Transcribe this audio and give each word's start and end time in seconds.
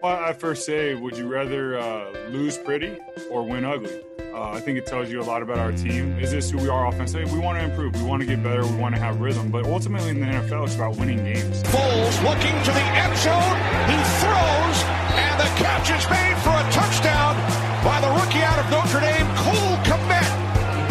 Well, 0.00 0.16
I 0.16 0.32
first 0.32 0.64
say, 0.64 0.94
would 0.94 1.16
you 1.16 1.26
rather 1.26 1.76
uh, 1.76 2.12
lose 2.28 2.56
pretty 2.56 2.96
or 3.30 3.42
win 3.42 3.64
ugly? 3.64 4.00
Uh, 4.32 4.52
I 4.52 4.60
think 4.60 4.78
it 4.78 4.86
tells 4.86 5.10
you 5.10 5.20
a 5.20 5.26
lot 5.26 5.42
about 5.42 5.58
our 5.58 5.72
team. 5.72 6.16
Is 6.20 6.30
this 6.30 6.50
who 6.50 6.58
we 6.58 6.68
are 6.68 6.86
offensively? 6.86 7.26
We 7.34 7.40
want 7.40 7.58
to 7.58 7.64
improve. 7.64 8.00
We 8.00 8.06
want 8.06 8.22
to 8.22 8.26
get 8.26 8.40
better. 8.40 8.62
We 8.64 8.76
want 8.76 8.94
to 8.94 9.00
have 9.00 9.20
rhythm. 9.20 9.50
But 9.50 9.66
ultimately, 9.66 10.10
in 10.10 10.20
the 10.20 10.26
NFL, 10.26 10.66
it's 10.66 10.76
about 10.76 10.96
winning 10.96 11.24
games. 11.24 11.64
Foles 11.74 12.14
looking 12.22 12.54
to 12.62 12.70
the 12.70 12.86
end 12.94 13.18
zone. 13.18 13.58
He 13.90 13.98
throws, 14.22 14.78
and 15.18 15.34
the 15.42 15.50
catch 15.58 15.90
is 15.90 16.06
made 16.06 16.38
for 16.46 16.54
a 16.54 16.64
touchdown 16.70 17.34
by 17.82 17.98
the 17.98 18.10
rookie 18.14 18.46
out 18.46 18.62
of 18.62 18.70
Notre 18.70 19.02
Dame, 19.02 19.26
Cole 19.42 19.82
Kmet. 19.82 20.30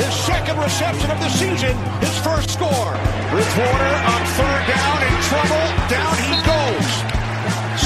His 0.03 0.13
second 0.27 0.59
reception 0.59 1.09
of 1.12 1.20
the 1.23 1.30
season, 1.30 1.71
his 2.03 2.16
first 2.20 2.52
score. 2.52 2.91
Bridgewater 3.31 3.94
on 4.03 4.21
third 4.35 4.63
down 4.67 4.99
in 4.99 5.16
trouble. 5.31 5.66
Down 5.88 6.16
he 6.27 6.35
goes. 6.44 7.08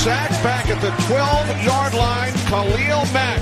Sacked 0.02 0.42
the 0.82 0.90
12-yard 1.06 1.94
line, 1.94 2.34
Khalil 2.50 3.06
Mack. 3.14 3.40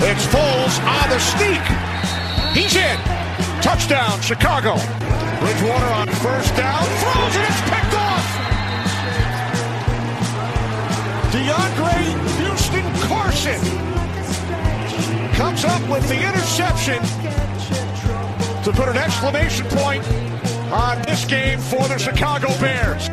It's 0.00 0.26
Foles 0.32 0.80
on 0.80 1.10
the 1.10 1.18
sneak. 1.18 1.60
He's 2.56 2.74
in. 2.74 2.96
Touchdown, 3.60 4.18
Chicago. 4.22 4.76
Bridgewater 5.40 5.92
on 5.92 6.08
first 6.08 6.56
down. 6.56 6.84
Throws 6.84 7.36
it. 7.36 7.44
It's 7.44 7.60
picked 7.68 7.94
off. 7.94 8.26
DeAndre 11.32 12.00
Houston 12.40 12.86
Carson 13.06 13.60
comes 15.34 15.64
up 15.66 15.82
with 15.90 16.08
the 16.08 16.16
interception 16.16 17.00
to 18.64 18.72
put 18.72 18.88
an 18.88 18.96
exclamation 18.96 19.66
point 19.68 20.02
on 20.72 21.02
this 21.02 21.26
game 21.26 21.58
for 21.58 21.86
the 21.88 21.98
Chicago 21.98 22.48
Bears. 22.58 23.10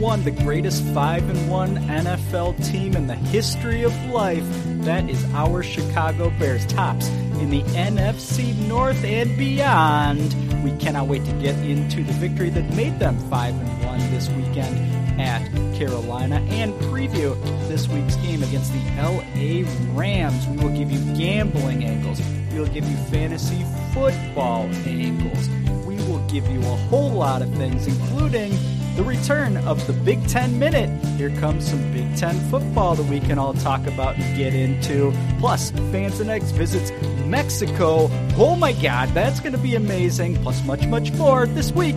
One, 0.00 0.24
the 0.24 0.30
greatest 0.30 0.82
five 0.94 1.28
and 1.28 1.50
one 1.50 1.76
NFL 1.76 2.66
team 2.70 2.96
in 2.96 3.06
the 3.06 3.14
history 3.14 3.82
of 3.82 3.94
life. 4.06 4.44
That 4.84 5.10
is 5.10 5.22
our 5.34 5.62
Chicago 5.62 6.32
Bears, 6.38 6.64
tops 6.66 7.08
in 7.38 7.50
the 7.50 7.60
NFC 7.74 8.56
North 8.66 9.04
and 9.04 9.36
beyond. 9.36 10.34
We 10.64 10.72
cannot 10.78 11.06
wait 11.06 11.24
to 11.26 11.32
get 11.32 11.54
into 11.56 12.02
the 12.02 12.14
victory 12.14 12.48
that 12.48 12.74
made 12.74 12.98
them 12.98 13.18
five 13.28 13.54
and 13.54 13.84
one 13.84 13.98
this 14.10 14.30
weekend 14.30 15.20
at 15.20 15.44
Carolina 15.76 16.36
and 16.48 16.72
preview 16.84 17.38
this 17.68 17.86
week's 17.88 18.16
game 18.16 18.42
against 18.42 18.72
the 18.72 18.80
LA 18.96 19.68
Rams. 19.94 20.46
We 20.46 20.56
will 20.56 20.74
give 20.74 20.90
you 20.90 21.14
gambling 21.14 21.84
angles. 21.84 22.22
We 22.52 22.60
will 22.60 22.68
give 22.68 22.88
you 22.88 22.96
fantasy 23.10 23.66
football 23.92 24.62
angles. 24.86 25.48
We 25.84 25.96
will 26.08 26.26
give 26.28 26.46
you 26.48 26.60
a 26.60 26.76
whole 26.88 27.10
lot 27.10 27.42
of 27.42 27.52
things, 27.54 27.86
including 27.86 28.52
the 29.00 29.06
return 29.06 29.56
of 29.66 29.86
the 29.86 29.94
Big 29.94 30.22
Ten 30.28 30.58
Minute. 30.58 30.90
Here 31.16 31.30
comes 31.40 31.70
some 31.70 31.80
Big 31.90 32.14
Ten 32.18 32.38
football 32.50 32.94
that 32.94 33.06
we 33.06 33.18
can 33.18 33.38
all 33.38 33.54
talk 33.54 33.86
about 33.86 34.16
and 34.16 34.36
get 34.36 34.52
into. 34.52 35.10
Plus, 35.38 35.70
Fans 35.90 36.20
and 36.20 36.28
Eggs 36.28 36.50
visits 36.50 36.92
Mexico. 37.24 38.10
Oh 38.36 38.56
my 38.56 38.72
god, 38.72 39.08
that's 39.14 39.40
going 39.40 39.52
to 39.52 39.58
be 39.58 39.74
amazing. 39.74 40.36
Plus, 40.42 40.62
much, 40.66 40.84
much 40.86 41.12
more 41.12 41.46
this 41.46 41.72
week 41.72 41.94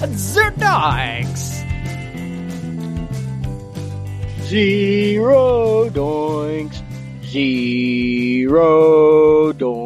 at 0.00 0.08
Zerdogs. 0.16 1.62
Zero 4.44 5.90
doinks. 5.90 6.82
Zero 7.22 8.72
doinks. 9.52 9.85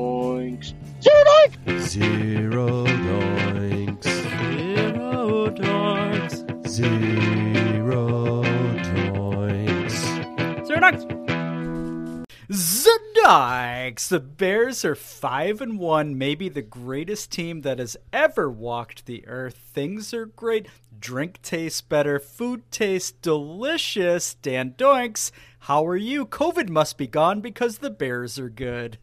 The 13.91 14.21
Bears 14.21 14.85
are 14.85 14.95
five 14.95 15.61
and 15.61 15.79
one, 15.79 16.17
maybe 16.17 16.49
the 16.49 16.63
greatest 16.63 17.33
team 17.33 17.63
that 17.63 17.79
has 17.79 17.97
ever 18.13 18.49
walked 18.49 19.07
the 19.07 19.27
earth. 19.27 19.57
Things 19.57 20.15
are 20.15 20.27
great. 20.27 20.69
Drink 20.99 21.43
tastes 21.43 21.81
better. 21.81 22.21
Food 22.21 22.63
tastes 22.71 23.11
delicious. 23.11 24.35
Dan 24.35 24.75
Doinks, 24.79 25.33
how 25.61 25.85
are 25.87 25.97
you? 25.97 26.25
COVID 26.25 26.69
must 26.69 26.99
be 26.99 27.07
gone 27.07 27.41
because 27.41 27.79
the 27.79 27.91
Bears 27.91 28.39
are 28.39 28.49
good. 28.49 28.99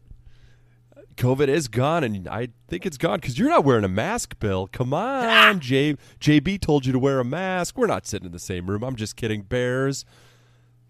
COVID 1.16 1.48
is 1.48 1.68
gone, 1.68 2.04
and 2.04 2.26
I 2.26 2.48
think 2.68 2.86
it's 2.86 2.96
gone 2.96 3.18
because 3.18 3.38
you're 3.38 3.50
not 3.50 3.64
wearing 3.64 3.84
a 3.84 3.88
mask, 3.88 4.38
Bill. 4.38 4.68
Come 4.68 4.94
on, 4.94 5.60
J- 5.60 5.96
JB 6.20 6.60
told 6.60 6.86
you 6.86 6.92
to 6.92 6.98
wear 6.98 7.18
a 7.20 7.24
mask. 7.24 7.76
We're 7.76 7.88
not 7.88 8.06
sitting 8.06 8.26
in 8.26 8.32
the 8.32 8.38
same 8.38 8.70
room. 8.70 8.82
I'm 8.84 8.96
just 8.96 9.16
kidding. 9.16 9.42
Bears, 9.42 10.04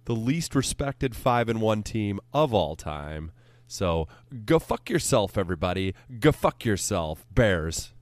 the 0.05 0.15
least 0.15 0.55
respected 0.55 1.17
five 1.17 1.49
and 1.49 1.61
one 1.61 1.83
team 1.83 2.21
of 2.33 2.55
all 2.55 2.77
time. 2.77 3.33
So 3.69 4.09
go 4.45 4.59
fuck 4.59 4.91
yourself, 4.91 5.39
everybody. 5.39 5.95
Go 6.19 6.33
fuck 6.33 6.65
yourself, 6.65 7.25
Bears. 7.33 7.93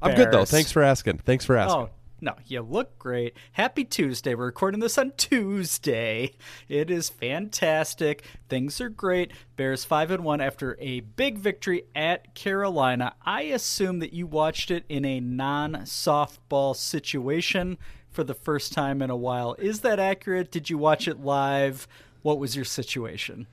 I'm 0.00 0.14
good 0.14 0.30
though. 0.30 0.44
Thanks 0.44 0.70
for 0.70 0.82
asking. 0.82 1.18
Thanks 1.18 1.44
for 1.44 1.56
asking. 1.56 1.82
Oh, 1.82 1.90
no, 2.20 2.34
you 2.46 2.62
look 2.62 2.98
great. 2.98 3.34
Happy 3.52 3.84
Tuesday. 3.84 4.34
We're 4.34 4.46
recording 4.46 4.80
this 4.80 4.98
on 4.98 5.12
Tuesday. 5.16 6.32
It 6.68 6.90
is 6.90 7.08
fantastic. 7.08 8.24
Things 8.48 8.80
are 8.80 8.88
great. 8.88 9.30
Bears 9.56 9.84
5 9.84 10.10
and 10.10 10.24
1 10.24 10.40
after 10.40 10.76
a 10.80 11.00
big 11.00 11.38
victory 11.38 11.84
at 11.94 12.34
Carolina. 12.34 13.14
I 13.24 13.42
assume 13.42 14.00
that 14.00 14.12
you 14.12 14.26
watched 14.26 14.72
it 14.72 14.84
in 14.88 15.04
a 15.04 15.20
non-softball 15.20 16.74
situation 16.74 17.78
for 18.10 18.24
the 18.24 18.34
first 18.34 18.72
time 18.72 19.00
in 19.00 19.10
a 19.10 19.16
while. 19.16 19.54
Is 19.56 19.80
that 19.80 20.00
accurate? 20.00 20.50
Did 20.50 20.68
you 20.68 20.76
watch 20.76 21.06
it 21.06 21.20
live? 21.20 21.86
What 22.22 22.40
was 22.40 22.56
your 22.56 22.64
situation? 22.64 23.46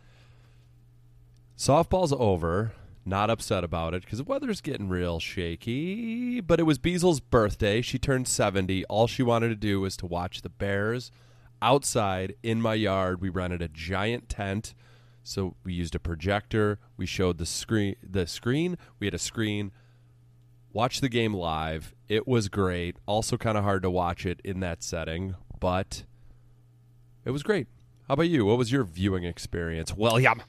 Softball's 1.58 2.14
over. 2.14 2.74
Not 3.08 3.30
upset 3.30 3.64
about 3.64 3.94
it 3.94 4.04
because 4.04 4.18
the 4.18 4.24
weather's 4.24 4.62
getting 4.62 4.90
real 4.90 5.20
shaky. 5.20 6.42
But 6.42 6.60
it 6.60 6.64
was 6.64 6.80
Beasel's 6.80 7.20
birthday. 7.20 7.82
She 7.82 8.00
turned 8.00 8.28
70. 8.28 8.84
All 8.86 9.06
she 9.06 9.22
wanted 9.22 9.50
to 9.50 9.56
do 9.56 9.80
was 9.80 9.96
to 9.98 10.08
watch 10.08 10.42
the 10.42 10.50
Bears 10.50 11.12
outside 11.62 12.36
in 12.42 12.62
my 12.62 12.74
yard. 12.74 13.22
We 13.22 13.30
rented 13.30 13.62
a 13.62 13.68
giant 13.68 14.28
tent. 14.28 14.74
So 15.24 15.56
we 15.64 15.74
used 15.74 15.96
a 15.96 16.00
projector. 16.00 16.80
We 16.98 17.06
showed 17.06 17.38
the 17.38 17.46
screen 17.46 17.96
the 18.04 18.26
screen. 18.28 18.78
We 19.00 19.08
had 19.08 19.14
a 19.14 19.20
screen. 19.20 19.72
Watch 20.74 21.00
the 21.00 21.10
game 21.10 21.34
live. 21.34 21.94
It 22.08 22.28
was 22.28 22.50
great. 22.50 22.98
Also 23.06 23.38
kind 23.38 23.58
of 23.58 23.64
hard 23.64 23.84
to 23.84 23.90
watch 23.90 24.26
it 24.26 24.42
in 24.44 24.60
that 24.60 24.84
setting, 24.84 25.36
but 25.60 26.04
it 27.24 27.32
was 27.32 27.44
great. 27.44 27.68
How 28.08 28.14
about 28.16 28.30
you? 28.30 28.46
What 28.46 28.58
was 28.58 28.72
your 28.72 28.84
viewing 28.84 29.24
experience? 29.24 29.94
William. 29.96 30.44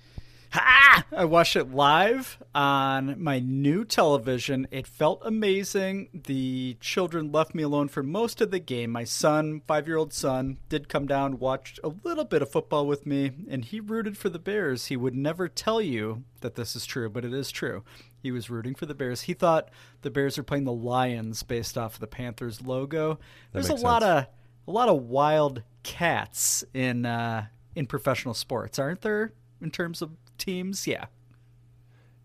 Ha! 0.57 1.05
I 1.13 1.27
watched 1.27 1.55
it 1.55 1.71
live 1.71 2.43
on 2.55 3.23
my 3.23 3.41
new 3.41 3.85
television. 3.85 4.67
It 4.71 4.87
felt 4.87 5.21
amazing. 5.23 6.23
The 6.25 6.79
children 6.81 7.31
left 7.31 7.55
me 7.55 7.63
alone 7.63 7.89
for 7.89 8.03
most 8.03 8.41
of 8.41 8.51
the 8.51 8.59
game. 8.59 8.91
My 8.91 9.05
son, 9.05 9.61
five 9.67 9.87
year 9.87 9.99
old 9.99 10.15
son, 10.15 10.57
did 10.71 10.89
come 10.89 11.07
down, 11.07 11.39
watched 11.39 11.79
a 11.85 11.93
little 12.05 12.25
bit 12.25 12.41
of 12.41 12.51
football 12.51 12.87
with 12.87 13.05
me, 13.05 13.33
and 13.51 13.67
he 13.67 13.81
rooted 13.81 14.17
for 14.17 14.31
the 14.31 14.39
Bears. 14.39 14.87
He 14.87 14.97
would 14.97 15.15
never 15.15 15.47
tell 15.47 15.83
you 15.83 16.25
that 16.41 16.55
this 16.55 16.75
is 16.75 16.87
true, 16.87 17.11
but 17.11 17.25
it 17.25 17.35
is 17.35 17.51
true. 17.51 17.85
He 18.23 18.33
was 18.33 18.49
rooting 18.49 18.75
for 18.75 18.87
the 18.87 18.95
Bears. 18.95 19.23
He 19.23 19.35
thought 19.35 19.69
the 20.01 20.11
Bears 20.11 20.39
were 20.39 20.43
playing 20.43 20.65
the 20.65 20.73
Lions 20.73 21.43
based 21.43 21.77
off 21.77 21.95
of 21.95 22.01
the 22.01 22.07
Panthers 22.07 22.63
logo. 22.63 23.19
There's 23.53 23.69
a 23.69 23.73
makes 23.73 23.83
lot 23.83 24.03
of 24.03 24.27
a 24.67 24.71
lot 24.71 24.89
of 24.89 25.03
wild 25.03 25.63
cats 25.83 26.65
in 26.73 27.05
uh, 27.05 27.47
in 27.75 27.87
professional 27.87 28.33
sports, 28.33 28.79
aren't 28.79 29.03
there? 29.03 29.35
In 29.61 29.71
terms 29.71 30.01
of 30.01 30.11
teams, 30.47 30.87
yeah. 30.87 31.07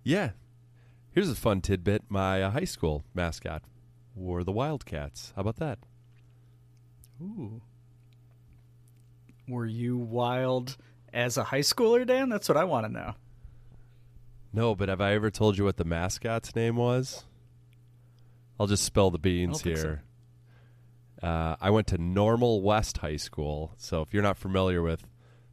Yeah. 0.03 0.31
Here's 1.11 1.29
a 1.29 1.35
fun 1.35 1.61
tidbit. 1.61 2.03
My 2.07 2.41
uh, 2.41 2.51
high 2.51 2.65
school 2.65 3.03
mascot 3.13 3.63
wore 4.15 4.43
the 4.43 4.51
Wildcats. 4.51 5.33
How 5.35 5.41
about 5.41 5.57
that? 5.57 5.79
Ooh. 7.21 7.61
Were 9.47 9.65
you 9.65 9.97
wild 9.97 10.77
as 11.13 11.37
a 11.37 11.43
high 11.43 11.59
schooler, 11.59 12.05
Dan? 12.07 12.29
That's 12.29 12.47
what 12.47 12.57
I 12.57 12.63
want 12.63 12.85
to 12.85 12.91
know. 12.91 13.15
No, 14.53 14.75
but 14.75 14.89
have 14.89 15.01
I 15.01 15.13
ever 15.13 15.31
told 15.31 15.57
you 15.57 15.65
what 15.65 15.77
the 15.77 15.85
mascot's 15.85 16.55
name 16.55 16.75
was? 16.75 17.25
I'll 18.59 18.67
just 18.67 18.83
spill 18.83 19.09
the 19.11 19.17
beans 19.17 19.61
think 19.61 19.77
so. 19.77 19.83
here. 19.83 20.03
Uh, 21.21 21.55
I 21.59 21.69
went 21.69 21.87
to 21.87 21.97
Normal 21.97 22.61
West 22.61 22.99
High 22.99 23.17
School. 23.17 23.73
So 23.77 24.01
if 24.01 24.13
you're 24.13 24.23
not 24.23 24.37
familiar 24.37 24.81
with 24.81 25.05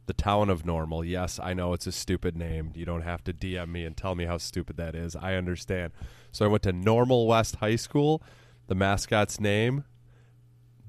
the 0.09 0.13
town 0.13 0.49
of 0.49 0.65
Normal, 0.65 1.05
yes, 1.05 1.39
I 1.41 1.53
know 1.53 1.73
it's 1.73 1.85
a 1.85 1.91
stupid 1.91 2.35
name. 2.35 2.71
You 2.73 2.83
don't 2.83 3.03
have 3.03 3.23
to 3.25 3.31
DM 3.33 3.69
me 3.69 3.85
and 3.85 3.95
tell 3.95 4.15
me 4.15 4.25
how 4.25 4.39
stupid 4.39 4.75
that 4.77 4.95
is. 4.95 5.15
I 5.15 5.35
understand. 5.35 5.93
So 6.31 6.43
I 6.45 6.47
went 6.47 6.63
to 6.63 6.73
Normal 6.73 7.27
West 7.27 7.57
High 7.57 7.75
School. 7.75 8.23
The 8.65 8.73
mascot's 8.73 9.39
name, 9.39 9.83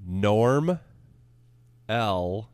Norm 0.03 0.81
L, 1.89 2.51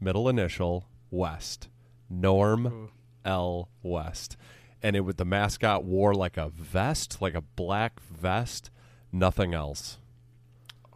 middle 0.00 0.28
initial, 0.28 0.86
West. 1.10 1.68
Norm 2.10 2.90
L 3.24 3.68
West. 3.82 4.36
And 4.82 4.96
it 4.96 5.00
would 5.00 5.16
the 5.16 5.24
mascot 5.24 5.84
wore 5.84 6.14
like 6.14 6.36
a 6.36 6.48
vest, 6.50 7.22
like 7.22 7.34
a 7.34 7.40
black 7.42 8.00
vest, 8.00 8.70
nothing 9.12 9.54
else. 9.54 9.98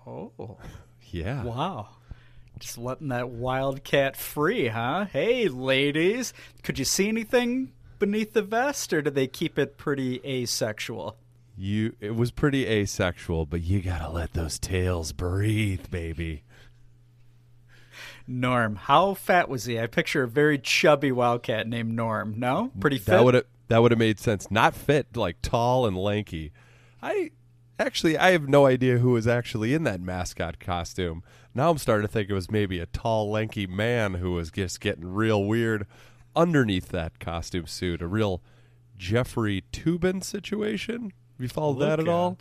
Oh, 0.06 0.58
Yeah. 1.10 1.42
wow. 1.44 1.88
Just 2.64 2.78
letting 2.78 3.08
that 3.08 3.28
wildcat 3.28 4.16
free, 4.16 4.68
huh? 4.68 5.04
Hey, 5.12 5.48
ladies, 5.48 6.32
could 6.62 6.78
you 6.78 6.86
see 6.86 7.08
anything 7.08 7.72
beneath 7.98 8.32
the 8.32 8.40
vest, 8.40 8.90
or 8.94 9.02
do 9.02 9.10
they 9.10 9.26
keep 9.26 9.58
it 9.58 9.76
pretty 9.76 10.22
asexual? 10.24 11.18
You 11.58 11.94
it 12.00 12.16
was 12.16 12.30
pretty 12.30 12.66
asexual, 12.66 13.44
but 13.44 13.60
you 13.60 13.82
gotta 13.82 14.08
let 14.08 14.32
those 14.32 14.58
tails 14.58 15.12
breathe, 15.12 15.90
baby. 15.90 16.42
Norm, 18.26 18.76
how 18.76 19.12
fat 19.12 19.50
was 19.50 19.66
he? 19.66 19.78
I 19.78 19.86
picture 19.86 20.22
a 20.22 20.28
very 20.28 20.56
chubby 20.58 21.12
wildcat 21.12 21.68
named 21.68 21.94
Norm. 21.94 22.32
No, 22.38 22.72
pretty 22.80 22.96
fit. 22.96 23.08
That 23.08 23.24
would 23.24 23.34
have 23.34 23.44
that 23.68 23.82
would 23.82 23.90
have 23.92 23.98
made 23.98 24.18
sense. 24.18 24.50
Not 24.50 24.74
fit, 24.74 25.18
like 25.18 25.42
tall 25.42 25.84
and 25.84 25.98
lanky. 25.98 26.50
I 27.02 27.32
actually 27.78 28.16
I 28.16 28.30
have 28.30 28.48
no 28.48 28.64
idea 28.64 29.00
who 29.00 29.10
was 29.10 29.26
actually 29.26 29.74
in 29.74 29.84
that 29.84 30.00
mascot 30.00 30.58
costume. 30.58 31.22
Now 31.54 31.70
I'm 31.70 31.78
starting 31.78 32.06
to 32.06 32.12
think 32.12 32.28
it 32.28 32.34
was 32.34 32.50
maybe 32.50 32.80
a 32.80 32.86
tall, 32.86 33.30
lanky 33.30 33.66
man 33.66 34.14
who 34.14 34.32
was 34.32 34.50
just 34.50 34.80
getting 34.80 35.14
real 35.14 35.44
weird 35.44 35.86
underneath 36.34 36.88
that 36.88 37.20
costume 37.20 37.68
suit. 37.68 38.02
A 38.02 38.08
real 38.08 38.42
Jeffrey 38.96 39.62
Toobin 39.72 40.24
situation. 40.24 41.12
Have 41.36 41.40
you 41.40 41.48
followed 41.48 41.78
that 41.78 41.98
Look 42.00 42.08
at 42.08 42.12
all? 42.12 42.38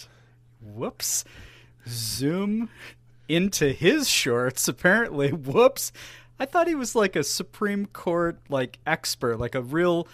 Whoops. 0.60 1.26
Zoom 1.88 2.70
into 3.28 3.72
his 3.72 4.10
shorts, 4.10 4.68
apparently. 4.68 5.30
Whoops. 5.32 5.92
I 6.40 6.46
thought 6.46 6.68
he 6.68 6.76
was 6.76 6.96
like 6.96 7.16
a 7.16 7.24
Supreme 7.24 7.86
Court 7.86 8.40
like 8.50 8.80
expert, 8.88 9.38
like 9.38 9.54
a 9.54 9.62
real 9.62 10.08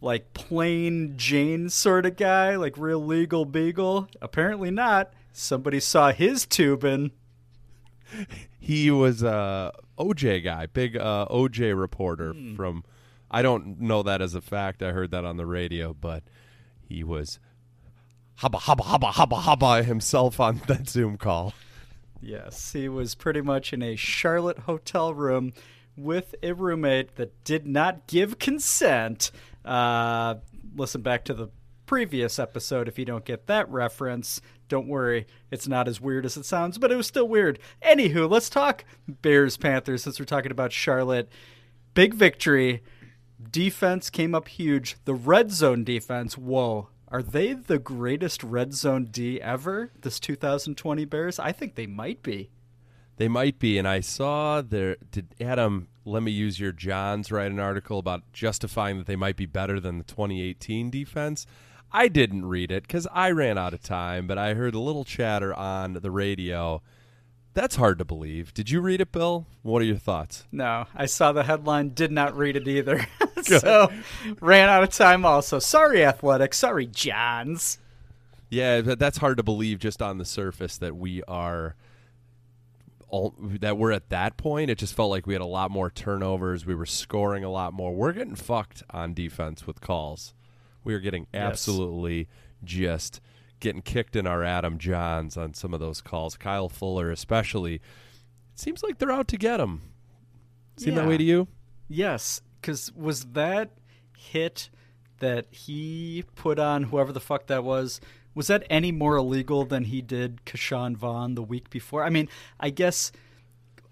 like 0.00 0.32
plain 0.32 1.14
Jane 1.16 1.70
sort 1.70 2.06
of 2.06 2.16
guy, 2.16 2.54
like 2.54 2.78
real 2.78 3.04
legal 3.04 3.44
beagle. 3.44 4.08
Apparently 4.22 4.70
not. 4.70 5.12
Somebody 5.32 5.80
saw 5.80 6.12
his 6.12 6.46
tubing. 6.46 7.10
He 8.58 8.90
was 8.90 9.22
a 9.22 9.72
OJ 9.98 10.44
guy, 10.44 10.66
big 10.66 10.96
uh, 10.96 11.26
OJ 11.30 11.78
reporter 11.78 12.34
from. 12.56 12.84
I 13.30 13.42
don't 13.42 13.80
know 13.80 14.02
that 14.04 14.22
as 14.22 14.34
a 14.34 14.40
fact. 14.40 14.82
I 14.82 14.92
heard 14.92 15.10
that 15.10 15.24
on 15.24 15.36
the 15.36 15.46
radio, 15.46 15.92
but 15.92 16.22
he 16.88 17.02
was 17.02 17.40
hubba 18.36 18.58
hubba 18.58 18.84
hubba 18.84 19.06
hubba 19.12 19.36
hubba 19.36 19.82
himself 19.82 20.40
on 20.40 20.60
that 20.66 20.88
Zoom 20.88 21.16
call. 21.16 21.52
Yes, 22.20 22.72
he 22.72 22.88
was 22.88 23.14
pretty 23.14 23.40
much 23.40 23.72
in 23.72 23.82
a 23.82 23.96
Charlotte 23.96 24.60
hotel 24.60 25.12
room 25.12 25.52
with 25.96 26.34
a 26.42 26.52
roommate 26.52 27.16
that 27.16 27.44
did 27.44 27.66
not 27.66 28.06
give 28.06 28.38
consent. 28.38 29.30
Uh, 29.64 30.36
listen 30.74 31.02
back 31.02 31.24
to 31.24 31.34
the 31.34 31.48
previous 31.94 32.40
episode 32.40 32.88
if 32.88 32.98
you 32.98 33.04
don't 33.04 33.24
get 33.24 33.46
that 33.46 33.70
reference. 33.70 34.40
Don't 34.68 34.88
worry, 34.88 35.28
it's 35.52 35.68
not 35.68 35.86
as 35.86 36.00
weird 36.00 36.26
as 36.26 36.36
it 36.36 36.44
sounds, 36.44 36.76
but 36.76 36.90
it 36.90 36.96
was 36.96 37.06
still 37.06 37.28
weird. 37.28 37.60
Anywho, 37.82 38.28
let's 38.28 38.50
talk 38.50 38.84
Bears 39.06 39.56
Panthers 39.56 40.02
since 40.02 40.18
we're 40.18 40.24
talking 40.24 40.50
about 40.50 40.72
Charlotte. 40.72 41.28
Big 41.94 42.12
victory. 42.12 42.82
Defense 43.48 44.10
came 44.10 44.34
up 44.34 44.48
huge. 44.48 44.96
The 45.04 45.14
red 45.14 45.52
zone 45.52 45.84
defense, 45.84 46.36
whoa. 46.36 46.88
Are 47.06 47.22
they 47.22 47.52
the 47.52 47.78
greatest 47.78 48.42
red 48.42 48.74
zone 48.74 49.04
D 49.04 49.40
ever? 49.40 49.92
This 50.00 50.18
2020 50.18 51.04
Bears? 51.04 51.38
I 51.38 51.52
think 51.52 51.76
they 51.76 51.86
might 51.86 52.24
be. 52.24 52.50
They 53.18 53.28
might 53.28 53.60
be, 53.60 53.78
and 53.78 53.86
I 53.86 54.00
saw 54.00 54.62
there. 54.62 54.96
Did 55.12 55.28
Adam 55.40 55.86
let 56.04 56.24
me 56.24 56.32
use 56.32 56.58
your 56.58 56.72
Jahns 56.72 57.30
write 57.30 57.52
an 57.52 57.60
article 57.60 58.00
about 58.00 58.24
justifying 58.32 58.98
that 58.98 59.06
they 59.06 59.14
might 59.14 59.36
be 59.36 59.46
better 59.46 59.78
than 59.78 59.98
the 59.98 60.04
2018 60.04 60.90
defense? 60.90 61.46
I 61.94 62.08
didn't 62.08 62.46
read 62.46 62.72
it 62.72 62.82
because 62.82 63.06
I 63.12 63.30
ran 63.30 63.56
out 63.56 63.72
of 63.72 63.80
time, 63.80 64.26
but 64.26 64.36
I 64.36 64.54
heard 64.54 64.74
a 64.74 64.80
little 64.80 65.04
chatter 65.04 65.54
on 65.54 65.92
the 65.92 66.10
radio. 66.10 66.82
That's 67.52 67.76
hard 67.76 67.98
to 67.98 68.04
believe. 68.04 68.52
Did 68.52 68.68
you 68.68 68.80
read 68.80 69.00
it, 69.00 69.12
Bill? 69.12 69.46
What 69.62 69.80
are 69.80 69.84
your 69.84 69.96
thoughts? 69.96 70.44
No, 70.50 70.86
I 70.92 71.06
saw 71.06 71.30
the 71.30 71.44
headline, 71.44 71.90
did 71.90 72.10
not 72.10 72.36
read 72.36 72.56
it 72.56 72.66
either. 72.66 73.06
so 73.42 73.92
ran 74.40 74.68
out 74.68 74.82
of 74.82 74.90
time 74.90 75.24
also. 75.24 75.60
Sorry, 75.60 76.04
Athletics. 76.04 76.58
Sorry, 76.58 76.88
Jahns. 76.88 77.78
Yeah, 78.50 78.80
that's 78.80 79.18
hard 79.18 79.36
to 79.36 79.44
believe 79.44 79.78
just 79.78 80.02
on 80.02 80.18
the 80.18 80.24
surface 80.24 80.76
that 80.78 80.96
we 80.96 81.22
are 81.28 81.76
all 83.08 83.36
that 83.38 83.78
we're 83.78 83.92
at 83.92 84.08
that 84.08 84.36
point. 84.36 84.68
It 84.68 84.78
just 84.78 84.94
felt 84.94 85.10
like 85.10 85.28
we 85.28 85.34
had 85.34 85.42
a 85.42 85.46
lot 85.46 85.70
more 85.70 85.90
turnovers. 85.90 86.66
We 86.66 86.74
were 86.74 86.86
scoring 86.86 87.44
a 87.44 87.50
lot 87.50 87.72
more. 87.72 87.94
We're 87.94 88.12
getting 88.12 88.34
fucked 88.34 88.82
on 88.90 89.14
defense 89.14 89.64
with 89.64 89.80
calls. 89.80 90.34
We 90.84 90.94
are 90.94 91.00
getting 91.00 91.26
absolutely 91.34 92.28
just 92.62 93.20
getting 93.60 93.82
kicked 93.82 94.14
in 94.14 94.26
our 94.26 94.44
Adam 94.44 94.78
Jahns 94.78 95.36
on 95.36 95.54
some 95.54 95.72
of 95.74 95.80
those 95.80 96.00
calls. 96.00 96.36
Kyle 96.36 96.68
Fuller, 96.68 97.10
especially. 97.10 97.76
It 97.76 97.80
seems 98.54 98.82
like 98.82 98.98
they're 98.98 99.10
out 99.10 99.28
to 99.28 99.36
get 99.36 99.58
him. 99.58 99.80
Seem 100.76 100.94
that 100.96 101.08
way 101.08 101.16
to 101.16 101.24
you? 101.24 101.48
Yes, 101.88 102.42
because 102.60 102.92
was 102.94 103.24
that 103.32 103.70
hit 104.16 104.70
that 105.20 105.46
he 105.50 106.24
put 106.34 106.58
on 106.58 106.84
whoever 106.84 107.12
the 107.12 107.20
fuck 107.20 107.46
that 107.46 107.64
was? 107.64 108.00
Was 108.34 108.48
that 108.48 108.64
any 108.68 108.90
more 108.90 109.16
illegal 109.16 109.64
than 109.64 109.84
he 109.84 110.02
did 110.02 110.44
Ke'Shawn 110.44 110.96
Vaughn 110.96 111.34
the 111.34 111.42
week 111.42 111.70
before? 111.70 112.02
I 112.02 112.10
mean, 112.10 112.28
I 112.58 112.70
guess 112.70 113.12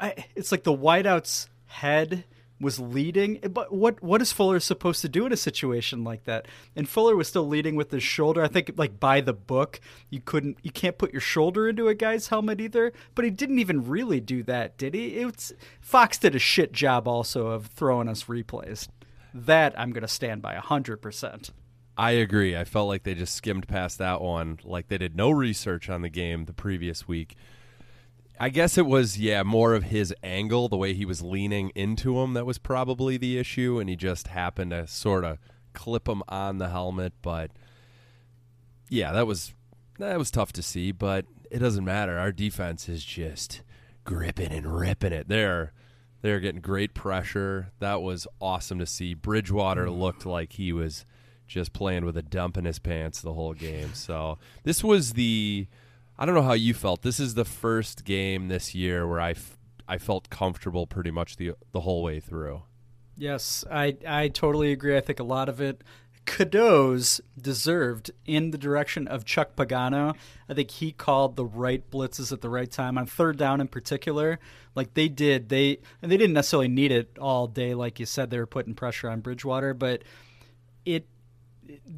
I, 0.00 0.26
it's 0.34 0.50
like 0.50 0.64
the 0.64 0.76
wideout's 0.76 1.48
head 1.66 2.24
was 2.62 2.80
leading, 2.80 3.40
but 3.50 3.72
what 3.72 4.02
what 4.02 4.22
is 4.22 4.32
Fuller 4.32 4.60
supposed 4.60 5.02
to 5.02 5.08
do 5.08 5.26
in 5.26 5.32
a 5.32 5.36
situation 5.36 6.04
like 6.04 6.24
that? 6.24 6.46
And 6.74 6.88
Fuller 6.88 7.16
was 7.16 7.28
still 7.28 7.46
leading 7.46 7.76
with 7.76 7.90
his 7.90 8.02
shoulder. 8.02 8.42
I 8.42 8.48
think 8.48 8.72
like 8.76 8.98
by 8.98 9.20
the 9.20 9.34
book, 9.34 9.80
you 10.08 10.20
couldn't 10.20 10.58
you 10.62 10.70
can't 10.70 10.96
put 10.96 11.12
your 11.12 11.20
shoulder 11.20 11.68
into 11.68 11.88
a 11.88 11.94
guy's 11.94 12.28
helmet 12.28 12.60
either. 12.60 12.92
But 13.14 13.24
he 13.24 13.30
didn't 13.30 13.58
even 13.58 13.88
really 13.88 14.20
do 14.20 14.42
that, 14.44 14.78
did 14.78 14.94
he? 14.94 15.16
It's 15.16 15.52
Fox 15.80 16.16
did 16.16 16.34
a 16.34 16.38
shit 16.38 16.72
job 16.72 17.06
also 17.06 17.48
of 17.48 17.66
throwing 17.66 18.08
us 18.08 18.24
replays. 18.24 18.88
That 19.34 19.78
I'm 19.78 19.92
to 19.92 20.08
stand 20.08 20.40
by 20.40 20.54
hundred 20.54 20.98
percent. 21.02 21.50
I 21.96 22.12
agree. 22.12 22.56
I 22.56 22.64
felt 22.64 22.88
like 22.88 23.02
they 23.02 23.14
just 23.14 23.34
skimmed 23.34 23.68
past 23.68 23.98
that 23.98 24.22
one, 24.22 24.58
like 24.64 24.88
they 24.88 24.98
did 24.98 25.14
no 25.14 25.30
research 25.30 25.90
on 25.90 26.00
the 26.00 26.08
game 26.08 26.46
the 26.46 26.54
previous 26.54 27.06
week. 27.06 27.36
I 28.42 28.48
guess 28.48 28.76
it 28.76 28.86
was, 28.86 29.20
yeah, 29.20 29.44
more 29.44 29.72
of 29.72 29.84
his 29.84 30.12
angle, 30.20 30.68
the 30.68 30.76
way 30.76 30.94
he 30.94 31.04
was 31.04 31.22
leaning 31.22 31.70
into 31.76 32.18
him, 32.18 32.34
that 32.34 32.44
was 32.44 32.58
probably 32.58 33.16
the 33.16 33.38
issue, 33.38 33.78
and 33.78 33.88
he 33.88 33.94
just 33.94 34.26
happened 34.26 34.72
to 34.72 34.88
sort 34.88 35.24
of 35.24 35.38
clip 35.74 36.08
him 36.08 36.24
on 36.28 36.58
the 36.58 36.68
helmet. 36.70 37.12
But 37.22 37.52
yeah, 38.88 39.12
that 39.12 39.28
was 39.28 39.54
that 40.00 40.18
was 40.18 40.32
tough 40.32 40.52
to 40.54 40.62
see, 40.62 40.90
but 40.90 41.24
it 41.52 41.60
doesn't 41.60 41.84
matter. 41.84 42.18
Our 42.18 42.32
defense 42.32 42.88
is 42.88 43.04
just 43.04 43.62
gripping 44.02 44.50
and 44.50 44.76
ripping 44.76 45.12
it. 45.12 45.28
They're 45.28 45.72
they're 46.22 46.40
getting 46.40 46.60
great 46.60 46.94
pressure. 46.94 47.70
That 47.78 48.02
was 48.02 48.26
awesome 48.40 48.80
to 48.80 48.86
see. 48.86 49.14
Bridgewater 49.14 49.86
mm. 49.86 49.96
looked 49.96 50.26
like 50.26 50.54
he 50.54 50.72
was 50.72 51.04
just 51.46 51.72
playing 51.72 52.04
with 52.04 52.16
a 52.16 52.22
dump 52.22 52.56
in 52.56 52.64
his 52.64 52.80
pants 52.80 53.20
the 53.20 53.34
whole 53.34 53.54
game. 53.54 53.94
So 53.94 54.38
this 54.64 54.82
was 54.82 55.12
the 55.12 55.68
I 56.22 56.24
don't 56.24 56.36
know 56.36 56.42
how 56.42 56.52
you 56.52 56.72
felt. 56.72 57.02
This 57.02 57.18
is 57.18 57.34
the 57.34 57.44
first 57.44 58.04
game 58.04 58.46
this 58.46 58.76
year 58.76 59.08
where 59.08 59.18
I, 59.18 59.32
f- 59.32 59.58
I 59.88 59.98
felt 59.98 60.30
comfortable 60.30 60.86
pretty 60.86 61.10
much 61.10 61.34
the 61.34 61.54
the 61.72 61.80
whole 61.80 62.00
way 62.04 62.20
through. 62.20 62.62
Yes, 63.16 63.64
I 63.68 63.96
I 64.06 64.28
totally 64.28 64.70
agree. 64.70 64.96
I 64.96 65.00
think 65.00 65.18
a 65.18 65.24
lot 65.24 65.48
of 65.48 65.60
it 65.60 65.82
kudos 66.24 67.20
deserved 67.36 68.12
in 68.24 68.52
the 68.52 68.58
direction 68.58 69.08
of 69.08 69.24
Chuck 69.24 69.56
Pagano. 69.56 70.14
I 70.48 70.54
think 70.54 70.70
he 70.70 70.92
called 70.92 71.34
the 71.34 71.44
right 71.44 71.90
blitzes 71.90 72.30
at 72.30 72.40
the 72.40 72.48
right 72.48 72.70
time 72.70 72.98
on 72.98 73.06
third 73.06 73.36
down 73.36 73.60
in 73.60 73.66
particular. 73.66 74.38
Like 74.76 74.94
they 74.94 75.08
did, 75.08 75.48
they 75.48 75.80
and 76.02 76.12
they 76.12 76.16
didn't 76.16 76.34
necessarily 76.34 76.68
need 76.68 76.92
it 76.92 77.18
all 77.18 77.48
day, 77.48 77.74
like 77.74 77.98
you 77.98 78.06
said. 78.06 78.30
They 78.30 78.38
were 78.38 78.46
putting 78.46 78.74
pressure 78.74 79.10
on 79.10 79.22
Bridgewater, 79.22 79.74
but 79.74 80.04
it 80.84 81.08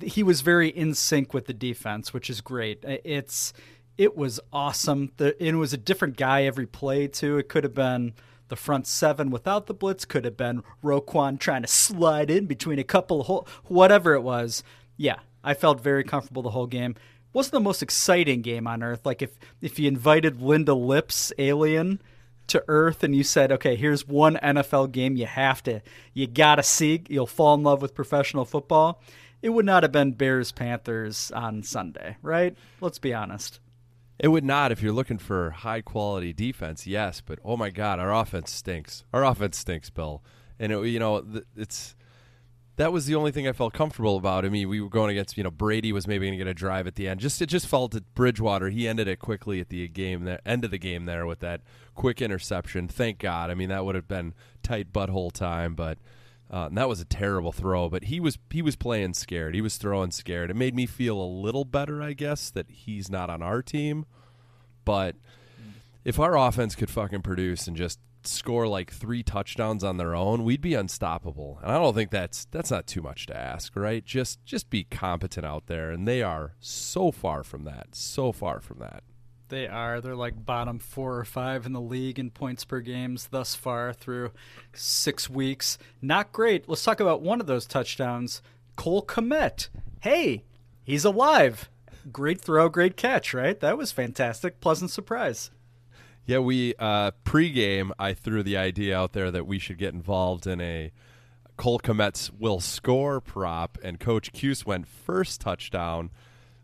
he 0.02 0.23
was 0.23 0.40
very 0.40 0.69
in 0.69 0.95
sync 0.95 1.35
with 1.35 1.45
the 1.45 1.52
defense, 1.52 2.14
which 2.14 2.31
is 2.31 2.40
great. 2.40 2.83
It's 2.83 3.52
it 3.97 4.17
was 4.17 4.41
awesome. 4.53 5.13
The, 5.17 5.43
it 5.45 5.55
was 5.55 5.73
a 5.73 5.79
different 5.79 6.17
guy 6.17 6.45
every 6.45 6.67
play 6.67 7.07
too. 7.07 7.39
It 7.39 7.49
could 7.49 7.65
have 7.65 7.75
been 7.75 8.15
the 8.49 8.57
front 8.57 8.87
seven 8.87 9.31
without 9.31 9.67
the 9.67 9.75
blitz. 9.75 10.05
Could 10.05 10.25
have 10.25 10.37
been 10.37 10.63
Roquan 10.83 11.39
trying 11.39 11.63
to 11.63 11.69
slide 11.69 12.31
in 12.31 12.47
between 12.47 12.79
a 12.79 12.85
couple 12.85 13.21
of 13.21 13.27
hole, 13.27 13.49
whatever 13.65 14.15
it 14.15 14.23
was. 14.23 14.63
Yeah, 14.97 15.19
I 15.43 15.55
felt 15.55 15.81
very 15.81 16.05
comfortable 16.05 16.43
the 16.43 16.51
whole 16.51 16.67
game. 16.67 16.97
wasn't 17.33 17.53
the 17.53 17.61
most 17.61 17.83
exciting 17.83 18.43
game 18.43 18.67
on 18.67 18.83
Earth. 18.83 19.05
Like 19.05 19.23
if 19.23 19.39
if 19.61 19.79
you 19.79 19.89
invited 19.89 20.43
Linda 20.43 20.75
Lips, 20.75 21.33
Alien, 21.39 22.01
to 22.49 22.63
Earth, 22.69 23.03
and 23.03 23.15
you 23.15 23.25
said, 23.25 23.51
okay, 23.53 23.77
here's 23.77 24.07
one 24.07 24.37
NFL 24.43 24.93
game 24.93 25.17
you 25.17 25.27
have 25.27 25.63
to, 25.63 25.81
you 26.13 26.27
gotta 26.27 26.63
see, 26.63 27.03
you'll 27.09 27.27
fall 27.27 27.55
in 27.55 27.63
love 27.63 27.81
with 27.81 27.95
professional 27.95 28.45
football. 28.45 29.01
It 29.41 29.51
would 29.51 29.67
not 29.67 29.83
have 29.83 29.93
been 29.93 30.13
Bears 30.13 30.53
Panthers 30.53 31.31
on 31.33 31.63
Sunday, 31.63 32.17
right? 32.23 32.57
Let's 32.81 32.99
be 32.99 33.13
honest. 33.13 33.61
It 34.18 34.28
would 34.28 34.44
not 34.44 34.71
if 34.71 34.83
you're 34.83 34.92
looking 34.92 35.18
for 35.18 35.50
high 35.50 35.80
quality 35.80 36.33
defense, 36.33 36.87
yes, 36.87 37.21
but 37.21 37.38
oh 37.44 37.56
my 37.56 37.71
god, 37.71 37.99
our 37.99 38.14
offense 38.14 38.52
stinks. 38.52 39.04
Our 39.12 39.25
offense 39.25 39.59
stinks, 39.59 39.90
Bill. 39.90 40.23
And 40.59 40.73
it, 40.73 40.87
you 40.87 41.00
know, 41.00 41.25
it's 41.56 41.97
that 42.76 42.92
was 42.92 43.06
the 43.06 43.14
only 43.14 43.30
thing 43.30 43.47
I 43.47 43.52
felt 43.52 43.73
comfortable 43.73 44.16
about. 44.16 44.44
I 44.44 44.49
mean, 44.49 44.68
we 44.68 44.80
were 44.80 44.88
going 44.88 45.11
against, 45.11 45.37
you 45.37 45.44
know, 45.44 45.50
Brady 45.50 45.92
was 45.92 46.09
maybe 46.09 46.26
going 46.26 46.38
to 46.38 46.44
get 46.44 46.50
a 46.50 46.54
drive 46.54 46.87
at 46.87 46.97
the 46.97 47.06
end. 47.09 47.21
Just 47.21 47.40
it 47.40 47.47
just 47.47 47.66
felt 47.66 47.92
that 47.92 48.14
Bridgewater, 48.14 48.71
he 48.71 48.88
ended 48.88 49.06
it 49.06 49.18
quickly 49.18 49.61
at 49.61 49.68
the 49.68 49.87
game 49.88 50.37
end 50.44 50.64
of 50.64 50.71
the 50.71 50.78
game 50.78 51.06
there 51.06 51.26
with 51.26 51.40
that 51.40 51.61
quick 51.94 52.21
interception. 52.21 52.88
Thank 52.88 53.18
God. 53.18 53.50
I 53.50 53.54
mean, 53.54 53.68
that 53.68 53.85
would 53.85 53.94
have 53.94 54.09
been 54.09 54.35
tight 54.62 54.92
butthole 54.92 55.33
time, 55.33 55.75
but 55.75 55.99
uh, 56.51 56.67
and 56.67 56.79
that 56.79 56.89
was 56.89 57.01
a 57.01 57.05
terrible 57.05 57.53
throw. 57.53 57.89
But 57.89 58.05
he 58.05 58.21
was 58.21 58.39
he 58.51 58.63
was 58.63 58.77
playing 58.77 59.15
scared. 59.15 59.55
He 59.55 59.61
was 59.61 59.77
throwing 59.77 60.11
scared. 60.11 60.51
It 60.51 60.57
made 60.57 60.75
me 60.75 60.87
feel 60.87 61.21
a 61.21 61.25
little 61.25 61.65
better, 61.65 62.03
I 62.03 62.13
guess, 62.13 62.51
that 62.51 62.71
he's 62.71 63.11
not 63.11 63.31
on 63.31 63.43
our 63.43 63.63
team. 63.63 64.07
But 64.85 65.17
if 66.05 66.21
our 66.21 66.37
offense 66.37 66.75
could 66.75 66.91
fucking 66.91 67.23
produce 67.23 67.67
and 67.67 67.77
just 67.77 67.99
score 68.27 68.67
like 68.67 68.91
three 68.91 69.23
touchdowns 69.23 69.85
on 69.85 69.97
their 69.97 70.15
own, 70.15 70.45
we'd 70.45 70.61
be 70.61 70.75
unstoppable. 70.75 71.59
And 71.63 71.73
I 71.73 71.79
don't 71.79 71.95
think 71.95 72.11
that's 72.11 72.47
that's 72.47 72.71
not 72.71 72.87
too 72.87 73.03
much 73.03 73.27
to 73.27 73.37
ask, 73.37 73.75
right? 73.77 74.05
Just 74.05 74.45
just 74.45 74.71
be 74.71 74.85
competent 74.85 75.47
out 75.47 75.67
there, 75.67 75.91
and 75.91 76.07
they 76.07 76.23
are 76.23 76.55
so 76.61 77.11
far 77.11 77.43
from 77.43 77.65
that, 77.65 77.89
so 77.95 78.33
far 78.33 78.61
from 78.61 78.79
that. 78.81 79.03
They 79.49 79.69
are. 79.69 80.01
They're 80.01 80.17
like 80.17 80.45
bottom 80.45 80.79
four 80.79 81.19
or 81.19 81.25
five 81.25 81.67
in 81.67 81.73
the 81.73 81.81
league 81.81 82.19
in 82.19 82.31
points 82.31 82.65
per 82.65 82.81
games 82.81 83.29
thus 83.31 83.55
far 83.55 83.93
through 83.93 84.33
six 84.73 85.29
weeks. 85.29 85.79
Not 86.01 86.33
great. 86.33 86.69
Let's 86.69 86.85
talk 86.85 87.01
about 87.01 87.23
one 87.23 87.41
of 87.41 87.47
those 87.47 87.67
touchdowns. 87.67 88.43
Cole 88.77 89.05
Kmet. 89.05 89.69
Hey, 90.01 90.45
he's 90.83 91.05
alive. 91.05 91.71
Great 92.11 92.41
throw, 92.41 92.69
great 92.69 92.97
catch, 92.97 93.33
right? 93.33 93.59
That 93.61 93.79
was 93.79 93.93
fantastic. 93.93 94.61
Pleasant 94.61 94.91
surprise. 94.91 95.51
Yeah, 96.27 96.39
we 96.39 96.75
uh, 96.79 97.13
pregame. 97.25 97.91
I 97.99 98.15
threw 98.15 98.43
the 98.43 98.57
idea 98.57 98.97
out 98.99 99.13
there 99.13 99.31
that 99.31 99.47
we 99.47 99.59
should 99.59 99.79
get 99.79 99.93
involved 99.93 100.47
in 100.47 100.61
a 100.61 100.91
Cole 101.57 101.79
Kmet's 101.79 102.33
will 102.33 102.61
score 102.61 103.21
prop, 103.21 103.79
and 103.83 104.01
Coach 104.01 104.33
Cuse 104.33 104.67
went 104.67 104.89
first 104.89 105.41
touchdown. 105.41 106.11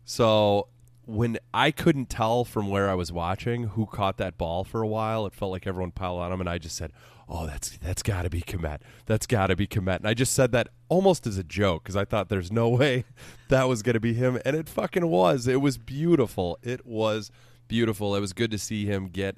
So 0.03 0.67
when 1.11 1.37
I 1.53 1.71
couldn't 1.71 2.09
tell 2.09 2.45
from 2.45 2.69
where 2.69 2.89
I 2.89 2.93
was 2.93 3.11
watching 3.11 3.63
who 3.69 3.85
caught 3.85 4.17
that 4.17 4.37
ball 4.37 4.63
for 4.63 4.81
a 4.81 4.87
while, 4.87 5.25
it 5.25 5.33
felt 5.33 5.51
like 5.51 5.67
everyone 5.67 5.91
piled 5.91 6.21
on 6.21 6.31
him, 6.31 6.39
and 6.39 6.49
I 6.49 6.57
just 6.57 6.75
said, 6.75 6.91
"Oh, 7.27 7.45
that's 7.45 7.77
that's 7.77 8.01
got 8.01 8.23
to 8.23 8.29
be 8.29 8.41
Kmet. 8.41 8.79
That's 9.05 9.27
got 9.27 9.47
to 9.47 9.55
be 9.55 9.67
Kmet." 9.67 9.97
And 9.97 10.07
I 10.07 10.13
just 10.13 10.33
said 10.33 10.51
that 10.53 10.69
almost 10.89 11.27
as 11.27 11.37
a 11.37 11.43
joke 11.43 11.83
because 11.83 11.95
I 11.97 12.05
thought 12.05 12.29
there's 12.29 12.51
no 12.51 12.69
way 12.81 13.03
that 13.49 13.67
was 13.67 13.81
going 13.81 13.95
to 13.95 13.99
be 13.99 14.13
him, 14.13 14.39
and 14.45 14.55
it 14.55 14.69
fucking 14.69 15.07
was. 15.07 15.47
It 15.47 15.61
was 15.61 15.77
beautiful. 15.77 16.57
It 16.63 16.85
was 16.85 17.29
beautiful. 17.67 18.15
It 18.15 18.21
was 18.21 18.33
good 18.33 18.51
to 18.51 18.57
see 18.57 18.85
him 18.85 19.07
get 19.07 19.37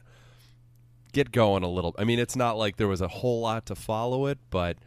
get 1.12 1.32
going 1.32 1.63
a 1.63 1.70
little. 1.70 1.96
I 1.98 2.03
mean, 2.03 2.20
it's 2.20 2.36
not 2.36 2.58
like 2.58 2.77
there 2.77 2.88
was 2.88 3.01
a 3.01 3.08
whole 3.08 3.42
lot 3.42 3.65
to 3.68 3.75
follow 3.75 4.27
it, 4.27 4.38
but 4.50 4.77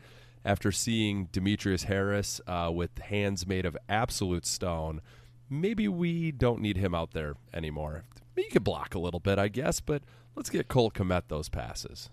after 0.45 0.71
seeing 0.71 1.29
Demetrius 1.33 1.85
Harris 1.85 2.41
uh, 2.47 2.71
with 2.73 2.97
hands 2.99 3.47
made 3.47 3.67
of 3.67 3.77
absolute 3.89 4.47
stone, 4.47 5.01
maybe 5.49 5.89
we 5.89 6.33
don't 6.33 6.61
need 6.61 6.77
him 6.77 6.95
out 6.95 7.13
there 7.13 7.35
anymore. 7.53 8.05
He 8.35 8.45
could 8.51 8.65
block 8.65 8.95
a 8.95 8.99
little 8.99 9.21
bit, 9.21 9.39
I 9.39 9.49
guess, 9.49 9.81
but 9.81 10.03
let's 10.35 10.51
get 10.51 10.69
Cole 10.69 10.91
Kmet 10.91 11.23
those 11.29 11.49
passes. 11.49 12.11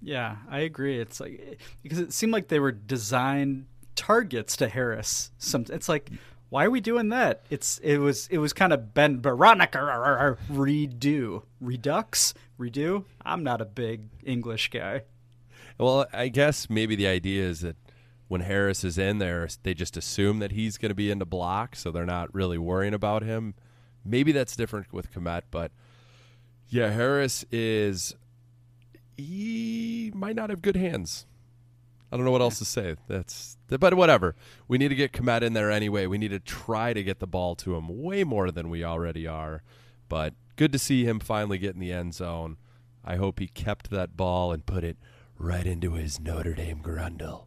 Yeah, 0.00 0.36
I 0.50 0.60
agree. 0.60 0.98
It's 1.00 1.20
like 1.20 1.58
because 1.82 1.98
it 1.98 2.12
seemed 2.12 2.32
like 2.32 2.48
they 2.48 2.60
were 2.60 2.72
designed 2.72 3.66
targets 3.94 4.56
to 4.58 4.68
Harris. 4.68 5.30
Some 5.38 5.64
it's 5.70 5.88
like 5.88 6.10
why 6.48 6.64
are 6.64 6.70
we 6.70 6.80
doing 6.80 7.08
that? 7.08 7.42
It's 7.50 7.78
it 7.78 7.98
was 7.98 8.28
it 8.28 8.38
was 8.38 8.52
kind 8.52 8.72
of 8.72 8.94
Ben 8.94 9.20
Braunecker 9.20 10.36
redo 10.50 11.42
redux 11.60 12.34
redo. 12.58 13.04
I'm 13.24 13.42
not 13.42 13.60
a 13.60 13.64
big 13.64 14.08
English 14.24 14.70
guy. 14.70 15.02
Well, 15.78 16.06
I 16.12 16.28
guess 16.28 16.70
maybe 16.70 16.94
the 16.96 17.06
idea 17.06 17.42
is 17.44 17.60
that 17.60 17.76
when 18.28 18.40
Harris 18.40 18.84
is 18.84 18.98
in 18.98 19.18
there, 19.18 19.48
they 19.62 19.74
just 19.74 19.96
assume 19.96 20.38
that 20.40 20.52
he's 20.52 20.78
going 20.78 20.90
to 20.90 20.94
be 20.94 21.08
in 21.08 21.14
into 21.14 21.26
block, 21.26 21.76
so 21.76 21.90
they're 21.90 22.04
not 22.06 22.34
really 22.34 22.58
worrying 22.58 22.94
about 22.94 23.22
him. 23.22 23.54
Maybe 24.04 24.32
that's 24.32 24.56
different 24.56 24.92
with 24.92 25.12
Kmet, 25.12 25.42
but 25.50 25.72
yeah, 26.68 26.90
Harris 26.90 27.44
is 27.50 28.14
he 29.16 30.12
might 30.14 30.36
not 30.36 30.50
have 30.50 30.62
good 30.62 30.76
hands. 30.76 31.26
I 32.10 32.16
don't 32.16 32.24
know 32.24 32.30
what 32.30 32.40
else 32.40 32.58
to 32.58 32.64
say. 32.64 32.96
That's 33.08 33.56
but 33.68 33.94
whatever. 33.94 34.36
We 34.68 34.78
need 34.78 34.88
to 34.88 34.94
get 34.94 35.12
Kmet 35.12 35.42
in 35.42 35.54
there 35.54 35.70
anyway. 35.70 36.06
We 36.06 36.18
need 36.18 36.30
to 36.30 36.38
try 36.38 36.92
to 36.92 37.02
get 37.02 37.18
the 37.18 37.26
ball 37.26 37.56
to 37.56 37.74
him 37.74 38.02
way 38.02 38.24
more 38.24 38.50
than 38.50 38.70
we 38.70 38.84
already 38.84 39.26
are. 39.26 39.62
But 40.08 40.34
good 40.54 40.72
to 40.72 40.78
see 40.78 41.04
him 41.04 41.18
finally 41.18 41.58
get 41.58 41.74
in 41.74 41.80
the 41.80 41.92
end 41.92 42.14
zone. 42.14 42.58
I 43.04 43.16
hope 43.16 43.38
he 43.38 43.48
kept 43.48 43.90
that 43.90 44.16
ball 44.16 44.52
and 44.52 44.66
put 44.66 44.84
it 44.84 44.96
right 45.38 45.66
into 45.66 45.92
his 45.92 46.20
Notre 46.20 46.54
Dame 46.54 46.80
grundle. 46.82 47.46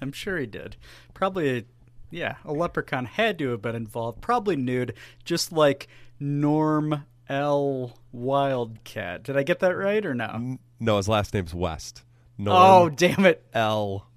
I'm 0.00 0.12
sure 0.12 0.38
he 0.38 0.46
did. 0.46 0.76
Probably, 1.14 1.58
a, 1.58 1.64
yeah, 2.10 2.36
a 2.44 2.52
leprechaun 2.52 3.04
had 3.06 3.38
to 3.38 3.50
have 3.50 3.62
been 3.62 3.76
involved. 3.76 4.20
Probably 4.20 4.56
nude, 4.56 4.94
just 5.24 5.52
like 5.52 5.88
Norm 6.18 7.04
L. 7.28 7.98
Wildcat. 8.12 9.22
Did 9.22 9.36
I 9.36 9.42
get 9.42 9.60
that 9.60 9.76
right 9.76 10.04
or 10.04 10.14
no? 10.14 10.58
No, 10.80 10.96
his 10.96 11.08
last 11.08 11.32
name's 11.34 11.54
West. 11.54 12.02
Norm 12.38 12.56
Oh, 12.56 12.88
damn 12.88 13.24
it! 13.24 13.44
L. 13.54 14.08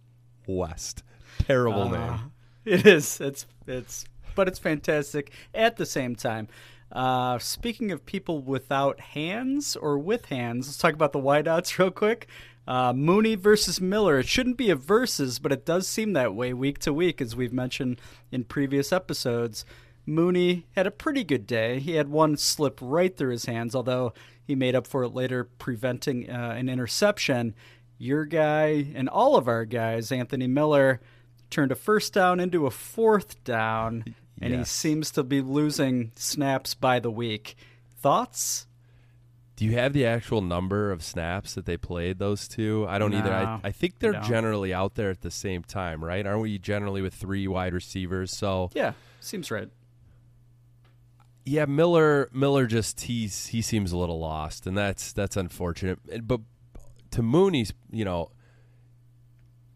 West. 0.47 1.03
Terrible 1.39 1.83
Uh, 1.83 1.89
name. 1.91 2.31
It 2.65 2.87
is. 2.87 3.21
It's 3.21 3.45
it's, 3.67 4.05
but 4.33 4.47
it's 4.47 4.57
fantastic 4.59 5.31
at 5.53 5.77
the 5.77 5.85
same 5.85 6.15
time. 6.15 6.47
Uh, 6.91 7.37
speaking 7.39 7.91
of 7.91 8.05
people 8.05 8.39
without 8.39 8.99
hands 8.99 9.75
or 9.75 9.97
with 9.99 10.25
hands, 10.25 10.67
let's 10.67 10.77
talk 10.77 10.93
about 10.93 11.11
the 11.11 11.19
wideouts 11.19 11.77
real 11.77 11.91
quick. 11.91 12.27
Uh, 12.67 12.93
Mooney 12.93 13.35
versus 13.35 13.79
Miller. 13.79 14.19
It 14.19 14.27
shouldn't 14.27 14.57
be 14.57 14.69
a 14.69 14.75
versus, 14.75 15.39
but 15.39 15.51
it 15.51 15.65
does 15.65 15.87
seem 15.87 16.13
that 16.13 16.33
way 16.33 16.53
week 16.53 16.79
to 16.79 16.93
week, 16.93 17.21
as 17.21 17.35
we've 17.35 17.53
mentioned 17.53 18.01
in 18.31 18.43
previous 18.43 18.91
episodes. 18.91 19.65
Mooney 20.05 20.65
had 20.75 20.87
a 20.87 20.91
pretty 20.91 21.23
good 21.23 21.47
day. 21.47 21.79
He 21.79 21.95
had 21.95 22.09
one 22.09 22.37
slip 22.37 22.79
right 22.81 23.15
through 23.15 23.31
his 23.31 23.45
hands, 23.45 23.75
although 23.75 24.13
he 24.43 24.55
made 24.55 24.75
up 24.75 24.87
for 24.87 25.03
it 25.03 25.09
later, 25.09 25.43
preventing 25.43 26.29
uh, 26.29 26.53
an 26.57 26.69
interception. 26.69 27.55
Your 27.97 28.25
guy 28.25 28.87
and 28.95 29.09
all 29.09 29.35
of 29.35 29.47
our 29.47 29.65
guys, 29.65 30.11
Anthony 30.11 30.47
Miller, 30.47 31.01
turned 31.49 31.71
a 31.71 31.75
first 31.75 32.13
down 32.13 32.39
into 32.39 32.65
a 32.65 32.71
fourth 32.71 33.43
down, 33.43 34.15
and 34.41 34.53
he 34.59 34.65
seems 34.65 35.11
to 35.11 35.23
be 35.23 35.41
losing 35.41 36.11
snaps 36.15 36.73
by 36.73 36.99
the 36.99 37.11
week. 37.11 37.55
Thoughts? 37.99 38.67
Do 39.55 39.63
you 39.63 39.71
have 39.73 39.93
the 39.93 40.05
actual 40.05 40.41
number 40.41 40.91
of 40.91 41.01
snaps 41.01 41.55
that 41.55 41.65
they 41.65 41.77
played 41.77 42.19
those 42.19 42.47
two? 42.47 42.85
I 42.89 42.99
don't 42.99 43.13
either. 43.13 43.33
I, 43.33 43.59
I 43.63 43.71
think 43.71 43.99
they're 43.99 44.11
don't. 44.11 44.25
generally 44.25 44.73
out 44.73 44.95
there 44.95 45.09
at 45.09 45.21
the 45.21 45.31
same 45.31 45.63
time, 45.63 46.03
right? 46.03 46.25
Aren't 46.25 46.41
we 46.41 46.59
generally 46.59 47.01
with 47.01 47.13
three 47.13 47.47
wide 47.47 47.73
receivers? 47.73 48.35
So 48.35 48.69
Yeah, 48.73 48.93
seems 49.21 49.51
right. 49.51 49.69
yeah, 51.45 51.65
Miller 51.65 52.29
Miller 52.33 52.65
just 52.67 53.01
he's 53.01 53.47
he 53.47 53.61
seems 53.61 53.91
a 53.91 53.97
little 53.97 54.19
lost, 54.19 54.67
and 54.67 54.77
that's 54.77 55.13
that's 55.13 55.37
unfortunate. 55.37 55.99
But 56.27 56.41
to 57.11 57.21
Mooney's, 57.21 57.71
you 57.91 58.03
know, 58.03 58.31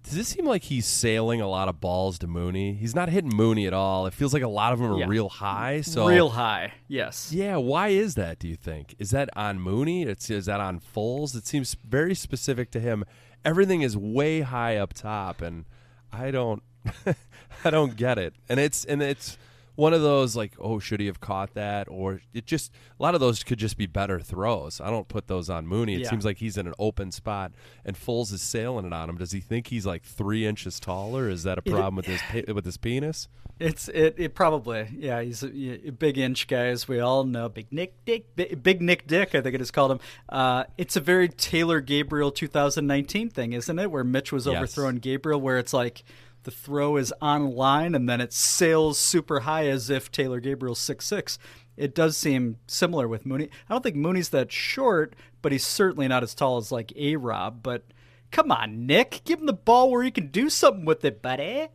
does 0.10 0.18
it 0.18 0.26
seem 0.26 0.46
like 0.46 0.64
he's 0.64 0.86
sailing 0.86 1.40
a 1.40 1.48
lot 1.48 1.68
of 1.70 1.80
balls 1.80 2.18
to 2.20 2.28
Mooney? 2.28 2.74
He's 2.74 2.96
not 2.96 3.10
hitting 3.10 3.32
Mooney 3.34 3.68
at 3.68 3.74
all. 3.74 4.06
It 4.08 4.14
feels 4.14 4.34
like 4.34 4.44
a 4.44 4.48
lot 4.48 4.74
of 4.74 4.80
them 4.80 4.92
are 4.92 4.98
Yeah. 5.00 5.06
real 5.08 5.30
high. 5.30 5.82
So 5.82 6.08
Real 6.08 6.30
high, 6.30 6.74
yes. 6.88 7.32
Yeah, 7.32 7.58
why 7.58 7.90
is 7.90 8.16
that? 8.16 8.40
Do 8.40 8.48
you 8.48 8.56
think 8.56 8.96
is 9.00 9.12
that 9.12 9.30
on 9.36 9.60
Mooney? 9.60 10.04
It's 10.04 10.30
is 10.30 10.46
that 10.48 10.60
on 10.60 10.80
Foles? 10.80 11.36
It 11.36 11.46
seems 11.48 11.76
very 11.88 12.16
specific 12.16 12.72
to 12.72 12.80
him. 12.80 13.06
Everything 13.46 13.82
is 13.82 13.96
way 13.96 14.42
high 14.42 14.78
up 14.78 14.94
top, 14.94 15.42
and 15.42 15.66
I 16.12 16.32
don't, 16.32 16.62
I 17.64 17.70
don't 17.70 17.96
get 17.96 18.18
it. 18.18 18.34
And 18.50 18.60
it's 18.60 18.84
and 18.86 19.02
it's 19.02 19.38
one 19.80 19.94
of 19.94 20.02
those 20.02 20.36
like, 20.36 20.54
oh, 20.60 20.78
should 20.80 21.00
he 21.00 21.06
have 21.06 21.20
caught 21.22 21.54
that? 21.54 21.88
Or 21.90 22.22
it 22.34 22.46
just 22.46 22.72
a 23.00 23.02
lot 23.04 23.16
of 23.16 23.22
those 23.22 23.44
could 23.44 23.58
just 23.60 23.78
be 23.78 23.86
better 23.86 24.20
throws. 24.20 24.82
I 24.82 24.90
don't 24.90 25.08
put 25.08 25.28
those 25.28 25.50
on 25.50 25.66
Mooney. 25.68 25.96
It 25.96 26.02
Yeah. 26.02 26.10
seems 26.10 26.26
like 26.26 26.38
he's 26.38 26.58
in 26.58 26.68
an 26.68 26.74
open 26.78 27.12
spot, 27.12 27.54
and 27.86 27.96
Foles 27.96 28.34
is 28.34 28.42
sailing 28.42 28.86
it 28.86 28.94
on 28.94 29.10
him. 29.10 29.18
Does 29.18 29.32
he 29.32 29.40
think 29.40 29.68
he's 29.68 29.86
like 29.86 30.04
three 30.04 30.46
inches 30.46 30.80
taller? 30.80 31.30
Is 31.30 31.44
that 31.44 31.58
a 31.58 31.62
problem 31.62 31.96
with 31.96 32.06
his 32.08 32.22
pe- 32.30 32.52
with 32.52 32.66
his 32.66 32.78
penis? 32.78 33.28
It's 33.58 33.90
it, 33.90 34.16
it 34.18 34.36
probably 34.36 34.88
yeah 34.98 35.22
he's 35.22 35.44
a, 35.44 35.88
a 35.88 35.92
big 35.92 36.18
inch 36.18 36.48
guy 36.48 36.68
as 36.68 36.88
we 36.88 37.02
all 37.02 37.26
know 37.26 37.50
big 37.50 37.68
Nick 37.72 37.94
Dick 38.06 38.34
big, 38.36 38.64
big 38.64 38.82
Nick 38.82 39.06
Dick 39.06 39.36
I 39.36 39.42
think 39.42 39.54
it 39.54 39.60
is 39.62 39.70
called 39.70 39.92
him. 39.92 40.00
Uh, 40.30 40.64
it's 40.78 40.96
a 40.96 41.02
very 41.02 41.28
Taylor 41.28 41.82
Gabriel 41.82 42.32
2019 42.32 43.30
thing, 43.30 43.52
isn't 43.54 43.78
it? 43.80 43.92
Where 43.92 44.04
Mitch 44.06 44.32
was 44.32 44.46
Yes. 44.46 44.56
overthrowing 44.56 44.98
Gabriel, 44.98 45.42
where 45.42 45.58
it's 45.58 45.74
like 45.74 46.04
the 46.44 46.52
throw 46.52 46.98
is 46.98 47.14
online 47.22 47.96
and 47.96 48.08
then 48.08 48.22
it 48.22 48.34
sails 48.34 48.98
super 48.98 49.42
high 49.42 49.68
as 49.68 49.90
if 49.90 50.12
Taylor 50.12 50.40
Gabriel's 50.40 50.80
six 50.80 51.06
six. 51.06 51.38
It 51.78 51.96
does 51.96 52.18
seem 52.18 52.58
similar 52.68 53.08
with 53.08 53.26
Mooney. 53.26 53.50
I 53.70 53.74
don't 53.74 53.82
think 53.82 53.96
Mooney's 53.96 54.30
that 54.30 54.52
short, 54.52 55.16
but 55.42 55.52
he's 55.52 55.66
certainly 55.66 56.08
not 56.08 56.24
as 56.24 56.36
tall 56.36 56.58
as 56.58 56.72
like 56.72 56.92
A 56.98 57.16
Rob. 57.16 57.64
But 57.64 57.86
come 58.32 58.52
on, 58.52 58.86
Nick, 58.86 59.22
give 59.24 59.40
him 59.40 59.46
the 59.46 59.54
ball 59.54 59.90
where 59.90 60.04
he 60.04 60.12
can 60.12 60.28
do 60.28 60.50
something 60.50 60.86
with 60.86 61.06
it, 61.06 61.22
buddy. 61.22 61.68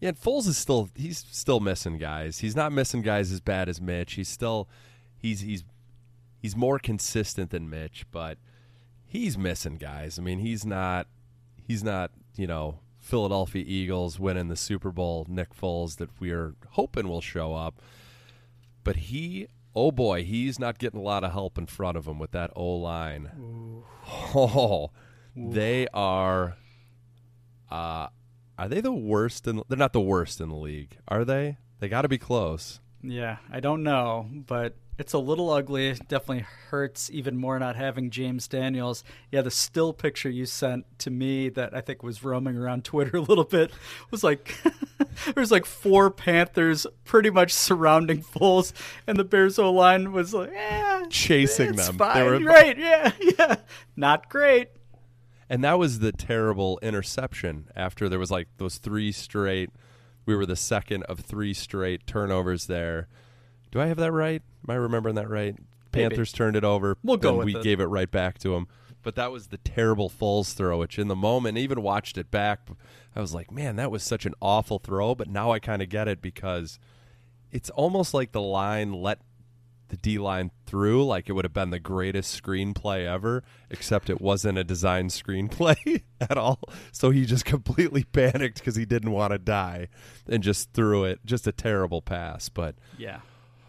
Yeah, 0.00 0.08
and 0.10 0.20
Foles 0.20 0.46
is 0.46 0.56
still 0.56 0.88
he's 0.94 1.24
still 1.30 1.60
missing 1.60 1.98
guys. 1.98 2.38
He's 2.38 2.56
not 2.56 2.72
missing 2.72 3.02
guys 3.02 3.30
as 3.32 3.40
bad 3.40 3.68
as 3.68 3.80
Mitch. 3.80 4.14
He's 4.14 4.28
still 4.28 4.68
he's 5.16 5.40
he's 5.40 5.64
he's 6.38 6.56
more 6.56 6.78
consistent 6.78 7.50
than 7.50 7.68
Mitch, 7.68 8.06
but 8.10 8.38
he's 9.06 9.36
missing 9.36 9.76
guys. 9.76 10.18
I 10.18 10.22
mean, 10.22 10.38
he's 10.38 10.64
not 10.64 11.06
he's 11.66 11.84
not, 11.84 12.10
you 12.36 12.46
know, 12.46 12.80
Philadelphia 13.10 13.64
Eagles 13.66 14.20
winning 14.20 14.46
the 14.48 14.56
Super 14.56 14.92
Bowl 14.92 15.26
Nick 15.28 15.52
Foles 15.52 15.96
that 15.96 16.10
we 16.20 16.30
are 16.30 16.54
hoping 16.70 17.08
will 17.08 17.20
show 17.20 17.54
up. 17.54 17.82
But 18.84 18.96
he 18.96 19.48
oh 19.74 19.90
boy, 19.90 20.24
he's 20.24 20.58
not 20.58 20.78
getting 20.78 21.00
a 21.00 21.02
lot 21.02 21.24
of 21.24 21.32
help 21.32 21.58
in 21.58 21.66
front 21.66 21.96
of 21.96 22.06
him 22.06 22.18
with 22.18 22.30
that 22.32 22.52
O 22.54 22.76
line. 22.76 23.30
Oh, 24.34 24.90
they 25.36 25.86
are 25.92 26.56
uh 27.70 28.08
are 28.58 28.68
they 28.68 28.80
the 28.80 28.92
worst 28.92 29.46
in 29.46 29.62
they're 29.68 29.78
not 29.78 29.92
the 29.92 30.00
worst 30.00 30.40
in 30.40 30.48
the 30.48 30.56
league, 30.56 30.96
are 31.08 31.24
they? 31.24 31.58
They 31.80 31.88
got 31.88 32.02
to 32.02 32.08
be 32.08 32.18
close. 32.18 32.80
Yeah, 33.02 33.38
I 33.50 33.60
don't 33.60 33.82
know, 33.82 34.28
but 34.46 34.76
it's 35.00 35.14
a 35.14 35.18
little 35.18 35.48
ugly. 35.50 35.94
Definitely 36.08 36.44
hurts 36.68 37.10
even 37.10 37.38
more 37.38 37.58
not 37.58 37.74
having 37.74 38.10
James 38.10 38.46
Daniels. 38.46 39.02
Yeah, 39.32 39.40
the 39.40 39.50
still 39.50 39.94
picture 39.94 40.28
you 40.28 40.44
sent 40.44 40.84
to 40.98 41.10
me 41.10 41.48
that 41.48 41.74
I 41.74 41.80
think 41.80 42.02
was 42.02 42.22
roaming 42.22 42.56
around 42.56 42.84
Twitter 42.84 43.16
a 43.16 43.20
little 43.22 43.44
bit 43.44 43.72
was 44.10 44.22
like 44.22 44.54
there's 45.34 45.50
like 45.50 45.64
four 45.64 46.10
Panthers 46.10 46.86
pretty 47.04 47.30
much 47.30 47.52
surrounding 47.52 48.22
Foles, 48.22 48.72
and 49.06 49.16
the 49.16 49.24
Bears 49.24 49.58
O 49.58 49.72
line 49.72 50.12
was 50.12 50.34
like, 50.34 50.52
eh, 50.54 51.04
Chasing 51.08 51.72
them. 51.72 51.96
Fine. 51.96 52.14
They 52.16 52.30
were- 52.30 52.38
right? 52.40 52.76
Yeah, 52.78 53.12
yeah, 53.38 53.56
not 53.96 54.28
great. 54.28 54.68
And 55.48 55.64
that 55.64 55.78
was 55.78 55.98
the 56.00 56.12
terrible 56.12 56.78
interception 56.82 57.68
after 57.74 58.08
there 58.08 58.18
was 58.20 58.30
like 58.30 58.48
those 58.58 58.76
three 58.76 59.12
straight. 59.12 59.70
We 60.26 60.36
were 60.36 60.46
the 60.46 60.54
second 60.56 61.04
of 61.04 61.20
three 61.20 61.54
straight 61.54 62.06
turnovers 62.06 62.66
there. 62.66 63.08
Do 63.70 63.80
I 63.80 63.86
have 63.86 63.98
that 63.98 64.12
right? 64.12 64.42
Am 64.66 64.72
I 64.72 64.76
remembering 64.76 65.14
that 65.14 65.28
right? 65.28 65.56
Panthers 65.92 66.32
turned 66.32 66.56
it 66.56 66.64
over. 66.64 66.96
We'll 67.02 67.16
go 67.16 67.36
we 67.42 67.56
it. 67.56 67.62
gave 67.62 67.80
it 67.80 67.86
right 67.86 68.10
back 68.10 68.38
to 68.40 68.50
them. 68.50 68.68
But 69.02 69.14
that 69.16 69.32
was 69.32 69.48
the 69.48 69.56
terrible 69.58 70.10
Foles 70.10 70.52
throw, 70.54 70.78
which 70.78 70.98
in 70.98 71.08
the 71.08 71.16
moment, 71.16 71.56
even 71.56 71.82
watched 71.82 72.18
it 72.18 72.30
back, 72.30 72.68
I 73.16 73.20
was 73.20 73.32
like, 73.32 73.50
man, 73.50 73.76
that 73.76 73.90
was 73.90 74.02
such 74.02 74.26
an 74.26 74.34
awful 74.42 74.78
throw. 74.78 75.14
But 75.14 75.28
now 75.28 75.52
I 75.52 75.58
kind 75.58 75.80
of 75.80 75.88
get 75.88 76.06
it 76.06 76.20
because 76.20 76.78
it's 77.50 77.70
almost 77.70 78.12
like 78.12 78.32
the 78.32 78.42
line 78.42 78.92
let 78.92 79.20
the 79.88 79.96
D 79.96 80.18
line 80.18 80.52
through 80.66 81.04
like 81.04 81.28
it 81.28 81.32
would 81.32 81.44
have 81.44 81.52
been 81.52 81.70
the 81.70 81.80
greatest 81.80 82.40
screenplay 82.40 83.04
ever, 83.06 83.42
except 83.70 84.08
it 84.08 84.20
wasn't 84.20 84.56
a 84.56 84.64
design 84.64 85.08
screenplay 85.08 86.02
at 86.20 86.38
all. 86.38 86.60
So 86.92 87.10
he 87.10 87.26
just 87.26 87.44
completely 87.44 88.04
panicked 88.04 88.58
because 88.58 88.76
he 88.76 88.84
didn't 88.84 89.10
want 89.10 89.32
to 89.32 89.38
die 89.38 89.88
and 90.28 90.42
just 90.42 90.72
threw 90.72 91.04
it. 91.04 91.20
Just 91.24 91.46
a 91.46 91.52
terrible 91.52 92.02
pass. 92.02 92.48
But 92.48 92.76
Yeah, 92.98 93.20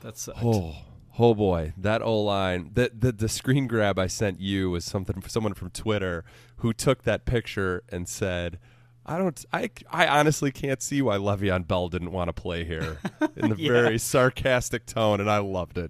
that's 0.01 0.27
oh, 0.43 0.75
oh 1.17 1.33
boy, 1.33 1.73
that 1.77 2.01
O 2.01 2.19
line, 2.21 2.71
the, 2.73 2.91
the 2.93 3.11
the 3.11 3.29
screen 3.29 3.67
grab 3.67 3.97
I 3.97 4.07
sent 4.07 4.39
you 4.39 4.71
was 4.71 4.83
something 4.85 5.21
someone 5.27 5.53
from 5.53 5.69
Twitter 5.69 6.25
who 6.57 6.73
took 6.73 7.03
that 7.03 7.25
picture 7.25 7.83
and 7.89 8.07
said. 8.07 8.59
I 9.03 9.17
don't. 9.17 9.43
I, 9.51 9.71
I 9.89 10.05
honestly 10.05 10.51
can't 10.51 10.79
see 10.79 11.01
why 11.01 11.17
Le'Veon 11.17 11.67
Bell 11.67 11.89
didn't 11.89 12.11
want 12.11 12.27
to 12.27 12.33
play 12.33 12.63
here 12.63 12.99
in 13.35 13.49
the 13.49 13.55
Yeah. 13.57 13.71
very 13.71 13.97
sarcastic 13.97 14.85
tone, 14.85 15.19
and 15.19 15.29
I 15.29 15.39
loved 15.39 15.79
it. 15.79 15.89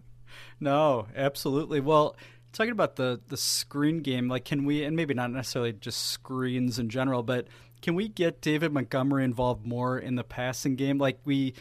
No, 0.61 1.07
absolutely. 1.13 1.81
Well, 1.81 2.15
talking 2.53 2.71
about 2.71 2.95
the 2.95 3.19
the 3.27 3.35
screen 3.35 3.99
game, 3.99 4.29
like 4.29 4.45
can 4.45 4.63
we 4.63 4.85
and 4.85 4.95
maybe 4.95 5.13
not 5.13 5.29
necessarily 5.29 5.73
just 5.73 6.07
screens 6.07 6.79
in 6.79 6.87
general, 6.87 7.21
but 7.21 7.47
can 7.81 7.95
we 7.95 8.07
get 8.07 8.39
David 8.39 8.71
Montgomery 8.71 9.25
involved 9.25 9.65
more 9.65 9.99
in 9.99 10.15
the 10.15 10.23
passing 10.23 10.77
game 10.77 10.97
like 10.97 11.19
we 11.25 11.53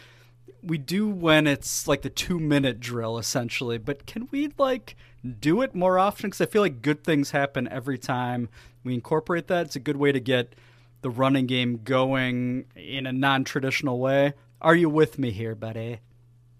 we 0.62 0.78
do 0.78 1.08
when 1.08 1.46
it's 1.46 1.88
like 1.88 2.02
the 2.02 2.10
2 2.10 2.38
minute 2.38 2.80
drill 2.80 3.18
essentially, 3.18 3.78
but 3.78 4.06
can 4.06 4.28
we 4.30 4.50
like 4.58 4.96
do 5.38 5.60
it 5.62 5.74
more 5.74 5.98
often 5.98 6.30
cuz 6.30 6.40
I 6.40 6.46
feel 6.46 6.62
like 6.62 6.82
good 6.82 7.04
things 7.04 7.30
happen 7.30 7.68
every 7.68 7.98
time 7.98 8.48
we 8.84 8.94
incorporate 8.94 9.48
that. 9.48 9.66
It's 9.66 9.76
a 9.76 9.80
good 9.80 9.96
way 9.96 10.12
to 10.12 10.20
get 10.20 10.54
the 11.02 11.10
running 11.10 11.46
game 11.46 11.80
going 11.82 12.66
in 12.76 13.06
a 13.06 13.12
non-traditional 13.12 13.98
way. 13.98 14.34
Are 14.60 14.74
you 14.74 14.90
with 14.90 15.18
me 15.18 15.30
here, 15.30 15.54
buddy? 15.54 16.00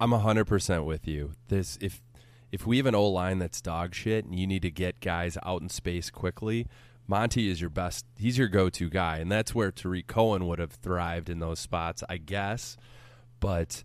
I'm 0.01 0.13
hundred 0.13 0.47
percent 0.47 0.85
with 0.85 1.07
you. 1.07 1.33
This 1.49 1.79
if 1.81 2.03
if 2.51 2.67
we 2.67 2.79
have 2.79 2.87
an 2.87 2.95
old 2.95 3.15
line 3.15 3.39
that's 3.39 3.61
dog 3.61 3.95
shit 3.95 4.25
and 4.25 4.39
you 4.39 4.47
need 4.47 4.63
to 4.63 4.71
get 4.71 5.01
guys 5.01 5.37
out 5.45 5.63
in 5.63 5.69
space 5.69 6.11
quickly, 6.11 6.67
Monty 7.07 7.51
is 7.51 7.61
your 7.61 7.71
best. 7.71 8.07
He's 8.17 8.39
your 8.39 8.49
go-to 8.49 8.89
guy, 8.89 9.19
and 9.19 9.31
that's 9.31 9.55
where 9.55 9.71
Tarik 9.71 10.07
Cohen 10.07 10.47
would 10.47 10.59
have 10.59 10.73
thrived 10.73 11.29
in 11.29 11.41
those 11.41 11.59
spots, 11.59 12.03
I 12.09 12.17
guess. 12.17 12.77
But 13.41 13.83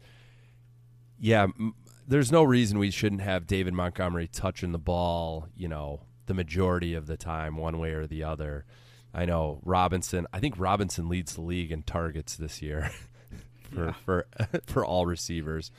yeah, 1.20 1.44
m- 1.44 1.74
there's 2.08 2.32
no 2.32 2.44
reason 2.44 2.78
we 2.78 2.91
shouldn't 2.91 3.22
have 3.22 3.48
David 3.48 3.74
Montgomery 3.74 4.28
touching 4.28 4.72
the 4.74 4.78
ball. 4.80 5.48
You 5.56 5.68
know, 5.70 6.02
the 6.28 6.34
majority 6.34 6.94
of 6.94 7.08
the 7.08 7.18
time, 7.18 7.58
one 7.58 7.80
way 7.80 7.91
or 7.91 8.06
the 8.08 8.24
other. 8.24 8.65
I 9.13 9.26
know 9.26 9.60
Robinson. 9.63 10.28
I 10.34 10.39
think 10.39 10.56
Robinson 10.58 11.08
leads 11.08 11.36
the 11.36 11.41
league 11.41 11.72
in 11.72 11.84
targets 11.84 12.36
this 12.36 12.62
year 12.62 12.91
for 13.74 13.94
for 14.06 14.28
for 14.68 14.86
all 14.86 15.06
receivers. 15.06 15.72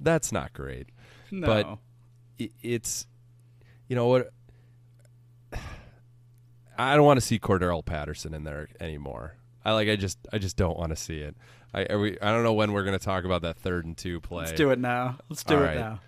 That's 0.00 0.32
not 0.32 0.52
great 0.52 0.88
No. 1.30 1.46
but 1.46 1.66
i- 2.40 2.50
it's 2.62 3.06
you 3.88 3.94
know 3.96 4.06
what 4.08 4.30
I 6.76 6.96
don't 6.96 7.04
want 7.06 7.18
to 7.20 7.26
see 7.26 7.38
Cordarrelle 7.38 7.84
Patterson 7.84 8.34
in 8.34 8.44
there 8.44 8.68
anymore. 8.80 9.36
I 9.64 9.72
like 9.72 9.88
I 9.88 9.96
just 9.96 10.18
I 10.32 10.38
just 10.38 10.56
don't 10.56 10.76
want 10.78 10.90
to 10.90 10.96
see 10.96 11.18
it. 11.18 11.36
I 11.74 11.86
are 11.90 11.98
we, 11.98 12.18
I 12.20 12.30
don't 12.30 12.44
know 12.44 12.52
when 12.52 12.72
we're 12.72 12.84
going 12.84 12.98
to 12.98 13.04
talk 13.04 13.24
about 13.24 13.42
that 13.42 13.58
third 13.58 13.84
and 13.84 13.96
two 13.96 14.20
play. 14.20 14.44
Let's 14.44 14.52
do 14.52 14.70
it 14.70 14.78
now. 14.78 15.18
Let's 15.28 15.42
do 15.44 15.56
All 15.56 15.62
it 15.62 15.66
right. 15.66 15.76
now. 15.76 16.00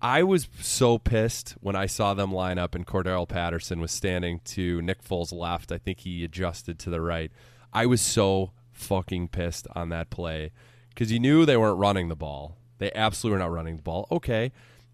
I 0.00 0.22
was 0.22 0.48
so 0.60 0.98
pissed 0.98 1.56
when 1.60 1.74
I 1.74 1.86
saw 1.86 2.14
them 2.14 2.32
line 2.32 2.56
up 2.56 2.74
and 2.74 2.86
Cordarrelle 2.86 3.28
Patterson 3.28 3.80
was 3.80 3.90
standing 3.90 4.40
to 4.44 4.80
Nick 4.80 5.02
Foles' 5.02 5.32
left. 5.32 5.72
I 5.72 5.78
think 5.78 6.00
he 6.00 6.24
adjusted 6.24 6.78
to 6.80 6.90
the 6.90 7.00
right. 7.00 7.32
I 7.72 7.86
was 7.86 8.00
so 8.00 8.52
fucking 8.70 9.28
pissed 9.28 9.66
on 9.74 9.88
that 9.88 10.08
play 10.08 10.52
because 10.90 11.10
you 11.10 11.18
knew 11.18 11.44
they 11.44 11.56
weren't 11.56 11.78
running 11.78 12.08
the 12.08 12.16
ball. 12.16 12.56
They 12.78 12.92
absolutely 12.94 13.38
were 13.38 13.44
not 13.44 13.52
running 13.52 13.76
the 13.76 13.82
ball. 13.82 14.06
Okay, 14.10 14.52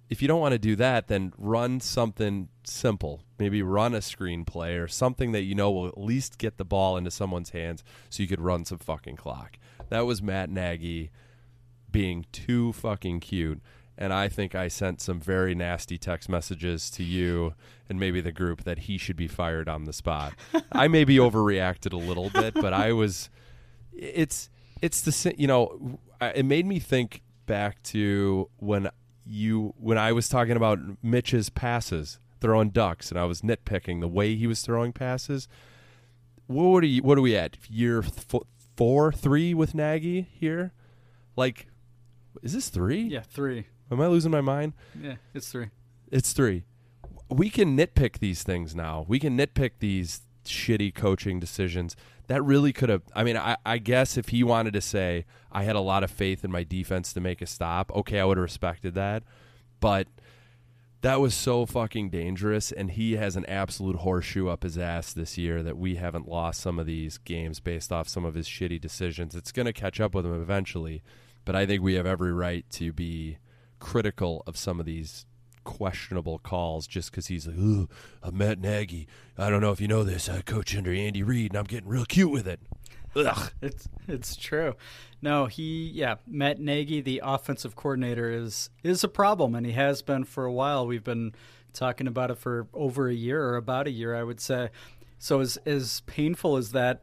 if 0.09 0.22
you 0.22 0.28
don't 0.28 0.40
want 0.40 0.52
to 0.52 0.59
do 0.59 0.74
that, 0.76 1.09
then 1.09 1.33
run 1.37 1.80
something 1.80 2.48
simple. 2.64 3.22
Maybe 3.38 3.62
run 3.62 3.94
a 3.94 3.98
screenplay 3.98 4.83
or 4.83 4.88
something 4.88 5.33
that 5.33 5.42
you 5.42 5.54
know 5.54 5.70
will 5.70 5.87
at 5.87 5.98
least 5.98 6.38
get 6.38 6.57
the 6.57 6.64
ball 6.64 6.96
into 6.96 7.11
someone's 7.11 7.50
hands 7.50 7.85
so 8.09 8.22
you 8.22 8.28
could 8.28 8.40
run 8.40 8.64
some 8.64 8.78
fucking 8.78 9.16
clock. 9.16 9.59
That 9.94 10.07
was 10.07 10.20
Matt 10.20 10.50
Nagy 10.50 11.11
being 11.90 12.26
too 12.33 12.72
fucking 12.72 13.20
cute. 13.20 13.61
And 13.96 14.12
I 14.12 14.28
think 14.28 14.57
I 14.57 14.66
sent 14.66 15.00
some 15.00 15.20
very 15.20 15.54
nasty 15.54 15.98
text 15.98 16.28
messages 16.28 16.90
to 16.90 17.04
you 17.04 17.54
and 17.88 18.00
maybe 18.00 18.20
the 18.20 18.33
group 18.33 18.64
that 18.64 18.80
he 18.80 18.98
should 18.98 19.14
be 19.14 19.28
fired 19.28 19.68
on 19.68 19.85
the 19.85 19.92
spot. 19.92 20.35
I 20.72 20.88
maybe 20.88 21.18
overreacted 21.18 21.92
a 21.92 21.96
little 21.96 22.28
bit, 22.30 22.54
but 22.54 22.72
I 22.72 22.92
was. 22.92 23.30
It's 23.92 24.50
it's 24.83 25.00
the 25.00 25.12
sa- 25.12 25.30
you 25.38 25.46
know 25.46 26.00
it 26.20 26.44
made 26.44 26.66
me 26.66 26.80
think 26.80 27.22
back 27.46 27.80
to 27.85 28.50
when 28.57 28.90
you 29.24 29.74
when 29.78 29.96
I 29.96 30.11
was 30.11 30.28
talking 30.28 30.57
about 30.57 30.80
Mitch's 31.00 31.50
passes 31.50 32.18
throwing 32.40 32.70
ducks 32.70 33.11
and 33.11 33.18
I 33.20 33.24
was 33.24 33.42
nitpicking 33.42 34.00
the 34.00 34.09
way 34.09 34.35
he 34.35 34.48
was 34.48 34.61
throwing 34.62 34.92
passes. 34.92 35.46
What 36.48 36.83
are 36.83 36.88
you? 36.88 37.02
What 37.02 37.16
are 37.16 37.22
we 37.22 37.37
at? 37.37 37.57
Year 37.70 38.02
four, 38.77 39.13
three 39.13 39.55
with 39.55 39.75
Nagy 39.75 40.29
here? 40.33 40.73
Like, 41.37 41.69
is 42.43 42.53
this 42.53 42.69
three? 42.69 43.03
Yeah, 43.03 43.23
three. 43.23 43.67
Am 43.91 44.01
I 44.01 44.07
losing 44.07 44.31
my 44.31 44.41
mind? 44.41 44.73
Yeah, 45.01 45.17
it's 45.35 45.51
three. 45.51 45.71
It's 46.11 46.33
three. 46.33 46.65
We 47.31 47.51
can 47.51 47.77
nitpick 47.77 48.19
these 48.19 48.43
things 48.43 48.75
now. 48.75 49.05
We 49.09 49.19
can 49.19 49.37
nitpick 49.37 49.73
these 49.79 50.23
shitty 50.45 50.95
coaching 50.95 51.41
decisions. 51.41 51.97
That 52.27 52.43
really 52.43 52.73
could 52.73 52.89
have. 52.89 53.03
I 53.15 53.25
mean, 53.25 53.37
I, 53.37 53.57
I 53.67 53.79
guess 53.79 54.17
if 54.17 54.29
he 54.29 54.43
wanted 54.43 54.73
to 54.75 54.81
say, 54.81 55.27
I 55.53 55.65
had 55.65 55.77
a 55.77 55.81
lot 55.81 56.03
of 56.03 56.11
faith 56.11 56.45
in 56.45 56.51
my 56.51 56.65
defense 56.65 57.13
to 57.13 57.21
make 57.21 57.43
a 57.43 57.47
stop, 57.47 57.93
okay, 57.95 58.21
I 58.21 58.25
would 58.25 58.37
have 58.37 58.43
respected 58.43 58.95
that. 58.95 59.23
But 59.81 60.09
that 61.05 61.21
was 61.21 61.35
so 61.35 61.67
fucking 61.67 62.09
dangerous, 62.09 62.73
and 62.73 62.93
he 62.93 63.17
has 63.17 63.37
an 63.37 63.45
absolute 63.45 63.97
horseshoe 63.97 64.49
up 64.49 64.62
his 64.62 64.79
ass 64.79 65.12
this 65.12 65.37
year 65.37 65.62
that 65.62 65.77
we 65.77 65.97
haven't 65.97 66.27
lost 66.27 66.62
some 66.62 66.79
of 66.79 66.87
these 66.87 67.19
games 67.19 67.61
based 67.61 67.93
off 67.93 68.09
some 68.09 68.25
of 68.25 68.35
his 68.35 68.49
shitty 68.49 68.81
decisions. 68.81 69.35
It's 69.35 69.53
going 69.53 69.67
to 69.67 69.75
catch 69.75 70.01
up 70.01 70.14
with 70.14 70.25
him 70.25 70.40
eventually, 70.40 71.03
but 71.45 71.55
I 71.55 71.67
think 71.67 71.83
we 71.83 71.93
have 71.97 72.07
every 72.07 72.33
right 72.33 72.64
to 72.71 72.90
be 72.90 73.37
critical 73.81 74.43
of 74.47 74.57
some 74.57 74.81
of 74.81 74.87
these 74.87 75.27
questionable 75.64 76.38
calls 76.38 76.87
just 76.87 77.11
because 77.11 77.27
he's 77.27 77.47
like, 77.47 77.59
ooh, 77.59 77.87
I'm 78.23 78.38
Matt 78.38 78.59
Nagy. 78.59 79.07
I 79.37 79.51
don't 79.51 79.61
know 79.61 79.73
if 79.73 79.83
you 79.83 79.88
know 79.88 80.05
this. 80.05 80.31
I 80.31 80.40
coach 80.40 80.75
under 80.75 80.90
Andy 80.90 81.23
Reid, 81.23 81.51
and 81.51 81.59
I'm 81.59 81.64
getting 81.64 81.88
real 81.88 82.07
cute 82.07 82.31
with 82.31 82.49
it. 82.49 82.61
Ugh. 83.16 83.53
It's 83.62 83.88
it's 84.09 84.37
true. 84.37 84.74
No, 85.22 85.46
he 85.46 85.90
yeah, 85.94 86.16
Matt 86.27 86.61
Nagy, 86.61 87.00
the 87.00 87.22
offensive 87.24 87.77
coordinator, 87.77 88.31
is 88.31 88.70
is 88.83 89.05
a 89.05 89.09
problem, 89.09 89.55
and 89.55 89.64
he 89.64 89.72
has 89.72 90.03
been 90.03 90.24
for 90.24 90.44
a 90.44 90.53
while. 90.53 90.87
We've 90.87 91.05
been 91.05 91.35
talking 91.72 92.07
about 92.07 92.31
it 92.31 92.38
for 92.38 92.68
over 92.72 93.09
a 93.09 93.14
year 93.14 93.42
or 93.42 93.57
about 93.57 93.87
a 93.87 93.90
year, 93.90 94.14
I 94.14 94.22
would 94.22 94.40
say. 94.40 94.70
So 95.18 95.40
as 95.40 95.57
as 95.64 96.03
painful 96.07 96.57
as 96.57 96.72
that 96.72 97.03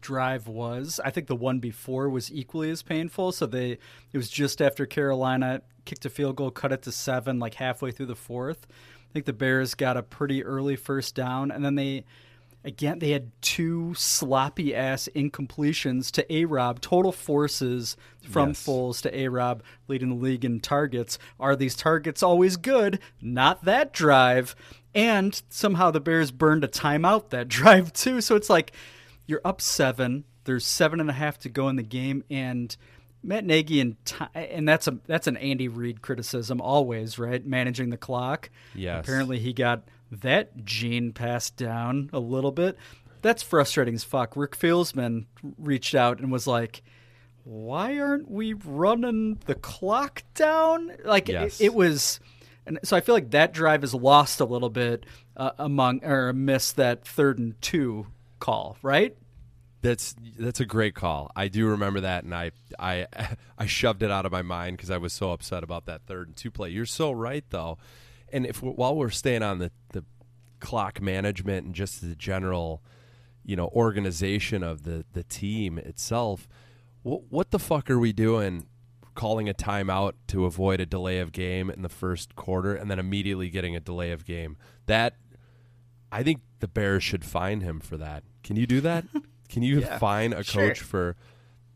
drive 0.00 0.48
was, 0.48 1.00
I 1.04 1.10
think 1.10 1.26
the 1.26 1.36
one 1.36 1.58
before 1.58 2.08
was 2.08 2.32
equally 2.32 2.70
as 2.70 2.82
painful. 2.82 3.32
So 3.32 3.46
they 3.46 3.72
it 4.12 4.16
was 4.16 4.30
just 4.30 4.62
after 4.62 4.86
Carolina 4.86 5.62
kicked 5.84 6.06
a 6.06 6.10
field 6.10 6.36
goal, 6.36 6.50
cut 6.50 6.72
it 6.72 6.82
to 6.82 6.92
seven, 6.92 7.38
like 7.38 7.54
halfway 7.54 7.90
through 7.90 8.06
the 8.06 8.14
fourth. 8.14 8.66
I 8.70 9.12
think 9.12 9.26
the 9.26 9.32
Bears 9.32 9.74
got 9.74 9.96
a 9.96 10.02
pretty 10.02 10.42
early 10.42 10.76
first 10.76 11.14
down, 11.14 11.50
and 11.50 11.64
then 11.64 11.74
they 11.74 12.04
again 12.64 12.98
they 12.98 13.10
had 13.10 13.30
two 13.42 13.92
sloppy 13.94 14.74
ass 14.74 15.08
incompletions 15.14 16.10
to 16.12 16.32
A 16.32 16.44
Rob, 16.44 16.80
total 16.80 17.12
forces 17.12 17.96
from 18.28 18.50
Yes. 18.50 18.66
Foles 18.66 19.02
to 19.02 19.16
A 19.16 19.28
Rob, 19.28 19.62
leading 19.88 20.08
the 20.10 20.14
league 20.14 20.44
in 20.44 20.60
targets. 20.60 21.18
Are 21.38 21.54
these 21.56 21.74
targets 21.74 22.22
always 22.22 22.56
good? 22.56 22.98
Not 23.20 23.64
that 23.64 23.92
drive. 23.92 24.56
And 24.94 25.40
somehow 25.48 25.90
the 25.90 26.00
Bears 26.00 26.30
burned 26.30 26.64
a 26.64 26.68
timeout 26.68 27.30
that 27.30 27.48
drive 27.48 27.92
too. 27.92 28.20
So 28.20 28.36
it's 28.36 28.50
like 28.50 28.72
you're 29.26 29.40
up 29.44 29.60
seven. 29.60 30.24
There's 30.44 30.66
seven 30.66 31.00
and 31.00 31.10
a 31.10 31.14
half 31.14 31.38
to 31.40 31.48
go 31.48 31.68
in 31.68 31.76
the 31.76 31.82
game, 31.82 32.22
and 32.30 32.76
Matt 33.22 33.44
Nagy 33.46 33.80
and 33.80 33.96
and 34.34 34.68
that's 34.68 34.86
a 34.86 34.98
that's 35.06 35.26
an 35.26 35.38
Andy 35.38 35.68
Reid 35.68 36.02
criticism 36.02 36.60
always, 36.60 37.18
right? 37.18 37.44
Managing 37.44 37.88
the 37.88 37.96
clock. 37.96 38.50
Yes. 38.74 39.00
Apparently 39.04 39.38
he 39.38 39.54
got 39.54 39.84
that 40.22 40.64
gene 40.64 41.12
passed 41.12 41.56
down 41.56 42.10
a 42.12 42.18
little 42.18 42.52
bit. 42.52 42.76
That's 43.22 43.42
frustrating 43.42 43.94
as 43.94 44.04
fuck. 44.04 44.36
Rick 44.36 44.56
Fieldsman 44.56 45.26
reached 45.58 45.94
out 45.94 46.20
and 46.20 46.30
was 46.30 46.46
like, 46.46 46.82
"Why 47.44 47.98
aren't 47.98 48.30
we 48.30 48.52
running 48.52 49.38
the 49.46 49.54
clock 49.54 50.22
down?" 50.34 50.92
Like 51.04 51.28
Yes. 51.28 51.60
it, 51.60 51.66
it 51.66 51.74
was, 51.74 52.20
and 52.66 52.78
so 52.84 52.96
I 52.96 53.00
feel 53.00 53.14
like 53.14 53.30
that 53.30 53.52
drive 53.54 53.82
is 53.82 53.94
lost 53.94 54.40
a 54.40 54.44
little 54.44 54.68
bit 54.70 55.06
uh, 55.36 55.52
among 55.58 56.04
or 56.04 56.28
amidst 56.28 56.76
that 56.76 57.06
third 57.06 57.38
and 57.38 57.60
two 57.62 58.06
call, 58.40 58.76
right? 58.82 59.16
That's 59.80 60.14
that's 60.38 60.60
a 60.60 60.64
great 60.66 60.94
call. 60.94 61.30
I 61.36 61.48
do 61.48 61.66
remember 61.68 62.00
that, 62.00 62.24
and 62.24 62.34
I 62.34 62.52
I 62.78 63.06
I 63.58 63.66
shoved 63.66 64.02
it 64.02 64.10
out 64.10 64.26
of 64.26 64.32
my 64.32 64.42
mind 64.42 64.76
because 64.76 64.90
I 64.90 64.98
was 64.98 65.12
so 65.12 65.32
upset 65.32 65.62
about 65.62 65.86
that 65.86 66.02
third 66.06 66.28
and 66.28 66.36
two 66.36 66.50
play. 66.50 66.70
You're 66.70 66.86
so 66.86 67.10
right 67.12 67.44
though, 67.50 67.78
and 68.34 68.44
if 68.44 68.62
while 68.62 68.96
we're 68.96 69.10
staying 69.10 69.42
on 69.42 69.58
the 69.60 69.70
the 69.92 70.04
clock 70.60 71.00
management 71.00 71.66
and 71.66 71.74
just 71.74 72.00
the 72.00 72.14
general, 72.16 72.82
you 73.44 73.56
know, 73.56 73.68
organization 73.68 74.62
of 74.62 74.82
the 74.82 75.04
the 75.12 75.22
team 75.22 75.78
itself, 75.78 76.48
what 77.02 77.22
what 77.30 77.50
the 77.50 77.58
fuck 77.58 77.88
are 77.90 77.98
we 77.98 78.12
doing? 78.12 78.66
Calling 79.14 79.48
a 79.48 79.54
timeout 79.54 80.14
to 80.26 80.44
avoid 80.44 80.80
a 80.80 80.86
delay 80.86 81.20
of 81.20 81.30
game 81.30 81.70
in 81.70 81.82
the 81.82 81.88
first 81.88 82.34
quarter, 82.34 82.74
and 82.74 82.90
then 82.90 82.98
immediately 82.98 83.48
getting 83.48 83.76
a 83.76 83.80
delay 83.80 84.10
of 84.10 84.24
game. 84.24 84.56
That 84.86 85.14
I 86.10 86.22
think 86.24 86.40
the 86.58 86.66
Bears 86.68 87.04
should 87.04 87.24
fine 87.24 87.60
him 87.60 87.78
for 87.78 87.96
that. 87.96 88.24
Can 88.42 88.56
you 88.56 88.66
do 88.66 88.80
that? 88.80 89.04
Can 89.48 89.62
you 89.62 89.80
Yeah, 89.80 89.98
fine 89.98 90.32
a 90.32 90.42
sure. 90.42 90.68
coach 90.70 90.80
for 90.80 91.16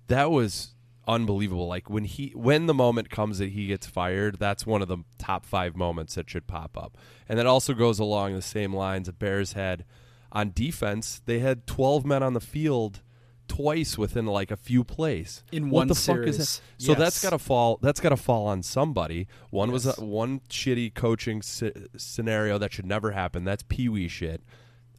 that 0.09 0.33
was 0.33 0.75
unbelievable. 1.09 1.67
Like 1.67 1.89
when 1.91 2.05
he 2.05 2.31
when 2.37 2.67
the 2.67 2.75
moment 2.75 3.11
comes 3.11 3.39
that 3.39 3.51
he 3.51 3.67
gets 3.69 3.87
fired, 3.87 4.39
that's 4.39 4.67
one 4.67 4.83
of 4.83 4.89
the 4.89 4.99
top 5.19 5.45
5 5.47 5.75
moments 5.75 6.15
that 6.15 6.29
should 6.31 6.47
pop 6.47 6.77
up. 6.77 6.97
And 7.29 7.39
that 7.39 7.47
also 7.47 7.75
goes 7.75 7.99
along 7.99 8.35
the 8.35 8.43
same 8.43 8.73
lines 8.75 9.07
the 9.07 9.13
Bears 9.13 9.55
had 9.55 9.85
on 10.31 10.53
defense. 10.55 11.21
They 11.25 11.39
had 11.39 11.67
12 11.67 12.05
men 12.05 12.23
on 12.23 12.35
the 12.35 12.41
field 12.41 13.01
twice 13.49 13.97
within 13.97 14.27
like 14.27 14.51
a 14.51 14.57
few 14.57 14.85
plays. 14.85 15.43
In 15.51 15.71
what 15.71 15.79
one 15.79 15.89
the 15.89 15.95
fuck 15.95 16.19
is 16.19 16.37
series. 16.37 16.37
that? 16.37 16.85
So 16.85 16.95
that's 16.95 17.17
Yes. 17.17 17.23
got 17.23 17.31
to 17.31 17.39
fall 17.43 17.79
that's 17.81 18.01
got 18.01 18.11
to 18.11 18.17
fall 18.19 18.47
on 18.47 18.63
somebody. 18.63 19.27
One 19.51 19.73
was 19.73 19.87
Yes. 19.87 19.97
a, 19.99 20.05
one 20.05 20.41
shitty 20.51 20.95
coaching 20.95 21.41
sce- 21.41 21.87
scenario 21.97 22.59
that 22.59 22.73
should 22.75 22.85
never 22.87 23.13
happen. 23.13 23.45
That's 23.45 23.63
pee-wee 23.67 24.09
shit 24.09 24.43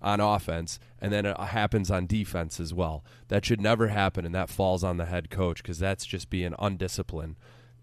on 0.02 0.20
offense, 0.20 0.80
and 1.00 1.12
then 1.12 1.26
it 1.26 1.40
uh, 1.40 1.46
happens 1.46 1.92
on 1.92 2.08
defense 2.08 2.60
as 2.60 2.74
well. 2.74 3.04
That 3.28 3.46
should 3.46 3.62
never 3.62 3.90
happen, 3.90 4.26
and 4.26 4.34
that 4.34 4.50
falls 4.50 4.84
on 4.84 4.98
the 4.98 5.06
head 5.06 5.30
coach 5.30 5.62
because 5.62 5.80
that's 5.80 6.06
just 6.06 6.30
being 6.30 6.56
undisciplined. 6.60 7.36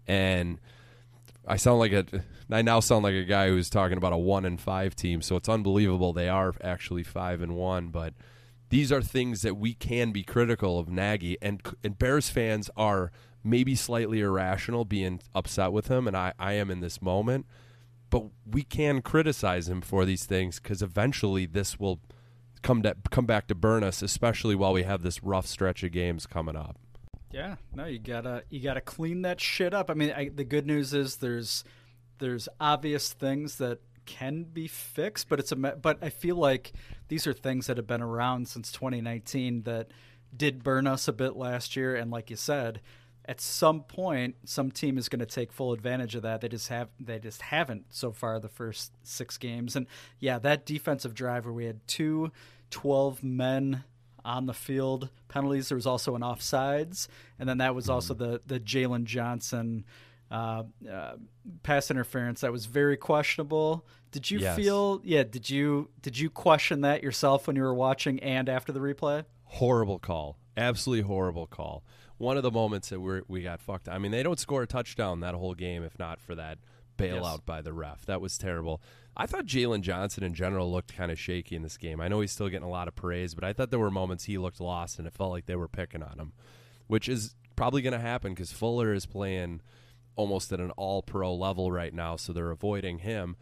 And 0.07 0.59
I 1.47 1.57
sound 1.57 1.79
like 1.79 1.91
a, 1.91 2.05
I 2.49 2.61
now 2.61 2.79
sound 2.79 3.03
like 3.03 3.13
a 3.13 3.23
guy 3.23 3.49
who's 3.49 3.69
talking 3.69 3.97
about 3.97 4.13
a 4.13 4.17
one 4.17 4.45
and 4.45 4.59
five 4.59 4.95
team. 4.95 5.21
So 5.21 5.35
it's 5.35 5.49
unbelievable 5.49 6.13
they 6.13 6.29
are 6.29 6.53
actually 6.63 7.03
five 7.03 7.41
and 7.41 7.55
one. 7.55 7.89
But 7.89 8.13
these 8.69 8.91
are 8.91 9.01
things 9.01 9.41
that 9.43 9.55
we 9.57 9.73
can 9.73 10.11
be 10.11 10.23
critical 10.23 10.79
of 10.79 10.89
Nagy, 10.89 11.37
and 11.41 11.61
and 11.83 11.97
Bears 11.97 12.29
fans 12.29 12.69
are 12.75 13.11
maybe 13.43 13.75
slightly 13.75 14.21
irrational, 14.21 14.85
being 14.85 15.21
upset 15.35 15.71
with 15.71 15.87
him, 15.87 16.07
and 16.07 16.17
I 16.17 16.33
I 16.39 16.53
am 16.53 16.71
in 16.71 16.79
this 16.79 17.01
moment 17.01 17.45
but 18.09 18.25
we 18.45 18.63
can 18.63 19.01
criticize 19.01 19.67
him 19.67 19.81
for 19.81 20.05
these 20.05 20.25
things 20.25 20.59
because 20.59 20.81
eventually 20.81 21.45
this 21.45 21.79
will 21.79 21.99
come 22.61 22.81
to, 22.81 22.95
come 23.11 23.25
back 23.25 23.47
to 23.47 23.55
burn 23.55 23.83
us, 23.83 24.01
especially 24.01 24.55
while 24.55 24.73
we 24.73 24.83
have 24.83 25.03
this 25.03 25.23
rough 25.23 25.45
stretch 25.45 25.83
of 25.83 25.91
games 25.91 26.25
coming 26.25 26.55
up. 26.55 26.77
Yeah, 27.31 27.55
no, 27.73 27.85
you 27.85 27.99
gotta 27.99 28.43
you 28.49 28.61
gotta 28.61 28.81
clean 28.81 29.21
that 29.23 29.41
shit 29.41 29.73
up. 29.73 29.89
I 29.89 29.93
mean, 29.93 30.13
I, 30.15 30.29
the 30.29 30.45
good 30.45 30.65
news 30.65 30.93
is 30.93 31.17
there's 31.17 31.63
there's 32.19 32.47
obvious 32.59 33.11
things 33.11 33.57
that 33.57 33.79
can 34.05 34.43
be 34.43 34.67
fixed, 34.67 35.27
but 35.27 35.39
it's 35.39 35.51
a 35.51 35.55
but 35.55 35.97
I 36.01 36.09
feel 36.09 36.37
like 36.37 36.71
these 37.09 37.27
are 37.27 37.33
things 37.33 37.67
that 37.67 37.77
have 37.77 37.87
been 37.87 38.01
around 38.01 38.47
since 38.47 38.71
2019 38.71 39.63
that 39.63 39.91
did 40.35 40.63
burn 40.63 40.87
us 40.87 41.07
a 41.07 41.13
bit 41.13 41.35
last 41.35 41.75
year, 41.75 41.95
and 41.95 42.09
like 42.09 42.29
you 42.29 42.37
said, 42.37 42.79
at 43.27 43.41
some 43.41 43.81
point, 43.83 44.35
some 44.45 44.71
team 44.71 44.97
is 44.97 45.09
going 45.09 45.19
to 45.19 45.25
take 45.25 45.51
full 45.51 45.73
advantage 45.73 46.15
of 46.15 46.21
that. 46.21 46.41
They 46.41 46.47
just 46.47 46.69
have 46.69 46.89
they 46.99 47.19
just 47.19 47.41
haven't 47.41 47.85
so 47.93 48.11
far 48.11 48.39
the 48.39 48.47
first 48.49 48.93
six 49.03 49.37
games, 49.37 49.75
and 49.75 49.85
yeah, 50.19 50.39
that 50.39 50.65
defensive 50.65 51.13
drive 51.13 51.45
where 51.45 51.53
we 51.53 51.65
had 51.65 51.85
two 51.87 52.31
12 52.71 53.23
men 53.23 53.83
on 54.25 54.45
the 54.45 54.53
field 54.53 55.09
penalties. 55.29 55.69
There 55.69 55.75
was 55.77 55.85
also 55.87 56.15
an 56.15 56.21
offsides, 56.21 57.07
and 57.39 57.47
then 57.47 57.57
that 57.59 57.75
was 57.75 57.89
also 57.89 58.13
the 58.13 58.41
the 58.45 58.59
Jaylon 58.59 59.03
Johnson 59.05 59.85
uh, 60.31 60.63
uh, 60.91 61.13
pass 61.63 61.89
interference 61.89 62.41
that 62.41 62.51
was 62.51 62.65
very 62.65 62.97
questionable. 62.97 63.85
Did 64.11 64.29
you 64.31 64.39
Yes. 64.39 64.55
feel? 64.57 65.01
Yeah. 65.03 65.23
Did 65.23 65.49
you 65.49 65.89
did 66.01 66.17
you 66.17 66.29
question 66.29 66.81
that 66.81 67.03
yourself 67.03 67.47
when 67.47 67.55
you 67.55 67.61
were 67.61 67.73
watching 67.73 68.19
and 68.21 68.49
after 68.49 68.71
the 68.71 68.79
replay? 68.79 69.25
Horrible 69.45 69.99
call, 69.99 70.37
absolutely 70.57 71.03
horrible 71.07 71.47
call. 71.47 71.83
One 72.17 72.37
of 72.37 72.43
the 72.43 72.51
moments 72.51 72.89
that 72.89 72.99
we 72.99 73.21
we 73.27 73.41
got 73.43 73.61
fucked. 73.61 73.87
I 73.89 73.97
mean, 73.97 74.11
they 74.11 74.23
don't 74.23 74.39
score 74.39 74.63
a 74.63 74.67
touchdown 74.67 75.19
that 75.21 75.33
whole 75.35 75.53
game 75.53 75.83
if 75.83 75.97
not 75.99 76.19
for 76.19 76.35
that 76.35 76.57
bailout 76.97 77.21
Yes. 77.21 77.39
by 77.45 77.61
the 77.61 77.73
ref. 77.73 78.05
That 78.07 78.21
was 78.21 78.37
terrible. 78.37 78.81
I 79.15 79.25
thought 79.27 79.45
Jaylon 79.45 79.81
Johnson 79.81 80.23
in 80.23 80.33
general 80.33 80.71
looked 80.71 80.95
kind 80.95 81.11
of 81.11 81.19
shaky 81.19 81.55
in 81.55 81.61
this 81.63 81.77
game. 81.77 82.01
I 82.01 82.07
know 82.07 82.21
he's 82.21 82.31
still 82.31 82.49
getting 82.49 82.67
a 82.67 82.69
lot 82.71 82.87
of 82.87 82.95
praise, 82.95 83.33
but 83.35 83.43
I 83.43 83.53
thought 83.53 83.69
there 83.69 83.79
were 83.79 83.91
moments 83.91 84.23
he 84.25 84.37
looked 84.37 84.59
lost 84.59 84.97
and 84.97 85.07
it 85.07 85.13
felt 85.13 85.31
like 85.31 85.45
they 85.45 85.55
were 85.55 85.67
picking 85.67 86.01
on 86.03 86.17
him, 86.19 86.33
which 86.87 87.07
is 87.09 87.35
probably 87.55 87.81
going 87.81 87.93
to 87.93 87.99
happen 87.99 88.33
because 88.33 88.51
Fuller 88.51 88.93
is 88.93 89.05
playing 89.05 89.61
almost 90.15 90.51
at 90.51 90.59
an 90.59 90.71
all 90.71 91.01
pro 91.03 91.33
level 91.35 91.71
right 91.71 91.93
now, 91.93 92.15
so 92.15 92.33
they're 92.33 92.51
avoiding 92.51 92.99
him. 92.99 93.35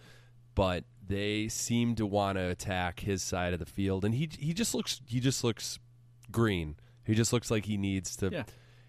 But 0.53 0.83
they 1.05 1.47
seem 1.49 1.95
to 1.95 2.05
want 2.05 2.37
to 2.37 2.49
attack 2.49 3.01
his 3.01 3.21
side 3.21 3.51
of 3.53 3.59
the 3.59 3.65
field, 3.65 4.03
and 4.05 4.15
he 4.15 4.29
he 4.39 4.53
just 4.53 4.73
looks 4.73 5.01
he 5.05 5.19
just 5.19 5.43
looks 5.43 5.79
green. 6.31 6.75
He 7.05 7.13
just 7.13 7.31
looks 7.33 7.51
like 7.51 7.65
he 7.65 7.77
needs 7.77 8.15
to. 8.17 8.29
Yeah. 8.31 8.43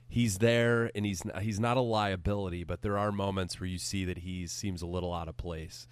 He's 0.09 0.38
there, 0.38 0.90
and 0.95 1.05
he's 1.05 1.23
he's 1.40 1.59
not 1.61 1.77
a 1.77 1.81
liability, 1.81 2.64
but 2.64 2.83
there 2.83 2.97
are 2.97 3.11
moments 3.12 3.61
where 3.61 3.66
you 3.69 3.79
see 3.79 4.05
that 4.05 4.19
he 4.19 4.47
seems 4.47 4.83
a 4.83 4.87
little 4.87 5.12
out 5.12 5.29
of 5.29 5.37
place. 5.37 5.88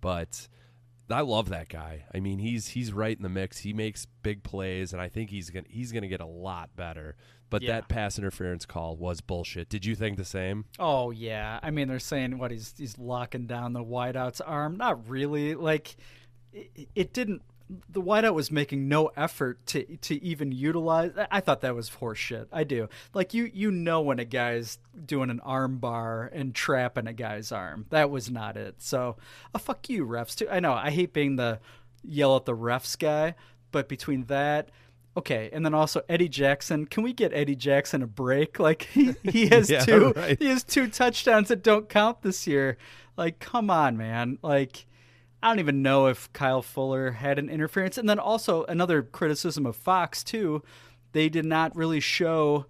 But 0.00 0.48
I 1.10 1.20
love 1.20 1.48
that 1.50 1.68
guy. 1.68 2.04
I 2.14 2.20
mean, 2.20 2.38
he's 2.38 2.68
he's 2.68 2.92
right 2.92 3.16
in 3.16 3.22
the 3.22 3.28
mix. 3.28 3.58
He 3.58 3.72
makes 3.72 4.06
big 4.22 4.42
plays, 4.42 4.92
and 4.92 5.02
I 5.02 5.08
think 5.08 5.30
he's 5.30 5.50
gonna 5.50 5.66
he's 5.68 5.92
gonna 5.92 6.08
get 6.08 6.20
a 6.20 6.26
lot 6.26 6.74
better. 6.76 7.14
But 7.50 7.62
Yeah. 7.62 7.72
that 7.76 7.88
pass 7.88 8.18
interference 8.18 8.66
call 8.66 8.96
was 8.96 9.20
bullshit. 9.22 9.68
Did 9.70 9.84
you 9.86 9.94
think 9.94 10.16
the 10.18 10.24
same? 10.24 10.64
Oh 10.78 11.10
yeah, 11.10 11.60
I 11.62 11.70
mean 11.70 11.88
they're 11.88 11.98
saying 11.98 12.38
what 12.38 12.50
he's 12.50 12.74
he's 12.76 12.98
locking 12.98 13.46
down 13.46 13.72
the 13.74 13.84
wideout's 13.84 14.40
arm. 14.40 14.76
Not 14.76 15.08
really. 15.08 15.54
Like 15.54 15.96
it, 16.52 16.88
it 16.94 17.12
didn't. 17.12 17.42
The 17.90 18.00
wideout 18.00 18.34
was 18.34 18.50
making 18.50 18.88
no 18.88 19.10
effort 19.16 19.64
to 19.66 19.84
to 19.98 20.22
even 20.24 20.52
utilize. 20.52 21.12
I- 21.30 21.40
thought 21.40 21.60
that 21.60 21.74
was 21.74 21.90
horseshit. 21.90 22.46
I 22.52 22.64
do. 22.64 22.88
Like 23.14 23.34
you 23.34 23.50
you 23.52 23.70
know 23.70 24.00
when 24.00 24.18
a 24.18 24.24
guy's 24.24 24.78
doing 25.04 25.28
an 25.30 25.40
arm 25.40 25.78
bar 25.78 26.30
and 26.32 26.54
trapping 26.54 27.06
a 27.06 27.12
guy's 27.12 27.52
arm. 27.52 27.86
That 27.90 28.10
was 28.10 28.30
not 28.30 28.56
it. 28.56 28.76
So, 28.78 29.16
uh, 29.54 29.58
fuck 29.58 29.88
you 29.88 30.06
refs 30.06 30.34
too. 30.34 30.48
I 30.50 30.60
know 30.60 30.72
I 30.72 30.90
hate 30.90 31.12
being 31.12 31.36
the 31.36 31.60
yell 32.02 32.36
at 32.36 32.44
the 32.46 32.56
refs 32.56 32.98
guy, 32.98 33.34
but 33.70 33.88
between 33.88 34.24
that. 34.24 34.70
Okay, 35.16 35.50
and 35.52 35.64
then 35.64 35.74
also 35.74 36.02
Eddie 36.08 36.28
Jackson. 36.28 36.86
Can 36.86 37.02
we 37.02 37.12
get 37.12 37.32
Eddie 37.34 37.56
Jackson 37.56 38.02
a 38.02 38.06
break? 38.06 38.58
Like 38.60 38.82
he, 38.82 39.14
he 39.24 39.48
has 39.48 39.68
Yeah, 39.70 39.80
two 39.80 40.12
right. 40.12 40.38
he 40.38 40.46
has 40.48 40.62
two 40.64 40.86
touchdowns 40.88 41.48
that 41.48 41.62
don't 41.64 41.88
count 41.88 42.22
this 42.22 42.46
year. 42.46 42.76
Like, 43.16 43.40
come 43.40 43.68
on, 43.68 43.96
man. 43.96 44.38
Like, 44.42 44.86
I 45.42 45.48
don't 45.48 45.60
even 45.60 45.82
know 45.82 46.06
if 46.06 46.32
Kyle 46.32 46.62
Fuller 46.62 47.12
had 47.12 47.38
an 47.38 47.48
interference. 47.48 47.96
And 47.98 48.08
then 48.08 48.18
also 48.18 48.64
another 48.64 49.02
criticism 49.02 49.66
of 49.66 49.76
Fox 49.76 50.24
too. 50.24 50.62
they 51.12 51.28
did 51.28 51.44
not 51.44 51.74
really 51.76 52.00
show 52.00 52.66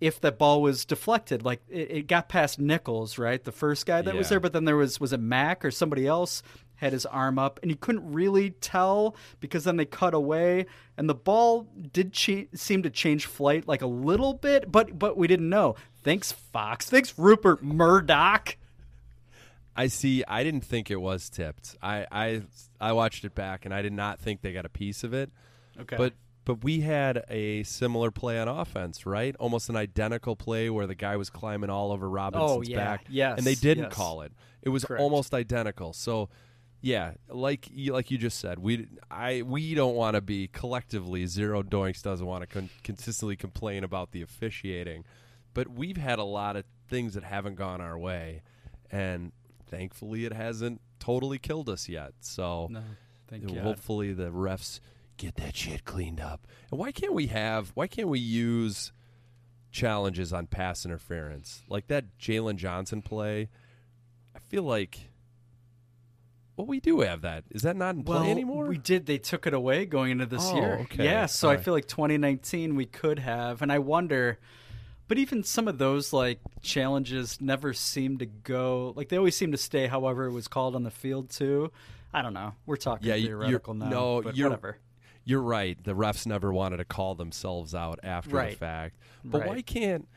if 0.00 0.20
that 0.20 0.36
ball 0.36 0.60
was 0.60 0.84
deflected. 0.84 1.44
Like 1.44 1.62
it, 1.68 1.90
it 1.90 2.06
got 2.08 2.28
past 2.28 2.58
Nichols, 2.58 3.18
right? 3.18 3.42
The 3.42 3.52
first 3.52 3.86
guy 3.86 4.02
that 4.02 4.14
was 4.16 4.28
there, 4.30 4.40
but 4.40 4.52
then 4.52 4.64
there 4.64 4.76
was 4.76 4.98
was 5.00 5.12
it 5.12 5.20
Mack 5.20 5.64
or 5.64 5.70
somebody 5.70 6.06
else 6.06 6.42
had 6.74 6.92
his 6.92 7.06
arm 7.06 7.38
up, 7.38 7.60
and 7.62 7.70
you 7.70 7.76
couldn't 7.76 8.12
really 8.12 8.50
tell 8.50 9.14
because 9.38 9.62
then 9.62 9.76
they 9.76 9.84
cut 9.84 10.12
away, 10.14 10.66
and 10.96 11.08
the 11.08 11.14
ball 11.14 11.68
did 11.92 12.12
che- 12.12 12.48
seem 12.52 12.82
to 12.82 12.90
change 12.90 13.26
flight 13.26 13.68
like 13.68 13.80
a 13.82 13.86
little 13.86 14.34
bit, 14.34 14.72
but 14.72 14.98
but 14.98 15.16
we 15.16 15.28
didn't 15.28 15.48
know. 15.48 15.76
Thanks 16.02 16.32
Fox. 16.32 16.90
Thanks 16.90 17.14
Rupert 17.16 17.62
Murdoch. 17.62 18.56
I 19.76 19.86
see. 19.86 20.22
I 20.28 20.44
didn't 20.44 20.64
think 20.64 20.90
it 20.90 21.00
was 21.00 21.30
tipped. 21.30 21.76
I, 21.82 22.06
I 22.12 22.42
I 22.80 22.92
watched 22.92 23.24
it 23.24 23.34
back, 23.34 23.64
and 23.64 23.72
I 23.74 23.80
did 23.82 23.92
not 23.92 24.18
think 24.20 24.42
they 24.42 24.52
got 24.52 24.66
a 24.66 24.70
piece 24.70 25.02
of 25.04 25.14
it. 25.14 25.30
Okay. 25.80 25.96
But 25.96 26.14
but 26.44 26.62
we 26.64 26.80
had 26.80 27.24
a 27.30 27.62
similar 27.62 28.10
play 28.10 28.38
on 28.38 28.48
offense, 28.48 29.06
right? 29.06 29.34
Almost 29.38 29.68
an 29.68 29.76
identical 29.76 30.36
play 30.36 30.68
where 30.68 30.86
the 30.86 30.94
guy 30.94 31.16
was 31.16 31.30
climbing 31.30 31.70
all 31.70 31.92
over 31.92 32.08
Robinson's 32.08 32.50
Oh, 32.50 32.62
yeah. 32.62 32.76
back. 32.76 33.06
Yes, 33.08 33.38
and 33.38 33.46
they 33.46 33.54
didn't 33.54 33.84
yes. 33.84 33.94
call 33.94 34.22
it. 34.22 34.32
It 34.60 34.68
was 34.68 34.84
Correct. 34.84 35.00
almost 35.02 35.34
identical. 35.34 35.92
So. 35.92 36.28
Yeah, 36.84 37.12
like 37.28 37.68
you, 37.70 37.92
like 37.92 38.10
you 38.10 38.18
just 38.18 38.40
said, 38.40 38.58
we 38.58 38.88
I 39.08 39.42
we 39.42 39.72
don't 39.76 39.94
want 39.94 40.16
to 40.16 40.20
be 40.20 40.48
collectively 40.48 41.26
zero 41.26 41.62
doinks 41.62 42.02
doesn't 42.02 42.26
want 42.26 42.42
to 42.42 42.48
con- 42.48 42.70
consistently 42.82 43.36
complain 43.36 43.84
about 43.84 44.10
the 44.10 44.20
officiating, 44.20 45.04
but 45.54 45.68
we've 45.68 45.96
had 45.96 46.18
a 46.18 46.24
lot 46.24 46.56
of 46.56 46.64
things 46.88 47.14
that 47.14 47.22
haven't 47.22 47.54
gone 47.54 47.80
our 47.80 47.96
way, 47.96 48.42
and 48.90 49.30
thankfully 49.72 50.26
it 50.26 50.32
hasn't 50.34 50.80
totally 51.00 51.38
killed 51.38 51.68
us 51.68 51.88
yet. 51.88 52.12
So 52.20 52.68
no, 52.70 52.82
thank 53.28 53.50
you 53.50 53.60
hopefully 53.60 54.12
the 54.12 54.28
refs 54.30 54.78
get 55.16 55.36
that 55.36 55.56
shit 55.56 55.84
cleaned 55.84 56.20
up. 56.20 56.46
And 56.70 56.78
why 56.78 56.92
can't 56.92 57.14
we 57.14 57.28
have? 57.28 57.70
Why 57.74 57.86
can't 57.86 58.08
we 58.08 58.18
use 58.20 58.92
challenges 59.70 60.32
on 60.32 60.46
pass 60.46 60.84
interference 60.84 61.62
like 61.68 61.86
that 61.88 62.18
Jaylon 62.18 62.56
Johnson 62.56 63.02
play? 63.02 63.48
I 64.36 64.38
feel 64.38 64.62
like. 64.62 65.08
Well, 66.56 66.66
we 66.66 66.80
do 66.80 67.00
have 67.00 67.22
that. 67.22 67.44
Is 67.50 67.62
that 67.62 67.76
not 67.76 67.94
in 67.94 68.04
play 68.04 68.20
well, 68.20 68.30
anymore? 68.30 68.66
We 68.66 68.76
did. 68.76 69.06
They 69.06 69.16
took 69.16 69.46
it 69.46 69.54
away 69.54 69.86
going 69.86 70.10
into 70.10 70.26
this 70.26 70.44
Oh, 70.44 70.56
year. 70.56 70.78
okay. 70.82 71.04
Yeah, 71.04 71.24
so 71.24 71.48
All 71.48 71.52
I 71.52 71.56
right. 71.56 71.64
feel 71.64 71.72
like 71.72 71.88
2019 71.88 72.76
we 72.76 72.84
could 72.84 73.18
have, 73.18 73.62
and 73.62 73.72
I 73.72 73.78
wonder. 73.78 74.38
But 75.12 75.18
even 75.18 75.44
some 75.44 75.68
of 75.68 75.76
those 75.76 76.14
like 76.14 76.38
challenges 76.62 77.38
never 77.38 77.74
seem 77.74 78.16
to 78.16 78.24
go. 78.24 78.94
Like 78.96 79.10
they 79.10 79.18
always 79.18 79.36
seem 79.36 79.52
to 79.52 79.58
stay. 79.58 79.86
However, 79.86 80.24
it 80.24 80.32
was 80.32 80.48
called 80.48 80.74
on 80.74 80.84
the 80.84 80.90
field 80.90 81.28
too. 81.28 81.70
I 82.14 82.22
don't 82.22 82.32
know. 82.32 82.54
We're 82.64 82.76
talking 82.76 83.06
Yeah, 83.08 83.16
theoretical 83.16 83.74
now. 83.74 83.90
no, 83.90 84.22
but 84.22 84.38
you're- 84.38 84.48
whatever. 84.48 84.78
You're 85.26 85.42
right. 85.42 85.76
The 85.84 85.92
refs 85.94 86.24
never 86.26 86.50
wanted 86.50 86.78
to 86.78 86.86
call 86.86 87.14
themselves 87.14 87.74
out 87.74 88.00
after 88.02 88.30
the 88.30 88.36
Right. 88.36 88.56
fact. 88.56 88.96
But 89.22 89.40
Right. 89.42 89.48
why 89.50 89.60
can't? 89.60 90.08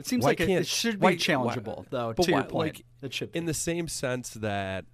It 0.00 0.06
seems 0.08 0.24
why 0.24 0.30
like 0.30 0.40
it, 0.40 0.48
it 0.50 0.66
should 0.66 0.98
be 0.98 1.04
why- 1.04 1.14
challengeable, 1.14 1.76
why- 1.78 1.84
though. 1.90 2.14
but 2.16 2.24
to 2.24 2.32
your 2.32 2.40
point, 2.42 2.54
like, 2.76 2.84
it 3.02 3.14
should. 3.14 3.30
Be. 3.30 3.38
in 3.38 3.44
the 3.44 3.54
same 3.54 3.86
sense 3.86 4.30
that 4.30 4.84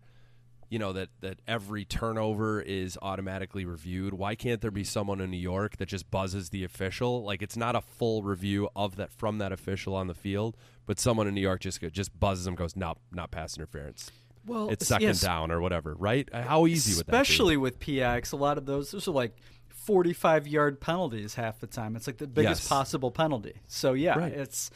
you 0.74 0.78
know 0.80 0.92
that 0.92 1.08
that 1.20 1.38
every 1.46 1.84
turnover 1.84 2.60
is 2.60 2.98
automatically 3.00 3.64
reviewed 3.64 4.12
why 4.12 4.34
can't 4.34 4.60
there 4.60 4.72
be 4.72 4.82
someone 4.82 5.20
in 5.20 5.30
new 5.30 5.36
york 5.54 5.76
that 5.76 5.86
just 5.86 6.10
buzzes 6.10 6.50
the 6.50 6.64
official 6.64 7.22
like 7.22 7.42
it's 7.42 7.56
not 7.56 7.76
a 7.76 7.80
full 7.80 8.24
review 8.24 8.68
of 8.74 8.96
that 8.96 9.12
from 9.12 9.38
that 9.38 9.52
official 9.52 9.94
on 9.94 10.08
the 10.08 10.14
field 10.14 10.56
but 10.84 10.98
someone 10.98 11.28
in 11.28 11.34
new 11.34 11.40
york 11.40 11.60
just 11.60 11.80
just 11.92 12.18
buzzes 12.18 12.44
them 12.44 12.56
goes 12.56 12.74
nope 12.74 12.98
not 13.12 13.30
pass 13.30 13.56
interference 13.56 14.10
well, 14.46 14.68
it's 14.68 14.86
second 14.88 15.06
yes, 15.06 15.20
down 15.20 15.52
or 15.52 15.60
whatever 15.60 15.94
right 15.94 16.28
Uh, 16.32 16.42
how 16.42 16.66
easy 16.66 16.92
would 16.96 17.06
that 17.06 17.12
be? 17.12 17.16
especially 17.16 17.56
with 17.56 17.78
PX, 17.78 18.32
a 18.32 18.36
lot 18.36 18.58
of 18.58 18.66
those 18.66 18.90
those 18.90 19.06
are 19.08 19.12
like 19.12 19.34
45 19.68 20.46
yard 20.48 20.80
penalties 20.80 21.34
half 21.34 21.60
the 21.60 21.66
time. 21.66 21.94
It's 21.96 22.06
like 22.06 22.18
the 22.18 22.26
biggest 22.26 22.62
Yes. 22.62 22.68
possible 22.68 23.10
penalty. 23.10 23.54
So 23.66 23.92
yeah, 23.92 24.18
Right. 24.18 24.32
it's 24.32 24.70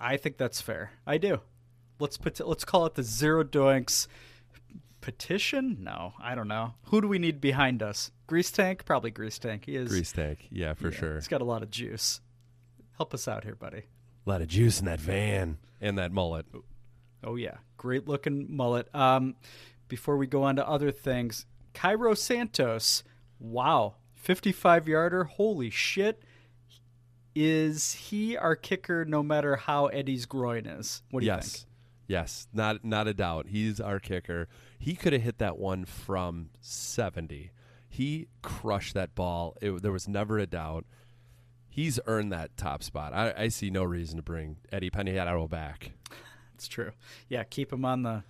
I 0.00 0.16
think 0.16 0.36
that's 0.38 0.60
fair. 0.60 0.92
I 1.06 1.18
do. 1.18 1.40
Let's 1.98 2.16
put 2.16 2.40
let's 2.46 2.64
call 2.64 2.86
it 2.86 2.94
the 2.94 3.02
zero 3.02 3.42
doinks 3.44 4.06
petition. 5.04 5.76
No, 5.80 6.14
I 6.18 6.34
don't 6.34 6.48
know. 6.48 6.72
Who 6.84 7.02
do 7.02 7.08
we 7.08 7.18
need 7.18 7.38
behind 7.38 7.82
us? 7.82 8.10
Grease 8.26 8.50
Tank, 8.50 8.86
probably 8.86 9.10
Grease 9.10 9.38
Tank. 9.38 9.64
He 9.66 9.76
is 9.76 9.90
grease 9.90 10.12
tank 10.12 10.48
yeah 10.50 10.72
for 10.72 10.90
yeah, 10.90 10.98
sure 10.98 11.14
He's 11.16 11.28
got 11.28 11.42
a 11.42 11.44
lot 11.44 11.62
of 11.62 11.70
juice. 11.70 12.22
Help 12.96 13.12
us 13.12 13.28
out 13.28 13.44
here, 13.44 13.54
buddy. 13.54 13.82
a 14.26 14.30
lot 14.30 14.40
of 14.40 14.48
juice 14.48 14.80
in 14.80 14.86
that 14.86 15.00
van 15.00 15.58
and 15.78 15.98
that 15.98 16.10
mullet 16.10 16.46
Oh 17.22 17.36
yeah, 17.36 17.58
great 17.76 18.08
looking 18.08 18.46
mullet. 18.48 18.94
Um, 18.94 19.36
before 19.88 20.16
we 20.16 20.26
go 20.26 20.42
on 20.42 20.56
to 20.56 20.66
other 20.66 20.90
things, 20.90 21.44
Cairo 21.74 22.14
Santos, 22.14 23.02
wow, 23.38 23.96
fifty-five 24.14 24.88
yarder, 24.88 25.24
holy 25.24 25.68
shit! 25.70 26.22
Is 27.34 27.92
he 27.92 28.36
our 28.36 28.56
kicker? 28.56 29.04
No 29.04 29.22
matter 29.22 29.56
how 29.56 29.86
Eddie's 29.86 30.24
groin 30.24 30.66
is, 30.66 31.02
what 31.10 31.20
do 31.20 31.26
you 31.26 31.32
think? 31.32 31.66
Yes 32.06 32.46
not 32.52 32.84
not 32.84 33.06
a 33.08 33.14
doubt 33.14 33.46
he's 33.48 33.80
our 33.80 33.98
kicker 33.98 34.48
he 34.78 34.94
could 34.94 35.12
have 35.12 35.22
hit 35.22 35.38
that 35.38 35.58
one 35.58 35.84
from 35.84 36.50
70 36.60 37.50
he 37.88 38.28
crushed 38.42 38.94
that 38.94 39.14
ball 39.14 39.56
it, 39.60 39.82
there 39.82 39.92
was 39.92 40.08
never 40.08 40.38
a 40.38 40.46
doubt 40.46 40.84
he's 41.68 41.98
earned 42.06 42.32
that 42.32 42.56
top 42.56 42.82
spot 42.82 43.12
i, 43.12 43.32
I 43.36 43.48
see 43.48 43.70
no 43.70 43.84
reason 43.84 44.16
to 44.16 44.22
bring 44.22 44.56
eddie 44.72 44.90
pennyhatto 44.90 45.48
back 45.48 45.92
It's 46.54 46.68
true. 46.68 46.92
Yeah, 47.28 47.44
keep 47.44 47.72
him 47.72 47.84
on 47.84 48.02
the 48.02 48.24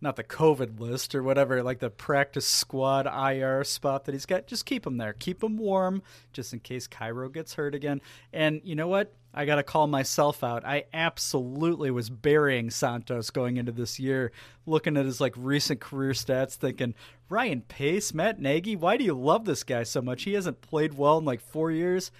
not 0.00 0.16
the 0.16 0.24
COVID 0.24 0.78
list 0.78 1.14
or 1.14 1.22
whatever, 1.22 1.62
like 1.62 1.78
the 1.78 1.90
practice 1.90 2.46
squad 2.46 3.06
IR 3.06 3.64
spot 3.64 4.04
that 4.04 4.12
he's 4.12 4.26
got. 4.26 4.46
Just 4.46 4.66
keep 4.66 4.86
him 4.86 4.98
there. 4.98 5.14
Keep 5.14 5.42
him 5.42 5.56
warm, 5.56 6.02
just 6.32 6.52
in 6.52 6.60
case 6.60 6.86
Cairo 6.86 7.28
gets 7.28 7.54
hurt 7.54 7.74
again. 7.74 8.02
And 8.32 8.60
you 8.62 8.74
know 8.74 8.88
what? 8.88 9.14
I 9.36 9.44
got 9.44 9.56
to 9.56 9.62
call 9.62 9.86
myself 9.86 10.42
out. 10.42 10.64
I 10.64 10.84
absolutely 10.94 11.90
was 11.90 12.08
burying 12.10 12.70
Santos 12.70 13.30
going 13.30 13.58
into 13.58 13.70
this 13.72 14.00
year, 14.00 14.32
looking 14.64 14.96
at 14.96 15.04
his 15.04 15.20
like 15.20 15.34
recent 15.36 15.78
career 15.80 16.12
stats, 16.12 16.54
thinking 16.54 16.94
Ryan 17.28 17.60
Pace, 17.60 18.14
Matt 18.14 18.40
Nagy. 18.40 18.74
Why 18.76 18.96
do 18.96 19.04
you 19.04 19.14
love 19.14 19.44
this 19.44 19.62
guy 19.62 19.82
so 19.82 20.00
much? 20.02 20.24
He 20.24 20.32
hasn't 20.32 20.62
played 20.62 20.94
well 20.94 21.18
in 21.18 21.24
like 21.24 21.40
four 21.40 21.70
years. 21.70 22.10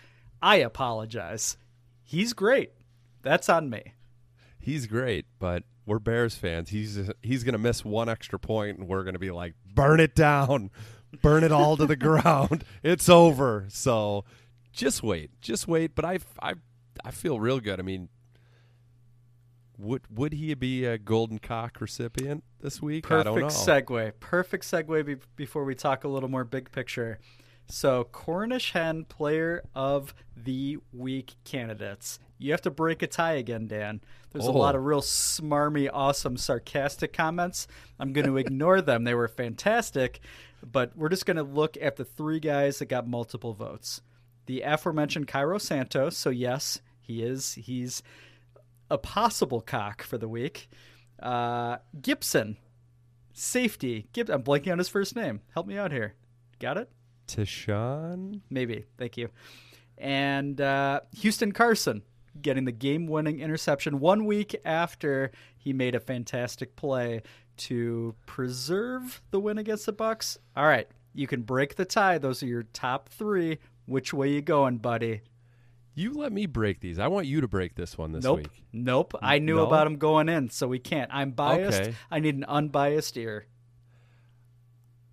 I 0.43 0.57
apologize. 0.57 1.57
He's 2.05 2.33
great. 2.35 2.73
That's 3.23 3.49
on 3.49 3.71
me. 3.71 3.95
he's 4.61 4.87
great 4.87 5.27
but 5.39 5.63
we're 5.87 5.99
bears 5.99 6.35
fans 6.35 6.71
he's 6.71 7.11
he's 7.23 7.43
gonna 7.45 7.59
miss 7.59 7.85
one 7.85 8.09
extra 8.09 8.39
point 8.39 8.79
and 8.79 8.89
we're 8.89 9.05
gonna 9.05 9.19
be 9.19 9.31
like 9.31 9.55
burn 9.75 10.01
it 10.01 10.15
down 10.15 10.71
burn 11.23 11.43
it 11.45 11.53
all 11.53 11.77
to 11.77 11.87
the 11.87 11.97
ground 12.07 12.65
it's 12.83 13.09
over 13.09 13.65
so 13.69 14.25
just 14.73 15.03
wait 15.03 15.31
just 15.41 15.67
wait 15.69 15.95
but 15.95 16.05
i 16.05 16.19
i 16.43 16.55
i 17.05 17.11
feel 17.11 17.39
real 17.41 17.61
good 17.61 17.79
i 17.79 17.83
mean 17.83 18.09
would 19.79 20.03
would 20.11 20.33
he 20.33 20.55
be 20.55 20.85
a 20.85 20.97
golden 20.99 21.39
cock 21.39 21.81
recipient 21.81 22.43
this 22.61 22.81
week 22.81 23.05
Perfect 23.05 23.27
i 23.29 23.31
don't 23.31 23.41
know 23.41 23.47
segue. 23.49 24.13
Perfect 24.21 24.65
segue 24.65 25.05
be- 25.05 25.17
before 25.37 25.65
we 25.65 25.75
talk 25.75 26.05
a 26.05 26.09
little 26.09 26.31
more 26.31 26.45
big 26.45 26.73
picture. 26.73 27.19
So, 27.69 28.05
Cornish 28.05 28.71
Hen 28.73 29.05
Player 29.07 29.65
of 29.75 30.15
the 30.37 30.79
Week 30.93 31.35
candidates. 31.45 32.21
You 32.39 32.53
have 32.53 32.63
to 32.63 32.71
break 32.71 33.03
a 33.03 33.09
tie 33.09 33.33
again, 33.33 33.67
Dan. 33.67 34.01
There's 34.31 34.47
a 34.47 34.51
Oh. 34.51 34.57
lot 34.57 34.77
of 34.77 34.85
real 34.85 35.01
smarmy, 35.01 35.91
awesome, 35.93 36.37
sarcastic 36.37 37.13
comments. 37.13 37.67
I'm 37.99 38.13
going 38.13 38.27
to 38.29 38.37
ignore 38.37 38.81
them. 38.81 39.03
They 39.03 39.15
were 39.15 39.27
fantastic, 39.27 40.21
but 40.65 40.97
we're 40.97 41.09
just 41.09 41.27
going 41.27 41.39
to 41.39 41.43
look 41.43 41.77
at 41.83 41.97
the 41.97 42.05
three 42.05 42.39
guys 42.39 42.79
that 42.79 42.87
got 42.87 43.09
multiple 43.09 43.53
votes. 43.53 44.01
The 44.47 44.61
aforementioned 44.63 45.27
Cairo 45.27 45.59
Santos. 45.59 46.17
So, 46.17 46.31
yes, 46.31 46.81
he 47.07 47.23
is. 47.23 47.55
He's 47.55 48.03
a 48.91 48.99
possible 48.99 49.61
cock 49.61 50.03
for 50.03 50.19
the 50.19 50.29
week. 50.29 50.69
Uh, 51.23 51.79
Gipson, 52.01 52.57
safety. 53.33 54.09
Gib- 54.13 54.31
I'm 54.31 54.43
blanking 54.43 54.73
on 54.73 54.79
his 54.79 54.89
first 54.89 55.17
name. 55.17 55.41
Help 55.55 55.67
me 55.67 55.79
out 55.79 55.93
here. 55.93 56.15
Got 56.59 56.79
it? 56.79 56.91
Tashaun 57.29 58.41
Maybe. 58.51 58.85
Thank 58.99 59.17
you. 59.17 59.31
And 59.99 60.61
uh, 60.61 61.01
Houston 61.19 61.53
Carson 61.53 62.03
getting 62.41 62.65
the 62.65 62.73
game 62.73 63.07
winning 63.07 63.41
interception 63.41 63.99
one 63.99 64.27
week 64.27 64.55
after 64.65 65.31
he 65.57 65.73
made 65.73 65.95
a 65.95 66.01
fantastic 66.01 66.77
play 66.77 67.23
to 67.57 68.15
preserve 68.27 69.23
the 69.31 69.41
win 69.41 69.59
against 69.59 69.87
the 69.87 69.93
Bucks. 69.93 70.39
All 70.57 70.67
right. 70.67 70.89
You 71.15 71.27
can 71.27 71.43
break 71.43 71.77
the 71.77 71.87
tie. 71.87 72.19
Those 72.19 72.43
are 72.43 72.47
your 72.47 72.65
top 72.65 73.09
three. 73.09 73.59
Which 73.87 74.13
way 74.13 74.31
you 74.31 74.43
going, 74.43 74.79
buddy? 74.79 75.23
You 75.97 76.13
let 76.13 76.31
me 76.33 76.47
break 76.47 76.79
these 76.81 76.99
i 77.01 77.09
want 77.09 77.27
you 77.27 77.41
to 77.41 77.49
break 77.49 77.75
this 77.75 77.97
one 77.99 78.13
this 78.13 78.23
nope. 78.23 78.39
week 78.39 78.63
Nope. 78.73 79.15
I 79.23 79.39
knew 79.41 79.57
No? 79.57 79.67
about 79.67 79.87
him 79.87 79.97
going 79.97 80.29
in, 80.29 80.51
so 80.51 80.69
we 80.69 80.79
can't. 80.79 81.11
I'm 81.13 81.31
biased. 81.31 81.81
Okay. 81.81 81.95
I 82.11 82.21
need 82.21 82.35
an 82.37 82.45
unbiased 82.45 83.17
ear. 83.17 83.47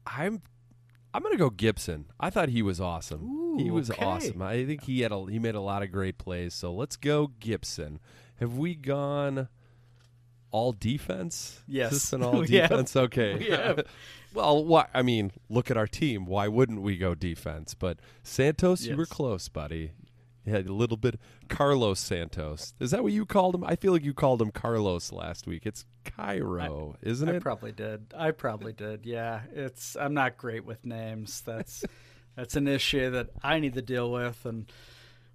i'm 0.05 0.41
i'm 1.13 1.21
gonna 1.23 1.37
go 1.37 1.49
gipson 1.49 2.05
i 2.19 2.29
thought 2.29 2.49
he 2.49 2.61
was 2.61 2.79
awesome 2.81 3.23
Ooh, 3.23 3.57
he 3.57 3.71
was 3.71 3.89
okay. 3.89 4.03
awesome 4.03 4.41
i 4.41 4.65
think 4.65 4.83
he 4.83 5.01
had 5.01 5.11
a 5.11 5.25
he 5.29 5.39
made 5.39 5.55
a 5.55 5.61
lot 5.61 5.81
of 5.83 5.91
great 5.91 6.17
plays 6.17 6.53
so 6.53 6.73
let's 6.73 6.97
go 6.97 7.31
gipson 7.39 7.99
have 8.39 8.57
we 8.57 8.75
gone 8.75 9.47
all 10.51 10.71
defense? 10.71 11.61
Yes. 11.67 11.91
This 11.93 12.11
been 12.11 12.21
all 12.23 12.41
We 12.41 12.47
have. 12.57 12.69
defense? 12.69 12.95
Okay. 12.95 13.35
We 13.39 13.83
well, 14.35 14.63
why? 14.63 14.85
I 14.93 15.01
mean, 15.01 15.31
look 15.49 15.71
at 15.71 15.77
our 15.77 15.87
team. 15.87 16.27
Why 16.27 16.47
wouldn't 16.47 16.83
we 16.83 16.95
go 16.95 17.15
defense? 17.15 17.73
But 17.73 17.97
Santos, 18.21 18.83
you 18.85 18.95
were 18.95 19.07
close, 19.07 19.49
buddy. 19.49 19.93
Had 20.45 20.67
a 20.67 20.73
little 20.73 20.97
bit. 20.97 21.19
Carlos 21.47 21.99
Santos. 21.99 22.73
Is 22.79 22.91
that 22.91 23.01
what 23.01 23.13
you 23.13 23.25
called 23.25 23.55
him? 23.55 23.63
I 23.63 23.75
feel 23.77 23.93
like 23.93 24.03
you 24.03 24.13
called 24.13 24.41
him 24.41 24.51
Carlos 24.51 25.11
last 25.13 25.47
week. 25.47 25.65
It's 25.65 25.85
Cairo, 26.03 26.95
isn't 27.01 27.29
I 27.29 27.33
it? 27.33 27.35
I 27.37 27.39
probably 27.39 27.71
did. 27.71 28.13
I 28.17 28.31
probably 28.31 28.73
did. 28.73 29.05
Yeah, 29.05 29.41
it's. 29.53 29.95
I'm 29.95 30.13
not 30.13 30.37
great 30.37 30.65
with 30.65 30.85
names. 30.85 31.41
That's 31.45 31.85
that's 32.35 32.55
an 32.57 32.67
issue 32.67 33.11
that 33.11 33.29
I 33.41 33.59
need 33.59 33.75
to 33.75 33.81
deal 33.81 34.11
with, 34.11 34.45
and 34.45 34.69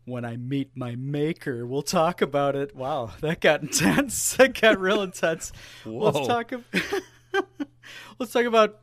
when 0.05 0.25
I 0.27 0.37
meet 0.37 0.77
my 0.77 0.95
maker, 0.97 1.67
we'll 1.67 1.83
talk 1.83 2.21
about 2.21 2.55
it. 2.55 2.77
Wow, 2.77 3.13
that 3.23 3.41
got 3.41 3.63
intense. 3.63 4.37
That 4.37 4.61
got 4.61 4.79
real 4.79 5.01
intense. 5.03 5.53
Whoa. 5.85 6.11
Let's 6.11 6.27
talk. 6.29 6.53
ab- 6.53 6.65
Let's 8.19 8.33
talk 8.33 8.45
about 8.45 8.81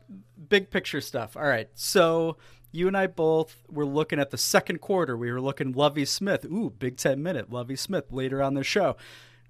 big 0.49 0.69
picture 0.71 1.01
stuff. 1.01 1.37
All 1.37 1.43
right, 1.43 1.69
so. 1.75 2.37
You 2.75 2.89
and 2.89 2.97
I 2.97 3.07
both 3.07 3.63
were 3.69 3.85
looking 3.85 4.19
at 4.19 4.31
the 4.31 4.37
second 4.37 4.81
quarter. 4.81 5.15
We 5.15 5.31
were 5.31 5.39
looking 5.39 5.71
Lovie 5.71 6.03
Smith. 6.03 6.43
Ooh, 6.43 6.69
Big 6.69 6.97
Ten 6.97 7.23
minute. 7.23 7.49
Lovie 7.49 7.77
Smith 7.77 8.11
later 8.11 8.43
on 8.43 8.53
the 8.53 8.65
show. 8.65 8.97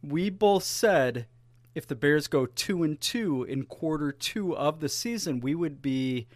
We 0.03 0.29
both 0.29 0.63
said 0.63 1.25
if 1.73 1.88
the 1.88 1.95
Bears 1.95 2.27
go 2.27 2.45
two 2.45 2.83
and 2.83 3.01
two 3.01 3.43
in 3.43 3.63
quarter 3.63 4.11
two 4.11 4.55
of 4.55 4.79
the 4.79 4.89
season, 4.89 5.39
we 5.39 5.55
would 5.55 5.81
be 5.81 6.27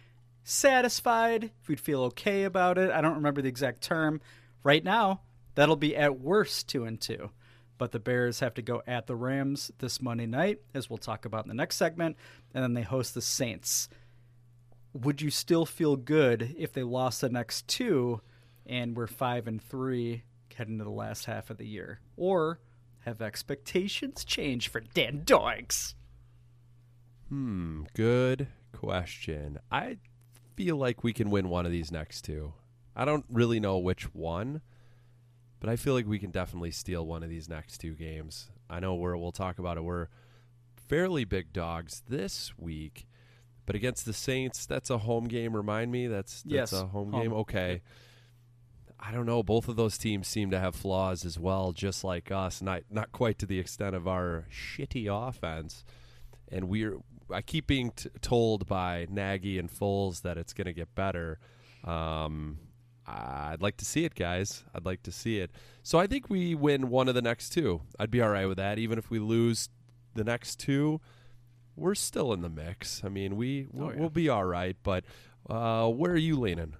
satisfied. 0.42 1.52
If 1.62 1.68
we'd 1.68 1.78
feel 1.78 2.02
okay 2.04 2.42
about 2.42 2.76
it. 2.76 2.90
I 2.90 3.00
don't 3.00 3.14
remember 3.14 3.40
the 3.40 3.48
exact 3.48 3.82
term. 3.82 4.20
Right 4.64 4.82
now, 4.82 5.20
that'll 5.54 5.76
be 5.76 5.96
at 5.96 6.18
worst 6.18 6.68
two 6.68 6.84
and 6.84 7.00
two. 7.00 7.30
But 7.78 7.92
the 7.92 8.00
Bears 8.00 8.40
have 8.40 8.54
to 8.54 8.62
go 8.62 8.82
at 8.84 9.06
the 9.06 9.14
Rams 9.14 9.70
this 9.78 10.02
Monday 10.02 10.26
night, 10.26 10.58
as 10.74 10.90
we'll 10.90 10.98
talk 10.98 11.24
about 11.24 11.44
in 11.44 11.48
the 11.48 11.54
next 11.54 11.76
segment, 11.76 12.16
and 12.52 12.64
then 12.64 12.74
they 12.74 12.82
host 12.82 13.14
the 13.14 13.22
Saints. 13.22 13.88
Would 14.92 15.22
you 15.22 15.30
still 15.30 15.66
feel 15.66 15.96
good 15.96 16.54
if 16.58 16.72
they 16.72 16.82
lost 16.82 17.20
the 17.20 17.28
next 17.28 17.68
two 17.68 18.20
and 18.66 18.96
we're 18.96 19.06
five 19.06 19.46
and 19.46 19.62
three 19.62 20.24
heading 20.60 20.76
to 20.76 20.84
the 20.84 20.90
last 20.90 21.24
half 21.24 21.48
of 21.48 21.56
the 21.56 21.66
year? 21.66 22.00
Or 22.18 22.60
have 23.06 23.22
expectations 23.22 24.26
changed 24.26 24.68
for 24.68 24.80
Dan 24.80 25.22
Doinks? 25.24 25.94
Hmm, 27.30 27.84
good 27.94 28.48
question. 28.72 29.58
I 29.72 29.96
feel 30.54 30.76
like 30.76 31.02
we 31.02 31.14
can 31.14 31.30
win 31.30 31.48
one 31.48 31.64
of 31.64 31.72
these 31.72 31.90
next 31.90 32.26
two. 32.26 32.52
I 32.94 33.06
don't 33.06 33.24
really 33.30 33.58
know 33.58 33.78
which 33.78 34.14
one, 34.14 34.60
but 35.60 35.70
I 35.70 35.76
feel 35.76 35.94
like 35.94 36.06
we 36.06 36.18
can 36.18 36.30
definitely 36.30 36.72
steal 36.72 37.06
one 37.06 37.22
of 37.22 37.30
these 37.30 37.48
next 37.48 37.78
two 37.78 37.94
games. 37.94 38.50
I 38.68 38.80
know 38.80 38.94
we're 38.96 39.16
we'll 39.16 39.32
talk 39.32 39.58
about 39.58 39.78
it. 39.78 39.84
We're 39.84 40.08
fairly 40.76 41.24
big 41.24 41.54
dogs 41.54 42.02
this 42.06 42.52
week, 42.58 43.06
but 43.70 43.76
against 43.76 44.04
the 44.04 44.12
Saints, 44.12 44.66
that's 44.66 44.90
a 44.90 44.98
home 44.98 45.28
game. 45.28 45.54
Remind 45.54 45.92
me, 45.92 46.08
that's 46.08 46.42
that's 46.42 46.72
Yes, 46.72 46.72
a 46.72 46.86
home, 46.86 47.12
home. 47.12 47.22
game. 47.22 47.32
Okay. 47.32 47.82
I 48.98 49.12
don't 49.12 49.26
know. 49.26 49.42
Both 49.42 49.68
of 49.68 49.76
those 49.76 49.96
teams 49.96 50.26
seem 50.26 50.50
to 50.50 50.58
have 50.58 50.74
flaws 50.74 51.24
as 51.24 51.38
well, 51.38 51.72
just 51.72 52.02
like 52.04 52.30
us. 52.32 52.60
Not 52.60 52.82
not 52.90 53.12
quite 53.12 53.38
to 53.38 53.46
the 53.46 53.58
extent 53.60 53.94
of 53.94 54.08
our 54.08 54.46
shitty 54.50 55.06
offense 55.08 55.84
and 56.50 56.68
we're 56.68 56.96
I 57.32 57.42
keep 57.42 57.68
being 57.68 57.92
t- 57.92 58.10
told 58.20 58.66
by 58.66 59.06
Nagy 59.08 59.56
and 59.58 59.70
Foles 59.70 60.22
that 60.22 60.36
it's 60.36 60.52
going 60.52 60.66
to 60.66 60.72
get 60.72 60.92
better. 60.96 61.38
Um, 61.84 62.58
I'd 63.06 63.62
like 63.62 63.76
to 63.76 63.84
see 63.84 64.04
it, 64.04 64.16
guys. 64.16 64.64
I'd 64.74 64.84
like 64.84 65.04
to 65.04 65.12
see 65.12 65.38
it. 65.38 65.52
So 65.84 65.98
I 66.00 66.08
think 66.08 66.28
we 66.28 66.56
win 66.56 66.90
one 66.90 67.08
of 67.08 67.14
the 67.14 67.22
next 67.22 67.50
two. 67.50 67.82
I'd 68.00 68.10
be 68.10 68.20
all 68.20 68.30
right 68.30 68.46
with 68.46 68.56
that. 68.58 68.78
Even 68.80 68.98
if 68.98 69.10
we 69.10 69.20
lose 69.20 69.68
the 70.14 70.24
next 70.24 70.58
two, 70.58 71.00
we're 71.80 71.94
still 71.94 72.32
in 72.32 72.42
the 72.42 72.48
mix. 72.48 73.02
I 73.04 73.08
mean, 73.08 73.36
we 73.36 73.66
we'll, 73.72 73.92
yeah. 73.92 73.98
we'll 73.98 74.10
be 74.10 74.28
all 74.28 74.44
right. 74.44 74.76
But 74.82 75.04
uh, 75.48 75.88
where 75.88 76.12
are 76.12 76.16
you 76.16 76.38
leaning? 76.38 76.74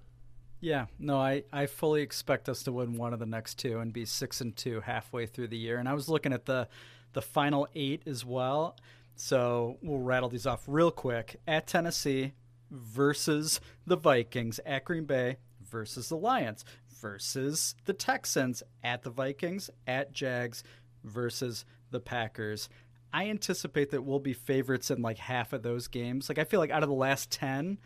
Yeah, 0.60 0.86
no, 0.98 1.18
I, 1.18 1.44
I 1.50 1.66
fully 1.66 2.02
expect 2.02 2.48
us 2.48 2.64
to 2.64 2.72
win 2.72 2.96
one 2.98 3.14
of 3.14 3.18
the 3.18 3.26
next 3.26 3.58
two 3.58 3.78
and 3.78 3.92
be 3.94 4.04
six 4.04 4.42
and 4.42 4.54
two 4.54 4.80
halfway 4.80 5.24
through 5.24 5.48
the 5.48 5.56
year. 5.56 5.78
And 5.78 5.88
I 5.88 5.94
was 5.94 6.08
looking 6.08 6.32
at 6.32 6.44
the 6.44 6.68
the 7.12 7.22
final 7.22 7.66
eight 7.74 8.02
as 8.06 8.24
well. 8.24 8.76
So 9.16 9.78
we'll 9.82 9.98
rattle 9.98 10.28
these 10.28 10.46
off 10.46 10.62
real 10.66 10.90
quick. 10.90 11.40
At 11.46 11.66
Tennessee 11.66 12.34
versus 12.70 13.60
the 13.86 13.96
Vikings, 13.96 14.60
at 14.64 14.84
Green 14.84 15.04
Bay 15.04 15.38
versus 15.60 16.08
the 16.08 16.16
Lions, 16.16 16.64
versus 17.00 17.74
the 17.84 17.92
Texans, 17.92 18.62
at 18.84 19.02
the 19.02 19.10
Vikings, 19.10 19.70
at 19.86 20.12
Jags 20.12 20.62
versus 21.04 21.64
the 21.90 22.00
Packers. 22.00 22.68
I 23.12 23.28
anticipate 23.28 23.90
that 23.90 24.04
we'll 24.04 24.20
be 24.20 24.32
favorites 24.32 24.90
in 24.90 25.02
like 25.02 25.18
half 25.18 25.52
of 25.52 25.62
those 25.62 25.88
games. 25.88 26.28
Like 26.28 26.38
I 26.38 26.44
feel 26.44 26.60
like 26.60 26.70
out 26.70 26.82
of 26.82 26.88
the 26.88 26.94
last 26.94 27.30
10, 27.30 27.78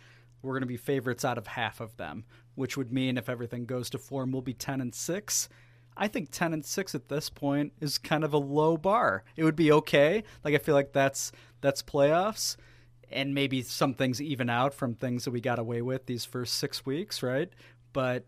we're 0.42 0.52
going 0.52 0.62
to 0.62 0.66
be 0.66 0.76
favorites 0.76 1.24
out 1.24 1.38
of 1.38 1.46
half 1.46 1.80
of 1.80 1.96
them, 1.96 2.24
which 2.54 2.76
would 2.76 2.92
mean 2.92 3.16
if 3.16 3.28
everything 3.28 3.64
goes 3.64 3.88
to 3.90 3.98
form, 3.98 4.32
we'll 4.32 4.42
be 4.42 4.52
10 4.52 4.80
and 4.80 4.94
6. 4.94 5.48
I 5.96 6.08
think 6.08 6.30
10 6.30 6.52
and 6.52 6.64
6 6.64 6.94
at 6.94 7.08
this 7.08 7.30
point 7.30 7.72
is 7.80 7.98
kind 7.98 8.24
of 8.24 8.34
a 8.34 8.38
low 8.38 8.76
bar. 8.76 9.24
It 9.36 9.44
would 9.44 9.56
be 9.56 9.72
okay. 9.72 10.24
Like 10.42 10.54
I 10.54 10.58
feel 10.58 10.74
like 10.74 10.92
that's 10.92 11.32
that's 11.60 11.82
playoffs 11.82 12.56
and 13.10 13.34
maybe 13.34 13.62
some 13.62 13.94
things 13.94 14.20
even 14.20 14.50
out 14.50 14.74
from 14.74 14.94
things 14.94 15.24
that 15.24 15.30
we 15.30 15.40
got 15.40 15.58
away 15.58 15.82
with 15.82 16.06
these 16.06 16.24
first 16.24 16.54
6 16.54 16.84
weeks, 16.84 17.22
right? 17.22 17.50
But 17.92 18.26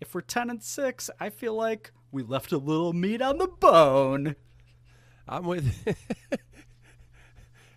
if 0.00 0.14
we're 0.14 0.20
10 0.20 0.48
and 0.48 0.62
6, 0.62 1.10
I 1.20 1.28
feel 1.28 1.54
like 1.54 1.92
we 2.12 2.22
left 2.22 2.52
a 2.52 2.58
little 2.58 2.92
meat 2.92 3.20
on 3.20 3.38
the 3.38 3.48
bone. 3.48 4.36
I'm 5.28 5.44
with. 5.44 5.84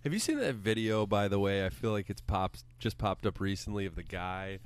Have 0.04 0.14
you 0.14 0.20
seen 0.20 0.40
that 0.40 0.56
video? 0.56 1.06
By 1.06 1.28
the 1.28 1.40
way, 1.40 1.66
I 1.66 1.70
feel 1.70 1.92
like 1.92 2.10
it's 2.10 2.22
popped 2.22 2.64
just 2.80 2.98
popped 2.98 3.26
up 3.26 3.40
recently 3.40 3.86
of 3.86 3.96
the 3.96 4.04
guy 4.04 4.60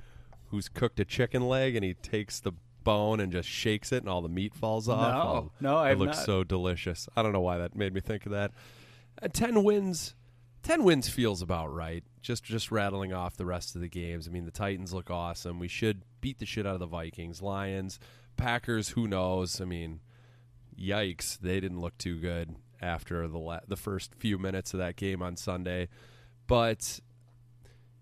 who's 0.48 0.68
cooked 0.68 1.00
a 1.00 1.06
chicken 1.06 1.48
leg 1.48 1.76
and 1.76 1.86
he 1.86 1.94
takes 1.94 2.40
the 2.40 2.52
bone 2.84 3.20
and 3.20 3.32
just 3.32 3.48
shakes 3.48 3.92
it 3.92 3.98
and 4.04 4.10
all 4.10 4.22
the 4.22 4.28
meat 4.30 4.54
falls 4.54 4.90
off. 4.90 5.14
No. 5.14 5.22
Oh, 5.32 5.52
No, 5.62 5.78
I 5.78 5.92
it 5.92 6.00
looks 6.00 6.18
not. 6.18 6.26
so 6.26 6.44
delicious. 6.44 7.08
I 7.16 7.22
don't 7.22 7.32
know 7.34 7.42
why 7.42 7.58
that 7.60 7.76
made 7.76 7.94
me 7.94 8.02
think 8.02 8.26
of 8.26 8.32
that. 8.34 8.52
Uh, 9.22 9.28
ten 9.32 9.64
wins, 9.64 10.16
ten 10.64 10.84
wins 10.84 11.08
feels 11.08 11.42
about 11.42 11.74
right. 11.74 12.04
Just 12.22 12.44
just 12.44 12.70
rattling 12.72 13.14
off 13.14 13.38
the 13.38 13.46
rest 13.46 13.76
of 13.76 13.82
the 13.82 13.88
games. 13.90 14.28
I 14.28 14.32
mean, 14.32 14.46
the 14.46 14.52
Titans 14.52 14.92
look 14.94 15.10
awesome. 15.10 15.60
We 15.60 15.68
should 15.70 16.04
beat 16.20 16.40
the 16.40 16.46
shit 16.46 16.66
out 16.66 16.74
of 16.74 16.80
the 16.82 16.86
Vikings, 16.86 17.42
Lions, 17.42 17.98
Packers. 18.36 18.90
Who 18.90 19.08
knows? 19.08 19.62
I 19.62 19.66
mean, 19.66 20.02
yikes, 20.78 21.40
they 21.40 21.60
didn't 21.62 21.80
look 21.80 21.98
too 21.98 22.20
good 22.20 22.56
after 22.82 23.28
the 23.28 23.38
la- 23.38 23.60
the 23.68 23.76
first 23.76 24.16
few 24.16 24.38
minutes 24.38 24.74
of 24.74 24.80
that 24.80 24.96
game 24.96 25.22
on 25.22 25.36
Sunday. 25.36 25.88
But 26.48 27.00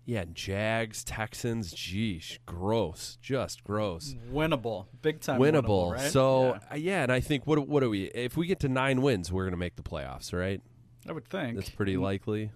yeah, 0.04 0.24
Jags, 0.32 1.04
Texans, 1.04 1.74
geesh, 1.74 2.38
gross, 2.46 3.18
just 3.20 3.62
gross. 3.62 4.14
Winnable. 4.32 4.86
Big 5.02 5.20
time 5.20 5.38
Winnable. 5.40 5.92
right? 5.92 6.10
So 6.10 6.54
Yeah, 6.54 6.58
uh, 6.72 6.76
yeah. 6.76 7.02
and 7.02 7.12
I 7.12 7.20
think 7.20 7.46
what 7.46 7.68
what 7.68 7.82
are 7.82 7.88
we? 7.90 8.04
If 8.04 8.36
we 8.36 8.46
get 8.46 8.60
to 8.60 8.68
nine 8.68 9.02
wins, 9.02 9.30
we're 9.32 9.44
gonna 9.44 9.56
make 9.58 9.76
the 9.76 9.82
playoffs, 9.82 10.32
right? 10.32 10.60
I 11.08 11.12
would 11.12 11.28
think. 11.28 11.56
That's 11.56 11.70
pretty 11.70 11.96
likely. 11.96 12.50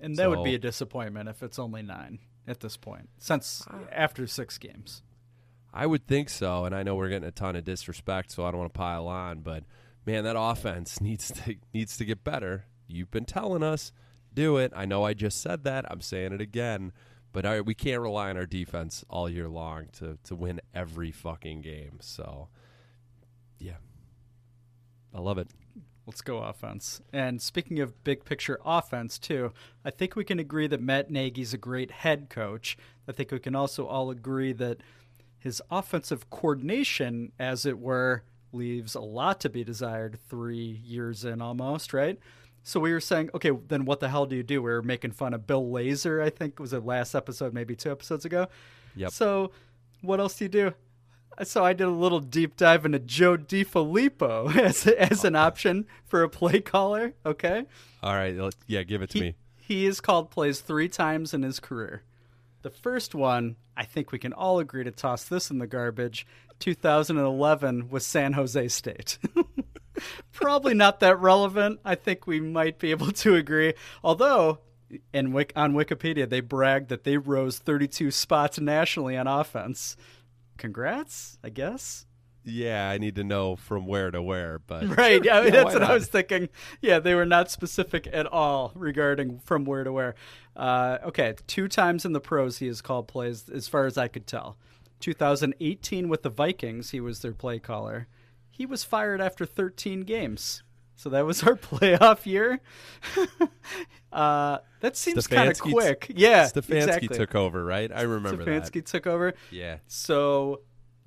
And 0.00 0.16
that 0.16 0.28
would 0.28 0.44
be 0.44 0.54
a 0.54 0.58
disappointment 0.58 1.28
if 1.28 1.42
it's 1.42 1.58
only 1.58 1.82
nine 1.82 2.18
at 2.46 2.60
this 2.60 2.76
point, 2.76 3.08
since 3.18 3.64
Ah. 3.70 3.78
after 3.90 4.26
six 4.26 4.58
games. 4.58 5.02
I 5.72 5.86
would 5.86 6.06
think 6.06 6.28
so, 6.30 6.64
and 6.64 6.74
I 6.74 6.82
know 6.82 6.94
we're 6.94 7.08
getting 7.08 7.28
a 7.28 7.32
ton 7.32 7.56
of 7.56 7.64
disrespect, 7.64 8.30
so 8.30 8.44
I 8.46 8.50
don't 8.50 8.60
want 8.60 8.72
to 8.72 8.78
pile 8.78 9.08
on. 9.08 9.40
But 9.40 9.64
man, 10.06 10.24
that 10.24 10.36
offense 10.38 11.00
needs 11.00 11.30
to 11.32 11.56
needs 11.74 11.96
to 11.98 12.04
get 12.04 12.24
better. 12.24 12.64
You've 12.88 13.10
been 13.10 13.24
telling 13.24 13.62
us, 13.62 13.92
do 14.32 14.56
it. 14.56 14.72
I 14.74 14.86
know 14.86 15.04
I 15.04 15.12
just 15.12 15.40
said 15.42 15.64
that. 15.64 15.84
I'm 15.90 16.00
saying 16.00 16.32
it 16.32 16.40
again. 16.40 16.92
But 17.32 17.66
we 17.66 17.74
can't 17.74 18.00
rely 18.00 18.30
on 18.30 18.38
our 18.38 18.46
defense 18.46 19.04
all 19.10 19.28
year 19.28 19.48
long 19.48 19.88
to 19.98 20.16
to 20.24 20.34
win 20.34 20.60
every 20.72 21.10
fucking 21.10 21.60
game. 21.60 21.98
So, 22.00 22.48
yeah, 23.58 23.76
I 25.14 25.20
love 25.20 25.36
it. 25.36 25.48
Let's 26.06 26.22
go 26.22 26.38
offense. 26.38 27.02
And 27.12 27.42
speaking 27.42 27.80
of 27.80 28.04
big 28.04 28.24
picture 28.24 28.58
offense, 28.64 29.18
too, 29.18 29.52
I 29.84 29.90
think 29.90 30.14
we 30.14 30.24
can 30.24 30.38
agree 30.38 30.68
that 30.68 30.80
Matt 30.80 31.10
Nagy's 31.10 31.52
a 31.52 31.58
great 31.58 31.90
head 31.90 32.30
coach. 32.30 32.78
I 33.08 33.12
think 33.12 33.32
we 33.32 33.40
can 33.40 33.56
also 33.56 33.86
all 33.86 34.10
agree 34.10 34.52
that 34.52 34.78
his 35.38 35.60
offensive 35.70 36.30
coordination, 36.30 37.32
as 37.38 37.66
it 37.66 37.78
were, 37.78 38.22
leaves 38.56 38.94
a 38.94 39.00
lot 39.00 39.40
to 39.40 39.48
be 39.48 39.64
desired 39.64 40.18
three 40.28 40.80
years 40.84 41.24
in 41.24 41.40
almost, 41.42 41.92
right? 41.92 42.18
So 42.62 42.80
we 42.80 42.92
were 42.92 43.00
saying, 43.00 43.30
okay, 43.34 43.52
then 43.68 43.84
what 43.84 44.00
the 44.00 44.08
hell 44.08 44.26
do 44.26 44.34
you 44.34 44.42
do? 44.42 44.60
We 44.60 44.70
were 44.70 44.82
making 44.82 45.12
fun 45.12 45.34
of 45.34 45.46
Bill 45.46 45.64
Lazor, 45.64 46.22
I 46.22 46.30
think 46.30 46.58
was 46.58 46.72
it 46.72 46.84
last 46.84 47.14
episode, 47.14 47.54
maybe 47.54 47.76
two 47.76 47.92
episodes 47.92 48.24
ago. 48.24 48.48
Yep. 48.96 49.12
So 49.12 49.52
what 50.02 50.18
else 50.18 50.36
do 50.36 50.46
you 50.46 50.48
do? 50.48 50.74
So 51.44 51.64
I 51.64 51.74
did 51.74 51.86
a 51.86 51.90
little 51.90 52.20
deep 52.20 52.56
dive 52.56 52.84
into 52.86 52.98
Joe 52.98 53.36
DeFilippo 53.36 54.56
as, 54.64 54.86
as 54.86 55.24
an 55.24 55.36
option 55.36 55.86
for 56.06 56.22
a 56.22 56.28
play 56.28 56.60
caller. 56.60 57.14
Okay, 57.24 57.64
All 58.02 58.14
right, 58.14 58.34
yeah, 58.66 58.82
give 58.82 59.02
it 59.02 59.10
to 59.10 59.18
he, 59.18 59.24
me. 59.24 59.34
he 59.58 59.84
has 59.84 60.00
called 60.00 60.30
plays 60.30 60.60
three 60.60 60.88
times 60.88 61.34
in 61.34 61.42
his 61.42 61.60
career. 61.60 62.02
The 62.66 62.70
first 62.70 63.14
one, 63.14 63.54
I 63.76 63.84
think 63.84 64.10
we 64.10 64.18
can 64.18 64.32
all 64.32 64.58
agree 64.58 64.82
to 64.82 64.90
toss 64.90 65.22
this 65.22 65.52
in 65.52 65.58
the 65.58 65.68
garbage. 65.68 66.26
2011 66.58 67.90
was 67.90 68.04
San 68.04 68.32
Jose 68.32 68.66
State. 68.66 69.20
Probably 70.32 70.74
not 70.74 70.98
that 70.98 71.20
relevant. 71.20 71.78
I 71.84 71.94
think 71.94 72.26
we 72.26 72.40
might 72.40 72.80
be 72.80 72.90
able 72.90 73.12
to 73.12 73.36
agree. 73.36 73.74
Although, 74.02 74.58
Wik- 75.14 75.52
on 75.54 75.74
Wikipedia, 75.74 76.28
they 76.28 76.40
bragged 76.40 76.88
that 76.88 77.04
they 77.04 77.18
rose 77.18 77.60
32 77.60 78.10
spots 78.10 78.58
nationally 78.58 79.16
on 79.16 79.28
offense. 79.28 79.96
Congrats, 80.58 81.38
I 81.44 81.50
guess. 81.50 82.05
Yeah, 82.48 82.88
I 82.88 82.98
need 82.98 83.16
to 83.16 83.24
know 83.24 83.56
from 83.56 83.86
where 83.86 84.10
to 84.12 84.22
where, 84.22 84.60
but 84.60 84.84
Right. 84.96 85.22
Yeah, 85.24 85.42
Yeah, 85.42 85.50
that's 85.50 85.74
why 85.74 85.80
what 85.80 85.82
I 85.82 85.94
was 85.94 86.06
thinking. 86.06 86.48
Yeah, 86.80 87.00
they 87.00 87.14
were 87.14 87.26
not 87.26 87.50
specific 87.50 88.08
at 88.12 88.26
all 88.26 88.72
regarding 88.76 89.40
from 89.40 89.64
where 89.64 89.82
to 89.82 89.92
where. 89.92 90.14
Uh, 90.54 90.98
okay, 91.06 91.34
two 91.48 91.66
times 91.66 92.04
in 92.04 92.12
the 92.12 92.20
pros 92.20 92.58
he 92.58 92.68
has 92.68 92.80
called 92.80 93.08
plays, 93.08 93.48
as 93.48 93.66
far 93.66 93.84
as 93.86 93.98
I 93.98 94.06
could 94.06 94.26
tell. 94.28 94.56
2018 95.00 96.08
with 96.08 96.22
the 96.22 96.30
Vikings, 96.30 96.90
he 96.90 97.00
was 97.00 97.20
their 97.20 97.34
play 97.34 97.58
caller. 97.58 98.06
He 98.48 98.64
was 98.64 98.84
fired 98.84 99.20
after 99.20 99.44
13 99.44 100.02
games. 100.02 100.62
So 100.94 101.10
that 101.10 101.26
was 101.26 101.42
our 101.46 101.56
playoff 101.56 102.26
year. 102.26 102.60
uh, 104.12 104.58
that 104.80 104.96
seems 104.96 105.26
kind 105.26 105.50
of 105.50 105.56
Stefanski 105.58 105.64
t- 105.64 105.72
quick. 105.72 106.12
Yeah, 106.14 106.44
Stefanski 106.44 106.76
exactly. 106.76 107.16
took 107.16 107.34
over, 107.34 107.64
right? 107.64 107.90
I 107.92 108.02
remember 108.02 108.44
Stefanski 108.44 108.72
that. 108.72 108.86
took 108.86 109.06
over. 109.06 109.34
Yeah. 109.50 109.78
So, 109.86 110.60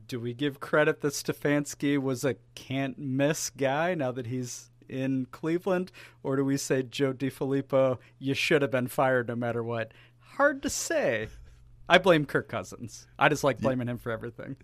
do 0.09 0.19
we 0.19 0.33
give 0.33 0.59
credit 0.59 0.99
that 1.01 1.13
Stefanski 1.13 1.97
was 1.97 2.25
a 2.25 2.35
can't 2.55 2.97
miss 2.99 3.49
guy 3.49 3.93
now 3.95 4.11
that 4.11 4.27
he's 4.27 4.71
in 4.89 5.27
Cleveland, 5.31 5.91
or 6.23 6.35
do 6.35 6.43
we 6.43 6.57
say 6.57 6.81
Joe 6.83 7.13
DeFilippo, 7.13 7.99
you 8.17 8.33
should 8.33 8.63
have 8.63 8.71
been 8.71 8.87
fired 8.87 9.27
no 9.27 9.35
matter 9.35 9.63
what? 9.63 9.93
Hard 10.35 10.63
to 10.63 10.69
say. 10.69 11.27
I 11.87 11.99
blame 11.99 12.25
Kirk 12.25 12.49
Cousins. 12.49 13.07
I 13.17 13.29
just 13.29 13.43
like 13.43 13.59
blaming 13.59 13.87
him 13.87 13.99
for 13.99 14.11
everything. 14.11 14.57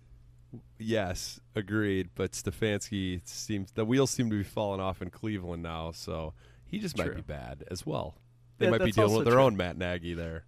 Yes, 0.78 1.40
agreed. 1.54 2.10
But 2.14 2.32
Stefanski 2.32 3.20
seems 3.26 3.70
the 3.72 3.84
wheels 3.84 4.10
seem 4.10 4.28
to 4.30 4.36
be 4.36 4.42
falling 4.42 4.80
off 4.80 5.00
in 5.00 5.10
Cleveland 5.10 5.62
now, 5.62 5.92
so 5.92 6.34
he 6.66 6.78
just 6.78 6.98
might 6.98 7.06
True. 7.06 7.14
be 7.16 7.20
bad 7.22 7.64
as 7.70 7.86
well. 7.86 8.16
They 8.58 8.66
Yeah, 8.66 8.72
might 8.72 8.84
be 8.84 8.92
dealing 8.92 9.14
with 9.14 9.24
their 9.24 9.34
true. 9.34 9.42
own 9.44 9.56
Matt 9.56 9.76
Nagy 9.78 10.14
there. 10.14 10.44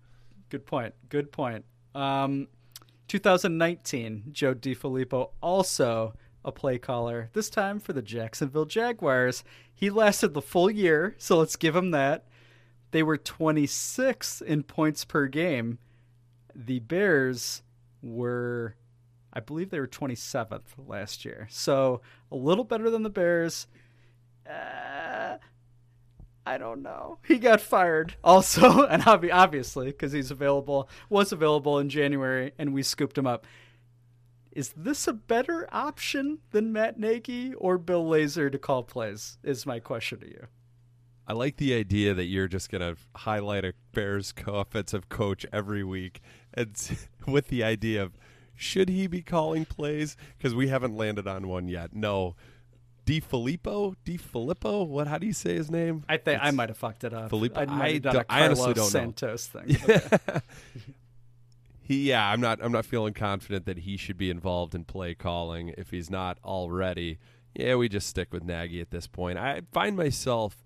Good 0.48 0.66
point. 0.66 0.94
Good 1.08 1.30
point. 1.30 1.64
Um, 1.94 2.48
2019, 3.08 4.24
Joe 4.32 4.54
DeFilippo 4.54 5.30
also 5.40 6.14
a 6.44 6.52
play 6.52 6.78
caller, 6.78 7.30
this 7.32 7.50
time 7.50 7.80
for 7.80 7.92
the 7.92 8.02
Jacksonville 8.02 8.64
Jaguars. 8.64 9.42
He 9.74 9.90
lasted 9.90 10.34
the 10.34 10.42
full 10.42 10.70
year, 10.70 11.14
so 11.18 11.38
let's 11.38 11.56
give 11.56 11.74
him 11.74 11.90
that. 11.90 12.26
They 12.90 13.02
were 13.02 13.18
26 13.18 14.40
in 14.42 14.62
points 14.62 15.04
per 15.04 15.26
game. 15.26 15.78
The 16.54 16.80
Bears 16.80 17.62
were, 18.02 18.76
I 19.32 19.40
believe 19.40 19.70
they 19.70 19.80
were 19.80 19.88
27th 19.88 20.62
last 20.86 21.24
year. 21.24 21.48
So 21.50 22.00
a 22.30 22.36
little 22.36 22.64
better 22.64 22.90
than 22.90 23.02
the 23.02 23.10
Bears. 23.10 23.66
Uh, 24.48 25.07
I 26.48 26.56
don't 26.56 26.82
know. 26.82 27.18
He 27.26 27.38
got 27.38 27.60
fired 27.60 28.16
also, 28.24 28.84
and 28.88 29.02
obvi- 29.02 29.32
obviously 29.32 29.88
because 29.88 30.12
he's 30.12 30.30
available, 30.30 30.88
was 31.10 31.30
available 31.30 31.78
in 31.78 31.90
January, 31.90 32.52
and 32.58 32.72
we 32.72 32.82
scooped 32.82 33.18
him 33.18 33.26
up. 33.26 33.46
Is 34.50 34.72
this 34.74 35.06
a 35.06 35.12
better 35.12 35.68
option 35.70 36.38
than 36.52 36.72
Matt 36.72 36.98
Nagy 36.98 37.52
or 37.52 37.76
Bill 37.76 38.02
Lazor 38.02 38.50
to 38.50 38.58
call 38.58 38.82
plays? 38.82 39.36
Is 39.44 39.66
my 39.66 39.78
question 39.78 40.20
to 40.20 40.26
you. 40.26 40.46
I 41.26 41.34
like 41.34 41.58
the 41.58 41.74
idea 41.74 42.14
that 42.14 42.24
you're 42.24 42.48
just 42.48 42.70
going 42.70 42.80
to 42.80 42.98
highlight 43.14 43.66
a 43.66 43.74
Bears 43.92 44.32
co- 44.32 44.54
offensive 44.54 45.10
coach 45.10 45.44
every 45.52 45.84
week, 45.84 46.22
and 46.54 46.74
with 47.26 47.48
the 47.48 47.62
idea 47.62 48.02
of 48.02 48.16
should 48.54 48.88
he 48.88 49.06
be 49.06 49.20
calling 49.20 49.66
plays 49.66 50.16
because 50.38 50.54
we 50.54 50.68
haven't 50.68 50.96
landed 50.96 51.28
on 51.28 51.46
one 51.46 51.68
yet. 51.68 51.94
No, 51.94 52.36
DeFilippo, 53.08 53.94
Di 54.04 54.16
Filippo. 54.18 54.82
What? 54.84 55.06
How 55.06 55.16
do 55.18 55.26
you 55.26 55.32
say 55.32 55.54
his 55.54 55.70
name? 55.70 56.04
I 56.08 56.18
think 56.18 56.40
I 56.42 56.50
might 56.50 56.68
have 56.68 56.76
fucked 56.76 57.04
it 57.04 57.14
up. 57.14 57.30
Filippo- 57.30 57.60
I 57.60 57.62
I 57.62 57.92
have 57.94 58.02
done 58.02 58.10
a 58.16 58.18
don't- 58.18 58.26
I 58.28 58.44
honestly 58.44 58.74
don't 58.74 58.84
know. 58.84 58.88
Santos 59.00 59.46
thing. 59.46 59.76
Okay. 59.82 60.00
He, 61.80 62.10
yeah, 62.10 62.28
I'm 62.30 62.38
not. 62.42 62.58
I'm 62.62 62.70
not 62.70 62.84
feeling 62.84 63.14
confident 63.14 63.64
that 63.64 63.78
he 63.78 63.96
should 63.96 64.18
be 64.18 64.28
involved 64.28 64.74
in 64.74 64.84
play 64.84 65.14
calling 65.14 65.72
if 65.78 65.90
he's 65.90 66.10
not 66.10 66.36
already. 66.44 67.18
Yeah, 67.54 67.76
we 67.76 67.88
just 67.88 68.08
stick 68.08 68.30
with 68.30 68.44
Nagy 68.44 68.82
at 68.82 68.90
this 68.90 69.06
point. 69.06 69.38
I 69.38 69.62
find 69.72 69.96
myself 69.96 70.62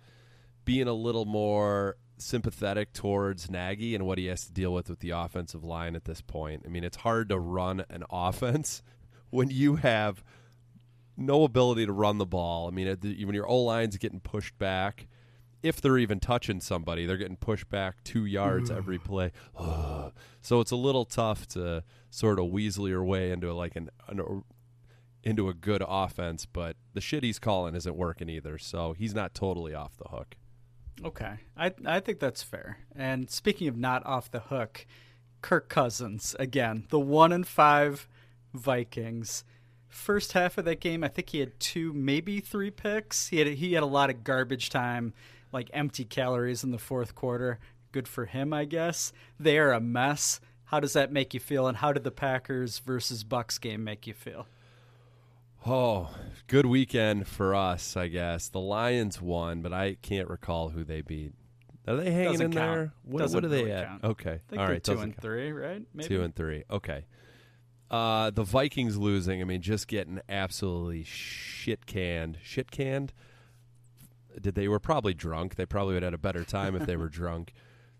being 0.64 0.88
a 0.88 0.93
little 0.93 1.24
more 1.24 1.97
sympathetic 2.18 2.93
towards 2.93 3.49
Nagy 3.49 3.95
and 3.95 4.05
what 4.05 4.18
he 4.18 4.26
has 4.26 4.45
to 4.47 4.53
deal 4.53 4.72
with 4.74 4.88
with 4.90 4.99
the 4.99 5.11
offensive 5.11 5.62
line 5.62 5.95
at 5.95 6.07
this 6.07 6.20
point. 6.20 6.64
I 6.66 6.68
mean, 6.68 6.82
it's 6.82 6.97
hard 6.99 7.28
to 7.28 7.38
run 7.38 7.84
an 7.88 8.03
offense 8.11 8.82
when 9.30 9.49
you 9.49 9.76
have 9.76 10.24
no 11.16 11.44
ability 11.44 11.86
to 11.86 11.92
run 11.92 12.18
the 12.18 12.26
ball. 12.26 12.68
I 12.68 12.70
mean, 12.70 12.96
when 13.02 13.34
your 13.34 13.48
O 13.48 13.62
line's 13.62 13.96
getting 13.96 14.20
pushed 14.20 14.58
back, 14.58 15.06
if 15.62 15.80
they're 15.80 15.98
even 15.98 16.20
touching 16.20 16.60
somebody, 16.60 17.06
they're 17.06 17.16
getting 17.16 17.36
pushed 17.36 17.68
back 17.68 18.02
two 18.04 18.24
yards 18.24 18.70
mm. 18.70 18.76
every 18.76 18.98
play. 18.98 19.32
so 20.40 20.60
it's 20.60 20.70
a 20.70 20.76
little 20.76 21.04
tough 21.04 21.46
to 21.48 21.84
sort 22.10 22.38
of 22.38 22.46
weasel 22.46 22.88
your 22.88 23.04
way 23.04 23.30
into 23.30 23.52
like 23.52 23.76
an, 23.76 23.90
an 24.08 24.42
into 25.22 25.48
a 25.48 25.54
good 25.54 25.82
offense. 25.86 26.46
But 26.46 26.76
the 26.94 27.00
shit 27.00 27.22
he's 27.22 27.38
calling 27.38 27.74
isn't 27.74 27.96
working 27.96 28.28
either, 28.28 28.58
so 28.58 28.92
he's 28.92 29.14
not 29.14 29.34
totally 29.34 29.74
off 29.74 29.96
the 29.96 30.08
hook. 30.08 30.36
Okay, 31.04 31.34
I 31.56 31.72
I 31.86 32.00
think 32.00 32.18
that's 32.18 32.42
fair. 32.42 32.78
And 32.94 33.30
speaking 33.30 33.68
of 33.68 33.76
not 33.76 34.04
off 34.04 34.30
the 34.30 34.40
hook, 34.40 34.86
Kirk 35.40 35.68
Cousins 35.68 36.34
again, 36.38 36.86
the 36.90 37.00
one 37.00 37.32
and 37.32 37.46
five 37.46 38.08
Vikings. 38.52 39.44
First 39.93 40.32
half 40.32 40.57
of 40.57 40.64
that 40.64 40.80
game, 40.80 41.05
I 41.05 41.09
think 41.09 41.28
he 41.28 41.40
had 41.40 41.61
two, 41.61 41.93
maybe 41.93 42.40
three 42.40 42.70
picks. 42.70 43.28
He 43.28 43.38
had 43.38 43.47
he 43.47 43.74
had 43.74 43.82
a 43.82 43.86
lot 43.86 44.09
of 44.09 44.24
garbage 44.24 44.70
time, 44.70 45.12
like 45.53 45.68
empty 45.74 46.05
calories 46.05 46.64
in 46.64 46.70
the 46.70 46.78
fourth 46.78 47.14
quarter. 47.14 47.59
Good 47.93 48.09
for 48.09 48.24
him, 48.24 48.55
I 48.55 48.64
guess. 48.64 49.12
They 49.38 49.59
are 49.59 49.70
a 49.72 49.80
mess. 49.80 50.40
How 50.64 50.80
does 50.80 50.95
that 50.95 51.12
make 51.12 51.34
you 51.34 51.40
feel? 51.40 51.66
And 51.66 51.76
how 51.76 51.93
did 51.93 52.05
the 52.05 52.11
Packers 52.11 52.78
versus 52.78 53.22
Bucks 53.22 53.59
game 53.59 53.84
make 53.84 54.07
you 54.07 54.14
feel? 54.14 54.47
Oh, 55.66 56.09
good 56.47 56.64
weekend 56.64 57.28
for 57.28 57.55
us, 57.55 57.95
I 57.95 58.09
guess. 58.09 58.49
The 58.49 58.61
Lions 58.61 59.20
won, 59.20 59.61
but 59.61 59.74
I 59.74 59.97
can't 60.01 60.28
recall 60.28 60.70
who 60.70 60.84
they 60.84 61.03
beat. 61.03 61.34
Are 61.86 61.97
they 61.97 62.11
hanging 62.11 62.32
Doesn't 62.32 62.47
in 62.47 62.53
count. 62.53 62.74
there? 62.76 62.93
What, 63.05 63.18
Doesn't 63.18 63.36
what 63.36 63.45
are 63.45 63.49
they 63.49 63.70
at? 63.70 63.86
count. 63.88 64.05
Okay, 64.05 64.30
I 64.32 64.40
think 64.49 64.61
all 64.62 64.68
two 64.80 65.01
and 65.03 65.12
count. 65.12 65.20
three, 65.20 65.53
right? 65.53 65.82
Maybe? 65.93 66.09
Two 66.09 66.22
and 66.22 66.34
three. 66.34 66.64
Okay. 66.70 67.05
Uh, 67.93 68.30
the 68.30 68.43
Vikings 68.43 68.97
losing. 68.97 69.43
I 69.43 69.45
mean, 69.45 69.61
just 69.61 69.86
getting 69.86 70.20
absolutely 70.26 71.05
shit 71.05 71.84
canned. 71.84 72.38
Shit 72.43 72.70
canned. 72.70 73.12
Did 74.40 74.55
they 74.55 74.66
were 74.66 74.80
probably 74.80 75.12
drunk? 75.12 75.57
They 75.57 75.66
probably 75.66 75.95
would 75.95 76.03
have 76.03 76.12
had 76.12 76.14
a 76.14 76.18
better 76.18 76.43
time 76.43 76.74
if 76.74 76.86
they 76.86 76.97
were 76.97 77.09
drunk. 77.11 77.53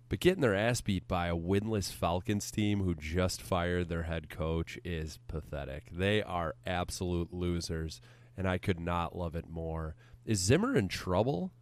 But 0.09 0.21
getting 0.21 0.41
their 0.41 0.55
ass 0.55 0.81
beat 0.81 1.07
by 1.07 1.29
a 1.29 1.37
winless 1.37 1.93
Falcons 1.93 2.51
team 2.51 2.83
who 2.83 2.95
just 2.95 3.43
fired 3.43 3.89
their 3.89 4.05
head 4.05 4.31
coach 4.31 4.79
is 4.83 5.19
pathetic. 5.29 5.89
They 5.93 6.23
are 6.23 6.55
absolute 6.67 7.33
losers, 7.33 8.01
and 8.37 8.49
I 8.49 8.57
could 8.59 8.81
not 8.81 9.17
love 9.17 9.37
it 9.37 9.49
more. 9.49 9.95
Is 10.25 10.41
Zimmer 10.41 10.75
in 10.77 10.89
trouble? 10.89 11.53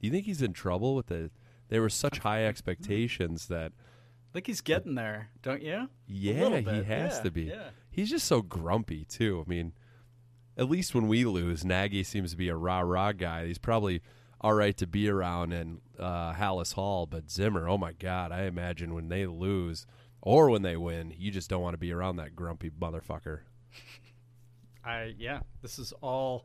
Do 0.00 0.06
you 0.06 0.12
think 0.12 0.26
he's 0.26 0.42
in 0.42 0.52
trouble 0.52 0.96
with 0.96 1.06
the? 1.06 1.30
There 1.68 1.82
were 1.82 1.88
such 1.88 2.18
high 2.18 2.46
expectations 2.46 3.46
that 3.46 3.72
think 4.36 4.48
he's 4.48 4.60
getting 4.60 4.96
there, 4.96 5.30
don't 5.40 5.62
you? 5.62 5.88
Yeah, 6.06 6.58
he 6.58 6.82
has 6.82 7.16
yeah, 7.16 7.22
to 7.22 7.30
be. 7.30 7.42
yeah. 7.44 7.70
He's 7.90 8.10
just 8.10 8.26
so 8.26 8.42
grumpy 8.42 9.06
too. 9.06 9.42
I 9.44 9.48
mean, 9.48 9.72
at 10.58 10.68
least 10.68 10.94
when 10.94 11.08
we 11.08 11.24
lose, 11.24 11.64
Nagy 11.64 12.02
seems 12.02 12.32
to 12.32 12.36
be 12.36 12.50
a 12.50 12.54
rah 12.54 12.80
rah 12.80 13.12
guy. 13.12 13.46
He's 13.46 13.56
probably 13.56 14.02
all 14.42 14.52
right 14.52 14.76
to 14.76 14.86
be 14.86 15.08
around 15.08 15.52
in 15.52 15.80
uh, 15.98 16.34
Halas 16.34 16.74
Hall, 16.74 17.06
but 17.06 17.30
Zimmer, 17.30 17.66
oh 17.66 17.78
my 17.78 17.94
God, 17.94 18.30
I 18.30 18.42
imagine 18.42 18.92
when 18.92 19.08
they 19.08 19.24
lose 19.24 19.86
or 20.20 20.50
when 20.50 20.60
they 20.60 20.76
win, 20.76 21.14
you 21.16 21.30
just 21.30 21.48
don't 21.48 21.62
want 21.62 21.72
to 21.72 21.78
be 21.78 21.90
around 21.90 22.16
that 22.16 22.36
grumpy 22.36 22.68
motherfucker. 22.68 23.40
I 24.84 25.14
yeah, 25.16 25.40
this 25.62 25.78
is 25.78 25.94
all 26.02 26.44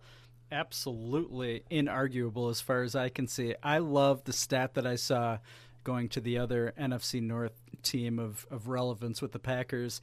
absolutely 0.50 1.66
inarguable 1.70 2.50
as 2.50 2.62
far 2.62 2.84
as 2.84 2.96
I 2.96 3.10
can 3.10 3.28
see. 3.28 3.54
I 3.62 3.80
love 3.80 4.24
the 4.24 4.32
stat 4.32 4.76
that 4.76 4.88
I 4.88 4.96
saw 4.96 5.39
going 5.84 6.10
to 6.10 6.22
the 6.22 6.38
other 6.38 6.74
NFC 6.80 7.22
North 7.22 7.61
team 7.82 8.20
of, 8.20 8.46
of 8.52 8.68
relevance 8.68 9.22
with 9.22 9.32
the 9.32 9.40
Packers 9.40 10.02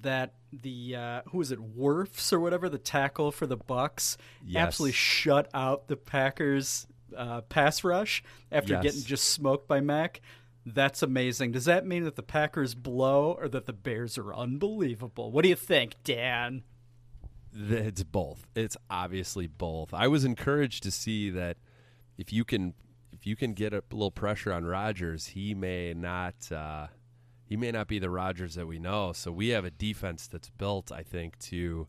that 0.00 0.34
the 0.52 0.94
uh, 0.94 1.22
who 1.30 1.40
is 1.40 1.50
it 1.50 1.58
Wirfs 1.76 2.32
or 2.32 2.38
whatever 2.38 2.68
the 2.68 2.78
tackle 2.78 3.32
for 3.32 3.46
the 3.46 3.56
Bucks 3.56 4.16
Yes. 4.46 4.62
absolutely 4.66 4.92
shut 4.92 5.48
out 5.52 5.88
the 5.88 5.96
Packers 5.96 6.86
uh, 7.16 7.40
pass 7.42 7.82
rush 7.82 8.22
after 8.52 8.74
Yes. 8.74 8.82
getting 8.82 9.02
just 9.02 9.24
smoked 9.30 9.66
by 9.66 9.80
Mack. 9.80 10.20
That's 10.66 11.02
amazing. 11.02 11.52
Does 11.52 11.64
that 11.64 11.86
mean 11.86 12.04
that 12.04 12.14
the 12.16 12.22
Packers 12.22 12.74
blow 12.74 13.32
or 13.40 13.48
that 13.48 13.66
the 13.66 13.72
Bears 13.72 14.18
are 14.18 14.34
unbelievable? 14.34 15.32
What 15.32 15.42
do 15.42 15.48
you 15.48 15.56
think, 15.56 15.94
Dan? 16.04 16.62
It's 17.54 18.04
both. 18.04 18.46
It's 18.54 18.76
obviously 18.90 19.46
both. 19.46 19.94
I 19.94 20.06
was 20.08 20.24
encouraged 20.24 20.82
to 20.84 20.90
see 20.90 21.30
that 21.30 21.56
if 22.18 22.32
you 22.32 22.44
can 22.44 22.74
if 23.12 23.26
you 23.26 23.34
can 23.34 23.54
get 23.54 23.72
a 23.72 23.82
little 23.90 24.10
pressure 24.10 24.52
on 24.52 24.64
Rodgers, 24.64 25.28
he 25.28 25.54
may 25.54 25.94
not 25.94 26.34
uh, 26.52 26.88
he 27.48 27.56
may 27.56 27.70
not 27.70 27.88
be 27.88 27.98
the 27.98 28.10
Rodgers 28.10 28.54
that 28.56 28.66
we 28.66 28.78
know. 28.78 29.12
So 29.12 29.32
we 29.32 29.48
have 29.48 29.64
a 29.64 29.70
defense 29.70 30.26
that's 30.26 30.50
built, 30.50 30.92
I 30.92 31.02
think, 31.02 31.38
to 31.40 31.88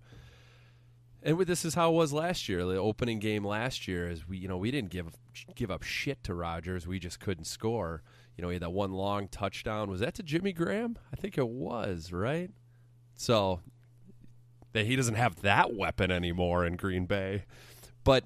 And 1.21 1.37
with 1.37 1.49
this 1.49 1.65
is 1.65 1.75
how 1.75 1.91
it 1.91 1.95
was 1.95 2.13
last 2.13 2.47
year. 2.47 2.63
The 2.65 2.77
opening 2.77 3.19
game 3.19 3.43
last 3.43 3.87
year 3.87 4.09
is 4.09 4.27
we 4.27 4.37
you 4.37 4.47
know 4.47 4.57
we 4.57 4.71
didn't 4.71 4.89
give 4.89 5.09
give 5.55 5.69
up 5.69 5.83
shit 5.83 6.23
to 6.23 6.33
Rodgers. 6.33 6.87
We 6.87 6.97
just 6.99 7.19
couldn't 7.19 7.45
score. 7.45 8.03
You 8.37 8.41
know, 8.41 8.49
he 8.49 8.55
had 8.55 8.61
that 8.61 8.71
one 8.71 8.93
long 8.93 9.27
touchdown. 9.27 9.89
Was 9.89 9.99
that 9.99 10.13
to 10.15 10.23
Jimmy 10.23 10.53
Graham? 10.53 10.97
I 11.11 11.17
think 11.17 11.37
it 11.37 11.49
was, 11.49 12.13
right? 12.13 12.49
So 13.15 13.59
that 14.71 14.85
he 14.85 14.95
doesn't 14.95 15.15
have 15.15 15.41
that 15.41 15.75
weapon 15.75 16.09
anymore 16.09 16.65
in 16.65 16.77
Green 16.77 17.05
Bay. 17.05 17.43
But 18.05 18.23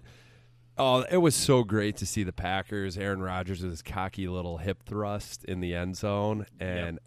oh, 0.78 1.04
it 1.10 1.18
was 1.18 1.34
so 1.34 1.64
great 1.64 1.98
to 1.98 2.06
see 2.06 2.22
the 2.22 2.32
Packers, 2.34 2.96
Aaron 2.96 3.24
Rodgers 3.24 3.62
with 3.64 3.72
his 3.72 3.82
cocky 3.82 4.28
little 4.28 4.58
hip 4.58 4.84
thrust 4.86 5.46
in 5.46 5.62
the 5.62 5.74
end 5.74 5.98
zone 5.98 6.46
and 6.60 6.88
n- 6.88 7.00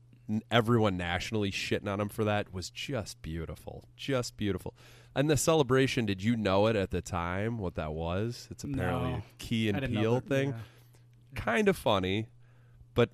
everyone 0.51 0.97
nationally 0.97 1.51
shitting 1.51 1.89
on 1.89 2.01
him 2.01 2.09
for 2.09 2.25
that 2.25 2.53
was 2.53 2.71
just 2.71 3.21
beautiful. 3.23 3.85
Just 3.97 4.37
beautiful. 4.37 4.75
And 5.15 5.31
the 5.31 5.37
celebration, 5.37 6.05
did 6.07 6.23
you 6.23 6.37
know 6.37 6.67
it 6.67 6.77
at 6.77 6.91
the 6.91 7.01
time 7.01 7.59
what 7.59 7.75
that 7.77 7.93
was? 7.93 8.49
It's 8.51 8.65
apparently 8.65 9.11
No. 9.13 9.17
a 9.17 9.23
key 9.39 9.69
and 9.69 9.77
I 9.77 9.81
didn't 9.81 9.95
know 9.95 10.01
peel 10.01 10.21
thing. 10.21 10.49
yeah. 10.51 10.57
Kind 11.35 11.69
of 11.69 11.77
funny, 11.77 12.29
but 12.95 13.11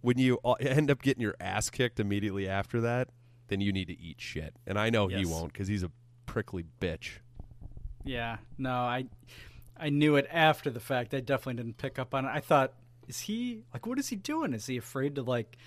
when 0.00 0.18
you 0.18 0.38
end 0.60 0.90
up 0.90 1.02
getting 1.02 1.22
your 1.22 1.34
ass 1.40 1.68
kicked 1.70 2.00
immediately 2.00 2.48
after 2.48 2.80
that, 2.80 3.08
then 3.48 3.60
you 3.60 3.72
need 3.72 3.88
to 3.88 3.98
eat 4.00 4.20
shit. 4.20 4.54
And 4.66 4.78
I 4.78 4.90
know 4.90 5.08
he 5.08 5.24
won't 5.26 5.52
because 5.52 5.68
he's 5.68 5.82
a 5.82 5.90
prickly 6.26 6.64
bitch. 6.80 7.18
Yeah, 8.04 8.38
no, 8.56 8.70
I 8.72 9.06
I 9.76 9.90
knew 9.90 10.16
it 10.16 10.26
after 10.30 10.70
the 10.70 10.80
fact. 10.80 11.12
I 11.14 11.20
definitely 11.20 11.62
didn't 11.62 11.76
pick 11.78 11.98
up 11.98 12.14
on 12.14 12.24
it. 12.24 12.28
I 12.28 12.40
thought, 12.40 12.72
is 13.08 13.20
he 13.20 13.64
like 13.74 13.86
what 13.86 13.98
is 13.98 14.08
he 14.08 14.16
doing? 14.16 14.54
Is 14.54 14.66
he 14.66 14.76
afraid 14.78 15.14
to 15.16 15.22
like 15.22 15.58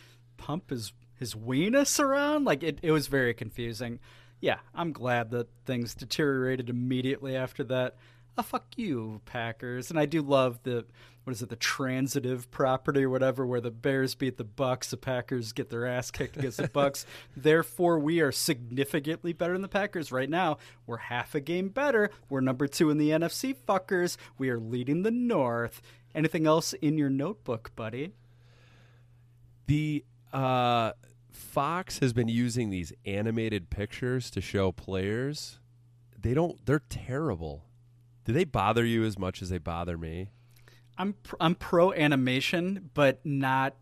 pump 0.43 0.71
his 0.71 0.91
his 1.15 1.35
weenus 1.35 1.99
around? 1.99 2.43
Like 2.43 2.63
it, 2.63 2.79
it 2.81 2.91
was 2.91 3.07
very 3.07 3.33
confusing. 3.33 3.99
Yeah, 4.41 4.59
I'm 4.75 4.91
glad 4.91 5.31
that 5.31 5.47
things 5.65 5.95
deteriorated 5.95 6.69
immediately 6.69 7.33
after 7.33 7.63
that. 7.65 7.95
Ah, 8.37 8.41
fuck 8.41 8.65
you, 8.75 9.21
Packers. 9.25 9.89
And 9.89 9.97
I 9.97 10.05
do 10.05 10.21
love 10.21 10.59
the 10.63 10.85
what 11.23 11.31
is 11.31 11.41
it, 11.41 11.47
the 11.47 11.55
transitive 11.55 12.51
property 12.51 13.03
or 13.03 13.09
whatever, 13.09 13.45
where 13.45 13.61
the 13.61 13.71
Bears 13.71 14.13
beat 14.13 14.35
the 14.35 14.43
Bucks, 14.43 14.89
the 14.89 14.97
Packers 14.97 15.53
get 15.53 15.69
their 15.69 15.85
ass 15.85 16.11
kicked 16.11 16.35
against 16.35 16.57
the 16.57 16.67
Bucks. 16.67 17.05
Therefore, 17.37 17.97
we 17.97 18.19
are 18.19 18.33
significantly 18.33 19.31
better 19.31 19.53
than 19.53 19.61
the 19.61 19.69
Packers 19.69 20.11
right 20.11 20.29
now. 20.29 20.57
We're 20.85 20.97
half 20.97 21.33
a 21.33 21.39
game 21.39 21.69
better. 21.69 22.09
We're 22.27 22.41
number 22.41 22.67
two 22.67 22.89
in 22.89 22.97
the 22.97 23.11
NFC. 23.11 23.55
Fuckers. 23.55 24.17
We 24.37 24.49
are 24.49 24.59
leading 24.59 25.03
the 25.03 25.11
North. 25.11 25.81
Anything 26.13 26.45
else 26.45 26.73
in 26.73 26.97
your 26.97 27.09
notebook, 27.09 27.71
buddy? 27.77 28.11
The 29.67 30.03
uh, 30.33 30.93
Fox 31.31 31.99
has 31.99 32.13
been 32.13 32.27
using 32.27 32.69
these 32.69 32.91
animated 33.05 33.69
pictures 33.69 34.29
to 34.31 34.41
show 34.41 34.71
players. 34.71 35.59
They 36.19 36.33
don't. 36.33 36.65
They're 36.65 36.81
terrible. 36.89 37.65
Do 38.25 38.33
they 38.33 38.45
bother 38.45 38.85
you 38.85 39.03
as 39.03 39.19
much 39.19 39.41
as 39.41 39.49
they 39.49 39.57
bother 39.57 39.97
me? 39.97 40.29
I'm 40.97 41.13
pr- 41.13 41.35
I'm 41.39 41.55
pro 41.55 41.93
animation, 41.93 42.89
but 42.93 43.25
not 43.25 43.75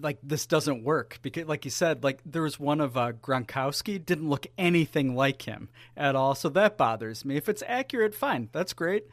like 0.00 0.18
this 0.22 0.46
doesn't 0.46 0.84
work 0.84 1.18
because, 1.22 1.46
like 1.46 1.64
you 1.64 1.70
said, 1.70 2.04
like 2.04 2.20
there 2.24 2.42
was 2.42 2.60
one 2.60 2.80
of 2.80 2.96
uh, 2.96 3.12
Gronkowski 3.12 4.04
didn't 4.04 4.28
look 4.28 4.46
anything 4.56 5.14
like 5.14 5.42
him 5.42 5.68
at 5.96 6.14
all, 6.14 6.34
so 6.34 6.48
that 6.50 6.76
bothers 6.76 7.24
me. 7.24 7.36
If 7.36 7.48
it's 7.48 7.62
accurate, 7.66 8.14
fine, 8.14 8.48
that's 8.52 8.72
great. 8.72 9.06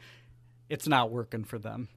It's 0.68 0.88
not 0.88 1.10
working 1.10 1.44
for 1.44 1.58
them. 1.58 1.88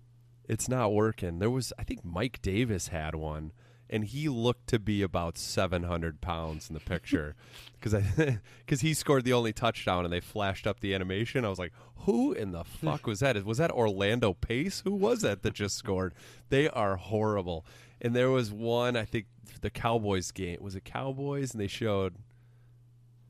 It's 0.47 0.69
not 0.69 0.93
working. 0.93 1.39
There 1.39 1.49
was, 1.49 1.73
I 1.77 1.83
think, 1.83 2.03
Mike 2.03 2.41
Davis 2.41 2.87
had 2.87 3.15
one, 3.15 3.51
and 3.89 4.05
he 4.05 4.29
looked 4.29 4.67
to 4.67 4.79
be 4.79 5.01
about 5.01 5.37
seven 5.37 5.83
hundred 5.83 6.21
pounds 6.21 6.69
in 6.69 6.73
the 6.73 6.79
picture, 6.79 7.35
because 7.73 7.93
I 7.93 8.39
because 8.65 8.81
he 8.81 8.93
scored 8.93 9.23
the 9.23 9.33
only 9.33 9.53
touchdown, 9.53 10.05
and 10.05 10.13
they 10.13 10.19
flashed 10.19 10.67
up 10.67 10.79
the 10.79 10.93
animation. 10.93 11.45
I 11.45 11.49
was 11.49 11.59
like, 11.59 11.73
who 12.05 12.33
in 12.33 12.51
the 12.51 12.63
fuck 12.63 13.05
was 13.07 13.19
that? 13.19 13.43
Was 13.45 13.57
that 13.57 13.71
Orlando 13.71 14.33
Pace? 14.33 14.81
Who 14.85 14.93
was 14.93 15.21
that 15.21 15.41
that 15.43 15.53
just 15.53 15.75
scored? 15.75 16.13
They 16.49 16.69
are 16.69 16.95
horrible. 16.95 17.65
And 18.01 18.15
there 18.15 18.29
was 18.29 18.51
one, 18.51 18.95
I 18.95 19.03
think, 19.03 19.25
the 19.61 19.69
Cowboys 19.69 20.31
game. 20.31 20.59
Was 20.61 20.75
it 20.75 20.85
Cowboys? 20.85 21.51
And 21.51 21.59
they 21.59 21.67
showed 21.67 22.15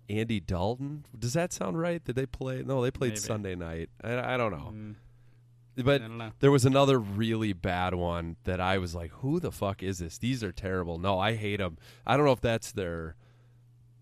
Andy 0.07 0.39
Dalton. 0.39 1.05
Does 1.18 1.34
that 1.34 1.51
sound 1.53 1.80
right? 1.80 2.03
Did 2.03 2.16
they 2.16 2.26
play? 2.28 2.64
No, 2.64 2.82
they 2.82 2.91
played 2.91 3.14
Maybe. 3.14 3.20
Sunday 3.22 3.55
night. 3.55 3.89
I, 4.03 4.34
I 4.36 4.38
don't 4.38 4.51
know. 4.51 4.72
Mm, 4.74 4.95
But 5.84 6.01
I 6.01 6.07
don't 6.07 6.17
know. 6.17 6.32
there 6.39 6.51
was 6.51 6.65
another 6.65 6.99
really 6.99 7.53
bad 7.53 7.93
one 7.95 8.36
that 8.43 8.59
I 8.59 8.77
was 8.77 8.93
like, 8.95 9.11
"Who 9.11 9.39
the 9.39 9.51
fuck 9.51 9.82
is 9.84 9.99
this? 9.99 10.17
These 10.17 10.43
are 10.43 10.51
terrible." 10.51 10.97
No, 10.97 11.19
I 11.19 11.36
hate 11.36 11.57
them. 11.57 11.77
I 12.05 12.17
don't 12.17 12.25
know 12.25 12.32
if 12.32 12.41
that's 12.41 12.71
their 12.71 13.15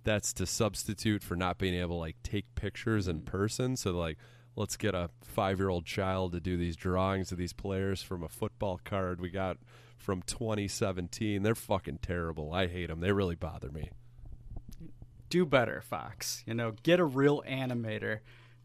that's 0.04 0.32
to 0.34 0.46
substitute 0.46 1.22
for 1.22 1.36
not 1.36 1.58
being 1.58 1.74
able 1.74 1.98
to 1.98 2.00
like 2.00 2.16
take 2.24 2.56
pictures 2.56 3.08
in 3.10 3.22
person. 3.22 3.76
So 3.76 3.92
like, 3.92 4.18
let's 4.56 4.78
get 4.78 4.96
a 4.96 5.10
five 5.22 5.60
year 5.60 5.70
old 5.70 5.86
child 5.86 6.32
to 6.32 6.40
do 6.40 6.56
these 6.58 6.76
drawings 6.78 7.32
of 7.32 7.38
these 7.38 7.54
players 7.54 8.02
from 8.02 8.24
a 8.24 8.30
football 8.30 8.80
card 8.84 9.20
we 9.20 9.30
got 9.30 9.58
from 9.98 10.22
2017. 10.22 11.44
They're 11.44 11.56
fucking 11.56 12.00
terrible. 12.02 12.54
I 12.54 12.68
hate 12.68 12.88
them. 12.88 13.02
They 13.02 13.12
really 13.12 13.36
bother 13.36 13.70
me. 13.70 13.90
do 15.30 15.46
better, 15.46 15.82
Fox. 15.82 16.44
You 16.48 16.54
know, 16.54 16.74
get 16.84 17.00
a 17.02 17.06
real 17.06 17.44
animator. 17.48 18.20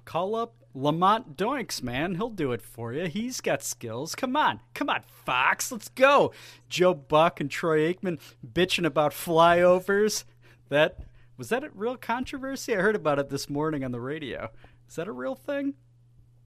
Call 0.04 0.34
up 0.34 0.54
Lamont 0.74 1.36
Doinks, 1.36 1.82
man. 1.82 2.14
He'll 2.16 2.30
do 2.30 2.52
it 2.52 2.62
for 2.62 2.92
you. 2.92 3.06
He's 3.06 3.40
got 3.40 3.62
skills. 3.62 4.14
Come 4.14 4.36
on. 4.36 4.60
Come 4.74 4.88
on, 4.88 5.02
Fox. 5.24 5.70
Let's 5.70 5.88
go. 5.88 6.32
Joe 6.68 6.94
Buck 6.94 7.40
and 7.40 7.50
Troy 7.50 7.92
Aikman 7.92 8.18
bitching 8.46 8.86
about 8.86 9.12
flyovers. 9.12 10.24
That 10.68 11.00
was 11.36 11.50
that 11.50 11.64
a 11.64 11.70
real 11.74 11.96
controversy? 11.96 12.74
I 12.74 12.80
heard 12.80 12.96
about 12.96 13.18
it 13.18 13.28
this 13.28 13.50
morning 13.50 13.84
on 13.84 13.92
the 13.92 14.00
radio. 14.00 14.50
Is 14.88 14.96
that 14.96 15.08
a 15.08 15.12
real 15.12 15.34
thing? 15.34 15.74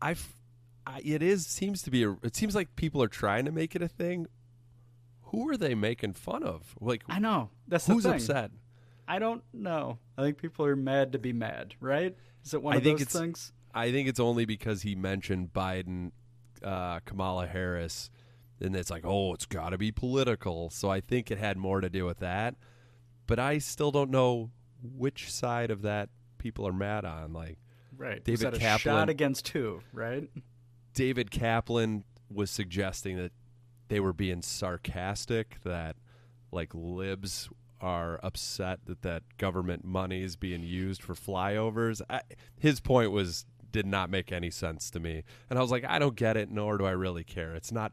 I've 0.01 0.33
I, 0.87 1.01
it 1.05 1.23
is 1.23 1.47
seems 1.47 1.83
to 1.83 1.91
be 1.91 2.05
a, 2.05 2.13
it 2.23 2.37
seems 2.37 2.55
like 2.55 2.77
people 2.77 3.03
are 3.03 3.09
trying 3.09 3.45
to 3.45 3.53
make 3.53 3.75
it 3.75 3.83
a 3.83 3.89
thing. 3.89 4.27
Who 5.31 5.49
are 5.51 5.57
they 5.57 5.75
making 5.75 6.15
fun 6.15 6.43
of? 6.43 6.75
Like 6.81 7.03
I 7.09 7.19
know. 7.19 7.51
That's 7.67 7.87
the 7.87 7.95
who's 7.95 8.07
upset? 8.07 8.53
I 9.09 9.19
don't 9.19 9.43
know. 9.53 9.99
I 10.17 10.23
think 10.23 10.39
people 10.39 10.65
are 10.67 10.77
mad 10.77 11.13
to 11.13 11.19
be 11.19 11.33
mad, 11.33 11.75
right? 11.81 12.17
Is 12.47 12.55
it 12.55 12.63
one 12.63 12.75
I 12.75 12.77
of 12.79 12.83
think 12.85 12.99
those 12.99 13.09
it's- 13.09 13.21
things? 13.21 13.53
I 13.75 13.93
think 13.93 14.09
it's 14.09 14.21
only 14.21 14.47
because 14.47 14.83
he 14.83 14.95
mentioned 14.95 15.53
Biden, 15.53 16.13
uh, 16.63 17.01
Kamala 17.01 17.47
Harris, 17.47 18.09
and 18.59 18.75
it's 18.75 18.89
like, 18.89 19.05
oh, 19.05 19.35
it's 19.35 19.45
got 19.45 19.71
to 19.71 19.79
be 19.79 19.93
political. 19.93 20.71
So 20.71 20.89
I 20.89 21.01
think 21.03 21.31
it 21.31 21.37
had 21.37 21.59
more 21.59 21.83
to 21.83 21.91
do 21.91 22.07
with 22.07 22.21
that. 22.21 22.55
But 23.27 23.39
I 23.39 23.59
still 23.59 23.91
don't 23.91 24.11
know 24.11 24.51
which 24.83 25.31
side 25.31 25.71
of 25.71 25.83
that 25.83 26.09
people 26.39 26.67
are 26.67 26.73
mad 26.73 27.05
on. 27.05 27.35
Like 27.35 27.59
Right. 27.99 28.25
David 28.25 28.31
Was 28.31 28.41
that 28.41 28.55
a 28.55 28.59
Kaplan- 28.59 28.79
shot 28.95 29.09
against 29.11 29.49
who, 29.49 29.81
right? 29.93 30.31
David 30.95 31.31
Kaplan 31.31 32.05
was 32.31 32.51
suggesting 32.51 33.17
that 33.19 33.33
they 33.89 34.01
were 34.01 34.13
being 34.15 34.41
sarcastic, 34.43 35.59
that 35.65 35.97
like 36.53 36.71
libs 36.75 37.51
are 37.81 38.21
upset 38.23 38.81
that 38.87 39.03
that 39.03 39.23
government 39.39 39.85
money 39.85 40.23
is 40.23 40.37
being 40.37 40.63
used 40.63 41.03
for 41.03 41.15
flyovers. 41.15 42.01
I, 42.09 42.23
his 42.59 42.81
point 42.81 43.11
was 43.11 43.47
did 43.73 43.87
not 43.87 44.11
make 44.11 44.33
any 44.33 44.51
sense 44.51 44.91
to 44.91 45.01
me, 45.01 45.23
and 45.51 45.59
I 45.59 45.63
was 45.63 45.71
like, 45.71 45.85
I 45.85 45.99
don't 45.99 46.17
get 46.17 46.37
it, 46.37 46.51
nor 46.51 46.79
do 46.79 46.87
I 46.87 46.93
really 46.93 47.25
care. 47.25 47.55
It's 47.55 47.73
not 47.73 47.93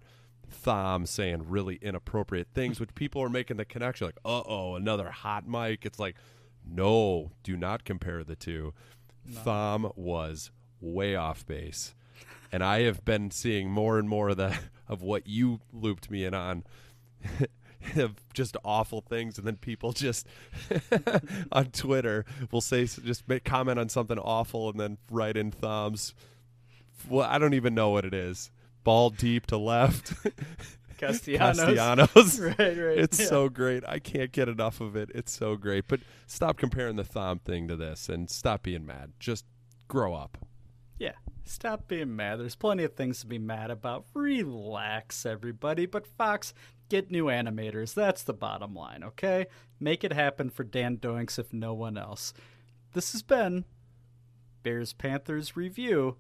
Thom 0.49 1.05
saying 1.05 1.49
really 1.49 1.75
inappropriate 1.81 2.49
things, 2.53 2.79
which 2.79 2.95
people 2.95 3.21
are 3.21 3.29
making 3.29 3.57
the 3.57 3.65
connection, 3.65 4.07
like, 4.07 4.19
uh 4.23 4.43
oh, 4.45 4.75
another 4.75 5.09
hot 5.09 5.47
mic. 5.47 5.85
It's 5.85 5.99
like, 5.99 6.15
no, 6.65 7.31
do 7.43 7.57
not 7.57 7.83
compare 7.83 8.23
the 8.23 8.35
two. 8.35 8.73
Thom 9.43 9.91
was 9.95 10.51
way 10.79 11.15
off 11.15 11.45
base 11.45 11.95
and 12.53 12.63
I 12.63 12.81
have 12.81 13.03
been 13.03 13.31
seeing 13.31 13.71
more 13.71 13.97
and 13.97 14.07
more 14.07 14.29
of 14.29 14.37
that 14.37 14.61
of 14.87 15.01
what 15.01 15.25
you 15.25 15.59
looped 15.73 16.09
me 16.11 16.23
in 16.23 16.35
on. 16.35 16.63
of 17.97 18.15
just 18.33 18.57
awful 18.63 19.01
things, 19.01 19.37
and 19.37 19.47
then 19.47 19.57
people 19.57 19.91
just 19.91 20.27
on 21.51 21.65
Twitter 21.65 22.25
will 22.51 22.61
say 22.61 22.85
just 22.85 23.27
make, 23.27 23.43
comment 23.43 23.79
on 23.79 23.89
something 23.89 24.19
awful, 24.19 24.69
and 24.69 24.79
then 24.79 24.97
write 25.09 25.37
in 25.37 25.51
thumbs. 25.51 26.13
Well, 27.09 27.27
I 27.29 27.37
don't 27.37 27.53
even 27.53 27.75
know 27.75 27.89
what 27.89 28.05
it 28.05 28.13
is. 28.13 28.51
Ball 28.83 29.09
deep 29.09 29.47
to 29.47 29.57
left. 29.57 30.13
Castellanos. 30.97 31.57
Castellanos. 31.59 32.39
Right, 32.39 32.57
right. 32.59 32.97
It's 32.97 33.19
yeah. 33.19 33.25
so 33.25 33.49
great. 33.49 33.83
I 33.87 33.99
can't 33.99 34.31
get 34.31 34.47
enough 34.47 34.79
of 34.79 34.95
it. 34.95 35.09
It's 35.13 35.31
so 35.31 35.55
great. 35.57 35.85
But 35.87 35.99
stop 36.27 36.57
comparing 36.57 36.95
the 36.95 37.03
thumb 37.03 37.39
thing 37.39 37.67
to 37.67 37.75
this, 37.75 38.09
and 38.09 38.29
stop 38.29 38.63
being 38.63 38.85
mad. 38.85 39.13
Just 39.19 39.45
grow 39.87 40.13
up. 40.13 40.37
Stop 41.45 41.87
being 41.87 42.15
mad. 42.15 42.39
There's 42.39 42.55
plenty 42.55 42.83
of 42.83 42.93
things 42.93 43.19
to 43.19 43.27
be 43.27 43.37
mad 43.37 43.69
about. 43.69 44.05
Relax, 44.13 45.25
everybody. 45.25 45.85
But 45.85 46.07
Fox, 46.07 46.53
get 46.89 47.11
new 47.11 47.25
animators. 47.25 47.93
That's 47.93 48.23
the 48.23 48.33
bottom 48.33 48.73
line, 48.73 49.03
okay? 49.03 49.47
Make 49.79 50.03
it 50.03 50.13
happen 50.13 50.49
for 50.49 50.63
Dan 50.63 50.97
Doinks 50.97 51.37
if 51.37 51.51
no 51.51 51.73
one 51.73 51.97
else. 51.97 52.33
This 52.93 53.11
has 53.11 53.21
been 53.21 53.65
Bears 54.63 54.93
Panthers 54.93 55.57
Review. 55.57 56.15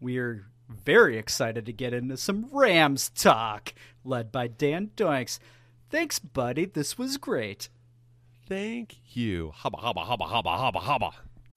We 0.00 0.18
are 0.18 0.46
very 0.68 1.18
excited 1.18 1.66
to 1.66 1.72
get 1.72 1.92
into 1.92 2.16
some 2.16 2.48
Rams 2.52 3.10
talk, 3.10 3.74
led 4.04 4.30
by 4.30 4.46
Dan 4.46 4.90
Doinks. 4.96 5.40
Thanks, 5.90 6.20
buddy. 6.20 6.64
This 6.64 6.96
was 6.96 7.16
great. 7.16 7.68
Thank 8.48 8.98
you. 9.16 9.52
Hubba, 9.54 9.78
hubba, 9.78 10.00
hubba, 10.00 10.24
hubba, 10.24 10.56
hubba, 10.56 10.78
hubba. 10.78 11.10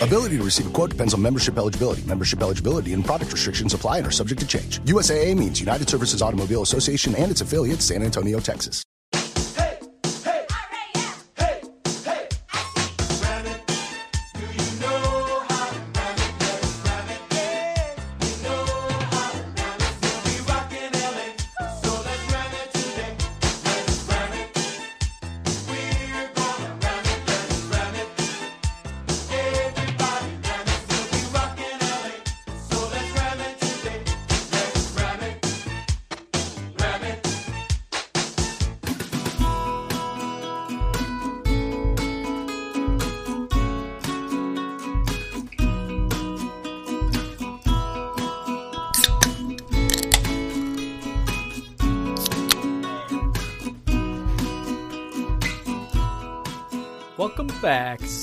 Ability 0.00 0.38
to 0.38 0.44
receive 0.44 0.66
a 0.66 0.70
quote 0.70 0.90
depends 0.90 1.12
on 1.12 1.20
membership 1.20 1.56
eligibility. 1.58 2.02
Membership 2.02 2.40
eligibility 2.40 2.92
and 2.92 3.04
product 3.04 3.32
restrictions 3.32 3.74
apply 3.74 3.98
and 3.98 4.06
are 4.06 4.12
subject 4.12 4.40
to 4.40 4.46
change. 4.46 4.78
USAA 4.80 5.36
means 5.36 5.60
United 5.60 5.88
Services 5.88 6.22
Automobile 6.22 6.62
Association 6.62 7.14
and 7.16 7.30
its 7.30 7.40
affiliates, 7.40 7.86
San 7.86 8.02
Antonio, 8.02 8.38
Texas. 8.38 8.84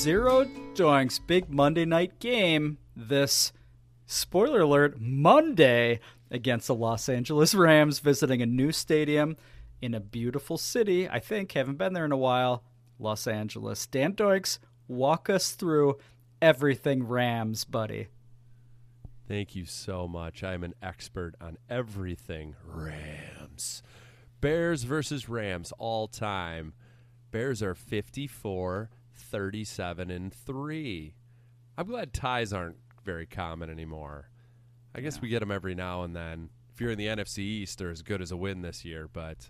Zero 0.06 0.46
Doinks 0.76 1.20
big 1.26 1.50
Monday 1.50 1.84
night 1.84 2.20
game. 2.20 2.78
This 2.96 3.52
spoiler 4.06 4.62
alert 4.62 5.02
Monday 5.02 6.00
against 6.30 6.68
the 6.68 6.76
Los 6.76 7.10
Angeles 7.10 7.56
Rams 7.56 7.98
visiting 7.98 8.40
a 8.40 8.46
new 8.46 8.72
stadium 8.72 9.36
in 9.82 9.96
a 9.96 10.00
beautiful 10.00 10.60
city. 10.60 11.10
I 11.10 11.18
think 11.18 11.54
haven't 11.54 11.80
been 11.80 11.94
there 11.94 12.06
in 12.06 12.12
a 12.12 12.18
while. 12.18 12.64
Los 13.00 13.26
Angeles. 13.26 13.88
Dan 13.88 14.14
Doinks, 14.14 14.60
walk 14.88 15.28
us 15.28 15.54
through 15.54 15.98
everything 16.40 17.08
Rams, 17.08 17.66
buddy. 17.66 18.10
Thank 19.28 19.56
you 19.56 19.66
so 19.66 20.08
much. 20.08 20.44
I'm 20.44 20.64
an 20.64 20.76
expert 20.84 21.34
on 21.42 21.58
everything 21.68 22.54
Rams. 22.64 23.82
Bears 24.40 24.84
versus 24.84 25.28
Rams 25.28 25.74
all 25.80 26.08
time. 26.08 26.74
Bears 27.32 27.64
are 27.64 27.74
54, 27.74 28.92
37, 29.26 30.10
and 30.12 30.34
3. 30.34 31.16
I'm 31.78 31.88
glad 31.88 32.14
ties 32.14 32.54
aren't 32.54 32.78
very 33.04 33.26
common 33.26 33.70
anymore. 33.70 34.30
I 34.94 35.02
guess 35.02 35.22
we 35.22 35.28
get 35.28 35.40
them 35.42 35.52
every 35.52 35.76
now 35.76 36.04
and 36.04 36.16
then. 36.16 36.50
If 36.74 36.80
you're 36.82 36.92
in 36.92 36.98
the 36.98 37.08
NFC 37.08 37.40
East, 37.40 37.78
they're 37.80 37.90
as 37.92 38.02
good 38.02 38.22
as 38.22 38.32
a 38.32 38.38
win 38.38 38.62
this 38.62 38.84
year, 38.86 39.10
but 39.12 39.48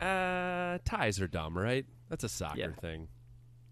uh, 0.00 0.78
ties 0.84 1.20
are 1.20 1.28
dumb, 1.28 1.56
right? 1.56 1.84
That's 2.08 2.24
a 2.24 2.28
soccer 2.28 2.58
Yeah. 2.58 2.72
thing. 2.80 3.08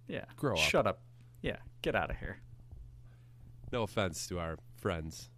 Yeah. 0.08 0.24
Grow 0.36 0.54
up. 0.54 0.58
Shut 0.58 0.86
up. 0.86 1.00
Yeah. 1.42 1.56
Get 1.82 1.94
out 1.94 2.10
of 2.10 2.16
here. 2.18 2.38
No 3.72 3.82
offense 3.82 4.26
to 4.28 4.38
our 4.38 4.58
friends 4.76 5.30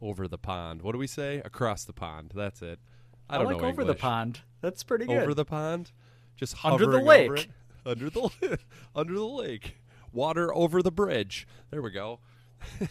over 0.00 0.26
the 0.26 0.38
pond. 0.38 0.82
What 0.82 0.92
do 0.92 0.98
we 0.98 1.06
say? 1.06 1.42
Across 1.44 1.84
the 1.84 1.92
pond. 1.92 2.32
That's 2.34 2.62
it. 2.62 2.78
I 3.28 3.38
don't 3.38 3.46
like 3.46 3.60
know 3.60 3.68
over 3.68 3.84
the 3.84 3.94
pond. 3.94 4.40
That's 4.60 4.82
pretty 4.82 5.06
good. 5.06 5.18
Over 5.22 5.34
the 5.34 5.44
pond, 5.44 5.92
just 6.36 6.64
Under 6.64 6.86
the 6.86 6.98
lake. 7.00 7.48
Under 7.84 8.10
the 8.10 8.30
under 8.94 9.14
the 9.14 9.24
lake, 9.24 9.78
water 10.12 10.54
over 10.54 10.82
the 10.82 10.92
bridge. 10.92 11.46
There 11.70 11.82
we 11.82 11.90
go. 11.90 12.20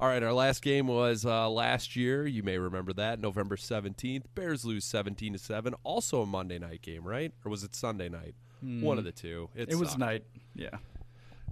All 0.00 0.08
right, 0.08 0.22
our 0.22 0.32
last 0.32 0.62
game 0.62 0.88
was 0.88 1.24
uh, 1.24 1.48
last 1.48 1.94
year. 1.94 2.26
You 2.26 2.42
may 2.42 2.58
remember 2.58 2.92
that, 2.94 3.20
November 3.20 3.56
seventeenth. 3.56 4.26
Bears 4.34 4.64
lose 4.64 4.84
seventeen 4.84 5.32
to 5.32 5.38
seven. 5.38 5.74
Also 5.84 6.22
a 6.22 6.26
Monday 6.26 6.58
night 6.58 6.82
game, 6.82 7.04
right? 7.04 7.32
Or 7.44 7.50
was 7.50 7.62
it 7.62 7.74
Sunday 7.74 8.08
night? 8.08 8.34
One 8.82 8.96
of 8.98 9.04
the 9.04 9.12
two. 9.12 9.50
It, 9.54 9.70
it 9.70 9.74
was 9.74 9.98
night. 9.98 10.24
Yeah. 10.54 10.78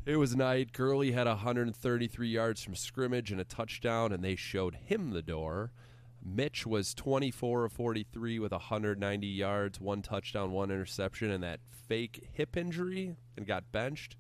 It 0.07 0.17
was 0.17 0.35
night. 0.35 0.73
Gurley 0.73 1.13
had 1.13 1.27
133 1.27 2.29
yards 2.29 2.63
from 2.63 2.75
scrimmage 2.75 3.31
and 3.31 3.41
a 3.41 3.45
touchdown, 3.45 4.13
and 4.13 4.25
they 4.25 4.35
showed 4.35 4.75
him 4.75 5.11
the 5.11 5.23
door. 5.23 5.71
Mitch 6.25 6.67
was 6.67 6.95
24 6.95 7.65
of 7.65 7.73
43 7.73 8.39
with 8.39 8.53
190 8.53 9.27
yards, 9.27 9.81
one 9.81 10.03
touchdown, 10.03 10.53
one 10.53 10.71
interception, 10.71 11.31
and 11.31 11.43
that 11.43 11.61
fake 11.89 12.29
hip 12.33 12.57
injury 12.57 13.17
and 13.37 13.47
got 13.47 13.73
benched. 13.73 14.17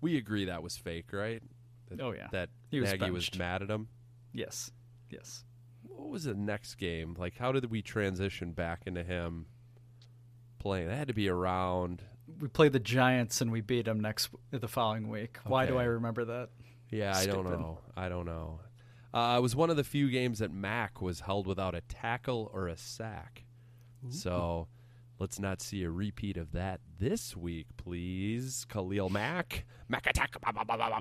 We 0.00 0.16
agree 0.16 0.46
that 0.46 0.62
was 0.62 0.76
fake, 0.76 1.12
right? 1.12 1.42
That, 1.88 2.00
Oh, 2.00 2.12
yeah. 2.12 2.28
That 2.32 2.48
He 2.70 2.80
was 2.80 2.90
Nagy 2.92 3.10
was 3.10 3.34
mad 3.36 3.62
at 3.62 3.70
him. 3.70 3.88
Yes. 4.32 4.70
Yes. 5.10 5.44
What 5.82 6.08
was 6.08 6.24
the 6.24 6.34
next 6.34 6.76
game? 6.76 7.14
Like, 7.18 7.36
how 7.36 7.52
did 7.52 7.70
we 7.70 7.82
transition 7.82 8.52
back 8.52 8.82
into 8.86 9.02
him 9.02 9.46
playing? 10.58 10.88
That 10.88 10.96
had 10.96 11.08
to 11.08 11.14
be 11.14 11.28
around 11.28 12.02
We 12.40 12.48
played 12.48 12.72
the 12.72 12.80
Giants 12.80 13.40
and 13.40 13.52
we 13.52 13.60
beat 13.60 13.84
them 13.84 14.00
next 14.00 14.30
the 14.50 14.66
following 14.68 15.08
week. 15.08 15.38
Why 15.46 15.66
do 15.66 15.76
I 15.78 15.84
remember 15.84 16.24
that? 16.24 16.48
Yeah, 16.90 17.16
I 17.16 17.26
don't 17.26 17.44
know. 17.44 17.78
I 17.96 18.08
don't 18.08 18.26
know. 18.26 18.60
Uh, 19.14 19.36
it 19.38 19.40
was 19.40 19.54
one 19.54 19.70
of 19.70 19.76
the 19.76 19.84
few 19.84 20.10
games 20.10 20.40
that 20.40 20.52
Mack 20.52 21.00
was 21.00 21.20
held 21.20 21.46
without 21.46 21.74
a 21.74 21.80
tackle 21.82 22.50
or 22.52 22.66
a 22.66 22.76
sack. 22.76 23.44
So 24.10 24.68
let's 25.18 25.38
not 25.38 25.62
see 25.62 25.84
a 25.84 25.90
repeat 25.90 26.36
of 26.36 26.52
that 26.52 26.80
this 26.98 27.36
week, 27.36 27.68
please. 27.76 28.66
Khalil 28.68 29.08
Mack. 29.08 29.64
Mac 29.88 30.06
attack. 30.06 30.38
Blah, 30.40 30.64
blah, 30.64 30.76
blah. 30.76 31.00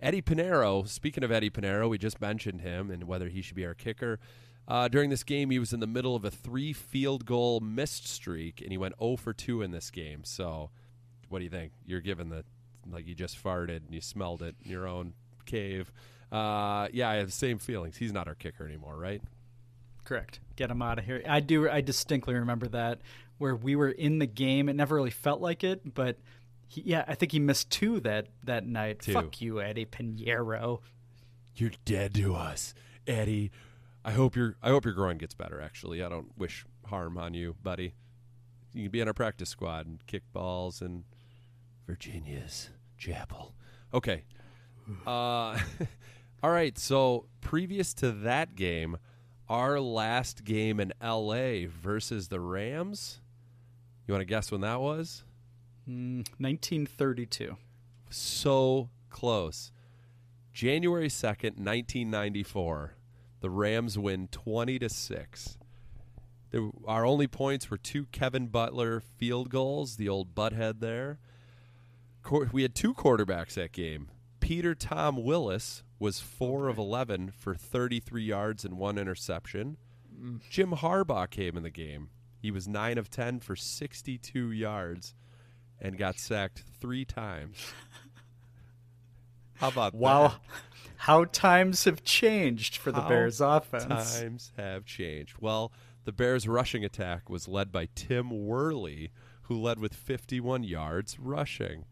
Eddy 0.00 0.20
Pineiro, 0.20 0.86
speaking 0.86 1.24
of 1.24 1.32
Eddy 1.32 1.48
Pineiro, 1.48 1.88
we 1.88 1.96
just 1.96 2.20
mentioned 2.20 2.60
him 2.60 2.90
and 2.90 3.04
whether 3.04 3.28
he 3.28 3.40
should 3.40 3.56
be 3.56 3.64
our 3.64 3.74
kicker. 3.74 4.18
Uh, 4.66 4.88
during 4.88 5.08
this 5.08 5.24
game, 5.24 5.50
he 5.50 5.58
was 5.58 5.72
in 5.72 5.80
the 5.80 5.86
middle 5.86 6.14
of 6.14 6.24
a 6.24 6.30
three 6.30 6.72
field 6.72 7.24
goal 7.24 7.60
missed 7.60 8.06
streak, 8.06 8.60
and 8.60 8.70
he 8.70 8.76
went 8.76 8.94
0 9.00 9.16
for 9.16 9.32
2 9.32 9.62
in 9.62 9.70
this 9.70 9.90
game. 9.90 10.24
So, 10.24 10.70
what 11.28 11.38
do 11.38 11.44
you 11.44 11.50
think? 11.50 11.72
You're 11.86 12.00
given 12.00 12.28
the, 12.28 12.44
like 12.90 13.06
you 13.06 13.14
just 13.14 13.42
farted 13.42 13.86
and 13.86 13.94
you 13.94 14.00
smelled 14.00 14.42
it 14.42 14.56
in 14.62 14.70
your 14.70 14.86
own 14.86 15.14
cave. 15.46 15.90
Uh, 16.30 16.88
yeah, 16.92 17.08
I 17.08 17.16
have 17.16 17.26
the 17.26 17.32
same 17.32 17.58
feelings. 17.58 17.96
He's 17.96 18.12
not 18.12 18.28
our 18.28 18.34
kicker 18.34 18.66
anymore, 18.66 18.96
right? 18.96 19.22
Correct. 20.04 20.40
Get 20.56 20.70
him 20.70 20.82
out 20.82 20.98
of 20.98 21.04
here. 21.04 21.22
I 21.28 21.40
do. 21.40 21.68
I 21.68 21.80
distinctly 21.80 22.34
remember 22.34 22.68
that 22.68 23.00
where 23.38 23.54
we 23.54 23.76
were 23.76 23.90
in 23.90 24.18
the 24.18 24.26
game. 24.26 24.68
It 24.68 24.74
never 24.74 24.94
really 24.94 25.10
felt 25.10 25.40
like 25.40 25.64
it, 25.64 25.94
but 25.94 26.18
he, 26.66 26.82
yeah, 26.82 27.04
I 27.06 27.14
think 27.14 27.32
he 27.32 27.38
missed 27.38 27.70
two 27.70 28.00
that 28.00 28.28
that 28.44 28.66
night. 28.66 29.00
Two. 29.00 29.12
Fuck 29.12 29.40
you, 29.40 29.60
Eddy 29.60 29.86
Pineiro. 29.86 30.80
You're 31.56 31.72
dead 31.84 32.14
to 32.14 32.34
us, 32.34 32.74
Eddy. 33.06 33.50
I 34.04 34.12
hope 34.12 34.36
your 34.36 34.56
I 34.62 34.68
hope 34.68 34.84
your 34.84 34.94
groin 34.94 35.18
gets 35.18 35.34
better. 35.34 35.60
Actually, 35.60 36.02
I 36.02 36.08
don't 36.08 36.36
wish 36.36 36.64
harm 36.86 37.18
on 37.18 37.34
you, 37.34 37.56
buddy. 37.62 37.94
You 38.72 38.84
can 38.84 38.90
be 38.90 39.02
on 39.02 39.08
our 39.08 39.14
practice 39.14 39.48
squad 39.48 39.86
and 39.86 40.06
kick 40.06 40.22
balls 40.32 40.82
in 40.82 41.04
Virginia's 41.86 42.70
chapel. 42.96 43.54
Okay. 43.92 44.24
Uh, 45.06 45.58
all 46.42 46.50
right. 46.50 46.78
So 46.78 47.26
previous 47.40 47.94
to 47.94 48.12
that 48.12 48.54
game, 48.54 48.98
our 49.48 49.80
last 49.80 50.44
game 50.44 50.78
in 50.80 50.92
L.A. 51.00 51.66
versus 51.66 52.28
the 52.28 52.40
Rams. 52.40 53.20
You 54.06 54.14
want 54.14 54.22
to 54.22 54.26
guess 54.26 54.50
when 54.50 54.60
that 54.62 54.80
was? 54.80 55.24
Mm, 55.88 56.26
1932. 56.38 57.56
so 58.10 58.88
close. 59.10 59.72
January 60.52 61.08
2nd, 61.08 61.56
1994. 61.58 62.94
The 63.40 63.50
Rams 63.50 63.98
win 63.98 64.28
20 64.28 64.78
to 64.80 64.88
6. 64.88 65.58
There, 66.50 66.70
our 66.86 67.04
only 67.06 67.26
points 67.26 67.70
were 67.70 67.76
two 67.76 68.06
Kevin 68.06 68.48
Butler 68.48 69.00
field 69.00 69.50
goals, 69.50 69.96
the 69.96 70.08
old 70.08 70.34
butthead 70.34 70.80
there. 70.80 71.18
We 72.52 72.62
had 72.62 72.74
two 72.74 72.94
quarterbacks 72.94 73.54
that 73.54 73.72
game. 73.72 74.08
Peter 74.40 74.74
Tom 74.74 75.22
Willis 75.22 75.82
was 75.98 76.20
4 76.20 76.68
of 76.68 76.78
11 76.78 77.32
for 77.36 77.54
33 77.54 78.22
yards 78.22 78.64
and 78.64 78.78
one 78.78 78.98
interception. 78.98 79.76
Mm. 80.16 80.40
Jim 80.48 80.70
Harbaugh 80.72 81.28
came 81.28 81.56
in 81.56 81.62
the 81.62 81.70
game. 81.70 82.10
He 82.40 82.50
was 82.50 82.68
9 82.68 82.98
of 82.98 83.10
10 83.10 83.40
for 83.40 83.56
62 83.56 84.52
yards 84.52 85.14
and 85.80 85.98
got 85.98 86.18
sacked 86.18 86.62
3 86.80 87.04
times. 87.04 87.56
How 89.54 89.68
about 89.68 89.94
Wow, 89.94 90.28
that? 90.28 90.40
how 90.98 91.24
times 91.24 91.84
have 91.84 92.04
changed 92.04 92.76
for 92.76 92.92
the 92.92 93.00
How 93.02 93.08
Bears 93.08 93.40
offense. 93.40 93.84
Times 93.86 94.52
have 94.56 94.84
changed. 94.84 95.36
Well, 95.40 95.72
The 96.04 96.12
Bears' 96.12 96.46
rushing 96.48 96.84
attack 96.84 97.28
was 97.28 97.48
led 97.48 97.70
by 97.72 97.88
Tim 97.94 98.46
Worley, 98.46 99.10
who 99.42 99.60
led 99.60 99.78
with 99.78 99.92
51 99.94 100.62
yards 100.62 101.18
rushing. 101.18 101.84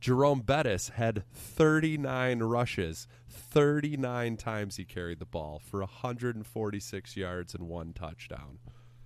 Jerome 0.00 0.40
Bettis 0.40 0.90
had 0.90 1.24
39 1.32 2.38
rushes. 2.44 3.08
39 3.28 4.36
times 4.36 4.76
he 4.76 4.84
carried 4.84 5.18
the 5.18 5.24
ball 5.26 5.60
for 5.64 5.80
146 5.80 7.16
yards 7.16 7.54
and 7.54 7.68
one 7.68 7.92
touchdown. 7.92 8.58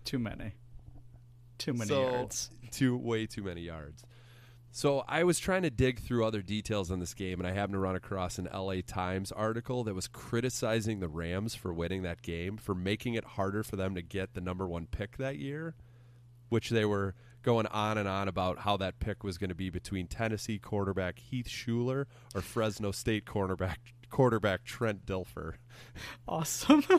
Too 0.05 0.19
many. 0.19 0.53
Too 1.59 1.73
many 1.73 1.89
So- 1.89 2.11
yards. 2.11 2.51
Too 2.71 2.97
way 2.97 3.27
too 3.27 3.43
many 3.43 3.63
yards. 3.63 4.03
So 4.75 5.01
I 5.07 5.25
was 5.25 5.39
trying 5.39 5.63
to 5.63 5.71
dig 5.71 6.01
through 6.01 6.25
other 6.25 6.41
details 6.41 6.91
on 6.91 6.99
this 6.99 7.13
game, 7.13 7.39
and 7.39 7.47
I 7.47 7.53
happened 7.53 7.75
to 7.75 7.79
run 7.79 7.95
across 7.95 8.39
an 8.39 8.49
LA 8.51 8.81
Times 8.81 9.31
article 9.31 9.85
that 9.85 9.95
was 9.95 10.09
criticizing 10.09 11.01
the 11.01 11.09
Rams 11.09 11.55
for 11.55 11.75
winning 11.75 12.01
that 12.05 12.23
game, 12.23 12.57
for 12.57 12.75
making 12.75 13.13
it 13.13 13.25
harder 13.25 13.63
for 13.63 13.77
them 13.77 13.95
to 13.95 14.01
get 14.01 14.33
the 14.33 14.41
number 14.41 14.67
one 14.67 14.87
pick 14.87 15.19
that 15.19 15.37
year, 15.37 15.75
which 16.49 16.71
they 16.71 16.87
were 16.87 17.15
going 17.43 17.67
on 17.67 17.99
and 17.99 18.09
on 18.09 18.29
about 18.29 18.61
how 18.61 18.79
that 18.79 18.99
pick 18.99 19.23
was 19.23 19.37
going 19.37 19.51
to 19.51 19.55
be 19.55 19.69
between 19.69 20.07
Tennessee 20.07 20.59
quarterback 20.59 21.19
Heath 21.19 21.49
Shuler 21.49 22.07
or 22.35 22.41
Fresno 22.41 22.93
State 22.93 23.27
cornerback 23.27 23.77
quarterback 24.13 24.63
Trent 24.65 25.05
Dilfer. 25.07 25.55
Awesome. 26.29 26.85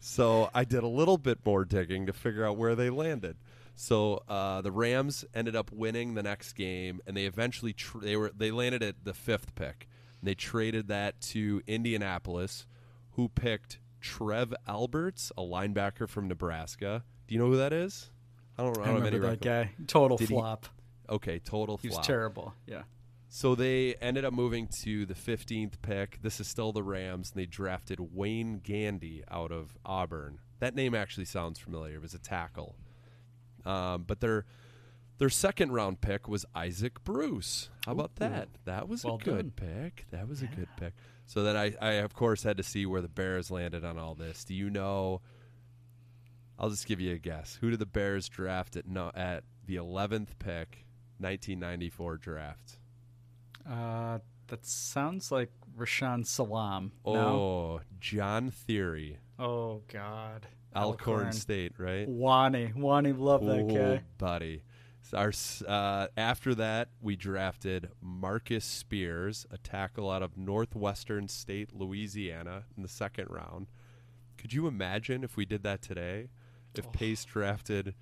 So 0.00 0.48
I 0.54 0.62
did 0.64 0.84
a 0.84 0.88
little 0.88 1.18
bit 1.18 1.40
more 1.44 1.64
digging 1.64 2.06
to 2.06 2.12
figure 2.12 2.44
out 2.44 2.56
where 2.56 2.76
they 2.76 2.88
landed. 2.88 3.36
So 3.74 4.22
uh, 4.28 4.60
the 4.60 4.70
Rams 4.70 5.24
ended 5.34 5.56
up 5.56 5.72
winning 5.72 6.14
the 6.14 6.22
next 6.22 6.52
game, 6.52 7.00
and 7.06 7.16
they 7.16 7.24
eventually 7.24 7.72
tr- 7.72 7.98
they 7.98 8.16
were 8.16 8.30
they 8.36 8.52
landed 8.52 8.82
at 8.82 9.04
the 9.04 9.12
fifth 9.12 9.54
pick. 9.56 9.88
And 10.20 10.28
they 10.28 10.34
traded 10.36 10.86
that 10.86 11.20
to 11.32 11.62
Indianapolis, 11.66 12.66
who 13.12 13.28
picked 13.28 13.80
Trev 14.00 14.54
Alberts, 14.68 15.32
a 15.36 15.42
linebacker 15.42 16.08
from 16.08 16.28
Nebraska. 16.28 17.04
Do 17.26 17.34
you 17.34 17.40
know 17.40 17.46
who 17.48 17.56
that 17.56 17.72
is? 17.72 18.10
I 18.56 18.62
don't, 18.62 18.78
I 18.78 18.82
I 18.82 18.84
don't 18.86 18.96
any 18.98 19.04
remember 19.18 19.30
that 19.30 19.40
guy. 19.40 19.72
Total 19.88 20.16
Did 20.16 20.28
he- 20.28 20.34
flop. 20.36 20.66
Okay, 21.10 21.40
total 21.40 21.76
He 21.76 21.88
was 21.88 21.94
flop. 21.96 22.06
terrible. 22.06 22.54
Yeah. 22.66 22.82
So 23.28 23.54
they 23.54 23.94
ended 23.94 24.24
up 24.24 24.32
moving 24.32 24.68
to 24.82 25.04
the 25.04 25.14
15th 25.14 25.82
pick. 25.82 26.20
This 26.22 26.40
is 26.40 26.48
still 26.48 26.72
the 26.72 26.82
Rams, 26.82 27.30
and 27.32 27.40
they 27.40 27.46
drafted 27.46 28.14
Wayne 28.14 28.60
Gandy 28.60 29.22
out 29.30 29.52
of 29.52 29.76
Auburn. 29.84 30.38
That 30.60 30.74
name 30.74 30.94
actually 30.94 31.26
sounds 31.26 31.58
familiar. 31.58 31.96
It 31.96 32.02
was 32.02 32.14
a 32.14 32.18
tackle. 32.18 32.76
Um, 33.66 34.04
but 34.06 34.20
their 34.20 34.46
their 35.18 35.28
second 35.28 35.72
round 35.72 36.00
pick 36.00 36.28
was 36.28 36.46
Isaac 36.54 37.02
Bruce. 37.04 37.68
How 37.84 37.92
about 37.92 38.16
that? 38.16 38.48
That 38.64 38.88
was 38.88 39.04
Well 39.04 39.16
a 39.16 39.18
good 39.18 39.56
pick. 39.56 40.06
That 40.10 40.28
was 40.28 40.42
a 40.42 40.46
good 40.46 40.68
pick. 40.78 40.94
So 41.26 41.42
then 41.42 41.56
I, 41.56 41.74
I 41.82 41.92
of 41.94 42.14
course 42.14 42.44
had 42.44 42.56
to 42.56 42.62
see 42.62 42.86
where 42.86 43.02
the 43.02 43.08
Bears 43.08 43.50
landed 43.50 43.84
on 43.84 43.98
all 43.98 44.14
this. 44.14 44.44
Do 44.44 44.54
you 44.54 44.70
know? 44.70 45.20
I'll 46.58 46.70
just 46.70 46.86
give 46.86 47.00
you 47.00 47.14
a 47.14 47.18
guess. 47.18 47.58
Who 47.60 47.70
did 47.70 47.78
the 47.78 47.86
Bears 47.86 48.28
draft 48.28 48.74
at 48.76 48.86
no 48.88 49.12
at 49.14 49.44
the 49.66 49.76
11th 49.76 50.38
pick, 50.38 50.86
1994 51.18 52.16
draft? 52.16 52.78
Uh, 53.68 54.18
that 54.48 54.64
sounds 54.64 55.30
like 55.30 55.50
Rashaan 55.76 56.26
Salaam. 56.26 56.92
Oh, 57.04 57.12
No? 57.12 57.80
John 58.00 58.50
Thierry, 58.50 59.18
Oh 59.38 59.82
God. 59.92 60.46
Alcorn, 60.74 61.32
State, 61.32 61.72
right? 61.78 62.08
Wani. 62.08 62.72
Wani, 62.76 63.12
love 63.12 63.44
that 63.46 63.68
guy. 63.68 64.02
buddy. 64.18 64.62
Our, 65.14 65.32
uh, 65.66 66.08
after 66.16 66.54
that, 66.56 66.88
we 67.00 67.16
drafted 67.16 67.88
Marcus 68.02 68.64
Spears, 68.66 69.46
a 69.50 69.56
tackle 69.58 70.10
out 70.10 70.22
of 70.22 70.36
Northwestern 70.36 71.28
State, 71.28 71.72
Louisiana, 71.74 72.64
in 72.76 72.82
the 72.82 72.88
second 72.88 73.28
round. 73.30 73.68
Could 74.36 74.52
you 74.52 74.66
imagine 74.66 75.24
if 75.24 75.36
we 75.36 75.46
did 75.46 75.62
that 75.62 75.80
today? 75.82 76.28
If 76.74 76.86
Oh. 76.86 76.90
Pace 76.90 77.24
drafted 77.24 77.94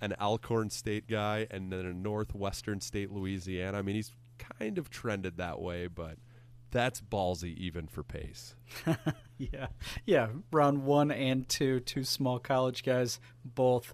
an 0.00 0.14
Alcorn 0.20 0.70
State 0.70 1.08
guy 1.08 1.46
and 1.50 1.72
then 1.72 1.84
a 1.84 1.92
Northwestern 1.92 2.80
State, 2.80 3.10
Louisiana. 3.10 3.78
I 3.78 3.82
mean, 3.82 3.96
he's 3.96 4.12
kind 4.58 4.78
of 4.78 4.90
trended 4.90 5.36
that 5.38 5.60
way, 5.60 5.86
but 5.86 6.16
that's 6.70 7.00
ballsy 7.00 7.56
even 7.56 7.86
for 7.86 8.02
Pace. 8.02 8.54
Yeah. 9.50 9.66
Yeah. 10.06 10.28
Round 10.52 10.84
one 10.84 11.10
and 11.10 11.48
two, 11.48 11.80
two 11.80 12.04
small 12.04 12.38
college 12.38 12.84
guys, 12.84 13.18
both 13.44 13.92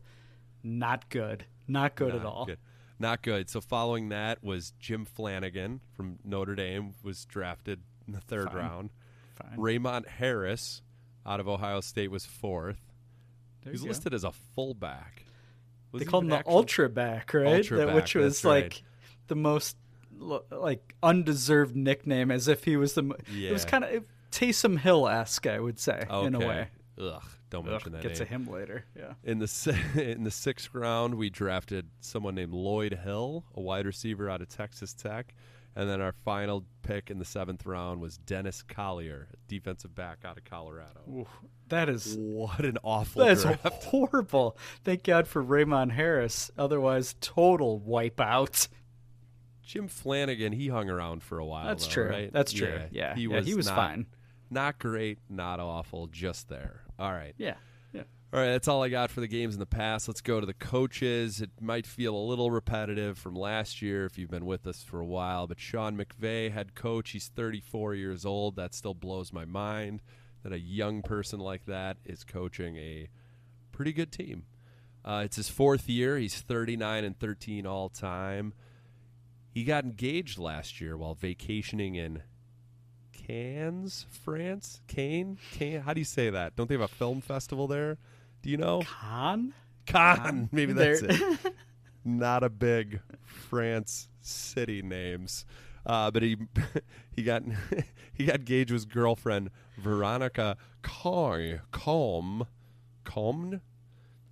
not 0.62 1.08
good. 1.08 1.46
Not 1.66 1.94
good 1.94 2.14
at 2.14 2.24
all. 2.26 2.44
Good. 2.44 2.58
Not 2.98 3.22
good. 3.22 3.48
So 3.48 3.62
following 3.62 4.10
that 4.10 4.44
was 4.44 4.72
Jim 4.78 5.06
Flanagan 5.06 5.80
from 5.96 6.18
Notre 6.22 6.54
Dame 6.54 6.92
was 7.02 7.24
drafted 7.24 7.80
in 8.06 8.12
the 8.12 8.20
third 8.20 8.48
Fine. 8.48 8.56
round. 8.56 8.90
Fine. 9.36 9.58
Raymond 9.58 10.06
Harris 10.06 10.82
out 11.24 11.40
of 11.40 11.48
Ohio 11.48 11.80
State 11.80 12.10
was 12.10 12.26
fourth. 12.26 12.80
There 13.62 13.72
He's 13.72 13.82
listed 13.82 14.12
as 14.12 14.24
a 14.24 14.32
fullback. 14.54 15.24
Was 15.92 16.00
They 16.00 16.06
called 16.06 16.24
him 16.24 16.30
the 16.30 16.42
ultra 16.46 16.90
back, 16.90 17.32
right? 17.32 17.46
Ultra 17.56 17.86
That- 17.86 17.94
which 17.94 18.14
was 18.14 18.44
like 18.44 18.82
the 19.28 19.36
most 19.36 19.78
like 20.18 20.94
undeserved 21.02 21.74
nickname, 21.76 22.30
as 22.30 22.48
if 22.48 22.64
he 22.64 22.76
was 22.76 22.94
the. 22.94 23.02
mo- 23.02 23.16
It 23.34 23.52
was 23.52 23.64
kind 23.64 23.84
of 23.84 24.04
Taysom 24.30 24.78
Hill 24.78 25.08
esque, 25.08 25.46
I 25.46 25.58
would 25.60 25.78
say, 25.78 26.04
in 26.10 26.34
a 26.34 26.38
Okay. 26.38 26.46
way. 26.46 26.68
Ugh, 27.00 27.22
don't 27.50 27.64
Ugh, 27.66 27.70
mention 27.72 27.92
that 27.92 28.02
get 28.02 28.14
to 28.16 28.24
him 28.24 28.46
later. 28.46 28.84
Yeah. 28.96 29.12
In 29.24 29.38
the 29.38 29.80
in 29.94 30.24
the 30.24 30.30
sixth 30.30 30.74
round, 30.74 31.14
we 31.14 31.30
drafted 31.30 31.88
someone 32.00 32.34
named 32.34 32.52
Lloyd 32.52 32.92
Hill, 33.04 33.44
a 33.54 33.60
wide 33.60 33.86
receiver 33.86 34.28
out 34.28 34.42
of 34.42 34.48
Texas 34.48 34.92
Tech, 34.94 35.34
and 35.76 35.88
then 35.88 36.00
our 36.00 36.12
final 36.24 36.64
pick 36.82 37.08
in 37.10 37.18
the 37.20 37.24
seventh 37.24 37.64
round 37.66 38.00
was 38.00 38.18
Dennis 38.18 38.62
Collier, 38.62 39.28
a 39.32 39.36
defensive 39.48 39.94
back 39.94 40.18
out 40.24 40.36
of 40.38 40.44
Colorado. 40.44 41.26
That 41.68 41.88
is 41.88 42.16
What 42.18 42.64
an 42.64 42.78
awful 42.82 43.24
That's 43.24 43.42
draft! 43.42 43.84
horrible. 43.84 44.56
Thank 44.82 45.04
God 45.04 45.28
for 45.28 45.40
Raymond 45.42 45.92
Harris. 45.92 46.50
Otherwise, 46.58 47.14
total 47.20 47.80
wipeout. 47.80 48.68
Jim 49.68 49.86
Flanagan, 49.86 50.52
he 50.54 50.68
hung 50.68 50.88
around 50.88 51.22
for 51.22 51.38
a 51.38 51.44
while. 51.44 51.66
That's 51.66 51.86
though, 51.86 51.92
true. 51.92 52.08
right? 52.08 52.32
That's 52.32 52.52
true. 52.52 52.80
Yeah. 52.90 53.14
he 53.14 53.22
Yeah, 53.24 53.36
was 53.36 53.46
he 53.46 53.54
was 53.54 53.66
not- 53.66 53.76
fine. 53.76 54.06
Not 54.50 54.78
great, 54.78 55.18
not 55.28 55.60
awful, 55.60 56.06
just 56.06 56.48
there. 56.48 56.80
All 56.98 57.12
right. 57.12 57.34
Yeah. 57.36 57.56
Yeah. 57.92 58.04
All 58.32 58.40
right, 58.40 58.46
that's 58.52 58.66
all 58.66 58.82
I 58.82 58.88
got 58.88 59.10
for 59.10 59.20
the 59.20 59.26
games 59.28 59.52
in 59.54 59.60
the 59.60 59.66
past. 59.66 60.08
Let's 60.08 60.22
go 60.22 60.40
to 60.40 60.46
the 60.46 60.54
coaches. 60.54 61.42
It 61.42 61.50
might 61.60 61.86
feel 61.86 62.16
a 62.16 62.24
little 62.24 62.50
repetitive 62.50 63.18
from 63.18 63.34
last 63.34 63.82
year 63.82 64.06
if 64.06 64.16
you've 64.16 64.30
been 64.30 64.46
with 64.46 64.66
us 64.66 64.82
for 64.82 65.00
a 65.00 65.06
while, 65.06 65.46
but 65.46 65.60
Sean 65.60 65.98
McVay, 65.98 66.50
head 66.50 66.74
coach, 66.74 67.10
he's 67.10 67.28
34 67.28 67.94
years 67.94 68.24
old. 68.24 68.56
That 68.56 68.72
still 68.74 68.94
blows 68.94 69.34
my 69.34 69.44
mind 69.44 70.00
that 70.42 70.52
a 70.54 70.58
young 70.58 71.02
person 71.02 71.40
like 71.40 71.66
that 71.66 71.98
is 72.06 72.24
coaching 72.24 72.78
a 72.78 73.10
pretty 73.70 73.92
good 73.92 74.12
team. 74.12 74.44
Uh, 75.04 75.22
it's 75.26 75.36
his 75.36 75.50
fourth 75.50 75.90
year. 75.90 76.16
He's 76.16 76.40
39 76.40 77.04
and 77.04 77.18
13 77.18 77.66
all 77.66 77.90
time. 77.90 78.54
He 79.58 79.64
got 79.64 79.82
engaged 79.82 80.38
last 80.38 80.80
year 80.80 80.96
while 80.96 81.14
vacationing 81.14 81.96
in 81.96 82.22
Cannes, 83.12 84.06
France. 84.08 84.82
Cannes? 84.86 85.36
Cannes? 85.50 85.82
How 85.82 85.94
do 85.94 86.00
you 86.00 86.04
say 86.04 86.30
that? 86.30 86.54
Don't 86.54 86.68
they 86.68 86.76
have 86.76 86.82
a 86.82 86.86
film 86.86 87.20
festival 87.20 87.66
there? 87.66 87.98
Do 88.40 88.50
you 88.50 88.56
know? 88.56 88.82
Khan? 88.82 89.52
Cannes. 89.84 90.48
Maybe 90.52 90.74
that's 90.74 91.00
There- 91.00 91.10
it. 91.10 91.54
Not 92.04 92.44
a 92.44 92.48
big 92.48 93.00
France 93.24 94.08
city 94.20 94.80
names. 94.80 95.44
Uh, 95.84 96.12
but 96.12 96.22
he 96.22 96.36
he 97.16 97.24
got 97.24 97.42
he 98.14 98.26
got 98.26 98.36
engaged 98.36 98.70
with 98.70 98.82
his 98.82 98.84
girlfriend 98.84 99.50
Veronica 99.76 100.56
Koy 100.82 101.62
Kolm 101.72 102.46
Kolm. 103.04 103.60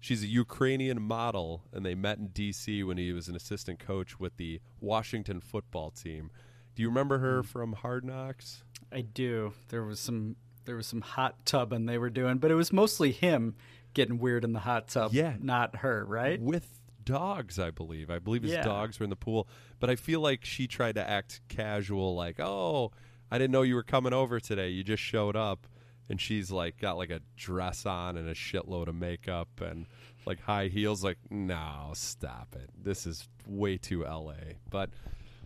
She's 0.07 0.23
a 0.23 0.29
Ukrainian 0.29 1.03
model, 1.03 1.65
and 1.73 1.85
they 1.85 1.97
met 1.97 2.19
in 2.19 2.29
D.C. 2.29 2.85
when 2.85 2.97
he 2.97 3.13
was 3.13 3.27
an 3.27 3.35
assistant 3.35 3.81
coach 3.81 4.21
with 4.21 4.37
the 4.37 4.61
Washington 4.81 5.41
football 5.41 5.91
team. 5.91 6.31
Do 6.77 6.83
you 6.83 6.89
remember 6.89 7.19
her 7.19 7.43
Hmm. 7.43 7.49
from 7.49 7.73
Hard 7.73 8.05
Knocks? 8.05 8.63
I 8.93 9.01
do. 9.01 9.55
There 9.69 9.83
was 9.83 9.99
some 9.99 10.37
there 10.65 10.77
was 10.77 10.87
some 10.87 11.01
hot 11.01 11.45
tubbing 11.45 11.87
they 11.87 11.99
were 11.99 12.09
doing, 12.11 12.39
but 12.39 12.53
it 12.53 12.55
was 12.55 12.73
mostly 12.73 13.11
him 13.11 13.57
getting 13.95 14.19
weird 14.21 14.45
in 14.45 14.53
the 14.53 14.61
hot 14.61 14.87
tub. 14.87 15.13
Yeah. 15.13 15.35
Not 15.41 15.77
her, 15.79 16.05
right? 16.05 16.41
with 16.41 16.81
dogs, 17.05 17.59
I 17.59 17.73
believe. 17.73 18.09
I 18.09 18.21
believe 18.21 18.43
his 18.45 18.53
Yeah. 18.53 18.63
dogs 18.63 19.01
were 19.01 19.05
in 19.05 19.11
the 19.11 19.17
pool. 19.17 19.49
But 19.81 19.91
I 19.91 19.97
feel 19.97 20.21
like 20.21 20.45
she 20.45 20.69
tried 20.69 20.95
to 20.95 21.09
act 21.09 21.41
casual, 21.49 22.15
like, 22.15 22.39
"Oh, 22.39 22.93
I 23.29 23.39
didn't 23.39 23.51
know 23.53 23.63
you 23.63 23.75
were 23.75 23.83
coming 23.83 24.13
over 24.13 24.39
today. 24.39 24.71
You 24.71 24.85
just 24.85 25.03
showed 25.03 25.35
up." 25.35 25.67
And 26.09 26.21
she's 26.21 26.51
like, 26.51 26.79
got 26.79 26.97
like 26.97 27.11
a 27.11 27.21
dress 27.37 27.85
on 27.85 28.17
and 28.17 28.29
a 28.29 28.35
shitload 28.35 28.89
of 28.89 28.95
makeup 28.95 29.49
and 29.61 29.87
like 30.25 30.41
high 30.41 30.69
heels. 30.69 31.03
Like, 31.03 31.19
no, 31.31 31.93
stop 31.95 32.55
it. 32.55 32.71
This 32.81 33.07
is 33.07 33.29
way 33.47 33.77
too 33.77 34.05
LA. 34.05 34.35
But 34.71 34.91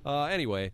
uh, 0.04 0.24
anyway, 0.24 0.72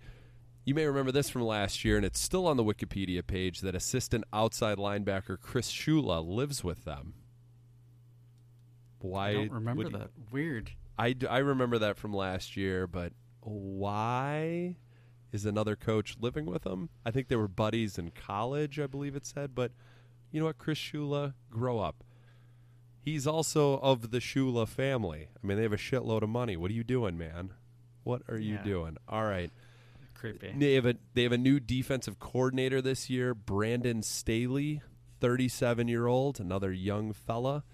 you 0.65 0.75
may 0.75 0.87
remember 0.87 1.13
this 1.13 1.31
from 1.31 1.43
last 1.43 1.85
year, 1.85 1.97
and 1.97 2.05
it's 2.05 2.19
still 2.19 2.47
on 2.47 2.57
the 2.57 2.65
Wikipedia 2.65 3.25
page 3.25 3.61
that 3.61 3.75
assistant 3.75 4.25
outside 4.33 4.79
linebacker 4.79 5.41
Chris 5.41 5.71
Shula 5.71 6.27
lives 6.27 6.65
with 6.65 6.85
them. 6.85 7.15
Why 8.99 9.29
I 9.29 9.35
don't 9.35 9.53
remember 9.53 9.89
that. 9.91 10.11
Weird. 10.33 10.73
I, 10.99 11.15
I 11.29 11.39
remember 11.39 11.79
that 11.79 11.97
from 11.97 12.13
last 12.13 12.57
year, 12.57 12.87
but 12.87 13.13
why 13.41 14.77
is 15.37 15.47
another 15.47 15.77
coach 15.77 16.17
living 16.21 16.47
with 16.47 16.63
them? 16.63 16.89
I 17.05 17.11
think 17.11 17.29
they 17.29 17.37
were 17.37 17.49
buddies 17.49 17.99
in 17.99 18.11
college, 18.11 18.79
I 18.81 18.87
believe 18.87 19.15
it 19.17 19.27
said. 19.27 19.55
But 19.55 19.73
you 20.31 20.41
know 20.41 20.47
what, 20.47 20.59
Chris 20.59 20.79
Shula, 20.79 21.35
grow 21.51 21.79
up. 21.79 22.03
He's 23.01 23.27
also 23.27 23.79
of 23.79 24.11
the 24.11 24.19
Shula 24.19 24.67
family. 24.67 25.29
I 25.43 25.47
mean, 25.47 25.57
they 25.57 25.63
have 25.63 25.73
a 25.73 25.77
shitload 25.77 26.23
of 26.23 26.29
money. 26.29 26.57
What 26.57 26.71
are 26.71 26.75
you 26.75 26.83
doing, 26.85 27.17
man? 27.17 27.53
What 28.03 28.23
are 28.29 28.39
you 28.39 28.55
Yeah. 28.55 28.65
doing? 28.65 28.97
All 29.09 29.25
right. 29.25 29.51
Creepy. 30.15 30.53
They 30.57 30.75
have 30.75 30.87
a 30.87 30.97
they 31.15 31.23
have 31.25 31.33
a 31.33 31.39
new 31.39 31.61
defensive 31.61 32.19
coordinator 32.19 32.81
this 32.81 33.09
year, 33.11 33.35
Brandon 33.35 34.03
Staley, 34.03 34.81
37 35.21 35.89
year 35.89 36.07
old, 36.07 36.41
another 36.41 36.73
young 36.73 37.13
fella. 37.13 37.65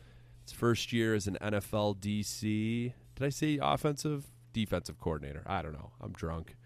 His 0.43 0.53
first 0.53 0.93
year 0.93 1.15
as 1.15 1.27
an 1.29 1.39
NFL 1.41 1.95
DC. 2.01 2.93
Did 3.15 3.25
I 3.25 3.29
say 3.31 3.59
offensive 3.63 4.27
defensive 4.53 4.99
coordinator? 4.99 5.45
I 5.47 5.63
don't 5.63 5.73
know. 5.73 5.93
I'm 6.01 6.13
drunk. 6.13 6.57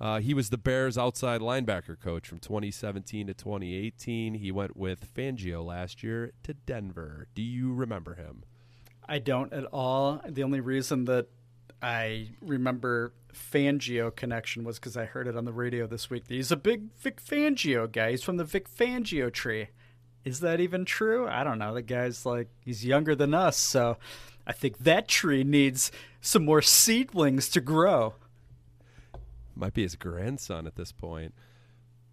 Uh, 0.00 0.20
he 0.20 0.34
was 0.34 0.50
the 0.50 0.58
Bears' 0.58 0.98
outside 0.98 1.40
linebacker 1.40 1.98
coach 1.98 2.28
from 2.28 2.38
2017 2.38 3.28
to 3.28 3.34
2018. 3.34 4.34
He 4.34 4.50
went 4.50 4.76
with 4.76 5.14
Fangio 5.14 5.64
last 5.64 6.02
year 6.02 6.32
to 6.42 6.54
Denver. 6.54 7.28
Do 7.34 7.42
you 7.42 7.72
remember 7.72 8.14
him? 8.14 8.44
I 9.08 9.18
don't 9.18 9.52
at 9.52 9.64
all. 9.66 10.20
The 10.26 10.42
only 10.42 10.60
reason 10.60 11.04
that 11.04 11.28
I 11.82 12.30
remember 12.40 13.12
Fangio 13.32 14.14
connection 14.14 14.64
was 14.64 14.78
because 14.78 14.96
I 14.96 15.04
heard 15.04 15.28
it 15.28 15.36
on 15.36 15.44
the 15.44 15.52
radio 15.52 15.86
this 15.86 16.08
week. 16.08 16.24
He's 16.28 16.50
a 16.50 16.56
big 16.56 16.92
Vic 16.98 17.22
Fangio 17.22 17.90
guy. 17.90 18.12
He's 18.12 18.22
from 18.22 18.36
the 18.36 18.44
Vic 18.44 18.68
Fangio 18.68 19.32
tree. 19.32 19.68
Is 20.24 20.40
that 20.40 20.60
even 20.60 20.84
true? 20.86 21.28
I 21.28 21.44
don't 21.44 21.58
know. 21.58 21.74
The 21.74 21.82
guy's 21.82 22.24
like 22.24 22.48
he's 22.60 22.84
younger 22.84 23.14
than 23.14 23.34
us, 23.34 23.58
so 23.58 23.98
I 24.46 24.52
think 24.52 24.78
that 24.78 25.08
tree 25.08 25.44
needs 25.44 25.92
some 26.20 26.44
more 26.44 26.62
seedlings 26.62 27.48
to 27.50 27.60
grow. 27.60 28.14
Might 29.54 29.74
be 29.74 29.82
his 29.82 29.96
grandson 29.96 30.66
at 30.66 30.76
this 30.76 30.92
point. 30.92 31.34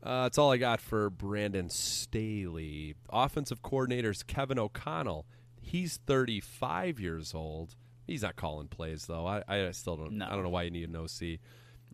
Uh, 0.03 0.23
that's 0.23 0.37
all 0.37 0.51
I 0.51 0.57
got 0.57 0.81
for 0.81 1.09
Brandon 1.09 1.69
Staley. 1.69 2.95
Offensive 3.09 3.61
coordinator's 3.61 4.23
Kevin 4.23 4.57
O'Connell. 4.57 5.25
He's 5.61 5.97
35 6.07 6.99
years 6.99 7.33
old. 7.35 7.75
He's 8.07 8.23
not 8.23 8.35
calling 8.35 8.67
plays 8.67 9.05
though. 9.05 9.27
I, 9.27 9.43
I 9.47 9.71
still 9.71 9.97
don't. 9.97 10.13
No. 10.13 10.25
I 10.25 10.29
don't 10.31 10.43
know 10.43 10.49
why 10.49 10.63
you 10.63 10.71
need 10.71 10.89
an 10.89 10.95
OC. 10.95 11.39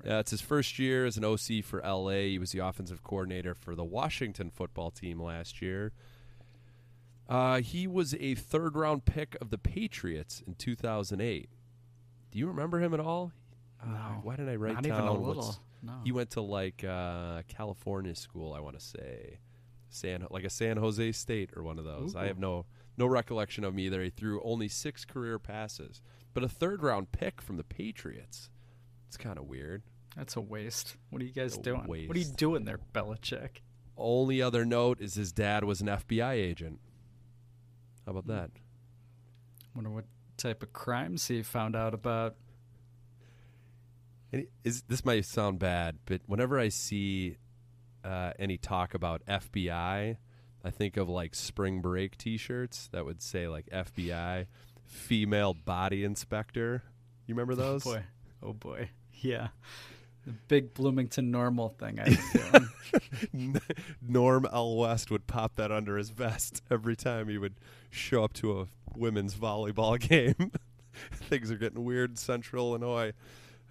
Uh, 0.06 0.20
it's 0.20 0.32
his 0.32 0.42
first 0.42 0.80
year 0.80 1.06
as 1.06 1.18
an 1.18 1.26
OC 1.26 1.64
for 1.64 1.82
LA. 1.82 2.12
He 2.12 2.40
was 2.40 2.52
the 2.52 2.60
offensive 2.60 3.04
coordinator 3.04 3.54
for 3.54 3.76
the 3.76 3.84
Washington 3.84 4.52
football 4.52 4.92
team 4.92 5.22
last 5.22 5.62
year. 5.62 5.92
Uh, 7.28 7.60
he 7.60 7.88
was 7.88 8.16
a 8.20 8.36
third 8.36 8.76
round 8.76 9.06
pick 9.06 9.36
of 9.42 9.50
the 9.50 9.58
Patriots 9.58 10.42
in 10.46 10.56
2008. 10.56 11.50
Do 12.32 12.40
you 12.40 12.48
remember 12.48 12.80
him 12.80 12.94
at 12.94 13.00
all? 13.00 13.32
Uh, 13.82 13.86
No. 13.88 14.20
why 14.24 14.36
did 14.36 14.50
I 14.50 14.56
write 14.56 14.74
Not 14.76 14.84
down? 14.84 14.94
even 14.98 15.08
a 15.08 15.14
what's- 15.14 15.28
little. 15.38 15.56
No. 15.84 16.02
He 16.04 16.12
went 16.12 16.32
to 16.32 16.42
like 16.42 16.84
uh, 16.84 17.44
California 17.48 18.16
school, 18.16 18.54
I 18.54 18.60
want 18.60 18.80
to 18.80 18.84
say, 18.84 19.38
San 19.90 20.26
like 20.32 20.44
a 20.44 20.50
San 20.50 20.78
Jose 20.78 21.12
State 21.12 21.52
or 21.56 21.62
one 21.64 21.78
of 21.78 21.86
those. 21.86 22.16
I 22.16 22.26
have 22.26 22.40
no 22.40 22.66
no 22.98 23.06
recollection 23.06 23.64
of 23.64 23.74
him 23.74 23.80
either. 23.80 24.02
He 24.04 24.10
threw 24.10 24.42
only 24.44 24.68
six 24.68 25.06
career 25.06 25.38
passes, 25.38 26.02
but 26.34 26.44
a 26.44 26.50
third 26.50 26.82
round 26.82 27.12
pick 27.12 27.42
from 27.42 27.58
the 27.58 27.64
Patriots. 27.64 28.50
It's 29.08 29.18
kind 29.18 29.38
of 29.38 29.46
weird. 29.46 29.84
That's 30.16 30.36
a 30.36 30.42
waste. 30.42 30.98
What 31.12 31.22
are 31.22 31.26
you 31.26 31.32
guys 31.32 31.56
A 31.56 31.62
doing? 31.62 31.82
What 31.86 32.18
are 32.18 32.20
you 32.20 32.26
doing 32.36 32.66
there, 32.66 32.80
Belichick? 32.94 33.62
Only 33.96 34.42
other 34.42 34.66
note 34.66 35.00
is 35.00 35.14
his 35.14 35.32
dad 35.32 35.64
was 35.64 35.80
an 35.80 35.88
FBI 35.88 36.34
agent. 36.34 36.80
How 38.06 38.12
about 38.14 38.28
that? 38.28 38.50
Wonder 39.76 39.92
what 39.92 40.06
type 40.38 40.64
of 40.64 40.74
crimes 40.74 41.28
he 41.28 41.44
found 41.44 41.76
out 41.76 41.94
about. 41.94 42.36
And 44.32 44.44
it- 44.44 44.52
is 44.64 44.84
this 44.84 45.06
might 45.06 45.26
sound 45.26 45.60
bad, 45.60 46.00
but 46.06 46.22
whenever 46.26 46.60
I 46.60 46.70
see 46.70 47.38
uh, 48.04 48.34
any 48.40 48.58
talk 48.58 48.94
about 48.94 49.22
FBI, 49.26 50.18
I 50.64 50.70
think 50.70 50.98
of 50.98 51.08
like 51.10 51.34
spring 51.36 51.82
break 51.82 52.18
T-shirts 52.18 52.90
that 52.92 53.06
would 53.06 53.22
say 53.22 53.48
like 53.48 53.68
FBI, 53.68 54.48
female 54.86 55.54
body 55.54 56.04
inspector. 56.04 56.84
You 57.26 57.36
remember 57.36 57.56
those? 57.62 57.86
Oh 57.86 57.92
boy, 57.94 58.04
oh 58.44 58.54
boy, 58.54 58.90
yeah. 59.14 59.50
The 60.26 60.34
big 60.50 60.74
Bloomington 60.74 61.32
normal 61.32 61.70
thing 61.70 62.00
I. 62.02 62.18
Norm 64.02 64.46
L. 64.52 64.76
West 64.76 65.10
would 65.12 65.28
pop 65.28 65.56
that 65.56 65.72
under 65.72 65.98
his 65.98 66.10
vest 66.10 66.62
every 66.70 66.96
time 66.96 67.30
he 67.30 67.38
would 67.38 67.56
show 67.90 68.24
up 68.26 68.34
to 68.34 68.60
a 68.60 68.68
women's 68.96 69.36
volleyball 69.36 69.98
game. 70.00 70.52
Things 71.14 71.52
are 71.52 71.58
getting 71.58 71.84
weird 71.86 72.18
Central 72.18 72.70
Illinois. 72.70 73.14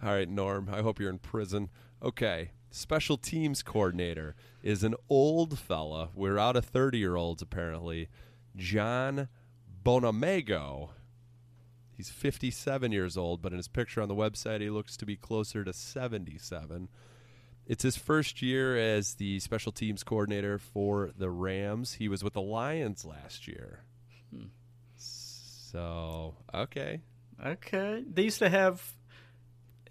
All 0.03 0.11
right, 0.11 0.29
Norm, 0.29 0.69
I 0.71 0.83
hope 0.83 1.01
you're 1.01 1.11
in 1.11 1.19
prison. 1.19 1.71
Okay, 2.03 2.51
special 2.71 3.17
teams 3.17 3.63
coordinator 3.63 4.37
is 4.63 4.83
an 4.83 4.95
old 5.09 5.59
fella. 5.59 6.11
We're 6.15 6.39
out 6.39 6.57
of 6.57 6.67
30 6.67 6.99
year 6.99 7.17
olds, 7.17 7.43
apparently. 7.43 8.09
John 8.57 9.29
Bonamego. 9.85 10.91
He's 11.97 12.11
57 12.11 12.93
years 12.93 13.17
old, 13.17 13.41
but 13.41 13.53
in 13.53 13.57
his 13.57 13.69
picture 13.69 14.03
on 14.03 14.09
the 14.09 14.15
website, 14.15 14.61
he 14.61 14.69
looks 14.69 14.99
to 14.99 15.07
be 15.07 15.17
closer 15.17 15.65
to 15.65 15.73
77. 15.73 16.89
It's 17.67 17.83
his 17.83 17.97
first 17.97 18.43
year 18.43 18.77
as 18.77 19.15
the 19.15 19.41
special 19.41 19.73
teams 19.73 20.05
coordinator 20.05 20.59
for 20.59 21.11
the 21.17 21.31
Rams. 21.31 21.95
He 21.95 22.09
was 22.09 22.23
with 22.23 22.35
the 22.35 22.43
Lions 22.43 23.05
last 23.05 23.49
year. 23.49 23.81
Hmm. 24.31 24.47
So, 24.97 26.35
okay. 26.55 27.01
okay, 27.45 28.05
they 28.07 28.23
used 28.23 28.39
to 28.39 28.49
have 28.49 28.83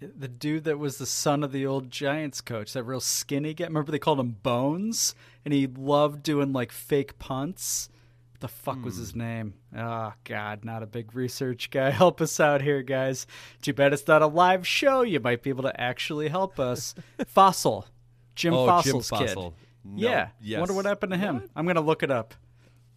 the 0.00 0.28
dude 0.28 0.64
that 0.64 0.78
was 0.78 0.98
the 0.98 1.06
son 1.06 1.42
of 1.42 1.52
the 1.52 1.66
old 1.66 1.90
Giants 1.90 2.40
coach, 2.40 2.72
that 2.74 2.84
real 2.84 3.00
skinny 3.00 3.54
guy. 3.54 3.64
Remember 3.64 3.90
they 3.90 3.98
called 3.98 4.20
him 4.20 4.36
Bones, 4.42 5.14
and 5.44 5.54
he 5.54 5.66
loved 5.66 6.22
doing 6.22 6.52
like 6.52 6.72
fake 6.72 7.18
punts. 7.18 7.88
What 8.32 8.40
the 8.40 8.48
fuck 8.48 8.84
was 8.84 8.96
his 8.96 9.12
hmm. 9.12 9.18
name? 9.20 9.54
Oh 9.76 10.12
God, 10.24 10.64
not 10.64 10.82
a 10.82 10.86
big 10.86 11.14
research 11.14 11.70
guy. 11.70 11.90
Help 11.90 12.20
us 12.20 12.38
out 12.38 12.60
here, 12.60 12.82
guys. 12.82 13.26
Too 13.62 13.72
bad 13.72 13.94
it's 13.94 14.06
not 14.06 14.20
a 14.20 14.26
live 14.26 14.66
show. 14.66 15.02
You 15.02 15.20
might 15.20 15.42
be 15.42 15.50
able 15.50 15.62
to 15.62 15.80
actually 15.80 16.28
help 16.28 16.60
us. 16.60 16.94
Fassel, 17.34 17.86
Jim 18.34 18.52
oh, 18.52 18.66
Fassel's 18.66 19.08
Jim 19.08 19.18
kid. 19.18 19.28
Fassel. 19.30 19.52
No, 19.84 20.08
Yeah. 20.08 20.28
Yes. 20.40 20.58
Wonder 20.58 20.74
what 20.74 20.84
happened 20.84 21.12
to 21.12 21.18
him. 21.18 21.48
I'm 21.56 21.66
gonna 21.66 21.80
look 21.80 22.02
it 22.02 22.10
up. 22.10 22.34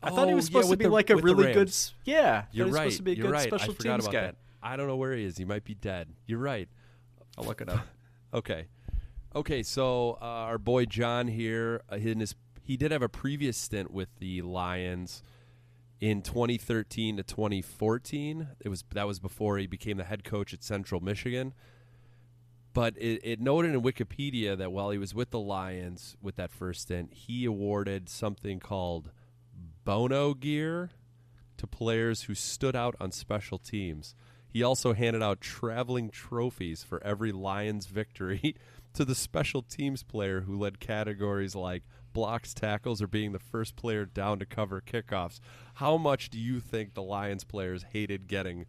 I 0.04 0.10
thought 0.10 0.28
he 0.28 0.34
Oh, 0.34 0.38
was 0.38 0.45
yeah, 0.45 0.54
supposed 0.54 0.72
to 0.72 0.78
be 0.78 0.86
the- 0.86 0.91
like 0.91 1.10
a 1.10 1.16
really 1.18 1.54
good. 1.54 1.74
Yeah, 2.04 2.45
You're 2.52 2.68
right. 2.68 2.74
supposed 2.74 2.97
to 2.97 3.04
be 3.04 3.12
a 3.12 3.16
You're 3.16 3.26
good 3.28 3.34
right. 3.34 3.47
special 3.47 3.72
I 3.72 3.76
forgot 3.76 3.91
teams 3.95 4.06
about 4.06 4.14
guy. 4.14 4.22
that. 4.22 4.36
I 4.62 4.76
don't 4.76 4.88
know 4.88 4.95
where 4.97 5.14
he 5.14 5.24
is. 5.24 5.38
He 5.38 5.45
might 5.45 5.64
be 5.64 5.74
dead. 5.74 6.10
You're 6.26 6.39
right. 6.39 6.68
I'll 7.40 7.46
look 7.46 7.62
it 7.62 7.70
up. 7.70 7.80
Okay. 8.32 8.68
Okay, 9.36 9.64
so 9.64 10.20
uh, 10.22 10.26
our 10.26 10.60
boy 10.60 10.86
John 10.86 11.28
here, 11.28 11.82
uh, 11.90 11.98
his, 11.98 12.36
he 12.62 12.78
did 12.78 12.92
have 12.92 13.02
a 13.02 13.10
previous 13.10 13.58
stint 13.58 13.90
with 13.90 14.10
the 14.20 14.44
Lions 14.44 15.24
in 16.00 16.22
2013 16.22 17.18
to 17.18 17.24
2014. 17.24 18.50
It 18.60 18.70
was 18.70 18.84
that 18.94 19.08
was 19.08 19.20
before 19.20 19.58
he 19.58 19.66
became 19.66 19.98
the 19.98 20.04
head 20.04 20.24
coach 20.24 20.54
at 20.54 20.64
Central 20.64 21.02
Michigan. 21.02 21.56
But 22.72 22.96
it, 22.98 23.22
it 23.24 23.42
noted 23.42 23.74
in 23.74 23.82
Wikipedia 23.82 24.56
that 24.56 24.72
while 24.72 24.92
he 24.92 25.00
was 25.00 25.16
with 25.16 25.32
the 25.32 25.40
Lions 25.40 26.16
with 26.22 26.36
that 26.36 26.52
first 26.52 26.82
stint, 26.82 27.14
he 27.14 27.46
awarded 27.46 28.10
something 28.10 28.60
called 28.60 29.10
Bono 29.86 30.36
gear 30.36 30.92
to 31.58 31.66
players 31.66 32.24
who 32.24 32.36
stood 32.36 32.76
out 32.76 32.96
on 33.00 33.12
special 33.12 33.58
teams. 33.58 34.14
He 34.50 34.64
also 34.64 34.93
handed 34.93 35.22
out 35.22 35.41
traveling 35.41 36.10
trophies 36.10 36.84
for 36.84 37.02
every 37.04 37.32
Lions 37.32 37.86
victory 37.86 38.56
to 38.93 39.06
the 39.06 39.16
special 39.16 39.62
teams 39.62 40.04
player 40.04 40.41
who 40.41 40.58
led 40.58 40.80
categories 40.80 41.56
like 41.56 41.84
blocks, 42.14 42.54
tackles, 42.54 43.02
or 43.02 43.08
being 43.08 43.32
the 43.32 43.39
first 43.39 43.76
player 43.76 44.06
down 44.06 44.39
to 44.39 44.45
cover 44.45 44.82
kickoffs. 44.82 45.39
How 45.76 45.97
much 45.97 46.30
do 46.30 46.39
you 46.39 46.60
think 46.60 46.93
the 46.93 47.04
Lions 47.04 47.43
players 47.43 47.86
hated 47.93 48.28
getting 48.28 48.66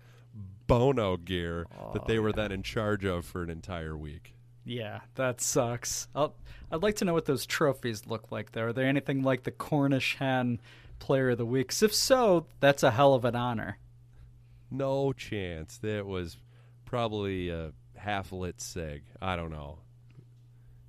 Bono 0.67 1.17
gear 1.17 1.67
that 1.93 2.07
they 2.07 2.19
were 2.19 2.33
then 2.33 2.53
in 2.53 2.63
charge 2.63 3.05
of 3.05 3.25
for 3.25 3.43
an 3.43 3.51
entire 3.51 3.97
week? 3.97 4.35
Yeah, 4.65 5.01
that 5.15 5.41
sucks. 5.41 6.07
I'll, 6.15 6.37
I'd 6.71 6.83
like 6.83 6.97
to 6.97 7.05
know 7.05 7.15
what 7.15 7.25
those 7.25 7.47
trophies 7.47 8.07
look 8.07 8.31
like. 8.31 8.53
There, 8.53 8.69
are 8.69 8.73
they 8.73 8.85
anything 8.85 9.23
like 9.23 9.43
the 9.43 9.51
Cornish 9.51 10.17
Hen 10.17 10.61
Player 10.99 11.31
of 11.31 11.39
the 11.39 11.47
Week? 11.47 11.73
if 11.83 11.95
so, 11.95 12.47
that's 12.61 12.83
a 12.83 12.91
hell 12.91 13.15
of 13.15 13.25
an 13.25 13.35
honor. 13.35 13.79
No 14.71 15.13
chance. 15.13 15.79
That 15.79 16.07
was 16.07 16.37
probably 16.85 17.51
a 17.51 17.73
half 17.97 18.33
lit 18.33 18.61
sig. 18.61 19.03
I 19.21 19.37
don't 19.37 19.51
know. 19.51 19.79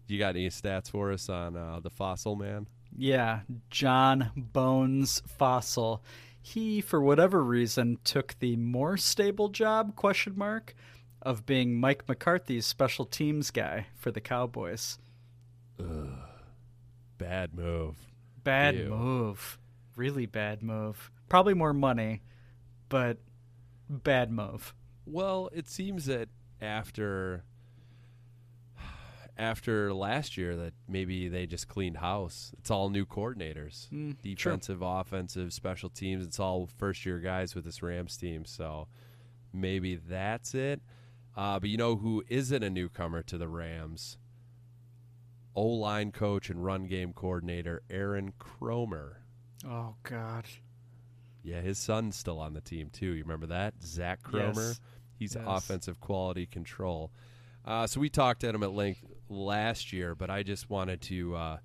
You 0.07 0.19
got 0.19 0.35
any 0.35 0.49
stats 0.49 0.89
for 0.89 1.11
us 1.11 1.29
on 1.29 1.55
uh, 1.55 1.79
the 1.81 1.89
fossil 1.89 2.35
man? 2.35 2.67
Yeah, 2.95 3.41
John 3.69 4.31
Bones 4.35 5.21
Fassel. 5.39 6.01
He, 6.41 6.81
for 6.81 6.99
whatever 6.99 7.43
reason, 7.43 7.97
took 8.03 8.37
the 8.39 8.55
more 8.57 8.97
stable 8.97 9.49
job 9.49 9.95
question 9.95 10.33
mark 10.35 10.73
of 11.21 11.45
being 11.45 11.79
Mike 11.79 12.07
McCarthy's 12.07 12.65
special 12.65 13.05
teams 13.05 13.51
guy 13.51 13.87
for 13.95 14.11
the 14.11 14.19
Cowboys. 14.19 14.97
Ugh. 15.79 16.09
Bad 17.17 17.53
move. 17.55 17.95
Bad 18.43 18.75
Ew. 18.75 18.89
move. 18.89 19.59
Really 19.95 20.25
bad 20.25 20.63
move. 20.63 21.11
Probably 21.29 21.53
more 21.53 21.73
money, 21.73 22.23
but 22.89 23.17
bad 23.91 24.31
move. 24.31 24.73
Well, 25.05 25.49
it 25.53 25.67
seems 25.67 26.05
that 26.05 26.29
after 26.61 27.43
after 29.37 29.93
last 29.93 30.37
year 30.37 30.55
that 30.55 30.73
maybe 30.87 31.27
they 31.27 31.45
just 31.47 31.67
cleaned 31.67 31.97
house. 31.97 32.51
It's 32.59 32.69
all 32.69 32.89
new 32.89 33.05
coordinators, 33.05 33.89
Mm, 33.89 34.17
defensive, 34.21 34.81
offensive, 34.81 35.53
special 35.53 35.89
teams. 35.89 36.25
It's 36.25 36.39
all 36.39 36.67
first 36.77 37.05
year 37.05 37.19
guys 37.19 37.55
with 37.55 37.65
this 37.65 37.81
Rams 37.81 38.17
team. 38.17 38.45
So 38.45 38.87
maybe 39.53 39.95
that's 39.95 40.53
it. 40.53 40.81
Uh, 41.35 41.59
but 41.59 41.69
you 41.69 41.77
know 41.77 41.95
who 41.95 42.23
isn't 42.27 42.61
a 42.61 42.69
newcomer 42.69 43.23
to 43.23 43.37
the 43.37 43.47
Rams? 43.47 44.17
O 45.55 45.65
line 45.65 46.11
coach 46.11 46.49
and 46.49 46.63
run 46.63 46.85
game 46.85 47.13
coordinator 47.13 47.81
Aaron 47.89 48.33
Kromer. 48.39 49.15
Oh 49.65 49.95
God. 50.03 50.45
Yeah, 51.43 51.61
his 51.61 51.77
son's 51.79 52.15
still 52.15 52.39
on 52.39 52.53
the 52.53 52.61
team 52.61 52.89
too. 52.91 53.13
You 53.13 53.23
remember 53.23 53.47
that? 53.47 53.73
Zach 53.83 54.21
Kromer. 54.23 54.55
Yes. 54.55 54.81
He's 55.17 55.35
Yes. 55.35 55.43
offensive 55.47 55.99
quality 55.99 56.45
control. 56.45 57.11
Uh, 57.65 57.85
so 57.87 57.99
we 57.99 58.09
talked 58.09 58.43
at 58.43 58.55
him 58.55 58.63
at 58.63 58.71
length 58.71 59.03
last 59.29 59.93
year, 59.93 60.15
but 60.15 60.29
I 60.29 60.43
just 60.43 60.69
wanted 60.69 61.01
to 61.01 61.35
uh, 61.35 61.57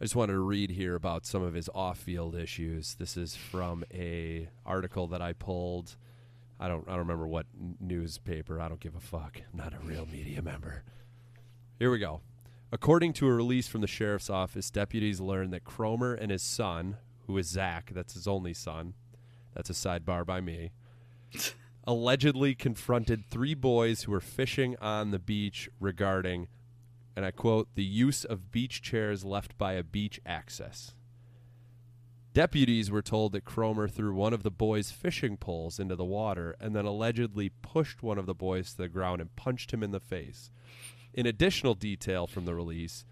I 0.00 0.04
just 0.04 0.16
wanted 0.16 0.32
to 0.34 0.40
read 0.40 0.70
here 0.70 0.94
about 0.96 1.24
some 1.24 1.42
of 1.42 1.54
his 1.54 1.68
off-field 1.74 2.34
issues. 2.34 2.94
This 2.96 3.16
is 3.16 3.36
from 3.36 3.84
a 3.92 4.48
article 4.66 5.06
that 5.08 5.22
I 5.22 5.32
pulled. 5.32 5.96
I 6.60 6.68
don't 6.68 6.84
I 6.86 6.90
don't 6.92 7.00
remember 7.00 7.26
what 7.26 7.46
newspaper. 7.80 8.60
I 8.60 8.68
don't 8.68 8.80
give 8.80 8.94
a 8.96 9.00
fuck. 9.00 9.40
I'm 9.52 9.58
not 9.58 9.72
a 9.74 9.78
real 9.80 10.06
media 10.06 10.42
member. 10.42 10.82
Here 11.78 11.90
we 11.90 11.98
go. 11.98 12.20
According 12.72 13.12
to 13.14 13.28
a 13.28 13.32
release 13.32 13.68
from 13.68 13.80
the 13.82 13.86
sheriff's 13.86 14.30
office, 14.30 14.70
deputies 14.70 15.20
learned 15.20 15.52
that 15.52 15.64
Kromer 15.64 16.16
and 16.20 16.30
his 16.32 16.42
son, 16.42 16.96
who 17.26 17.36
is 17.38 17.48
Zach, 17.48 17.90
that's 17.94 18.14
his 18.14 18.26
only 18.26 18.54
son, 18.54 18.94
that's 19.54 19.70
a 19.70 19.74
sidebar 19.74 20.24
by 20.24 20.40
me, 20.40 20.72
allegedly 21.84 22.54
confronted 22.54 23.24
three 23.30 23.54
boys 23.54 24.02
who 24.02 24.12
were 24.12 24.20
fishing 24.20 24.76
on 24.80 25.10
the 25.10 25.18
beach 25.18 25.68
regarding, 25.80 26.48
and 27.16 27.24
I 27.24 27.30
quote, 27.30 27.68
the 27.74 27.84
use 27.84 28.24
of 28.24 28.50
beach 28.50 28.82
chairs 28.82 29.24
left 29.24 29.56
by 29.58 29.74
a 29.74 29.82
beach 29.82 30.20
access. 30.26 30.94
Deputies 32.34 32.90
were 32.90 33.00
told 33.00 33.30
that 33.30 33.44
Kromer 33.44 33.88
threw 33.88 34.12
one 34.12 34.34
of 34.34 34.42
the 34.42 34.50
boys' 34.50 34.90
fishing 34.90 35.36
poles 35.36 35.78
into 35.78 35.94
the 35.94 36.04
water 36.04 36.56
and 36.58 36.74
then 36.74 36.84
allegedly 36.84 37.48
pushed 37.62 38.02
one 38.02 38.18
of 38.18 38.26
the 38.26 38.34
boys 38.34 38.72
to 38.72 38.78
the 38.78 38.88
ground 38.88 39.20
and 39.20 39.36
punched 39.36 39.72
him 39.72 39.84
in 39.84 39.92
the 39.92 40.00
face. 40.00 40.50
In 41.12 41.26
additional 41.26 41.74
detail 41.74 42.26
from 42.26 42.44
the 42.44 42.54
release, 42.54 43.04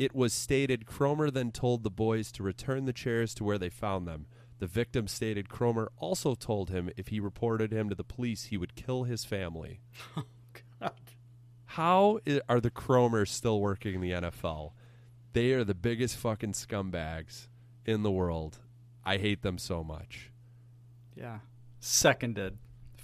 it 0.00 0.14
was 0.14 0.32
stated 0.32 0.86
Kromer 0.86 1.30
then 1.30 1.52
told 1.52 1.82
the 1.82 1.90
boys 1.90 2.32
to 2.32 2.42
return 2.42 2.86
the 2.86 2.92
chairs 2.94 3.34
to 3.34 3.44
where 3.44 3.58
they 3.58 3.68
found 3.68 4.08
them. 4.08 4.24
The 4.58 4.66
victim 4.66 5.06
stated 5.06 5.50
Kromer 5.50 5.88
also 5.98 6.34
told 6.34 6.70
him 6.70 6.88
if 6.96 7.08
he 7.08 7.20
reported 7.20 7.70
him 7.70 7.90
to 7.90 7.94
the 7.94 8.02
police, 8.02 8.44
he 8.44 8.56
would 8.56 8.74
kill 8.74 9.04
his 9.04 9.26
family. 9.26 9.80
Oh 10.16 10.24
God. 10.80 10.92
How 11.66 12.18
are 12.48 12.60
the 12.60 12.70
Kromers 12.70 13.28
still 13.28 13.60
working 13.60 13.96
in 13.96 14.00
the 14.00 14.10
NFL? 14.10 14.72
They 15.34 15.52
are 15.52 15.64
the 15.64 15.74
biggest 15.74 16.16
fucking 16.16 16.54
scumbags 16.54 17.48
in 17.84 18.02
the 18.02 18.10
world. 18.10 18.58
I 19.04 19.18
hate 19.18 19.42
them 19.42 19.58
so 19.58 19.84
much. 19.84 20.30
Yeah. 21.14 21.40
Seconded. 21.78 22.56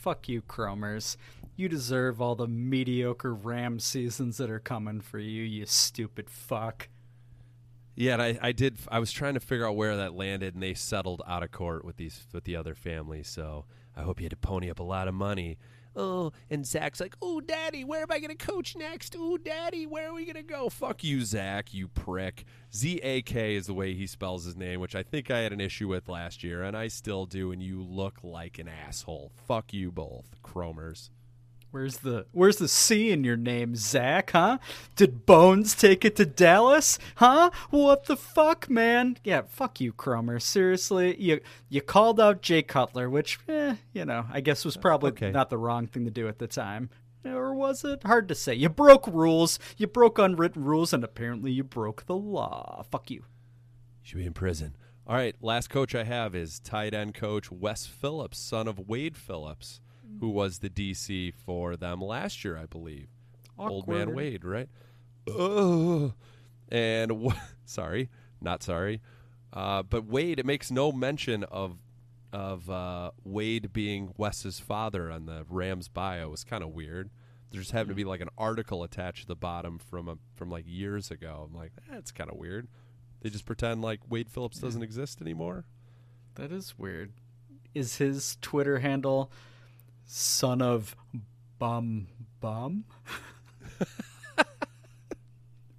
Fuck 0.06 0.28
you, 0.28 0.40
Kromers. 0.40 1.16
You 1.56 1.68
deserve 1.68 2.22
all 2.22 2.36
the 2.36 2.46
mediocre 2.46 3.34
Ram 3.34 3.80
seasons 3.80 4.36
that 4.36 4.48
are 4.48 4.60
coming 4.60 5.00
for 5.00 5.18
you, 5.18 5.42
you 5.42 5.66
stupid 5.66 6.30
fuck. 6.30 6.88
Yeah, 7.96 8.12
and 8.12 8.22
I, 8.22 8.38
I 8.40 8.52
did. 8.52 8.78
I 8.88 9.00
was 9.00 9.10
trying 9.10 9.34
to 9.34 9.40
figure 9.40 9.66
out 9.66 9.74
where 9.74 9.96
that 9.96 10.14
landed, 10.14 10.54
and 10.54 10.62
they 10.62 10.74
settled 10.74 11.22
out 11.26 11.42
of 11.42 11.50
court 11.50 11.84
with 11.84 11.96
these 11.96 12.24
with 12.32 12.44
the 12.44 12.54
other 12.54 12.76
families. 12.76 13.26
So 13.26 13.64
I 13.96 14.02
hope 14.02 14.20
you 14.20 14.26
had 14.26 14.30
to 14.30 14.36
pony 14.36 14.70
up 14.70 14.78
a 14.78 14.84
lot 14.84 15.08
of 15.08 15.14
money. 15.14 15.58
Oh, 15.96 16.32
and 16.50 16.66
Zach's 16.66 17.00
like, 17.00 17.16
"Oh, 17.22 17.40
Daddy, 17.40 17.82
where 17.82 18.02
am 18.02 18.10
I 18.10 18.18
going 18.18 18.36
to 18.36 18.46
coach 18.46 18.76
next? 18.76 19.16
Oh, 19.18 19.38
Daddy, 19.38 19.86
where 19.86 20.10
are 20.10 20.14
we 20.14 20.24
going 20.24 20.36
to 20.36 20.42
go? 20.42 20.68
Fuck 20.68 21.02
you, 21.02 21.24
Zach, 21.24 21.72
you 21.72 21.88
prick." 21.88 22.44
Z 22.74 23.00
A 23.02 23.22
K 23.22 23.56
is 23.56 23.66
the 23.66 23.74
way 23.74 23.94
he 23.94 24.06
spells 24.06 24.44
his 24.44 24.56
name, 24.56 24.80
which 24.80 24.94
I 24.94 25.02
think 25.02 25.30
I 25.30 25.38
had 25.38 25.52
an 25.52 25.60
issue 25.60 25.88
with 25.88 26.08
last 26.08 26.44
year, 26.44 26.62
and 26.62 26.76
I 26.76 26.88
still 26.88 27.24
do. 27.24 27.50
And 27.50 27.62
you 27.62 27.82
look 27.82 28.18
like 28.22 28.58
an 28.58 28.68
asshole. 28.68 29.32
Fuck 29.46 29.72
you 29.72 29.90
both, 29.90 30.36
Kromers. 30.44 31.10
Where's 31.76 31.98
the 31.98 32.24
Where's 32.32 32.56
the 32.56 32.68
C 32.68 33.10
in 33.10 33.22
your 33.22 33.36
name, 33.36 33.76
Zach? 33.76 34.30
Huh? 34.30 34.56
Did 34.94 35.26
Bones 35.26 35.74
take 35.74 36.06
it 36.06 36.16
to 36.16 36.24
Dallas? 36.24 36.98
Huh? 37.16 37.50
What 37.68 38.06
the 38.06 38.16
fuck, 38.16 38.70
man? 38.70 39.18
Yeah, 39.22 39.42
fuck 39.46 39.78
you, 39.78 39.92
Kromer. 39.92 40.40
Seriously, 40.40 41.20
you 41.20 41.40
you 41.68 41.82
called 41.82 42.18
out 42.18 42.40
Jay 42.40 42.62
Cutler, 42.62 43.10
which, 43.10 43.38
eh, 43.46 43.74
you 43.92 44.06
know, 44.06 44.24
I 44.32 44.40
guess 44.40 44.64
was 44.64 44.78
probably 44.78 45.10
Okay. 45.10 45.30
not 45.30 45.50
the 45.50 45.58
wrong 45.58 45.86
thing 45.86 46.06
to 46.06 46.10
do 46.10 46.26
at 46.28 46.38
the 46.38 46.46
time. 46.46 46.88
Or 47.26 47.52
was 47.54 47.84
it? 47.84 48.02
Hard 48.04 48.26
to 48.30 48.34
say. 48.34 48.54
You 48.54 48.70
broke 48.70 49.06
rules. 49.06 49.58
You 49.76 49.86
broke 49.86 50.18
unwritten 50.18 50.64
rules, 50.64 50.94
and 50.94 51.04
apparently 51.04 51.52
you 51.52 51.62
broke 51.62 52.06
the 52.06 52.16
law. 52.16 52.86
Fuck 52.90 53.10
you. 53.10 53.24
should 54.02 54.16
be 54.16 54.24
in 54.24 54.32
prison. 54.32 54.78
All 55.06 55.14
right, 55.14 55.36
last 55.42 55.68
coach 55.68 55.94
I 55.94 56.04
have 56.04 56.34
is 56.34 56.58
tight 56.58 56.94
end 56.94 57.12
coach 57.12 57.52
Wes 57.52 57.84
Phillips, 57.84 58.38
son 58.38 58.66
of 58.66 58.88
Wade 58.88 59.14
Phillips, 59.18 59.82
who 60.20 60.28
was 60.28 60.58
the 60.58 60.70
DC 60.70 61.34
for 61.34 61.76
them 61.76 62.00
last 62.00 62.44
year, 62.44 62.56
I 62.56 62.66
believe. 62.66 63.08
Old 63.58 63.88
man 63.88 64.14
Wade, 64.14 64.44
right? 64.44 64.68
Ugh. 65.28 66.12
And 66.68 67.08
w- 67.08 67.30
sorry, 67.64 68.10
not 68.40 68.62
sorry, 68.62 69.00
uh, 69.52 69.82
but 69.82 70.04
Wade. 70.06 70.38
It 70.38 70.46
makes 70.46 70.70
no 70.70 70.92
mention 70.92 71.44
of 71.44 71.78
of 72.32 72.68
uh, 72.68 73.12
Wade 73.24 73.72
being 73.72 74.12
Wes's 74.16 74.60
father 74.60 75.10
on 75.10 75.26
the 75.26 75.46
Rams 75.48 75.88
bio. 75.88 76.28
It 76.28 76.30
was 76.30 76.44
kind 76.44 76.62
of 76.62 76.70
weird. 76.70 77.10
There 77.50 77.60
just 77.60 77.72
happened 77.72 77.90
to 77.90 77.94
be 77.94 78.04
like 78.04 78.20
an 78.20 78.28
article 78.36 78.82
attached 78.82 79.22
to 79.22 79.28
the 79.28 79.36
bottom 79.36 79.78
from 79.78 80.08
a, 80.08 80.18
from 80.34 80.50
like 80.50 80.64
years 80.66 81.10
ago. 81.10 81.46
I'm 81.48 81.56
like, 81.56 81.72
that's 81.88 82.10
kind 82.10 82.28
of 82.28 82.36
weird. 82.36 82.68
They 83.22 83.30
just 83.30 83.46
pretend 83.46 83.80
like 83.82 84.00
Wade 84.10 84.28
Phillips 84.28 84.58
doesn't 84.58 84.82
exist 84.82 85.20
anymore. 85.22 85.64
That 86.34 86.52
is 86.52 86.74
weird. 86.76 87.12
Is 87.74 87.96
his 87.96 88.36
Twitter 88.42 88.80
handle 88.80 89.30
son 90.06 90.62
of 90.62 90.96
bum 91.58 92.08
bum? 92.40 92.84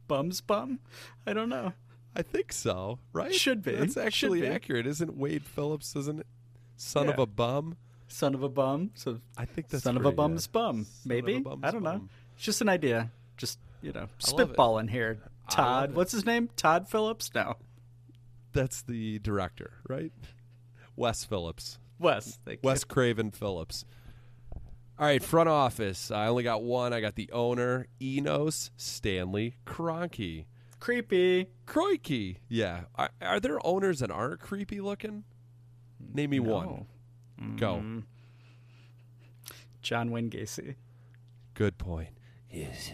Bum's 0.07 0.39
bum? 0.41 0.79
I 1.25 1.33
don't 1.33 1.49
know. 1.49 1.73
I 2.15 2.21
think 2.21 2.53
so, 2.53 2.99
right? 3.11 3.33
Should 3.33 3.61
be. 3.61 3.73
That's 3.73 3.97
actually 3.97 4.41
be. 4.41 4.47
accurate, 4.47 4.87
isn't 4.87 5.17
Wade 5.17 5.45
Phillips? 5.45 5.95
Isn't 5.95 6.21
it? 6.21 6.27
Son 6.77 7.09
of 7.09 7.19
a 7.19 7.25
bum. 7.25 7.75
Son 8.07 8.33
of 8.33 8.41
a 8.41 8.49
bum. 8.49 8.91
So 8.95 9.19
I 9.37 9.45
think 9.45 9.67
that's 9.67 9.83
son 9.83 9.97
of 9.97 10.05
a 10.05 10.11
bum's 10.11 10.47
good. 10.47 10.53
bum. 10.53 10.85
Son 10.85 10.93
Maybe. 11.05 11.39
bum's 11.39 11.63
I 11.63 11.71
don't 11.71 11.83
know. 11.83 11.91
bum. 11.91 12.09
It's 12.35 12.45
just 12.45 12.61
an 12.61 12.69
idea. 12.69 13.11
Just 13.35 13.59
you 13.81 13.91
know, 13.91 14.07
spitballing 14.19 14.89
here. 14.89 15.19
Todd. 15.51 15.93
What's 15.93 16.11
his 16.11 16.25
name? 16.25 16.49
Todd 16.55 16.87
Phillips? 16.87 17.31
No. 17.35 17.55
That's 18.53 18.81
the 18.81 19.19
director, 19.19 19.73
right? 19.87 20.11
Wes 20.95 21.23
Phillips. 21.23 21.77
Wes. 21.99 22.39
Thank 22.45 22.59
you. 22.63 22.67
Wes 22.67 22.83
Craven 22.83 23.31
Phillips. 23.31 23.85
All 24.99 25.05
right, 25.05 25.23
front 25.23 25.47
office. 25.47 26.09
I 26.09 26.27
only 26.27 26.41
got 26.43 26.63
one. 26.63 26.91
I 26.91 27.01
got 27.01 27.15
the 27.15 27.29
owner, 27.31 27.85
Enos 28.01 28.71
Stanley 28.77 29.55
Kroenke. 29.65 30.45
Creepy. 30.79 31.47
Kroenke. 31.67 32.37
Yeah. 32.49 32.85
Are, 32.95 33.11
are 33.21 33.39
there 33.39 33.65
owners 33.65 33.99
that 33.99 34.09
aren't 34.09 34.39
creepy 34.39 34.81
looking? 34.81 35.23
Name 35.99 36.31
me 36.31 36.39
one. 36.39 36.87
Go. 37.57 37.75
Mm. 37.75 38.03
John 39.83 40.09
Wayne 40.09 40.31
Gacy. 40.31 40.75
Good 41.53 41.77
point. 41.77 42.09
Yes. 42.49 42.93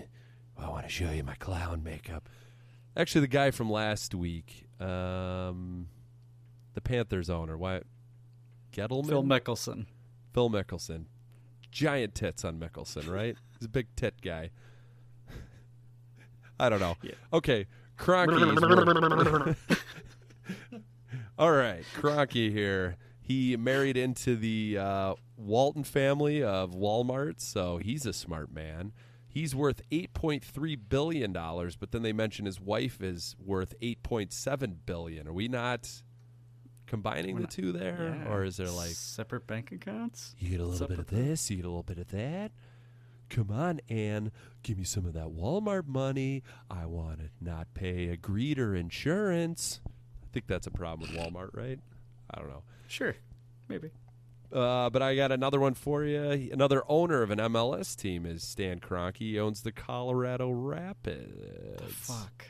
I 0.57 0.69
want 0.69 0.85
to 0.85 0.89
show 0.89 1.09
you 1.09 1.23
my 1.23 1.35
clown 1.35 1.83
makeup. 1.83 2.27
Actually, 2.97 3.21
the 3.21 3.27
guy 3.27 3.51
from 3.51 3.69
last 3.69 4.13
week, 4.13 4.67
um, 4.79 5.87
the 6.73 6.81
Panthers 6.81 7.29
owner, 7.29 7.57
why? 7.57 7.81
Gettleman? 8.73 9.07
Phil 9.07 9.23
Mickelson. 9.23 9.85
Phil 10.33 10.49
Mickelson. 10.49 11.05
Giant 11.73 12.13
tits 12.13 12.45
on 12.45 12.59
Mickelson, 12.59 13.09
right? 13.09 13.35
He's 13.59 13.65
a 13.65 13.69
big 13.69 13.87
tit 13.95 14.13
guy. 14.21 14.51
I 16.59 16.69
don't 16.69 16.79
know. 16.79 16.95
Okay, 17.33 17.65
Kroenke. 17.97 19.55
All 21.37 21.51
right, 21.51 21.83
Kroenke 21.95 22.51
here. 22.51 22.95
He 23.19 23.57
married 23.57 23.97
into 23.97 24.35
the 24.35 24.77
uh, 24.77 25.13
Walton 25.35 25.83
family 25.83 26.43
of 26.43 26.71
Walmart, 26.71 27.39
so 27.41 27.77
he's 27.77 28.05
a 28.05 28.13
smart 28.13 28.51
man. 28.53 28.91
He's 29.27 29.55
worth 29.55 29.81
eight 29.91 30.13
point 30.13 30.43
three 30.43 30.75
billion 30.75 31.33
dollars, 31.33 31.75
but 31.75 31.91
then 31.91 32.03
they 32.03 32.13
mention 32.13 32.45
his 32.45 32.61
wife 32.61 33.01
is 33.01 33.35
worth 33.43 33.73
eight 33.81 34.03
point 34.03 34.31
seven 34.31 34.79
billion. 34.85 35.27
Are 35.27 35.33
we 35.33 35.47
not 35.47 36.03
combining 36.93 37.37
the 37.41 37.47
two 37.47 37.71
there, 37.71 38.19
Yeah. 38.23 38.31
or 38.31 38.43
is 38.43 38.57
there 38.57 38.69
like 38.69 38.89
separate 38.91 39.47
bank 39.47 39.71
accounts? 39.71 40.35
you 40.37 40.49
get 40.49 40.59
a 40.59 40.65
little 40.65 40.87
bit 40.87 40.99
of 40.99 41.07
this, 41.07 41.49
you 41.49 41.55
get 41.57 41.65
a 41.65 41.69
little 41.69 41.81
bit 41.83 41.97
of 41.97 42.09
that. 42.09 42.51
Come 43.29 43.49
on, 43.49 43.79
Anne, 43.89 44.31
give 44.61 44.77
me 44.77 44.83
some 44.83 45.05
of 45.07 45.13
that 45.13 45.27
Walmart 45.29 45.87
money. 45.87 46.43
I 46.69 46.85
want 46.85 47.19
to 47.19 47.29
not 47.41 47.73
pay 47.73 48.09
a 48.09 48.17
greeter 48.17 48.77
insurance. 48.79 49.81
I 49.87 50.27
think 50.31 50.45
that's 50.45 50.67
a 50.67 50.71
problem 50.71 51.09
with 51.11 51.19
Walmart, 51.19 51.49
right? 51.55 51.79
I 52.29 52.39
don't 52.39 52.49
know. 52.49 52.63
Sure. 52.87 53.15
Maybe. 53.67 53.89
Uh, 54.51 54.91
but 54.91 55.01
I 55.01 55.15
got 55.15 55.31
another 55.31 55.59
one 55.59 55.73
for 55.73 56.03
you. 56.03 56.49
Another 56.53 56.83
owner 56.87 57.23
of 57.23 57.31
an 57.31 57.39
MLS 57.39 57.95
team 57.95 58.27
is 58.27 58.43
Stan 58.43 58.79
Kroenke. 58.79 59.17
He 59.17 59.39
owns 59.39 59.61
the 59.63 59.71
Colorado 59.71 60.51
Rapids. 60.51 61.77
The 61.81 61.87
fuck? 61.87 62.45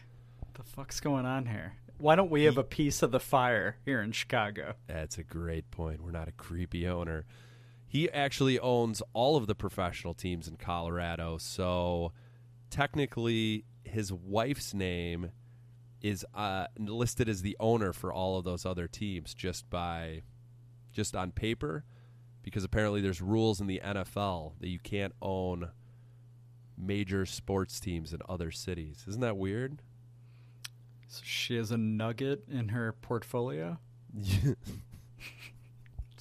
The 0.56 0.64
fuck's 0.64 1.00
going 1.00 1.26
on 1.26 1.46
here? 1.46 1.76
Why 1.98 2.16
don't 2.16 2.32
we 2.32 2.44
have 2.44 2.58
a 2.58 2.64
piece 2.64 3.02
of 3.02 3.12
the 3.12 3.20
fire 3.20 3.78
here 3.86 4.02
in 4.02 4.12
Chicago? 4.12 4.76
That's 4.88 5.18
a 5.18 5.24
great 5.24 5.72
point. 5.72 6.02
We're 6.02 6.12
not 6.12 6.28
a 6.28 6.34
creepy 6.34 6.88
owner. 6.88 7.26
He 7.88 8.10
actually 8.12 8.60
owns 8.60 9.02
all 9.14 9.38
of 9.38 9.48
the 9.48 9.56
professional 9.56 10.14
teams 10.14 10.48
in 10.48 10.58
Colorado. 10.58 11.38
So 11.38 12.12
technically, 12.70 13.66
his 13.84 14.12
wife's 14.12 14.74
name 14.74 15.32
is 16.02 16.26
uh, 16.34 16.68
listed 16.78 17.30
as 17.30 17.42
the 17.42 17.56
owner 17.60 17.94
for 17.94 18.12
all 18.12 18.38
of 18.38 18.44
those 18.44 18.66
other 18.66 18.88
teams 18.88 19.34
just 19.34 19.70
by 19.70 20.24
just 20.92 21.16
on 21.16 21.32
paper 21.32 21.86
because 22.44 22.64
apparently 22.64 23.02
there's 23.02 23.22
rules 23.22 23.62
in 23.62 23.68
the 23.68 23.82
NFL 23.84 24.54
that 24.60 24.68
you 24.68 24.80
can't 24.80 25.14
own 25.22 25.70
major 26.78 27.26
sports 27.26 27.80
teams 27.80 28.14
in 28.14 28.20
other 28.28 28.52
cities. 28.52 29.06
Isn't 29.08 29.22
that 29.22 29.38
weird? 29.38 29.82
So 31.14 31.22
she 31.24 31.58
has 31.58 31.70
a 31.70 31.78
nugget 31.78 32.46
in 32.52 32.70
her 32.70 32.92
portfolio. 32.92 33.78
Is 34.20 34.56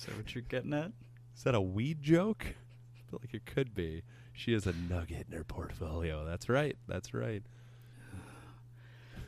that 0.05 0.16
what 0.18 0.34
you're 0.34 0.43
getting 0.43 0.74
at? 0.74 0.93
Is 1.34 1.45
that 1.45 1.55
a 1.55 1.62
weed 1.62 2.03
joke? 2.03 2.45
I 2.45 3.11
feel 3.11 3.18
like 3.22 3.32
it 3.32 3.47
could 3.47 3.74
be. 3.74 4.03
She 4.34 4.53
has 4.53 4.66
a 4.66 4.74
nugget 4.90 5.28
in 5.30 5.38
her 5.38 5.45
portfolio. 5.45 6.26
That's 6.26 6.47
right. 6.51 6.76
That's 6.88 7.14
right. 7.14 7.43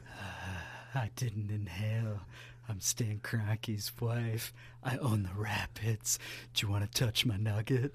I 0.95 1.09
didn't 1.17 1.51
inhale. 1.51 2.21
I'm 2.69 2.81
Stan 2.81 3.21
Kroenke's 3.25 3.91
wife. 3.99 4.53
I 4.83 4.99
own 4.99 5.23
the 5.23 5.35
Rapids. 5.35 6.19
Do 6.53 6.67
you 6.67 6.71
want 6.71 6.85
to 6.85 6.91
touch 6.91 7.25
my 7.25 7.39
nugget? 7.39 7.95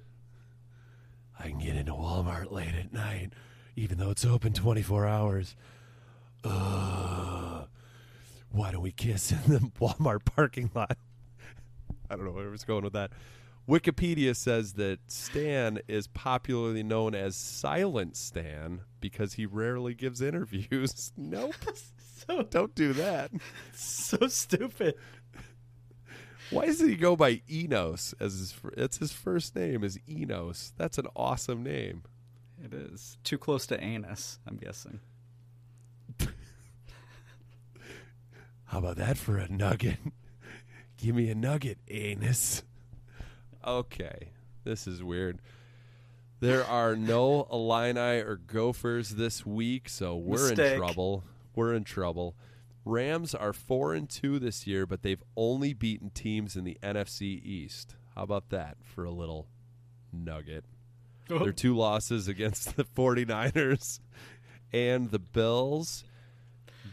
I 1.38 1.44
can 1.50 1.60
get 1.60 1.76
into 1.76 1.92
Walmart 1.92 2.50
late 2.50 2.74
at 2.74 2.92
night, 2.92 3.32
even 3.76 3.98
though 3.98 4.10
it's 4.10 4.24
open 4.24 4.54
24 4.54 5.06
hours. 5.06 5.54
Ugh. 6.42 7.59
Why 8.50 8.72
don't 8.72 8.82
we 8.82 8.92
kiss 8.92 9.32
in 9.32 9.38
the 9.46 9.58
Walmart 9.80 10.24
parking 10.24 10.70
lot? 10.74 10.96
I 12.10 12.16
don't 12.16 12.24
know 12.24 12.32
where 12.32 12.48
I 12.48 12.50
was 12.50 12.64
going 12.64 12.82
with 12.84 12.94
that. 12.94 13.12
Wikipedia 13.68 14.34
says 14.34 14.72
that 14.74 14.98
Stan 15.06 15.78
is 15.86 16.08
popularly 16.08 16.82
known 16.82 17.14
as 17.14 17.36
Silent 17.36 18.16
Stan 18.16 18.80
because 19.00 19.34
he 19.34 19.46
rarely 19.46 19.94
gives 19.94 20.20
interviews. 20.20 21.12
nope. 21.16 21.54
So 22.28 22.42
Don't 22.42 22.74
do 22.74 22.92
that. 22.92 23.30
so 23.72 24.26
stupid. 24.28 24.94
Why 26.50 26.66
does 26.66 26.78
he 26.78 26.94
go 26.94 27.16
by 27.16 27.40
Enos 27.50 28.14
as 28.20 28.34
his? 28.34 28.54
That's 28.76 28.98
his 28.98 29.10
first 29.10 29.56
name 29.56 29.82
is 29.82 29.98
Enos. 30.06 30.74
That's 30.76 30.98
an 30.98 31.06
awesome 31.16 31.62
name. 31.62 32.02
It 32.62 32.74
is 32.74 33.16
too 33.24 33.38
close 33.38 33.66
to 33.68 33.82
anus. 33.82 34.38
I'm 34.46 34.58
guessing. 34.58 35.00
How 38.70 38.78
about 38.78 38.98
that 38.98 39.18
for 39.18 39.36
a 39.36 39.48
nugget? 39.48 39.98
Give 40.96 41.16
me 41.16 41.28
a 41.28 41.34
nugget, 41.34 41.78
anus. 41.88 42.62
Okay, 43.66 44.30
this 44.62 44.86
is 44.86 45.02
weird. 45.02 45.40
There 46.38 46.64
are 46.64 46.94
no 46.94 47.48
Illini 47.52 48.20
or 48.20 48.36
Gophers 48.36 49.10
this 49.10 49.44
week, 49.44 49.88
so 49.88 50.14
we're 50.14 50.52
in 50.52 50.76
trouble. 50.78 51.24
We're 51.56 51.74
in 51.74 51.82
trouble. 51.82 52.36
Rams 52.84 53.34
are 53.34 53.52
four 53.52 53.92
and 53.92 54.08
two 54.08 54.38
this 54.38 54.68
year, 54.68 54.86
but 54.86 55.02
they've 55.02 55.22
only 55.36 55.74
beaten 55.74 56.10
teams 56.10 56.54
in 56.54 56.62
the 56.62 56.78
NFC 56.80 57.44
East. 57.44 57.96
How 58.14 58.22
about 58.22 58.50
that 58.50 58.76
for 58.84 59.02
a 59.02 59.10
little 59.10 59.48
nugget? 60.12 60.64
Their 61.26 61.40
oh. 61.40 61.50
two 61.50 61.76
losses 61.76 62.28
against 62.28 62.76
the 62.76 62.84
49ers 62.84 63.98
and 64.72 65.10
the 65.10 65.18
Bills. 65.18 66.04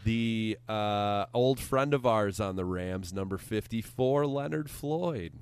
The 0.04 0.58
uh, 0.68 1.26
old 1.34 1.60
friend 1.60 1.92
of 1.92 2.06
ours 2.06 2.40
on 2.40 2.56
the 2.56 2.64
Rams, 2.64 3.12
number 3.12 3.38
54, 3.38 4.26
Leonard 4.26 4.70
Floyd. 4.70 5.34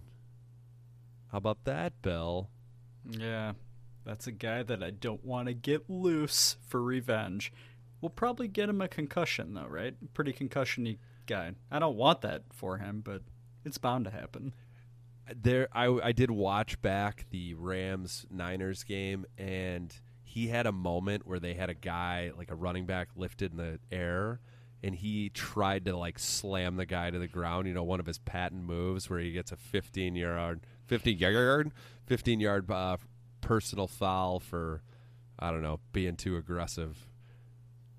How 1.32 1.38
about 1.38 1.64
that, 1.64 2.00
Bill? 2.02 2.48
Yeah, 3.08 3.52
that's 4.04 4.26
a 4.26 4.32
guy 4.32 4.62
that 4.62 4.82
I 4.82 4.90
don't 4.90 5.24
want 5.24 5.48
to 5.48 5.54
get 5.54 5.88
loose 5.90 6.56
for 6.66 6.82
revenge. 6.82 7.52
We'll 8.00 8.10
probably 8.10 8.48
get 8.48 8.68
him 8.68 8.80
a 8.80 8.88
concussion, 8.88 9.54
though, 9.54 9.66
right? 9.66 9.94
Pretty 10.14 10.32
concussion-y 10.32 10.96
guy. 11.26 11.52
I 11.70 11.78
don't 11.78 11.96
want 11.96 12.20
that 12.22 12.42
for 12.52 12.78
him, 12.78 13.02
but 13.04 13.22
it's 13.64 13.78
bound 13.78 14.04
to 14.04 14.10
happen. 14.10 14.54
There, 15.34 15.68
I, 15.72 15.86
I 15.86 16.12
did 16.12 16.30
watch 16.30 16.80
back 16.82 17.26
the 17.30 17.54
Rams 17.54 18.26
Niners 18.30 18.84
game, 18.84 19.26
and 19.36 19.92
he 20.36 20.48
had 20.48 20.66
a 20.66 20.72
moment 20.72 21.26
where 21.26 21.40
they 21.40 21.54
had 21.54 21.70
a 21.70 21.74
guy, 21.74 22.30
like 22.36 22.50
a 22.50 22.54
running 22.54 22.84
back, 22.84 23.08
lifted 23.16 23.52
in 23.52 23.56
the 23.56 23.78
air, 23.90 24.38
and 24.82 24.94
he 24.94 25.30
tried 25.30 25.86
to 25.86 25.96
like 25.96 26.18
slam 26.18 26.76
the 26.76 26.84
guy 26.84 27.10
to 27.10 27.18
the 27.18 27.26
ground. 27.26 27.66
You 27.66 27.72
know, 27.72 27.82
one 27.82 28.00
of 28.00 28.04
his 28.04 28.18
patent 28.18 28.62
moves 28.62 29.08
where 29.08 29.18
he 29.18 29.32
gets 29.32 29.50
a 29.50 29.56
15 29.56 30.14
yard, 30.14 30.60
15 30.88 31.16
yard, 31.16 31.72
15 32.04 32.38
yard 32.38 32.70
uh, 32.70 32.98
personal 33.40 33.86
foul 33.86 34.38
for, 34.38 34.82
I 35.38 35.50
don't 35.50 35.62
know, 35.62 35.80
being 35.94 36.16
too 36.16 36.36
aggressive. 36.36 37.06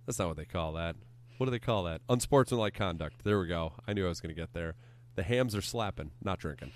That's 0.06 0.20
not 0.20 0.28
what 0.28 0.38
they 0.38 0.46
call 0.46 0.74
that. 0.74 0.96
What 1.40 1.48
do 1.48 1.52
they 1.52 1.58
call 1.58 1.86
that? 1.86 2.02
Unsportsmanlike 2.08 2.76
conduct. 2.76 3.24
There 3.24 3.40
we 3.40 3.48
go. 3.48 3.74
I 3.88 3.94
knew 3.94 4.06
I 4.06 4.10
was 4.10 4.22
going 4.22 4.36
to 4.36 4.40
get 4.40 4.54
there. 4.54 4.76
The 5.16 5.24
hams 5.24 5.56
are 5.56 5.62
slapping, 5.64 6.12
not 6.24 6.38
drinking. 6.38 6.72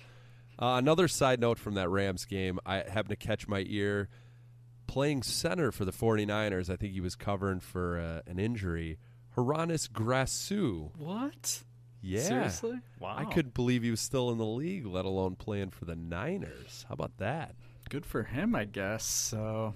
Uh, 0.58 0.74
another 0.74 1.06
side 1.06 1.38
note 1.38 1.60
from 1.60 1.74
that 1.74 1.88
Rams 1.88 2.24
game, 2.24 2.58
I 2.66 2.78
happened 2.78 3.10
to 3.10 3.16
catch 3.16 3.46
my 3.46 3.64
ear 3.68 4.08
playing 4.92 5.22
center 5.22 5.72
for 5.72 5.86
the 5.86 5.90
49ers. 5.90 6.68
I 6.68 6.76
think 6.76 6.92
he 6.92 7.00
was 7.00 7.16
covering 7.16 7.60
for 7.60 7.98
uh, 7.98 8.30
an 8.30 8.38
injury. 8.38 8.98
Hroniss 9.34 9.88
Grasu. 9.88 10.90
What? 10.98 11.62
Yeah. 12.02 12.20
Seriously? 12.20 12.78
Wow. 13.00 13.14
I 13.16 13.24
couldn't 13.24 13.54
believe 13.54 13.82
he 13.82 13.90
was 13.90 14.02
still 14.02 14.30
in 14.30 14.36
the 14.36 14.44
league, 14.44 14.84
let 14.84 15.06
alone 15.06 15.36
playing 15.36 15.70
for 15.70 15.86
the 15.86 15.96
Niners. 15.96 16.84
How 16.86 16.92
about 16.92 17.16
that? 17.16 17.54
Good 17.88 18.04
for 18.04 18.24
him, 18.24 18.54
I 18.54 18.66
guess. 18.66 19.06
So 19.06 19.72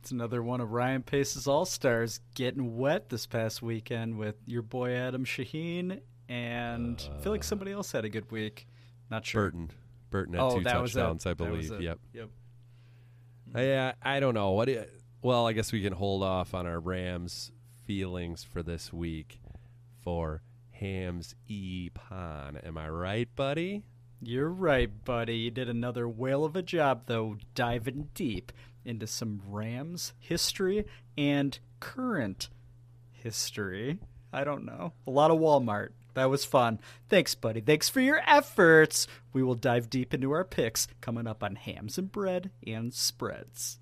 it's 0.00 0.12
another 0.12 0.42
one 0.42 0.62
of 0.62 0.72
Ryan 0.72 1.02
Pace's 1.02 1.46
All 1.46 1.66
Stars 1.66 2.20
getting 2.34 2.78
wet 2.78 3.10
this 3.10 3.26
past 3.26 3.60
weekend 3.60 4.16
with 4.16 4.36
your 4.46 4.62
boy 4.62 4.94
Adam 4.94 5.26
Shaheen, 5.26 6.00
and 6.30 7.06
I 7.14 7.20
feel 7.20 7.32
like 7.32 7.44
somebody 7.44 7.72
else 7.72 7.92
had 7.92 8.06
a 8.06 8.08
good 8.08 8.30
week. 8.32 8.66
Not 9.10 9.26
sure. 9.26 9.42
Burton. 9.42 9.70
Burton 10.08 10.32
had 10.32 10.42
oh, 10.42 10.58
two 10.58 10.64
touchdowns. 10.64 11.26
I 11.26 11.34
believe. 11.34 11.82
Yep. 11.82 11.98
Yep. 12.14 12.30
Yeah, 13.54 13.92
I 14.02 14.20
don't 14.20 14.34
know. 14.34 14.50
What? 14.50 14.66
do 14.66 14.84
well, 15.22 15.46
I 15.46 15.52
guess 15.52 15.72
we 15.72 15.82
can 15.82 15.92
hold 15.92 16.22
off 16.22 16.54
on 16.54 16.66
our 16.66 16.80
Rams 16.80 17.52
feelings 17.86 18.44
for 18.44 18.62
this 18.62 18.92
week 18.92 19.40
for 20.02 20.42
Hams 20.72 21.34
E 21.46 21.90
Pon. 21.94 22.56
Am 22.56 22.76
I 22.76 22.88
right, 22.88 23.28
buddy? 23.34 23.84
You're 24.20 24.50
right, 24.50 25.04
buddy. 25.04 25.36
You 25.36 25.50
did 25.50 25.68
another 25.68 26.08
whale 26.08 26.44
of 26.44 26.56
a 26.56 26.62
job, 26.62 27.02
though, 27.06 27.36
diving 27.54 28.08
deep 28.14 28.52
into 28.84 29.06
some 29.06 29.40
Rams 29.46 30.14
history 30.18 30.84
and 31.16 31.58
current 31.80 32.48
history. 33.12 33.98
I 34.32 34.44
don't 34.44 34.64
know. 34.64 34.92
A 35.06 35.10
lot 35.10 35.30
of 35.30 35.38
Walmart. 35.38 35.90
That 36.14 36.30
was 36.30 36.44
fun. 36.44 36.80
Thanks, 37.08 37.34
buddy. 37.34 37.60
Thanks 37.60 37.88
for 37.88 38.00
your 38.00 38.20
efforts. 38.26 39.06
We 39.32 39.42
will 39.42 39.54
dive 39.54 39.90
deep 39.90 40.14
into 40.14 40.30
our 40.32 40.44
picks 40.44 40.86
coming 41.00 41.26
up 41.26 41.42
on 41.42 41.56
hams 41.56 41.98
and 41.98 42.10
bread 42.10 42.50
and 42.66 42.94
spreads. 42.94 43.78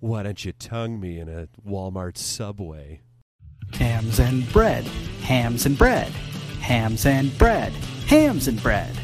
Why 0.00 0.22
don't 0.22 0.44
you 0.44 0.52
tongue 0.52 1.00
me 1.00 1.18
in 1.18 1.28
a 1.28 1.48
Walmart 1.66 2.16
subway? 2.16 3.00
Hams 3.72 4.20
and 4.20 4.50
bread. 4.52 4.84
Hams 5.22 5.66
and 5.66 5.76
bread. 5.76 6.12
Hams 6.60 7.06
and 7.06 7.36
bread. 7.36 7.72
Hams 8.06 8.46
and 8.46 8.62
bread. 8.62 8.94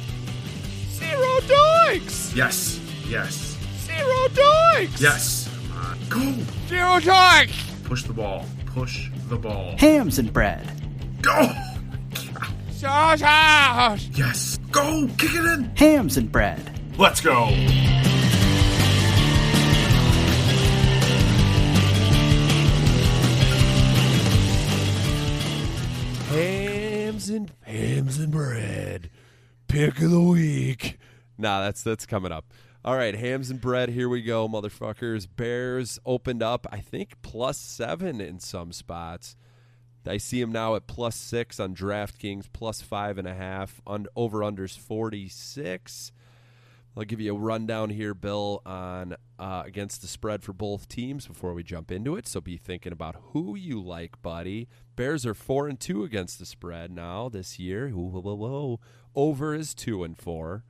Zero 0.88 1.40
doinks! 1.40 2.34
Yes. 2.34 2.80
Yes. 3.08 3.56
Zero 3.86 4.28
doinks! 4.28 5.00
Yes. 5.00 5.50
Come 6.08 6.28
on. 6.28 6.36
Go. 6.36 6.44
Zero 6.68 7.00
doinks! 7.00 7.84
Push 7.84 8.04
the 8.04 8.12
ball. 8.12 8.46
Push 8.66 9.10
the 9.28 9.36
ball. 9.36 9.74
Hams 9.78 10.18
and 10.18 10.32
bread. 10.32 10.70
Go. 11.22 11.52
Sausage! 12.84 14.10
Yes. 14.14 14.58
Go. 14.70 15.08
Kick 15.16 15.34
it 15.34 15.44
in. 15.46 15.64
Hams 15.74 16.18
and 16.18 16.30
bread. 16.30 16.60
Let's 16.98 17.22
go. 17.22 17.46
Hams 26.26 27.30
and 27.30 27.50
hams 27.62 28.18
and 28.18 28.30
bread. 28.30 29.08
Pick 29.66 30.02
of 30.02 30.10
the 30.10 30.20
week. 30.20 30.98
Nah, 31.38 31.62
that's 31.62 31.82
that's 31.82 32.04
coming 32.04 32.32
up. 32.32 32.52
All 32.84 32.96
right, 32.96 33.14
hams 33.14 33.48
and 33.48 33.62
bread. 33.62 33.88
Here 33.88 34.10
we 34.10 34.20
go, 34.20 34.46
motherfuckers. 34.46 35.26
Bears 35.34 35.98
opened 36.04 36.42
up, 36.42 36.66
I 36.70 36.80
think, 36.80 37.22
plus 37.22 37.56
seven 37.56 38.20
in 38.20 38.40
some 38.40 38.72
spots. 38.72 39.36
I 40.06 40.18
see 40.18 40.40
him 40.40 40.52
now 40.52 40.74
at 40.74 40.86
plus 40.86 41.16
six 41.16 41.58
on 41.58 41.74
DraftKings, 41.74 42.46
plus 42.52 42.82
five 42.82 43.18
and 43.18 43.26
a 43.26 43.34
half. 43.34 43.80
On 43.86 44.06
over 44.14 44.40
unders 44.40 44.78
forty 44.78 45.28
six. 45.28 46.12
I'll 46.96 47.04
give 47.04 47.20
you 47.20 47.34
a 47.34 47.38
rundown 47.38 47.90
here, 47.90 48.14
Bill, 48.14 48.62
on 48.64 49.16
uh, 49.36 49.64
against 49.66 50.00
the 50.00 50.06
spread 50.06 50.44
for 50.44 50.52
both 50.52 50.86
teams 50.86 51.26
before 51.26 51.52
we 51.52 51.64
jump 51.64 51.90
into 51.90 52.14
it. 52.14 52.28
So 52.28 52.40
be 52.40 52.56
thinking 52.56 52.92
about 52.92 53.16
who 53.32 53.56
you 53.56 53.82
like, 53.82 54.22
buddy. 54.22 54.68
Bears 54.94 55.26
are 55.26 55.34
four 55.34 55.66
and 55.66 55.80
two 55.80 56.04
against 56.04 56.38
the 56.38 56.46
spread 56.46 56.92
now 56.92 57.28
this 57.28 57.58
year. 57.58 57.88
Whoa, 57.88 58.20
whoa, 58.20 58.34
whoa. 58.34 58.80
Over 59.16 59.56
is 59.56 59.74
two 59.74 60.04
and 60.04 60.16
four. 60.16 60.62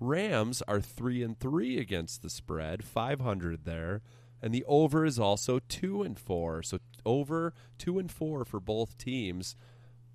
Rams 0.00 0.62
are 0.66 0.80
three 0.80 1.22
and 1.22 1.38
three 1.38 1.78
against 1.78 2.22
the 2.22 2.30
spread, 2.30 2.82
five 2.82 3.20
hundred 3.20 3.64
there, 3.64 4.02
and 4.42 4.52
the 4.52 4.64
over 4.66 5.04
is 5.06 5.18
also 5.18 5.60
two 5.68 6.02
and 6.02 6.18
four. 6.18 6.62
So 6.62 6.78
over 7.06 7.54
two 7.78 7.98
and 7.98 8.10
four 8.10 8.44
for 8.44 8.60
both 8.60 8.98
teams, 8.98 9.56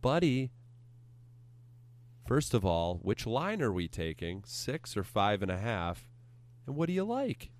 buddy. 0.02 0.52
First 2.28 2.54
of 2.54 2.66
all, 2.66 3.00
which 3.02 3.26
line 3.26 3.62
are 3.62 3.72
we 3.72 3.88
taking? 3.88 4.44
Six 4.46 4.98
or 4.98 5.06
five 5.06 5.42
and 5.42 5.50
a 5.50 5.58
half? 5.58 6.06
And 6.66 6.76
what 6.76 6.88
do 6.88 6.94
you 6.94 7.06
like? 7.06 7.52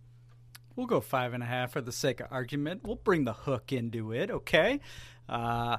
We'll 0.76 0.88
go 0.88 1.00
five 1.00 1.34
and 1.34 1.42
a 1.42 1.46
half 1.46 1.72
for 1.72 1.82
the 1.82 1.94
sake 1.94 2.20
of 2.20 2.28
argument. 2.30 2.82
We'll 2.84 2.98
bring 2.98 3.24
the 3.24 3.34
hook 3.34 3.72
into 3.72 4.12
it, 4.12 4.30
okay? 4.30 4.82
Uh, 5.30 5.78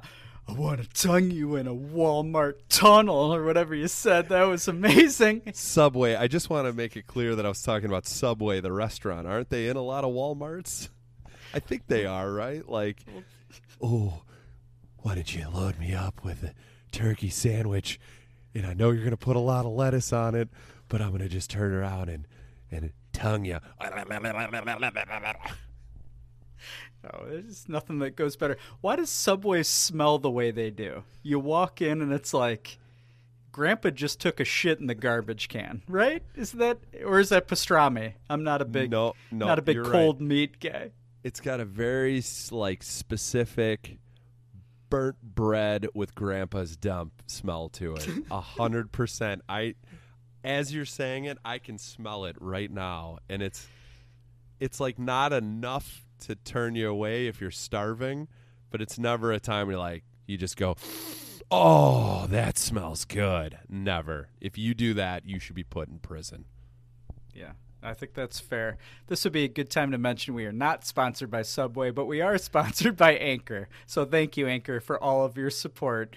I 0.49 0.53
want 0.53 0.81
to 0.81 0.89
tongue 1.07 1.29
you 1.29 1.55
in 1.57 1.67
a 1.67 1.75
Walmart 1.75 2.55
tunnel 2.69 3.35
or 3.35 3.45
whatever 3.45 3.75
you 3.75 3.87
said. 3.87 4.29
That 4.29 4.45
was 4.45 4.67
amazing. 4.67 5.43
Subway. 5.53 6.15
I 6.15 6.27
just 6.27 6.49
want 6.49 6.65
to 6.65 6.73
make 6.73 6.95
it 6.95 7.05
clear 7.05 7.35
that 7.35 7.45
I 7.45 7.49
was 7.49 7.61
talking 7.61 7.87
about 7.87 8.07
Subway, 8.07 8.59
the 8.59 8.71
restaurant. 8.71 9.27
Aren't 9.27 9.49
they 9.49 9.67
in 9.67 9.77
a 9.77 9.83
lot 9.83 10.03
of 10.03 10.11
Walmarts? 10.11 10.89
I 11.53 11.59
think 11.59 11.85
they 11.85 12.07
are, 12.07 12.31
right? 12.31 12.67
Like, 12.67 13.05
oh, 13.79 14.23
why 14.97 15.13
don't 15.13 15.35
you 15.35 15.47
load 15.47 15.77
me 15.77 15.93
up 15.93 16.23
with 16.23 16.43
a 16.43 16.55
turkey 16.91 17.29
sandwich? 17.29 17.99
And 18.55 18.65
I 18.65 18.73
know 18.73 18.89
you're 18.89 19.03
going 19.03 19.11
to 19.11 19.17
put 19.17 19.35
a 19.35 19.39
lot 19.39 19.67
of 19.67 19.73
lettuce 19.73 20.11
on 20.11 20.33
it, 20.33 20.49
but 20.87 20.99
I'm 20.99 21.09
going 21.09 21.21
to 21.21 21.29
just 21.29 21.51
turn 21.51 21.73
around 21.73 22.09
and, 22.09 22.27
and 22.71 22.91
tongue 23.13 23.45
you. 23.45 23.59
Oh, 27.03 27.25
there's 27.27 27.69
nothing 27.69 27.99
that 27.99 28.15
goes 28.15 28.35
better. 28.35 28.57
Why 28.81 28.95
does 28.95 29.09
Subway 29.09 29.63
smell 29.63 30.19
the 30.19 30.29
way 30.29 30.51
they 30.51 30.69
do? 30.69 31.03
You 31.23 31.39
walk 31.39 31.81
in 31.81 32.01
and 32.01 32.11
it's 32.11 32.33
like 32.33 32.77
Grandpa 33.51 33.89
just 33.89 34.19
took 34.19 34.39
a 34.39 34.45
shit 34.45 34.79
in 34.79 34.87
the 34.87 34.95
garbage 34.95 35.47
can, 35.47 35.81
right? 35.87 36.23
Is 36.35 36.51
that 36.53 36.79
or 37.05 37.19
is 37.19 37.29
that 37.29 37.47
pastrami? 37.47 38.13
I'm 38.29 38.43
not 38.43 38.61
a 38.61 38.65
big 38.65 38.91
No, 38.91 39.13
no, 39.31 39.47
not 39.47 39.59
a 39.59 39.61
big 39.61 39.81
cold 39.83 40.19
right. 40.19 40.27
meat 40.27 40.59
guy. 40.59 40.91
It's 41.23 41.39
got 41.39 41.59
a 41.59 41.65
very 41.65 42.21
like 42.51 42.83
specific 42.83 43.97
burnt 44.89 45.21
bread 45.21 45.87
with 45.93 46.15
grandpa's 46.15 46.75
dump 46.75 47.13
smell 47.27 47.69
to 47.69 47.95
it. 47.95 48.07
A 48.31 48.41
hundred 48.41 48.91
percent. 48.91 49.41
I 49.47 49.75
as 50.43 50.73
you're 50.73 50.85
saying 50.85 51.25
it, 51.25 51.37
I 51.43 51.59
can 51.59 51.77
smell 51.77 52.25
it 52.25 52.35
right 52.39 52.71
now. 52.71 53.19
And 53.29 53.41
it's 53.41 53.67
it's 54.59 54.79
like 54.79 54.99
not 54.99 55.33
enough 55.33 56.05
to 56.21 56.35
turn 56.35 56.75
you 56.75 56.89
away 56.89 57.27
if 57.27 57.41
you're 57.41 57.51
starving, 57.51 58.27
but 58.69 58.81
it's 58.81 58.99
never 58.99 59.31
a 59.31 59.39
time 59.39 59.67
where 59.67 59.77
like 59.77 60.03
you 60.27 60.37
just 60.37 60.57
go, 60.57 60.75
Oh, 61.51 62.27
that 62.27 62.59
smells 62.59 63.05
good. 63.05 63.57
Never. 63.67 64.29
If 64.39 64.57
you 64.57 64.75
do 64.75 64.93
that, 64.93 65.27
you 65.27 65.39
should 65.39 65.55
be 65.55 65.63
put 65.63 65.89
in 65.89 65.97
prison. 65.97 66.45
Yeah, 67.33 67.53
I 67.81 67.95
think 67.95 68.13
that's 68.13 68.39
fair. 68.39 68.77
This 69.07 69.23
would 69.23 69.33
be 69.33 69.45
a 69.45 69.49
good 69.49 69.71
time 69.71 69.91
to 69.91 69.97
mention 69.97 70.35
we 70.35 70.45
are 70.45 70.51
not 70.51 70.85
sponsored 70.85 71.31
by 71.31 71.41
Subway, 71.41 71.89
but 71.89 72.05
we 72.05 72.21
are 72.21 72.37
sponsored 72.37 72.95
by 72.95 73.13
Anchor. 73.13 73.67
So 73.87 74.05
thank 74.05 74.37
you, 74.37 74.47
Anchor, 74.47 74.79
for 74.79 75.01
all 75.01 75.25
of 75.25 75.37
your 75.37 75.49
support. 75.49 76.15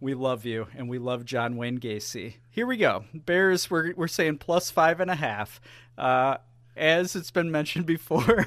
We 0.00 0.14
love 0.14 0.44
you, 0.44 0.66
and 0.74 0.88
we 0.88 0.98
love 0.98 1.24
John 1.24 1.56
Wayne 1.56 1.78
Gacy. 1.78 2.34
Here 2.50 2.66
we 2.66 2.76
go. 2.76 3.04
Bears, 3.14 3.70
we're, 3.70 3.94
we're 3.94 4.08
saying 4.08 4.38
plus 4.38 4.68
five 4.68 4.98
and 4.98 5.12
a 5.12 5.14
half. 5.14 5.60
Uh, 5.96 6.38
as 6.76 7.14
it's 7.14 7.30
been 7.30 7.50
mentioned 7.50 7.86
before, 7.86 8.46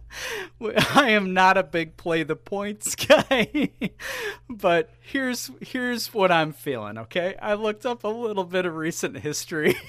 I 0.60 1.10
am 1.10 1.32
not 1.32 1.56
a 1.56 1.62
big 1.62 1.96
play 1.96 2.22
the 2.22 2.36
points 2.36 2.94
guy, 2.96 3.70
but 4.48 4.90
here's 5.00 5.50
here's 5.60 6.12
what 6.12 6.32
I'm 6.32 6.52
feeling. 6.52 6.98
Okay, 6.98 7.34
I 7.40 7.54
looked 7.54 7.86
up 7.86 8.04
a 8.04 8.08
little 8.08 8.44
bit 8.44 8.66
of 8.66 8.74
recent 8.74 9.18
history. 9.18 9.76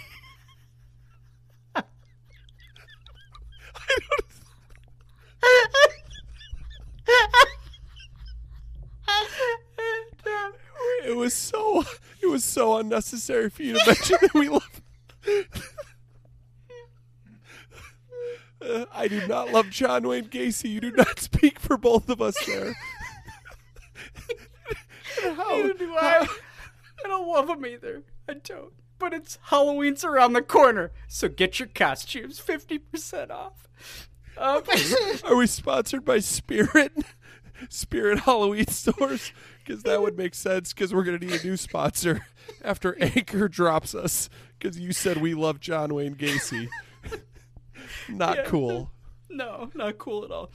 It 11.06 11.16
was 11.16 11.34
so 11.34 11.84
it 12.22 12.28
was 12.28 12.44
so 12.44 12.78
unnecessary 12.78 13.50
for 13.50 13.64
you 13.64 13.74
to 13.78 13.86
mention 13.86 14.18
that 14.22 14.34
we 14.34 14.50
love. 14.50 14.82
Uh, 18.66 18.86
I 18.94 19.08
do 19.08 19.26
not 19.28 19.52
love 19.52 19.70
John 19.70 20.08
Wayne 20.08 20.26
Gacy. 20.26 20.70
You 20.70 20.82
do 20.82 20.92
not 20.92 21.20
speak 21.20 21.60
for 21.60 21.78
both 21.78 22.10
of 22.10 22.22
us 22.22 22.44
there. 22.46 22.76
how, 25.22 25.58
Neither 25.58 25.74
do 25.74 25.94
I. 25.96 26.28
I 27.04 27.08
don't 27.08 27.28
love 27.28 27.48
them 27.48 27.66
either. 27.66 28.04
I 28.28 28.34
don't. 28.34 28.74
But 28.98 29.14
it's 29.14 29.38
Halloween's 29.44 30.06
around 30.06 30.34
the 30.34 30.42
corner, 30.42 30.92
so 31.08 31.28
get 31.28 31.60
your 31.60 31.68
costumes 31.68 32.40
fifty 32.40 32.78
percent 32.78 33.30
off. 33.30 33.68
Um, 34.38 34.64
Are 35.26 35.36
we 35.36 35.48
sponsored 35.48 36.06
by 36.06 36.20
Spirit? 36.20 36.94
Spirit 37.70 38.20
Halloween 38.20 38.68
stores? 38.68 39.32
Because 39.64 39.84
that 39.84 40.02
would 40.02 40.18
make 40.18 40.36
sense. 40.36 40.74
Because 40.74 40.94
we're 40.94 41.04
gonna 41.04 41.20
need 41.20 41.34
a 41.34 41.44
new 41.44 41.58
sponsor 41.58 42.26
after 42.64 43.02
Anchor 43.02 43.48
drops 43.48 43.94
us. 43.96 44.30
Because 44.58 44.80
you 44.80 44.94
said 44.94 45.18
we 45.18 45.34
love 45.34 45.60
John 45.60 45.94
Wayne 45.94 46.16
Gacy. 46.16 46.70
Not 48.10 48.38
Yeah. 48.38 48.44
cool. 48.46 48.92
no, 49.30 49.70
not 49.74 49.98
cool 49.98 50.24
at 50.24 50.32
all. 50.32 50.52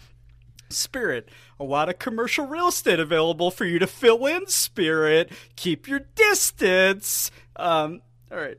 Spirit, 0.69 1.29
a 1.59 1.65
lot 1.65 1.89
of 1.89 1.99
commercial 1.99 2.47
real 2.47 2.69
estate 2.69 3.01
available 3.01 3.51
for 3.51 3.65
you 3.65 3.79
to 3.81 3.87
fill 3.87 4.25
in. 4.27 4.47
Spirit, 4.47 5.31
keep 5.57 5.89
your 5.89 6.01
distance. 6.15 7.31
Um, 7.57 8.03
all 8.31 8.39
right. 8.39 8.59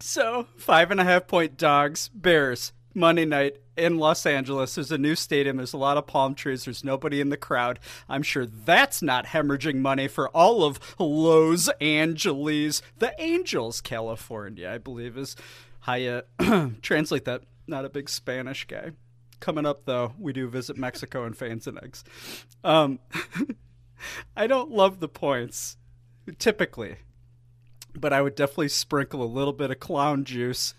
So, 0.00 0.46
five 0.58 0.90
and 0.90 1.00
a 1.00 1.04
half 1.04 1.26
point 1.26 1.56
dogs, 1.56 2.08
Bears, 2.14 2.72
Monday 2.94 3.24
night 3.24 3.56
in 3.76 3.96
Los 3.96 4.26
Angeles. 4.26 4.74
There's 4.74 4.92
a 4.92 4.98
new 4.98 5.14
stadium. 5.14 5.56
There's 5.56 5.72
a 5.72 5.78
lot 5.78 5.96
of 5.96 6.06
palm 6.06 6.34
trees. 6.34 6.64
There's 6.66 6.84
nobody 6.84 7.20
in 7.22 7.30
the 7.30 7.38
crowd. 7.38 7.80
I'm 8.08 8.22
sure 8.22 8.44
that's 8.44 9.00
not 9.00 9.26
hemorrhaging 9.26 9.76
money 9.76 10.08
for 10.08 10.28
all 10.28 10.62
of 10.62 10.78
Los 10.98 11.68
Angeles. 11.80 12.82
The 12.98 13.14
Angels, 13.18 13.80
California, 13.80 14.70
I 14.70 14.76
believe 14.78 15.16
is 15.16 15.36
how 15.80 15.94
you 15.94 16.22
translate 16.82 17.24
that. 17.24 17.42
Not 17.66 17.84
a 17.84 17.90
big 17.90 18.08
Spanish 18.08 18.66
guy. 18.66 18.92
Coming 19.40 19.66
up, 19.66 19.84
though, 19.84 20.14
we 20.18 20.32
do 20.32 20.48
visit 20.48 20.76
Mexico 20.76 21.24
and 21.24 21.36
fans 21.36 21.66
and 21.66 21.78
eggs. 21.82 22.04
Um, 22.62 22.98
I 24.36 24.46
don't 24.46 24.70
love 24.70 25.00
the 25.00 25.08
points, 25.08 25.76
typically 26.38 26.98
but 27.96 28.12
I 28.12 28.22
would 28.22 28.34
definitely 28.34 28.68
sprinkle 28.68 29.22
a 29.22 29.24
little 29.24 29.52
bit 29.52 29.70
of 29.70 29.80
clown 29.80 30.24
juice 30.24 30.74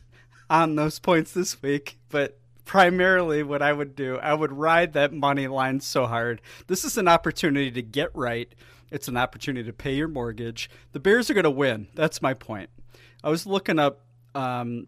on 0.50 0.76
those 0.76 1.00
points 1.00 1.32
this 1.32 1.62
week. 1.62 1.98
But 2.10 2.38
primarily, 2.66 3.44
what 3.44 3.62
I 3.62 3.74
would 3.74 3.96
do, 3.96 4.18
I 4.18 4.34
would 4.34 4.52
ride 4.52 4.94
that 4.94 5.14
money 5.14 5.48
line 5.48 5.80
so 5.80 6.06
hard. 6.06 6.42
This 6.68 6.84
is 6.84 6.98
an 6.98 7.08
opportunity 7.08 7.72
to 7.72 7.82
get 7.82 8.10
right. 8.14 8.54
It's 8.92 9.08
an 9.08 9.18
opportunity 9.18 9.66
to 9.66 9.74
pay 9.74 9.96
your 9.96 10.08
mortgage. 10.08 10.70
The 10.92 11.00
Bears 11.00 11.30
are 11.30 11.34
going 11.34 11.46
to 11.46 11.52
win. 11.52 11.88
That's 11.96 12.22
my 12.22 12.34
point. 12.34 12.70
I 13.24 13.30
was 13.30 13.48
looking 13.48 13.80
up 13.80 14.02
um, 14.36 14.88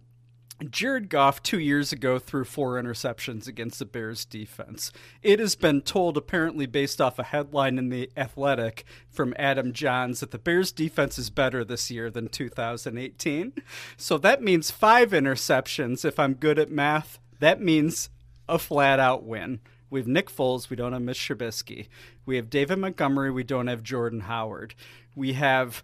Jared 0.69 1.09
Goff 1.09 1.43
two 1.43 1.59
years 1.59 1.91
ago 1.91 2.17
threw 2.17 2.43
four 2.43 2.81
interceptions 2.81 3.47
against 3.47 3.77
the 3.77 3.85
Bears 3.85 4.25
defense. 4.25 4.91
It 5.21 5.39
has 5.39 5.55
been 5.55 5.81
told, 5.81 6.17
apparently 6.17 6.65
based 6.65 6.99
off 6.99 7.19
a 7.19 7.23
headline 7.23 7.77
in 7.77 7.89
The 7.89 8.09
Athletic 8.17 8.83
from 9.07 9.35
Adam 9.37 9.71
Jahns, 9.71 10.19
that 10.19 10.31
the 10.31 10.39
Bears 10.39 10.71
defense 10.71 11.19
is 11.19 11.29
better 11.29 11.63
this 11.63 11.91
year 11.91 12.09
than 12.09 12.27
2018. 12.27 13.53
So 13.97 14.17
that 14.17 14.41
means 14.41 14.71
five 14.71 15.11
interceptions. 15.11 16.03
If 16.03 16.19
I'm 16.19 16.33
good 16.33 16.57
at 16.57 16.71
math, 16.71 17.19
that 17.39 17.61
means 17.61 18.09
a 18.49 18.57
flat 18.57 18.99
out 18.99 19.23
win. 19.23 19.59
We 19.89 19.99
have 19.99 20.07
Nick 20.07 20.29
Foles. 20.29 20.69
We 20.69 20.75
don't 20.75 20.93
have 20.93 21.01
Mitch 21.01 21.19
Trubisky. 21.19 21.87
We 22.25 22.35
have 22.35 22.49
David 22.49 22.79
Montgomery. 22.79 23.31
We 23.31 23.43
don't 23.43 23.67
have 23.67 23.83
Jordan 23.83 24.21
Howard. 24.21 24.73
We 25.15 25.33
have, 25.33 25.83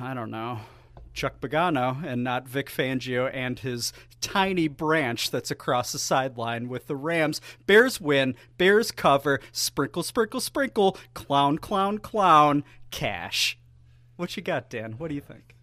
I 0.00 0.12
don't 0.12 0.30
know, 0.30 0.60
Chuck 1.16 1.40
Pagano 1.40 2.04
and 2.04 2.22
not 2.22 2.46
Vic 2.46 2.68
Fangio 2.68 3.30
and 3.32 3.58
his 3.58 3.92
tiny 4.20 4.68
branch 4.68 5.30
that's 5.30 5.50
across 5.50 5.90
the 5.90 5.98
sideline 5.98 6.68
with 6.68 6.86
the 6.86 6.94
Rams. 6.94 7.40
Bears 7.66 8.00
win, 8.00 8.36
Bears 8.58 8.92
cover, 8.92 9.40
sprinkle, 9.50 10.02
sprinkle, 10.02 10.40
sprinkle, 10.40 10.96
clown, 11.14 11.58
clown, 11.58 11.98
clown, 11.98 12.62
cash. 12.90 13.58
What 14.16 14.36
you 14.36 14.42
got, 14.42 14.70
Dan? 14.70 14.92
What 14.98 15.08
do 15.08 15.14
you 15.14 15.20
think? 15.20 15.54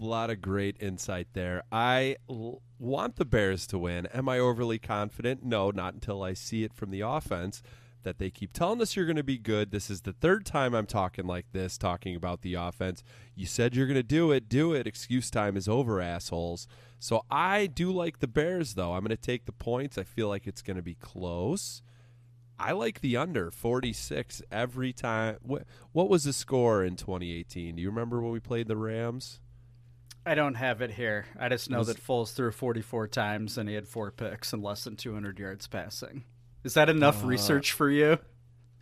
A 0.00 0.04
lot 0.04 0.30
of 0.30 0.40
great 0.40 0.76
insight 0.80 1.28
there. 1.32 1.62
I 1.70 2.16
l- 2.30 2.62
want 2.78 3.16
the 3.16 3.24
Bears 3.24 3.66
to 3.68 3.78
win. 3.78 4.06
Am 4.06 4.28
I 4.28 4.38
overly 4.38 4.78
confident? 4.78 5.44
No, 5.44 5.70
not 5.70 5.94
until 5.94 6.22
I 6.22 6.32
see 6.32 6.64
it 6.64 6.74
from 6.74 6.90
the 6.90 7.00
offense. 7.00 7.62
That 8.04 8.18
they 8.18 8.30
keep 8.30 8.52
telling 8.52 8.80
us 8.80 8.96
you're 8.96 9.06
going 9.06 9.16
to 9.16 9.22
be 9.22 9.38
good. 9.38 9.70
This 9.70 9.90
is 9.90 10.02
the 10.02 10.12
third 10.12 10.44
time 10.44 10.74
I'm 10.74 10.86
talking 10.86 11.26
like 11.26 11.46
this, 11.52 11.78
talking 11.78 12.16
about 12.16 12.42
the 12.42 12.54
offense. 12.54 13.02
You 13.34 13.46
said 13.46 13.74
you're 13.74 13.86
going 13.86 13.94
to 13.94 14.02
do 14.02 14.30
it. 14.32 14.48
Do 14.48 14.72
it. 14.72 14.86
Excuse 14.86 15.30
time 15.30 15.56
is 15.56 15.68
over, 15.68 16.00
assholes. 16.00 16.66
So 16.98 17.24
I 17.30 17.66
do 17.66 17.90
like 17.90 18.20
the 18.20 18.28
Bears, 18.28 18.74
though. 18.74 18.92
I'm 18.94 19.00
going 19.04 19.10
to 19.10 19.16
take 19.16 19.46
the 19.46 19.52
points. 19.52 19.98
I 19.98 20.04
feel 20.04 20.28
like 20.28 20.46
it's 20.46 20.62
going 20.62 20.76
to 20.76 20.82
be 20.82 20.94
close. 20.94 21.82
I 22.58 22.72
like 22.72 23.00
the 23.00 23.16
under 23.16 23.50
46 23.50 24.42
every 24.52 24.92
time. 24.92 25.38
What, 25.42 25.64
what 25.90 26.08
was 26.08 26.24
the 26.24 26.32
score 26.32 26.84
in 26.84 26.96
2018? 26.96 27.76
Do 27.76 27.82
you 27.82 27.88
remember 27.88 28.20
when 28.20 28.32
we 28.32 28.40
played 28.40 28.68
the 28.68 28.76
Rams? 28.76 29.40
I 30.24 30.36
don't 30.36 30.54
have 30.54 30.80
it 30.80 30.92
here. 30.92 31.26
I 31.38 31.48
just 31.48 31.68
know 31.68 31.78
Was- 31.78 31.88
that 31.88 32.00
Foles 32.00 32.32
threw 32.32 32.52
44 32.52 33.08
times 33.08 33.58
and 33.58 33.68
he 33.68 33.74
had 33.74 33.88
four 33.88 34.12
picks 34.12 34.52
and 34.52 34.62
less 34.62 34.84
than 34.84 34.94
200 34.94 35.38
yards 35.38 35.66
passing. 35.66 36.24
Is 36.64 36.74
that 36.74 36.88
enough 36.88 37.24
Uh, 37.24 37.28
research 37.28 37.72
for 37.72 37.90
you? 37.90 38.18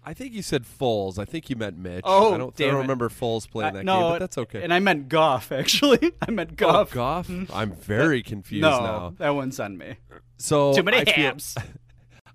I 0.03 0.15
think 0.15 0.33
you 0.33 0.41
said 0.43 0.65
Foles. 0.65 1.19
I 1.19 1.25
think 1.27 1.51
you 1.51 1.57
meant 1.57 1.77
Mitch. 1.77 2.03
Oh, 2.05 2.35
I 2.35 2.39
don't, 2.39 2.59
I 2.61 2.65
don't 2.65 2.77
remember 2.77 3.09
Foles 3.11 3.49
playing 3.51 3.71
Uh, 3.71 3.79
that 3.79 3.85
no, 3.85 4.01
game, 4.01 4.09
but 4.13 4.19
that's 4.21 4.39
okay. 4.39 4.63
And 4.63 4.73
I 4.73 4.79
meant 4.79 5.09
Goff, 5.11 5.53
actually. 5.61 6.13
I 6.27 6.31
meant 6.31 6.57
Goff. 6.57 6.93
Oh, 6.93 6.95
Goff? 6.95 7.31
I'm 7.53 7.73
very 7.73 8.23
confused 8.23 8.63
no, 8.63 8.81
now. 8.81 9.15
that 9.19 9.31
one's 9.35 9.61
on 9.61 9.77
me. 9.77 9.97
So 10.39 10.73
Too 10.75 10.83
many 10.83 10.99
I 10.99 11.05
feel- 11.05 11.15
hams. 11.15 11.55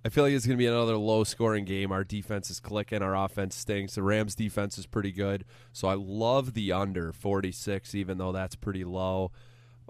I 0.06 0.10
feel 0.10 0.24
like 0.24 0.34
it's 0.34 0.46
going 0.46 0.56
to 0.56 0.62
be 0.62 0.68
another 0.68 0.96
low 0.98 1.24
scoring 1.24 1.66
game. 1.66 1.92
Our 1.92 2.04
defense 2.04 2.52
is 2.52 2.60
clicking. 2.60 3.02
Our 3.02 3.16
offense 3.16 3.56
stinks. 3.56 3.96
The 3.96 4.04
Rams 4.04 4.36
defense 4.36 4.78
is 4.78 4.86
pretty 4.86 5.12
good. 5.12 5.46
So 5.74 5.88
I 5.88 5.96
love 5.96 6.54
the 6.54 6.72
under 6.74 7.12
46, 7.12 7.96
even 7.96 8.20
though 8.20 8.32
that's 8.32 8.54
pretty 8.56 8.84
low. 8.84 9.32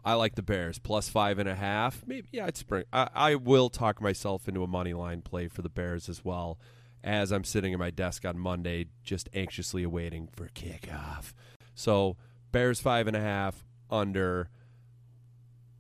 I 0.06 0.14
like 0.14 0.36
the 0.36 0.44
Bears 0.44 0.78
plus 0.78 1.10
five 1.10 1.40
and 1.40 1.50
a 1.50 1.56
half. 1.56 2.04
Maybe 2.06 2.28
yeah, 2.32 2.46
I'd 2.46 2.56
spring. 2.56 2.84
I, 2.94 3.10
I 3.14 3.36
will 3.36 3.70
talk 3.70 4.00
myself 4.00 4.48
into 4.48 4.64
a 4.64 4.68
money 4.68 4.94
line 4.94 5.24
play 5.24 5.48
for 5.48 5.64
the 5.64 5.70
Bears 5.70 6.08
as 6.08 6.24
well. 6.24 6.60
As 7.04 7.32
I'm 7.32 7.44
sitting 7.44 7.74
at 7.74 7.80
my 7.80 7.90
desk 7.90 8.24
on 8.24 8.38
Monday, 8.38 8.86
just 9.04 9.30
anxiously 9.34 9.84
awaiting 9.84 10.28
for 10.28 10.48
kickoff. 10.50 11.34
So 11.74 12.18
Bears 12.52 12.80
five 12.80 13.08
and 13.08 13.18
a 13.18 13.22
half 13.22 13.66
under. 13.90 14.50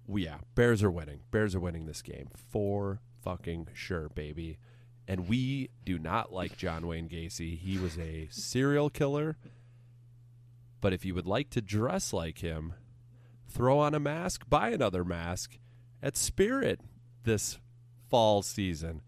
Yeah, 0.08 0.38
Bears 0.56 0.84
are 0.84 0.92
winning. 0.92 1.22
Bears 1.32 1.56
are 1.56 1.60
winning 1.60 1.86
this 1.86 2.02
game 2.02 2.30
for 2.36 3.02
fucking 3.24 3.70
sure, 3.74 4.10
baby. 4.10 4.58
And 5.08 5.28
we 5.28 5.70
do 5.84 6.00
not 6.00 6.34
like 6.34 6.58
John 6.58 6.88
Wayne 6.88 7.10
Gacy. 7.10 7.58
He 7.58 7.78
was 7.78 7.98
a 8.00 8.28
serial 8.32 8.90
killer. 8.90 9.38
But 10.82 10.94
if 10.94 11.06
you 11.06 11.16
would 11.16 11.28
like 11.28 11.50
to 11.52 11.62
dress 11.62 12.14
like 12.14 12.40
him, 12.40 12.74
throw 13.56 13.80
on 13.80 13.96
a 13.96 14.00
mask, 14.02 14.50
buy 14.50 14.70
another 14.70 15.06
mask 15.06 15.58
at 16.04 16.18
Spirit 16.18 16.82
this 17.24 17.58
fall 18.10 18.42
season. 18.42 19.02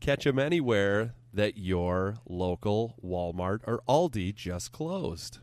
Catch 0.00 0.26
him 0.26 0.38
anywhere 0.38 1.12
that 1.34 1.58
your 1.58 2.16
local 2.26 2.94
Walmart 3.04 3.60
or 3.66 3.82
Aldi 3.86 4.34
just 4.34 4.72
closed. 4.72 5.40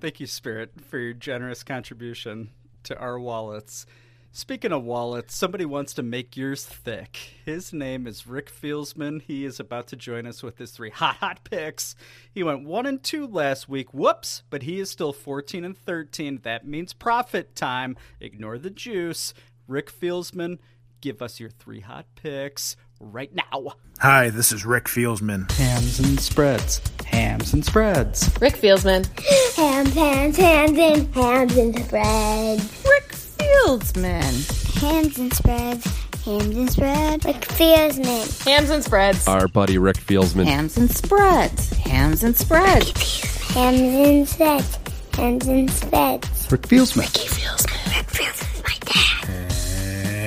Thank 0.00 0.20
you, 0.20 0.28
Spirit, 0.28 0.80
for 0.80 0.98
your 0.98 1.14
generous 1.14 1.64
contribution 1.64 2.50
to 2.84 2.96
our 2.96 3.18
wallets. 3.18 3.84
Speaking 4.32 4.70
of 4.70 4.84
wallets, 4.84 5.34
somebody 5.34 5.64
wants 5.64 5.92
to 5.94 6.04
make 6.04 6.36
yours 6.36 6.64
thick. 6.64 7.16
His 7.44 7.72
name 7.72 8.06
is 8.06 8.28
Rick 8.28 8.48
Fieldsman. 8.48 9.22
He 9.22 9.44
is 9.44 9.58
about 9.58 9.88
to 9.88 9.96
join 9.96 10.24
us 10.24 10.40
with 10.40 10.56
his 10.56 10.70
three 10.70 10.90
hot, 10.94 11.16
hot 11.16 11.40
picks. 11.42 11.96
He 12.30 12.44
went 12.44 12.64
one 12.64 12.86
and 12.86 13.02
two 13.02 13.26
last 13.26 13.68
week. 13.68 13.92
Whoops! 13.92 14.44
But 14.48 14.62
he 14.62 14.78
is 14.78 14.88
still 14.88 15.12
14 15.12 15.64
and 15.64 15.76
13. 15.76 16.40
That 16.44 16.64
means 16.64 16.92
profit 16.92 17.56
time. 17.56 17.96
Ignore 18.20 18.58
the 18.58 18.70
juice. 18.70 19.34
Rick 19.66 19.90
Fieldsman, 19.90 20.58
give 21.00 21.22
us 21.22 21.40
your 21.40 21.50
three 21.50 21.80
hot 21.80 22.06
picks 22.14 22.76
right 23.00 23.34
now. 23.34 23.72
Hi, 23.98 24.30
this 24.30 24.52
is 24.52 24.64
Rick 24.64 24.84
Fieldsman. 24.84 25.50
Hams 25.50 25.98
and 25.98 26.20
spreads. 26.20 26.80
Hams 27.04 27.52
and 27.52 27.64
spreads. 27.64 28.30
Rick 28.40 28.54
Fieldsman. 28.54 29.06
Hams, 29.56 29.92
hams, 29.92 30.36
hams, 30.36 30.78
and 30.78 31.14
hams 31.14 31.56
and 31.56 31.84
spreads. 31.84 32.84
Rick 32.84 33.19
Fieldsman. 33.50 34.80
Hams 34.80 35.18
and 35.18 35.32
spreads. 35.32 35.84
Hams 36.24 36.56
and 36.56 36.70
spreads. 36.70 37.24
Rick 37.24 37.40
Fieldsman. 37.40 38.44
Hams 38.46 38.70
and 38.70 38.84
spreads. 38.84 39.26
Our 39.26 39.48
buddy 39.48 39.78
Rick 39.78 39.96
Fieldsman. 39.96 40.44
Hams 40.44 40.76
and 40.76 40.90
spreads. 40.90 41.70
Hams 41.78 42.22
and 42.22 42.36
spreads. 42.36 43.50
Hams 43.54 43.80
and 43.80 44.28
spreads. 44.28 44.78
Hams 45.14 45.46
and 45.48 45.70
spreads. 45.70 46.52
Rick 46.52 46.62
Fieldsman. 46.62 46.98
Ricky 46.98 47.26
Fieldsman. 47.28 47.96
Rick 47.96 48.06
Fieldsman's 48.06 48.62
my 48.62 48.76
dad. 48.84 49.52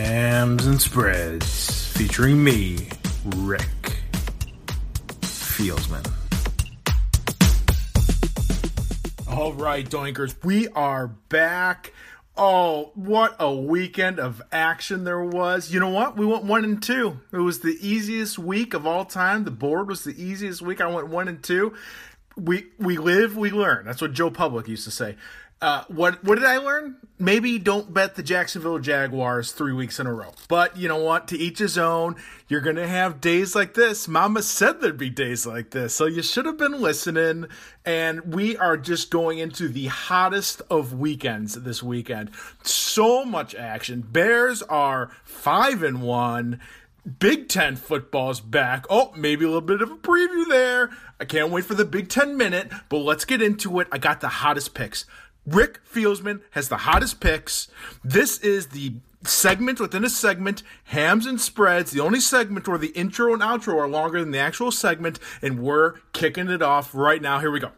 Hams 0.06 0.66
and 0.66 0.82
Spreads, 0.82 1.88
featuring 1.96 2.44
me, 2.44 2.90
Rick 3.38 3.62
Fieldsman. 5.22 6.06
All 9.30 9.54
right, 9.54 9.88
Doinkers, 9.90 10.36
we 10.44 10.68
are 10.70 11.08
back. 11.08 11.94
Oh, 12.36 12.92
what 12.96 13.36
a 13.40 13.54
weekend 13.54 14.20
of 14.20 14.42
action 14.52 15.04
there 15.04 15.24
was. 15.24 15.72
You 15.72 15.80
know 15.80 15.90
what? 15.90 16.18
We 16.18 16.26
went 16.26 16.46
one 16.46 16.64
and 16.64 16.82
two. 16.82 17.20
It 17.32 17.38
was 17.38 17.60
the 17.60 17.78
easiest 17.80 18.40
week 18.40 18.74
of 18.74 18.88
all 18.88 19.06
time. 19.06 19.44
The 19.44 19.52
board 19.52 19.88
was 19.88 20.04
the 20.04 20.20
easiest 20.22 20.62
week. 20.62 20.82
I 20.82 20.88
went 20.88 21.10
one 21.10 21.28
and 21.28 21.44
two. 21.44 21.74
We 22.36 22.66
we 22.80 22.98
live, 22.98 23.38
we 23.38 23.52
learn. 23.52 23.86
That's 23.86 24.02
what 24.02 24.14
Joe 24.14 24.32
Public 24.32 24.68
used 24.68 24.86
to 24.86 24.92
say. 24.92 25.16
Uh, 25.64 25.86
what 25.88 26.22
what 26.26 26.36
did 26.36 26.44
I 26.44 26.58
learn? 26.58 26.98
Maybe 27.18 27.58
don't 27.58 27.94
bet 27.94 28.16
the 28.16 28.22
Jacksonville 28.22 28.80
Jaguars 28.80 29.54
three 29.54 29.72
weeks 29.72 29.98
in 29.98 30.06
a 30.06 30.14
row. 30.14 30.34
But 30.50 30.76
you 30.76 30.90
know 30.90 31.02
what? 31.02 31.30
To 31.30 31.38
each 31.38 31.60
his 31.60 31.78
own. 31.78 32.18
You're 32.50 32.60
gonna 32.60 32.86
have 32.86 33.22
days 33.22 33.56
like 33.56 33.74
this. 33.74 34.10
Mama 34.10 34.44
said 34.44 34.82
there'd 34.82 34.98
be 34.98 35.10
days 35.10 35.46
like 35.46 35.70
this, 35.70 35.96
so 35.96 36.06
you 36.06 36.22
should 36.22 36.46
have 36.46 36.58
been 36.58 36.82
listening. 36.82 37.46
And 37.86 38.36
we 38.36 38.58
are 38.58 38.76
just 38.76 39.10
going 39.10 39.40
into 39.40 39.70
the 39.70 39.86
hottest 39.88 40.62
of 40.70 40.92
weekends 41.00 41.54
this 41.54 41.82
weekend. 41.82 42.32
So 42.64 43.24
much 43.24 43.56
action. 43.56 44.02
Bears 44.02 44.64
are 44.64 45.12
five 45.24 45.82
and 45.82 46.02
one. 46.02 46.60
Big 47.20 47.50
Ten 47.50 47.78
football's 47.78 48.42
back. 48.42 48.86
Oh, 48.90 49.14
maybe 49.16 49.44
a 49.46 49.48
little 49.48 49.62
bit 49.62 49.82
of 49.82 49.92
a 49.92 49.96
preview 49.96 50.48
there. 50.48 50.90
I 51.20 51.26
can't 51.26 51.52
wait 51.52 51.66
for 51.66 51.74
the 51.74 51.86
Big 51.86 52.10
Ten 52.10 52.36
minute, 52.36 52.72
but 52.90 53.00
let's 53.00 53.24
get 53.26 53.42
into 53.42 53.80
it. 53.80 53.88
I 53.92 53.98
got 53.98 54.20
the 54.20 54.28
hottest 54.28 54.74
picks. 54.74 55.06
Rick 55.46 55.80
Fieldsman 55.86 56.42
has 56.52 56.70
the 56.70 56.78
hottest 56.78 57.20
picks. 57.20 57.68
This 58.04 58.38
is 58.40 58.68
the 58.68 58.96
segment 59.26 59.80
within 59.80 60.04
a 60.04 60.10
segment, 60.10 60.64
hams 60.86 61.26
and 61.26 61.40
spreads, 61.40 61.92
the 61.92 62.00
only 62.00 62.20
segment 62.20 62.68
where 62.68 62.78
the 62.78 62.90
intro 62.90 63.34
and 63.34 63.42
outro 63.42 63.76
are 63.76 63.88
longer 63.88 64.20
than 64.20 64.32
the 64.32 64.40
actual 64.40 64.72
segment, 64.72 65.20
and 65.42 65.60
we're 65.60 65.94
kicking 66.12 66.50
it 66.50 66.62
off 66.62 66.94
right 66.94 67.22
now. 67.22 67.40
Here 67.40 67.52
we 67.52 67.60
go. 67.60 67.72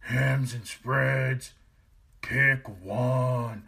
Hams 0.00 0.54
and 0.54 0.66
spreads, 0.66 1.52
pick 2.22 2.68
one. 2.82 3.64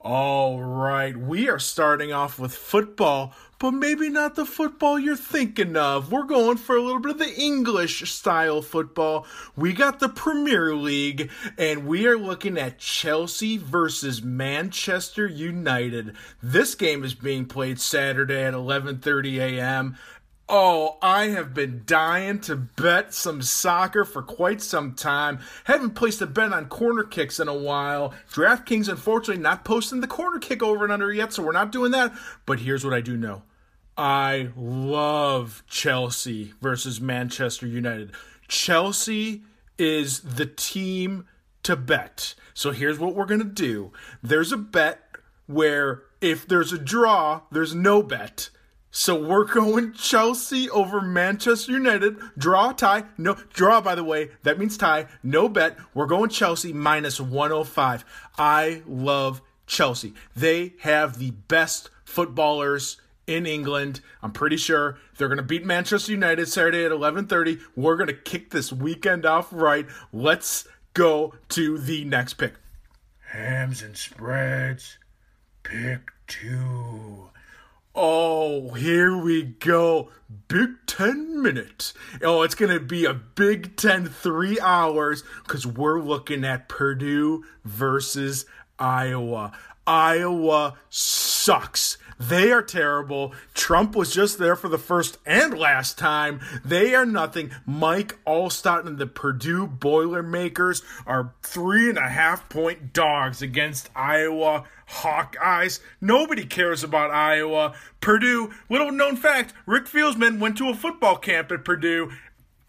All 0.00 0.62
right, 0.62 1.16
we 1.16 1.48
are 1.48 1.58
starting 1.58 2.12
off 2.12 2.38
with 2.38 2.54
football, 2.54 3.34
but 3.58 3.72
maybe 3.72 4.08
not 4.08 4.36
the 4.36 4.46
football 4.46 4.96
you're 4.96 5.16
thinking 5.16 5.76
of. 5.76 6.12
We're 6.12 6.22
going 6.22 6.58
for 6.58 6.76
a 6.76 6.80
little 6.80 7.00
bit 7.00 7.10
of 7.10 7.18
the 7.18 7.34
English 7.34 8.08
style 8.08 8.62
football. 8.62 9.26
We 9.56 9.72
got 9.72 9.98
the 9.98 10.08
Premier 10.08 10.72
League, 10.72 11.32
and 11.58 11.84
we 11.84 12.06
are 12.06 12.16
looking 12.16 12.56
at 12.56 12.78
Chelsea 12.78 13.58
versus 13.58 14.22
Manchester 14.22 15.26
United. 15.26 16.14
This 16.40 16.76
game 16.76 17.02
is 17.02 17.14
being 17.14 17.46
played 17.46 17.80
Saturday 17.80 18.44
at 18.44 18.54
11:30 18.54 19.38
a.m. 19.40 19.96
Oh, 20.50 20.96
I 21.02 21.26
have 21.26 21.52
been 21.52 21.82
dying 21.84 22.40
to 22.40 22.56
bet 22.56 23.12
some 23.12 23.42
soccer 23.42 24.06
for 24.06 24.22
quite 24.22 24.62
some 24.62 24.94
time. 24.94 25.40
Haven't 25.64 25.90
placed 25.90 26.22
a 26.22 26.26
bet 26.26 26.54
on 26.54 26.66
corner 26.68 27.04
kicks 27.04 27.38
in 27.38 27.48
a 27.48 27.54
while. 27.54 28.14
DraftKings, 28.32 28.88
unfortunately, 28.88 29.42
not 29.42 29.66
posting 29.66 30.00
the 30.00 30.06
corner 30.06 30.38
kick 30.38 30.62
over 30.62 30.84
and 30.84 30.92
under 30.92 31.12
yet, 31.12 31.34
so 31.34 31.42
we're 31.42 31.52
not 31.52 31.70
doing 31.70 31.92
that. 31.92 32.14
But 32.46 32.60
here's 32.60 32.82
what 32.82 32.94
I 32.94 33.02
do 33.02 33.16
know 33.16 33.42
I 33.98 34.50
love 34.56 35.64
Chelsea 35.68 36.54
versus 36.62 36.98
Manchester 36.98 37.66
United. 37.66 38.12
Chelsea 38.46 39.42
is 39.76 40.20
the 40.20 40.46
team 40.46 41.26
to 41.64 41.76
bet. 41.76 42.34
So 42.54 42.70
here's 42.70 42.98
what 42.98 43.14
we're 43.14 43.26
going 43.26 43.40
to 43.40 43.44
do 43.44 43.92
there's 44.22 44.52
a 44.52 44.56
bet 44.56 45.02
where 45.46 46.04
if 46.20 46.48
there's 46.48 46.72
a 46.72 46.78
draw, 46.78 47.42
there's 47.50 47.74
no 47.74 48.02
bet. 48.02 48.48
So 48.90 49.22
we're 49.22 49.44
going 49.44 49.92
Chelsea 49.92 50.70
over 50.70 51.00
Manchester 51.00 51.72
United. 51.72 52.16
Draw, 52.38 52.72
tie. 52.72 53.04
No, 53.18 53.34
draw, 53.52 53.80
by 53.80 53.94
the 53.94 54.04
way. 54.04 54.30
That 54.42 54.58
means 54.58 54.78
tie. 54.78 55.06
No 55.22 55.48
bet. 55.48 55.76
We're 55.94 56.06
going 56.06 56.30
Chelsea 56.30 56.72
minus 56.72 57.20
105. 57.20 58.04
I 58.38 58.82
love 58.86 59.42
Chelsea. 59.66 60.14
They 60.34 60.74
have 60.80 61.18
the 61.18 61.32
best 61.32 61.90
footballers 62.04 62.98
in 63.26 63.44
England. 63.44 64.00
I'm 64.22 64.32
pretty 64.32 64.56
sure 64.56 64.98
they're 65.16 65.28
going 65.28 65.36
to 65.36 65.42
beat 65.42 65.66
Manchester 65.66 66.12
United 66.12 66.48
Saturday 66.48 66.84
at 66.84 66.90
11:30. 66.90 67.60
We're 67.76 67.96
going 67.96 68.08
to 68.08 68.14
kick 68.14 68.50
this 68.50 68.72
weekend 68.72 69.26
off 69.26 69.48
right. 69.52 69.86
Let's 70.12 70.66
go 70.94 71.34
to 71.50 71.78
the 71.78 72.04
next 72.04 72.34
pick. 72.34 72.54
Hams 73.32 73.82
and 73.82 73.96
spreads. 73.96 74.98
Pick 75.62 76.10
2. 76.28 77.30
Oh, 77.94 78.74
here 78.74 79.16
we 79.16 79.42
go. 79.42 80.10
Big 80.48 80.70
Ten 80.86 81.42
minute. 81.42 81.92
Oh, 82.22 82.42
it's 82.42 82.54
going 82.54 82.72
to 82.72 82.80
be 82.80 83.04
a 83.04 83.14
Big 83.14 83.76
Ten 83.76 84.06
three 84.06 84.60
hours 84.60 85.24
because 85.44 85.66
we're 85.66 86.00
looking 86.00 86.44
at 86.44 86.68
Purdue 86.68 87.44
versus 87.64 88.46
Iowa. 88.78 89.52
Iowa 89.86 90.74
sucks. 90.90 91.96
They 92.18 92.50
are 92.50 92.62
terrible. 92.62 93.32
Trump 93.54 93.94
was 93.94 94.12
just 94.12 94.38
there 94.38 94.56
for 94.56 94.68
the 94.68 94.78
first 94.78 95.18
and 95.24 95.56
last 95.56 95.98
time. 95.98 96.40
They 96.64 96.94
are 96.94 97.06
nothing. 97.06 97.52
Mike 97.64 98.18
Alstott 98.24 98.86
and 98.86 98.98
the 98.98 99.06
Purdue 99.06 99.66
Boilermakers 99.66 100.82
are 101.06 101.32
three 101.42 101.88
and 101.88 101.98
a 101.98 102.08
half 102.08 102.48
point 102.48 102.92
dogs 102.92 103.40
against 103.40 103.90
Iowa 103.94 104.64
Hawkeyes. 104.88 105.80
Nobody 106.00 106.44
cares 106.44 106.82
about 106.82 107.10
Iowa. 107.10 107.74
Purdue, 108.00 108.52
little 108.68 108.90
known 108.92 109.16
fact 109.16 109.54
Rick 109.66 109.84
Fieldsman 109.84 110.40
went 110.40 110.58
to 110.58 110.68
a 110.70 110.74
football 110.74 111.16
camp 111.16 111.52
at 111.52 111.64
Purdue, 111.64 112.10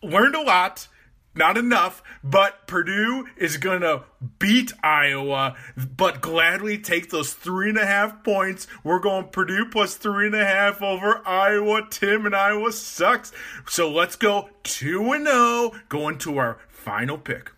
learned 0.03 0.35
a 0.35 0.41
lot 0.41 0.87
not 1.35 1.57
enough, 1.57 2.01
but 2.23 2.67
Purdue 2.67 3.27
is 3.37 3.57
going 3.57 3.81
to 3.81 4.03
beat 4.39 4.73
Iowa, 4.83 5.55
but 5.77 6.21
gladly 6.21 6.77
take 6.77 7.09
those 7.09 7.33
three 7.33 7.69
and 7.69 7.77
a 7.77 7.85
half 7.85 8.23
points. 8.23 8.67
We're 8.83 8.99
going 8.99 9.27
Purdue 9.27 9.65
plus 9.65 9.95
three 9.95 10.27
and 10.27 10.35
a 10.35 10.45
half 10.45 10.81
over 10.81 11.21
Iowa. 11.27 11.87
Tim 11.89 12.25
and 12.25 12.35
Iowa 12.35 12.71
sucks. 12.71 13.31
So 13.67 13.89
let's 13.89 14.15
go 14.15 14.49
2 14.63 15.11
and 15.13 15.27
0, 15.27 15.71
going 15.87 16.17
to 16.19 16.37
our 16.37 16.59
final 16.67 17.17
pick. 17.17 17.51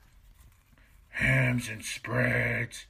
Hams 1.09 1.69
and 1.69 1.83
spreads, 1.83 2.85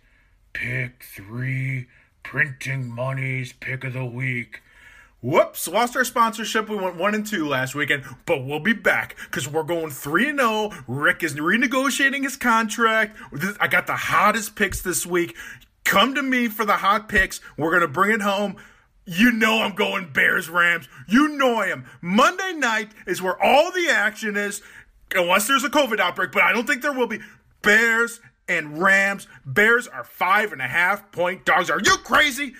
pick 0.53 1.03
three, 1.03 1.87
printing 2.23 2.89
money's 2.89 3.53
pick 3.53 3.83
of 3.83 3.93
the 3.93 4.05
week. 4.05 4.61
Whoops, 5.23 5.67
lost 5.67 5.95
our 5.95 6.03
sponsorship. 6.03 6.67
We 6.67 6.77
went 6.77 6.95
one 6.95 7.13
and 7.13 7.25
two 7.25 7.47
last 7.47 7.75
weekend, 7.75 8.05
but 8.25 8.43
we'll 8.43 8.59
be 8.59 8.73
back 8.73 9.15
because 9.25 9.47
we're 9.47 9.61
going 9.61 9.91
three 9.91 10.27
and 10.27 10.39
zero. 10.39 10.71
Rick 10.87 11.21
is 11.21 11.35
renegotiating 11.35 12.23
his 12.23 12.35
contract. 12.35 13.15
I 13.59 13.67
got 13.67 13.85
the 13.85 13.95
hottest 13.95 14.55
picks 14.55 14.81
this 14.81 15.05
week. 15.05 15.35
Come 15.83 16.15
to 16.15 16.23
me 16.23 16.47
for 16.47 16.65
the 16.65 16.77
hot 16.77 17.07
picks. 17.07 17.39
We're 17.55 17.71
gonna 17.71 17.87
bring 17.87 18.11
it 18.11 18.21
home. 18.21 18.55
You 19.05 19.31
know 19.31 19.61
I'm 19.61 19.75
going 19.75 20.11
Bears 20.11 20.49
Rams. 20.49 20.89
You 21.07 21.27
know 21.27 21.55
I 21.55 21.67
am. 21.67 21.85
Monday 22.01 22.53
night 22.53 22.91
is 23.05 23.21
where 23.21 23.39
all 23.43 23.71
the 23.71 23.89
action 23.89 24.35
is, 24.35 24.63
unless 25.13 25.47
there's 25.47 25.63
a 25.63 25.69
COVID 25.69 25.99
outbreak, 25.99 26.31
but 26.31 26.41
I 26.41 26.51
don't 26.51 26.65
think 26.65 26.81
there 26.81 26.93
will 26.93 27.07
be. 27.07 27.19
Bears 27.61 28.21
and 28.47 28.81
Rams. 28.81 29.27
Bears 29.45 29.87
are 29.87 30.03
five 30.03 30.51
and 30.51 30.61
a 30.61 30.67
half 30.67 31.11
point 31.11 31.45
dogs. 31.45 31.69
Are 31.69 31.79
you 31.79 31.97
crazy? 31.97 32.55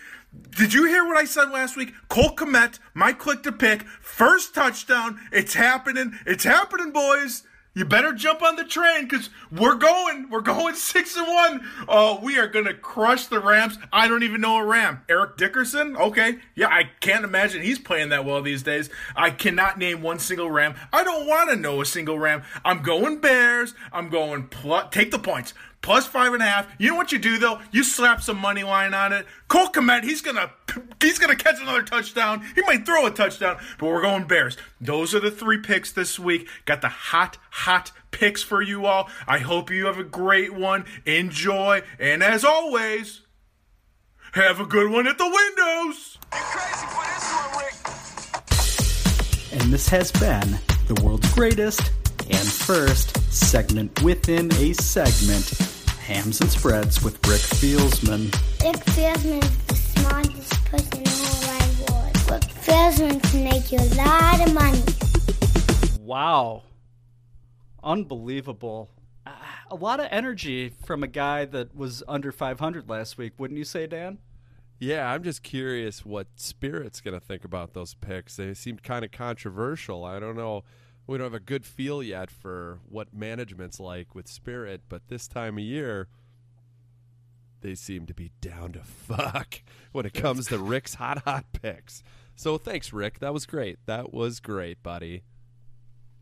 Did 0.51 0.73
you 0.73 0.85
hear 0.85 1.05
what 1.05 1.17
I 1.17 1.25
said 1.25 1.49
last 1.49 1.75
week? 1.75 1.93
Cole 2.07 2.35
Kmet, 2.35 2.79
my 2.93 3.13
click 3.13 3.43
to 3.43 3.51
pick, 3.51 3.83
first 3.83 4.53
touchdown. 4.53 5.19
It's 5.31 5.53
happening. 5.53 6.17
It's 6.25 6.43
happening, 6.43 6.91
boys. 6.91 7.43
You 7.73 7.85
better 7.85 8.11
jump 8.11 8.41
on 8.41 8.57
the 8.57 8.65
train 8.65 9.07
because 9.07 9.29
we're 9.49 9.75
going. 9.75 10.29
We're 10.29 10.41
going 10.41 10.75
six 10.75 11.15
and 11.15 11.25
one. 11.25 11.69
Oh, 11.87 12.19
we 12.21 12.37
are 12.37 12.47
gonna 12.47 12.73
crush 12.73 13.27
the 13.27 13.39
Rams. 13.39 13.77
I 13.93 14.09
don't 14.09 14.23
even 14.23 14.41
know 14.41 14.57
a 14.57 14.65
Ram. 14.65 15.01
Eric 15.07 15.37
Dickerson. 15.37 15.95
Okay, 15.95 16.39
yeah, 16.53 16.67
I 16.67 16.89
can't 16.99 17.23
imagine 17.23 17.61
he's 17.61 17.79
playing 17.79 18.09
that 18.09 18.25
well 18.25 18.41
these 18.41 18.61
days. 18.61 18.89
I 19.15 19.31
cannot 19.31 19.77
name 19.77 20.01
one 20.01 20.19
single 20.19 20.51
Ram. 20.51 20.75
I 20.91 21.05
don't 21.05 21.25
want 21.25 21.49
to 21.49 21.55
know 21.55 21.79
a 21.79 21.85
single 21.85 22.19
Ram. 22.19 22.43
I'm 22.65 22.83
going 22.83 23.19
Bears. 23.19 23.73
I'm 23.93 24.09
going 24.09 24.47
plus. 24.49 24.87
Take 24.91 25.11
the 25.11 25.19
points 25.19 25.53
plus 25.81 26.07
five 26.07 26.33
and 26.33 26.41
a 26.41 26.45
half. 26.45 26.67
You 26.77 26.91
know 26.91 26.95
what 26.95 27.11
you 27.11 27.19
do 27.19 27.37
though? 27.37 27.59
You 27.71 27.83
slap 27.83 28.21
some 28.21 28.37
money 28.37 28.63
line 28.63 28.93
on 28.93 29.13
it. 29.13 29.25
Cole 29.47 29.67
Kmet, 29.67 30.03
he's 30.03 30.21
gonna 30.21 30.51
he's 31.01 31.19
gonna 31.19 31.35
catch 31.35 31.61
another 31.61 31.83
touchdown. 31.83 32.45
He 32.55 32.61
might 32.61 32.85
throw 32.85 33.05
a 33.05 33.11
touchdown, 33.11 33.57
but 33.79 33.87
we're 33.87 34.01
going 34.01 34.25
Bears. 34.25 34.57
Those 34.79 35.13
are 35.15 35.19
the 35.19 35.31
three 35.31 35.59
picks 35.59 35.91
this 35.91 36.19
week. 36.19 36.47
Got 36.65 36.81
the 36.81 36.89
hot, 36.89 37.37
hot 37.49 37.91
picks 38.11 38.43
for 38.43 38.61
you 38.61 38.85
all. 38.85 39.09
I 39.27 39.39
hope 39.39 39.69
you 39.71 39.85
have 39.85 39.97
a 39.97 40.03
great 40.03 40.53
one. 40.53 40.85
Enjoy, 41.05 41.81
and 41.99 42.23
as 42.23 42.45
always, 42.45 43.21
have 44.33 44.59
a 44.59 44.65
good 44.65 44.91
one 44.91 45.07
at 45.07 45.17
the 45.17 45.25
windows. 45.25 46.17
And 49.51 49.73
this 49.73 49.89
has 49.89 50.11
been 50.13 50.59
the 50.87 51.01
world's 51.03 51.33
greatest 51.33 51.91
and 52.29 52.47
first 52.47 53.17
segment 53.33 54.01
within 54.01 54.51
a 54.53 54.73
segment 54.73 55.70
Hams 56.11 56.41
and 56.41 56.49
Spreads 56.49 57.01
with 57.01 57.15
Rick 57.25 57.39
Fieldsman. 57.39 58.25
Rick 58.61 58.83
Fieldman 58.87 59.41
is 59.43 59.57
the 59.67 59.75
smartest 59.75 60.65
person 60.65 60.97
in 60.97 61.03
the 61.05 61.09
whole 61.23 61.47
wide 61.47 61.89
world. 61.89 62.31
Rick 62.31 62.51
Fieldman 62.65 63.31
can 63.31 63.43
make 63.45 63.71
you 63.71 63.79
a 63.79 63.87
lot 63.95 64.45
of 64.45 64.53
money. 64.53 66.03
Wow. 66.03 66.63
Unbelievable. 67.81 68.89
Ah, 69.25 69.63
A 69.71 69.75
lot 69.75 70.01
of 70.01 70.07
energy 70.11 70.73
from 70.85 71.01
a 71.01 71.07
guy 71.07 71.45
that 71.45 71.73
was 71.73 72.03
under 72.09 72.33
500 72.33 72.89
last 72.89 73.17
week, 73.17 73.31
wouldn't 73.37 73.57
you 73.57 73.63
say, 73.63 73.87
Dan? 73.87 74.17
Yeah, 74.79 75.09
I'm 75.09 75.23
just 75.23 75.43
curious 75.43 76.05
what 76.05 76.27
Spirit's 76.35 76.99
going 76.99 77.17
to 77.17 77.25
think 77.25 77.45
about 77.45 77.73
those 77.73 77.93
picks. 77.93 78.35
They 78.35 78.53
seemed 78.53 78.83
kind 78.83 79.05
of 79.05 79.11
controversial. 79.11 80.03
I 80.03 80.19
don't 80.19 80.35
know. 80.35 80.65
We 81.07 81.17
don't 81.17 81.25
have 81.25 81.33
a 81.33 81.39
good 81.39 81.65
feel 81.65 82.01
yet 82.01 82.31
for 82.31 82.79
what 82.87 83.13
management's 83.13 83.79
like 83.79 84.15
with 84.15 84.27
Spirit, 84.27 84.81
but 84.87 85.07
this 85.07 85.27
time 85.27 85.57
of 85.57 85.63
year, 85.63 86.07
they 87.61 87.75
seem 87.75 88.05
to 88.05 88.13
be 88.13 88.31
down 88.41 88.73
to 88.73 88.79
fuck 88.83 89.61
when 89.91 90.05
it 90.05 90.13
comes 90.13 90.47
to 90.47 90.57
Rick's 90.57 90.95
hot, 90.95 91.19
hot 91.19 91.45
picks. 91.53 92.03
So 92.35 92.57
thanks, 92.57 92.93
Rick. 92.93 93.19
That 93.19 93.33
was 93.33 93.45
great. 93.45 93.79
That 93.85 94.13
was 94.13 94.39
great, 94.39 94.81
buddy. 94.81 95.23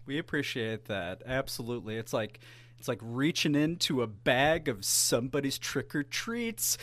We 0.05 0.17
appreciate 0.17 0.85
that. 0.85 1.21
Absolutely. 1.25 1.97
It's 1.97 2.13
like 2.13 2.39
it's 2.79 2.87
like 2.87 2.99
reaching 3.01 3.55
into 3.55 4.01
a 4.01 4.07
bag 4.07 4.67
of 4.69 4.85
somebody's 4.85 5.59
trick 5.59 5.93
or 5.93 6.03
treats. 6.03 6.77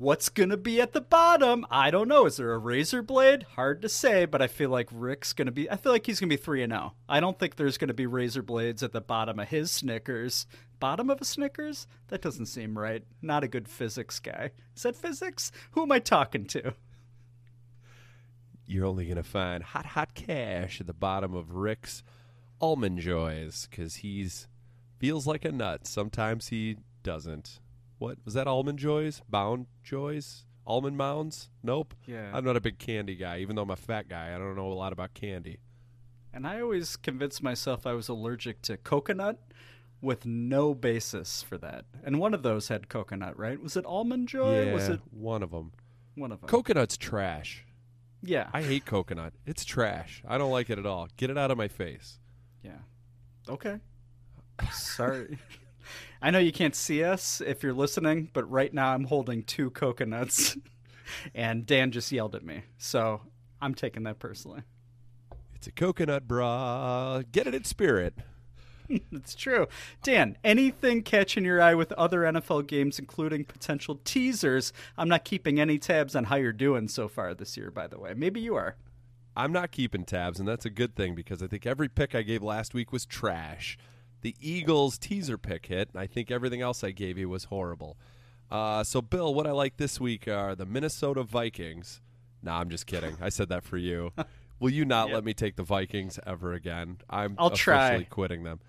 What's 0.00 0.30
going 0.30 0.48
to 0.48 0.56
be 0.56 0.80
at 0.80 0.94
the 0.94 1.02
bottom? 1.02 1.66
I 1.70 1.90
don't 1.90 2.08
know. 2.08 2.24
Is 2.24 2.38
there 2.38 2.54
a 2.54 2.58
razor 2.58 3.02
blade? 3.02 3.42
Hard 3.54 3.82
to 3.82 3.88
say, 3.90 4.24
but 4.24 4.40
I 4.40 4.46
feel 4.46 4.70
like 4.70 4.88
Rick's 4.90 5.34
going 5.34 5.44
to 5.44 5.52
be 5.52 5.70
I 5.70 5.76
feel 5.76 5.92
like 5.92 6.06
he's 6.06 6.18
going 6.18 6.30
to 6.30 6.36
be 6.38 6.42
3 6.42 6.62
and 6.62 6.72
0. 6.72 6.94
I 7.06 7.20
don't 7.20 7.38
think 7.38 7.56
there's 7.56 7.76
going 7.76 7.88
to 7.88 7.94
be 7.94 8.06
razor 8.06 8.40
blades 8.40 8.82
at 8.82 8.92
the 8.92 9.02
bottom 9.02 9.38
of 9.38 9.50
his 9.50 9.70
Snickers. 9.70 10.46
Bottom 10.78 11.10
of 11.10 11.20
a 11.20 11.26
Snickers? 11.26 11.86
That 12.08 12.22
doesn't 12.22 12.46
seem 12.46 12.78
right. 12.78 13.04
Not 13.20 13.44
a 13.44 13.48
good 13.48 13.68
physics 13.68 14.18
guy. 14.20 14.52
Is 14.74 14.84
that 14.84 14.96
physics? 14.96 15.52
Who 15.72 15.82
am 15.82 15.92
I 15.92 15.98
talking 15.98 16.46
to? 16.46 16.72
You're 18.64 18.86
only 18.86 19.04
going 19.04 19.18
to 19.18 19.22
find 19.22 19.62
hot, 19.62 19.84
hot 19.84 20.14
cash 20.14 20.80
at 20.80 20.86
the 20.86 20.94
bottom 20.94 21.34
of 21.34 21.56
Rick's 21.56 22.02
almond 22.58 23.00
joys 23.00 23.68
because 23.70 23.96
he's 23.96 24.48
feels 24.98 25.26
like 25.26 25.44
a 25.44 25.52
nut. 25.52 25.86
Sometimes 25.86 26.48
he 26.48 26.78
doesn't. 27.02 27.60
What 28.00 28.16
was 28.24 28.32
that? 28.32 28.46
Almond 28.46 28.78
joys? 28.78 29.20
Bound 29.28 29.66
joys? 29.84 30.44
Almond 30.66 30.96
mounds? 30.96 31.50
Nope. 31.62 31.94
Yeah. 32.06 32.30
I'm 32.32 32.44
not 32.46 32.56
a 32.56 32.60
big 32.60 32.78
candy 32.78 33.14
guy, 33.14 33.38
even 33.40 33.56
though 33.56 33.62
I'm 33.62 33.70
a 33.70 33.76
fat 33.76 34.08
guy. 34.08 34.34
I 34.34 34.38
don't 34.38 34.56
know 34.56 34.72
a 34.72 34.74
lot 34.74 34.92
about 34.94 35.12
candy. 35.12 35.58
And 36.32 36.46
I 36.46 36.62
always 36.62 36.96
convinced 36.96 37.42
myself 37.42 37.86
I 37.86 37.92
was 37.92 38.08
allergic 38.08 38.62
to 38.62 38.78
coconut 38.78 39.38
with 40.00 40.24
no 40.24 40.74
basis 40.74 41.42
for 41.42 41.58
that. 41.58 41.84
And 42.02 42.18
one 42.18 42.32
of 42.32 42.42
those 42.42 42.68
had 42.68 42.88
coconut, 42.88 43.38
right? 43.38 43.60
Was 43.62 43.76
it 43.76 43.84
almond 43.84 44.28
joy? 44.28 44.64
yeah, 44.64 44.72
Was 44.72 44.88
it 44.88 45.00
one 45.10 45.42
of 45.42 45.50
them? 45.50 45.72
one 46.14 46.32
of 46.32 46.40
them? 46.40 46.48
Coconut's 46.48 46.96
trash. 46.96 47.66
yeah. 48.22 48.48
I 48.54 48.62
hate 48.62 48.86
coconut. 48.86 49.34
It's 49.44 49.62
trash. 49.64 50.22
I 50.26 50.38
don't 50.38 50.50
like 50.50 50.70
it 50.70 50.78
at 50.78 50.86
all. 50.86 51.08
Get 51.18 51.28
it 51.28 51.36
out 51.36 51.50
of 51.50 51.58
my 51.58 51.68
face. 51.68 52.18
yeah. 52.62 52.78
Okay. 53.46 53.76
Sorry. 54.72 55.38
I 56.22 56.30
know 56.30 56.38
you 56.38 56.52
can't 56.52 56.74
see 56.74 57.02
us 57.02 57.40
if 57.40 57.62
you're 57.62 57.72
listening, 57.74 58.30
but 58.32 58.50
right 58.50 58.72
now 58.72 58.94
I'm 58.94 59.04
holding 59.04 59.42
two 59.42 59.70
coconuts 59.70 60.56
and 61.34 61.66
Dan 61.66 61.90
just 61.90 62.12
yelled 62.12 62.34
at 62.34 62.44
me. 62.44 62.62
So 62.78 63.20
I'm 63.60 63.74
taking 63.74 64.04
that 64.04 64.18
personally. 64.18 64.62
It's 65.54 65.66
a 65.66 65.72
coconut 65.72 66.26
bra. 66.26 67.22
Get 67.32 67.46
it 67.46 67.54
in 67.54 67.64
spirit. 67.64 68.14
It's 69.12 69.36
true. 69.36 69.68
Dan, 70.02 70.36
anything 70.42 71.02
catching 71.02 71.44
your 71.44 71.62
eye 71.62 71.76
with 71.76 71.92
other 71.92 72.22
NFL 72.22 72.66
games, 72.66 72.98
including 72.98 73.44
potential 73.44 74.00
teasers? 74.04 74.72
I'm 74.98 75.08
not 75.08 75.24
keeping 75.24 75.60
any 75.60 75.78
tabs 75.78 76.16
on 76.16 76.24
how 76.24 76.34
you're 76.34 76.52
doing 76.52 76.88
so 76.88 77.06
far 77.06 77.32
this 77.32 77.56
year, 77.56 77.70
by 77.70 77.86
the 77.86 78.00
way. 78.00 78.14
Maybe 78.14 78.40
you 78.40 78.56
are. 78.56 78.74
I'm 79.36 79.52
not 79.52 79.70
keeping 79.70 80.04
tabs, 80.04 80.40
and 80.40 80.48
that's 80.48 80.66
a 80.66 80.70
good 80.70 80.96
thing 80.96 81.14
because 81.14 81.42
I 81.42 81.46
think 81.46 81.66
every 81.66 81.88
pick 81.88 82.14
I 82.14 82.22
gave 82.22 82.42
last 82.42 82.74
week 82.74 82.90
was 82.92 83.06
trash. 83.06 83.78
The 84.22 84.36
Eagles 84.40 84.98
teaser 84.98 85.38
pick 85.38 85.66
hit, 85.66 85.90
I 85.94 86.06
think 86.06 86.30
everything 86.30 86.60
else 86.60 86.84
I 86.84 86.90
gave 86.90 87.16
you 87.18 87.28
was 87.28 87.44
horrible. 87.44 87.96
Uh, 88.50 88.82
so, 88.84 89.00
Bill, 89.00 89.32
what 89.32 89.46
I 89.46 89.52
like 89.52 89.76
this 89.76 90.00
week 90.00 90.26
are 90.28 90.54
the 90.54 90.66
Minnesota 90.66 91.22
Vikings. 91.22 92.00
Nah, 92.42 92.60
I'm 92.60 92.68
just 92.70 92.86
kidding. 92.86 93.16
I 93.20 93.28
said 93.28 93.48
that 93.48 93.64
for 93.64 93.76
you. 93.78 94.12
Will 94.60 94.70
you 94.70 94.84
not 94.84 95.08
Yep. 95.08 95.14
let 95.14 95.24
me 95.24 95.32
take 95.34 95.56
the 95.56 95.62
Vikings 95.62 96.18
ever 96.26 96.52
again? 96.52 96.98
I'm 97.08 97.34
I'll 97.38 97.46
officially 97.48 98.04
try. 98.04 98.06
quitting 98.10 98.42
them. 98.42 98.60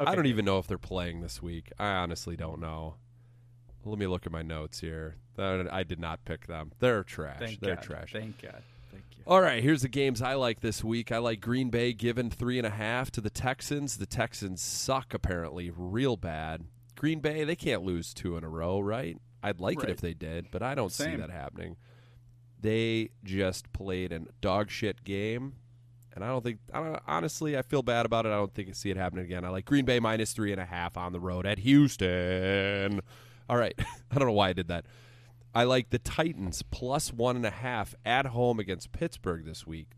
Okay. 0.00 0.10
I 0.10 0.14
don't 0.14 0.26
even 0.26 0.44
know 0.44 0.58
if 0.58 0.66
they're 0.66 0.78
playing 0.78 1.20
this 1.20 1.42
week. 1.42 1.70
I 1.78 1.88
honestly 1.88 2.36
don't 2.36 2.60
know. 2.60 2.96
Let 3.84 3.98
me 3.98 4.06
look 4.06 4.26
at 4.26 4.32
my 4.32 4.42
notes 4.42 4.80
here. 4.80 5.16
I 5.38 5.82
did 5.82 6.00
not 6.00 6.24
pick 6.24 6.46
them. 6.46 6.72
They're 6.78 7.04
trash. 7.04 7.38
Thank 7.38 7.60
They're 7.60 7.76
God. 7.76 7.84
trash. 7.84 8.12
Thank 8.12 8.40
God. 8.42 8.62
Thank 8.96 9.18
you. 9.18 9.24
All 9.26 9.40
right, 9.40 9.62
here's 9.62 9.82
the 9.82 9.88
games 9.88 10.22
I 10.22 10.34
like 10.34 10.60
this 10.60 10.84
week. 10.84 11.10
I 11.10 11.18
like 11.18 11.40
Green 11.40 11.70
Bay 11.70 11.92
giving 11.92 12.30
three 12.30 12.58
and 12.58 12.66
a 12.66 12.70
half 12.70 13.10
to 13.12 13.20
the 13.20 13.30
Texans. 13.30 13.96
The 13.96 14.06
Texans 14.06 14.60
suck 14.62 15.14
apparently 15.14 15.70
real 15.74 16.16
bad. 16.16 16.64
Green 16.96 17.20
Bay, 17.20 17.44
they 17.44 17.56
can't 17.56 17.82
lose 17.82 18.14
two 18.14 18.36
in 18.36 18.44
a 18.44 18.48
row, 18.48 18.80
right? 18.80 19.18
I'd 19.42 19.60
like 19.60 19.82
it 19.82 19.90
if 19.90 20.00
they 20.00 20.14
did, 20.14 20.46
but 20.50 20.62
I 20.62 20.74
don't 20.74 20.90
see 20.90 21.14
that 21.16 21.30
happening. 21.30 21.76
They 22.60 23.10
just 23.22 23.72
played 23.72 24.12
a 24.12 24.22
dog 24.40 24.70
shit 24.70 25.04
game, 25.04 25.54
and 26.14 26.24
I 26.24 26.28
don't 26.28 26.42
think. 26.42 26.58
I 26.72 26.82
don't, 26.82 27.02
honestly, 27.06 27.56
I 27.56 27.62
feel 27.62 27.82
bad 27.82 28.06
about 28.06 28.26
it. 28.26 28.30
I 28.30 28.36
don't 28.36 28.52
think 28.54 28.68
I 28.70 28.72
see 28.72 28.90
it 28.90 28.96
happening 28.96 29.24
again. 29.24 29.44
I 29.44 29.50
like 29.50 29.66
Green 29.66 29.84
Bay 29.84 30.00
minus 30.00 30.32
three 30.32 30.52
and 30.52 30.60
a 30.60 30.64
half 30.64 30.96
on 30.96 31.12
the 31.12 31.20
road 31.20 31.46
at 31.46 31.58
Houston. 31.58 33.00
All 33.48 33.56
right, 33.56 33.74
I 34.10 34.18
don't 34.18 34.26
know 34.26 34.32
why 34.32 34.48
I 34.48 34.52
did 34.52 34.68
that. 34.68 34.86
I 35.56 35.64
like 35.64 35.88
the 35.88 35.98
Titans 35.98 36.62
plus 36.70 37.14
one 37.14 37.34
and 37.34 37.46
a 37.46 37.50
half 37.50 37.94
at 38.04 38.26
home 38.26 38.60
against 38.60 38.92
Pittsburgh 38.92 39.46
this 39.46 39.66
week. 39.66 39.92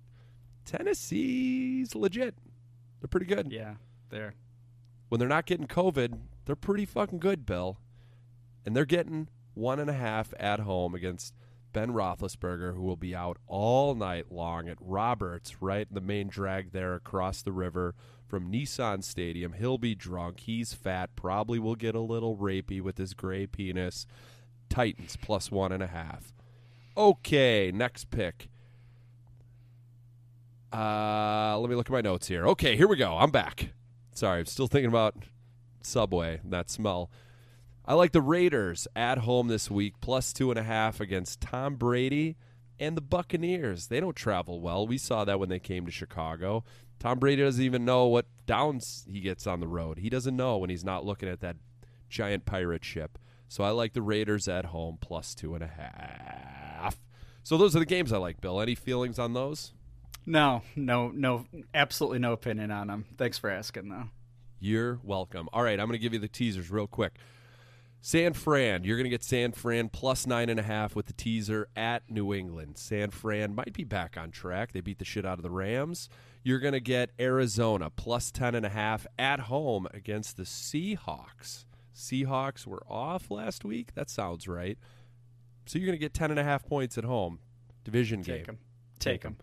Tennessee's 0.65 1.97
legit. 1.97 2.37
They're 3.01 3.09
pretty 3.09 3.27
good. 3.27 3.51
Yeah, 3.51 3.75
there. 4.11 4.35
When 5.09 5.19
they're 5.19 5.29
not 5.29 5.47
getting 5.47 5.67
COVID, 5.67 6.17
they're 6.45 6.55
pretty 6.55 6.85
fucking 6.85 7.19
good, 7.19 7.45
Bill. 7.45 7.81
And 8.65 8.77
they're 8.77 8.85
getting 8.85 9.31
one 9.55 9.81
and 9.81 9.91
a 9.91 9.95
half 9.95 10.33
at 10.39 10.61
home 10.61 10.95
against 10.95 11.35
Ben 11.73 11.91
Roethlisberger, 11.91 12.77
who 12.77 12.83
will 12.83 12.95
be 12.95 13.13
out 13.13 13.39
all 13.49 13.97
night 13.97 14.31
long 14.31 14.69
at 14.69 14.79
Roberts, 14.81 15.61
right 15.61 15.89
in 15.89 15.95
the 15.97 16.01
main 16.01 16.29
drag 16.29 16.71
there 16.71 16.95
across 16.95 17.43
the 17.43 17.51
river 17.51 17.97
from 18.29 18.53
Nissan 18.53 19.03
Stadium. 19.03 19.55
He'll 19.55 19.77
be 19.77 19.97
drunk. 19.97 20.39
He's 20.39 20.73
fat. 20.73 21.17
Probably 21.17 21.59
will 21.59 21.75
get 21.75 21.97
a 21.97 22.01
little 22.01 22.37
rapey 22.37 22.81
with 22.81 22.97
his 22.97 23.13
gray 23.13 23.49
penis. 23.49 24.07
Titans 24.69 25.17
plus 25.17 25.51
one 25.51 25.73
and 25.73 25.83
a 25.83 25.87
half. 25.87 26.33
Okay, 26.97 27.71
next 27.73 28.11
pick. 28.11 28.49
Uh, 30.73 31.59
let 31.59 31.71
me 31.71 31.77
look 31.77 31.87
at 31.87 31.93
my 31.93 32.01
notes 32.01 32.29
here. 32.29 32.47
Okay, 32.49 32.77
here 32.77 32.89
we 32.89 32.97
go. 32.97 33.17
I'm 33.17 33.31
back. 33.31 33.71
Sorry, 34.15 34.41
I'm 34.41 34.47
still 34.47 34.67
thinking 34.67 34.89
about 34.89 35.17
Subway, 35.83 36.41
that 36.45 36.71
smell. 36.71 37.11
I 37.85 37.95
like 37.95 38.13
the 38.13 38.21
Raiders 38.21 38.87
at 38.95 39.19
home 39.19 39.49
this 39.49 39.71
week, 39.71 39.95
plus 40.01 40.33
two 40.33 40.51
and 40.51 40.59
a 40.59 40.63
half 40.63 41.01
against 41.01 41.41
Tom 41.41 41.77
Brady 41.77 42.37
and 42.79 42.97
the 42.97 43.01
Buccaneers. 43.01 43.87
They 43.87 44.01
don't 44.01 44.17
travel 44.17 44.61
well. 44.61 44.87
We 44.87 44.99
saw 44.99 45.25
that 45.25 45.41
when 45.41 45.49
they 45.49 45.59
came 45.59 45.87
to 45.87 45.93
Chicago. 45.93 46.65
Tom 46.99 47.19
Brady 47.19 47.43
doesn't 47.43 47.65
even 47.65 47.85
know 47.85 48.07
what 48.07 48.27
downs 48.45 49.07
he 49.11 49.21
gets 49.21 49.47
on 49.47 49.61
the 49.61 49.69
road. 49.69 49.99
He 49.99 50.11
doesn't 50.11 50.37
know 50.37 50.59
when 50.59 50.69
he's 50.69 50.85
not 50.85 51.05
looking 51.05 51.29
at 51.29 51.41
that 51.41 51.57
giant 52.11 52.45
pirate 52.45 52.85
ship. 52.85 53.19
So 53.49 53.65
I 53.65 53.71
like 53.71 53.95
the 53.95 54.03
Raiders 54.03 54.47
at 54.47 54.67
home, 54.67 54.99
plus 55.01 55.35
two 55.35 55.55
and 55.55 55.65
a 55.65 55.69
half. 55.69 56.97
So 57.43 57.57
those 57.57 57.75
are 57.75 57.79
the 57.79 57.87
games 57.87 58.13
I 58.13 58.19
like, 58.19 58.41
Bill. 58.41 58.61
Any 58.61 58.75
feelings 58.75 59.19
on 59.19 59.33
those? 59.33 59.73
No, 60.27 60.63
no, 60.77 61.09
no, 61.09 61.47
absolutely 61.73 62.19
no 62.19 62.33
opinion 62.35 62.71
on 62.71 62.89
them. 62.89 63.07
Thanks 63.17 63.39
for 63.39 63.49
asking, 63.49 63.89
though. 63.89 64.11
You're 64.61 65.01
welcome. 65.03 65.49
All 65.53 65.63
right, 65.63 65.81
I'm 65.81 65.87
going 65.87 65.99
to 65.99 66.03
give 66.03 66.13
you 66.13 66.19
the 66.19 66.29
teasers 66.29 66.71
real 66.71 66.87
quick. 66.87 67.15
San 68.01 68.33
Fran, 68.33 68.85
you're 68.85 68.97
going 68.97 69.05
to 69.05 69.11
get 69.11 69.25
San 69.25 69.53
Fran 69.53 69.89
plus 69.89 70.27
nine 70.27 70.51
and 70.51 70.61
a 70.61 70.63
half 70.63 70.95
with 70.95 71.07
the 71.07 71.13
teaser 71.13 71.69
at 71.75 72.09
New 72.09 72.35
England. 72.35 72.77
San 72.77 73.11
Fran 73.11 73.55
might 73.55 73.73
be 73.73 73.85
back 73.85 74.17
on 74.17 74.31
track. 74.31 74.73
They 74.73 74.81
beat 74.81 74.99
the 74.99 75.05
shit 75.05 75.25
out 75.25 75.39
of 75.39 75.43
the 75.43 75.51
Rams. 75.51 76.09
You're 76.45 76.61
going 76.61 76.75
to 76.75 76.81
get 76.81 77.11
Arizona 77.19 77.91
plus 77.91 78.31
ten 78.31 78.55
and 78.55 78.67
a 78.67 78.69
half 78.69 79.07
at 79.19 79.41
home 79.41 79.89
against 79.93 80.37
the 80.37 80.45
Seahawks. 80.45 81.65
Seahawks 81.99 82.67
were 82.67 82.83
off 82.89 83.31
last 83.31 83.65
week. 83.65 83.95
That 83.95 84.09
sounds 84.09 84.47
right. 84.49 84.79
So 85.67 85.79
you're 85.79 85.87
going 85.87 85.99
to 85.99 86.01
get 86.01 86.15
ten 86.15 86.31
and 86.31 86.41
a 86.41 86.45
half 86.45 86.65
points 86.65 86.97
at 86.97 87.05
home. 87.05 87.41
Division 87.85 88.23
game. 88.23 88.37
Take 88.37 88.47
game. 88.47 88.55
'em. 88.55 88.59
Take 88.99 89.25
'em. 89.25 89.37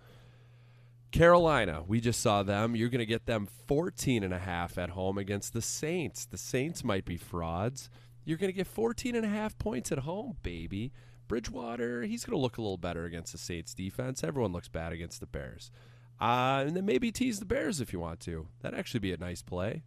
Carolina, 1.11 1.83
we 1.87 2.01
just 2.01 2.19
saw 2.19 2.43
them. 2.43 2.75
You're 2.75 2.89
going 2.89 2.99
to 2.99 3.05
get 3.05 3.25
them 3.25 3.47
14 3.67 4.21
and 4.23 4.33
a 4.33 4.39
half 4.39 4.77
at 4.77 4.89
home 4.89 5.17
against 5.17 5.53
the 5.53 5.61
Saints. 5.61 6.25
The 6.25 6.37
Saints 6.37 6.83
might 6.83 7.05
be 7.05 7.15
frauds. 7.15 7.89
You're 8.25 8.37
going 8.37 8.51
to 8.51 8.55
get 8.55 8.67
14 8.67 9.15
and 9.15 9.25
a 9.25 9.29
half 9.29 9.57
points 9.57 9.91
at 9.93 9.99
home, 9.99 10.35
baby. 10.43 10.91
Bridgewater, 11.27 12.03
he's 12.03 12.25
going 12.25 12.35
to 12.37 12.41
look 12.41 12.57
a 12.57 12.61
little 12.61 12.77
better 12.77 13.05
against 13.05 13.31
the 13.31 13.37
Saints 13.37 13.73
defense. 13.73 14.23
Everyone 14.23 14.51
looks 14.51 14.67
bad 14.67 14.91
against 14.91 15.21
the 15.21 15.25
Bears. 15.25 15.71
Uh, 16.19 16.63
and 16.67 16.75
then 16.75 16.85
maybe 16.85 17.11
tease 17.11 17.39
the 17.39 17.45
Bears 17.45 17.79
if 17.79 17.93
you 17.93 17.99
want 17.99 18.19
to. 18.21 18.47
That'd 18.61 18.77
actually 18.77 18.99
be 18.99 19.13
a 19.13 19.17
nice 19.17 19.41
play. 19.41 19.83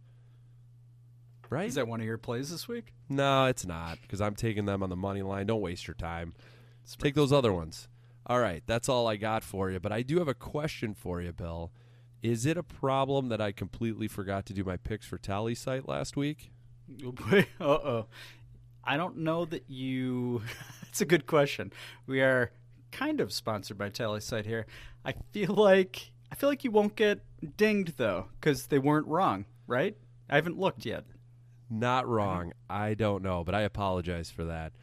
Right? 1.49 1.67
Is 1.67 1.75
that 1.75 1.87
one 1.87 1.99
of 1.99 2.05
your 2.05 2.17
plays 2.17 2.51
this 2.51 2.67
week? 2.67 2.93
No, 3.07 3.45
it's 3.45 3.65
not 3.65 3.97
because 4.01 4.21
I'm 4.21 4.35
taking 4.35 4.65
them 4.65 4.83
on 4.83 4.89
the 4.89 4.95
money 4.95 5.21
line. 5.21 5.47
Don't 5.47 5.61
waste 5.61 5.87
your 5.87 5.95
time. 5.95 6.33
Take 6.99 7.15
those 7.15 7.33
other 7.33 7.51
ones. 7.53 7.87
All 8.27 8.39
right, 8.39 8.61
that's 8.67 8.87
all 8.87 9.07
I 9.07 9.15
got 9.15 9.43
for 9.43 9.71
you. 9.71 9.79
But 9.79 9.91
I 9.91 10.03
do 10.03 10.19
have 10.19 10.27
a 10.27 10.35
question 10.35 10.93
for 10.93 11.21
you, 11.21 11.31
Bill. 11.31 11.71
Is 12.21 12.45
it 12.45 12.57
a 12.57 12.63
problem 12.63 13.29
that 13.29 13.41
I 13.41 13.51
completely 13.51 14.07
forgot 14.07 14.45
to 14.47 14.53
do 14.53 14.63
my 14.63 14.77
picks 14.77 15.05
for 15.07 15.17
TallySite 15.17 15.87
last 15.87 16.15
week? 16.15 16.51
uh 17.31 17.43
oh. 17.63 18.05
I 18.83 18.97
don't 18.97 19.17
know 19.17 19.45
that 19.45 19.63
you. 19.67 20.41
It's 20.89 21.01
a 21.01 21.05
good 21.05 21.27
question. 21.27 21.71
We 22.07 22.19
are 22.21 22.51
kind 22.91 23.21
of 23.21 23.31
sponsored 23.31 23.77
by 23.77 23.91
TallySite 23.91 24.47
here. 24.47 24.65
I 25.05 25.13
feel 25.31 25.53
like 25.53 26.11
I 26.31 26.35
feel 26.35 26.49
like 26.49 26.63
you 26.63 26.71
won't 26.71 26.95
get 26.95 27.23
dinged 27.57 27.97
though 27.97 28.25
because 28.41 28.65
they 28.65 28.79
weren't 28.79 29.05
wrong, 29.05 29.45
right? 29.67 29.95
I 30.31 30.35
haven't 30.35 30.57
looked 30.57 30.87
yet. 30.87 31.05
Not 31.69 32.07
wrong. 32.07 32.53
I 32.69 32.93
don't 32.95 33.23
know, 33.23 33.43
but 33.43 33.53
I 33.55 33.61
apologize 33.61 34.29
for 34.31 34.45
that. 34.45 34.73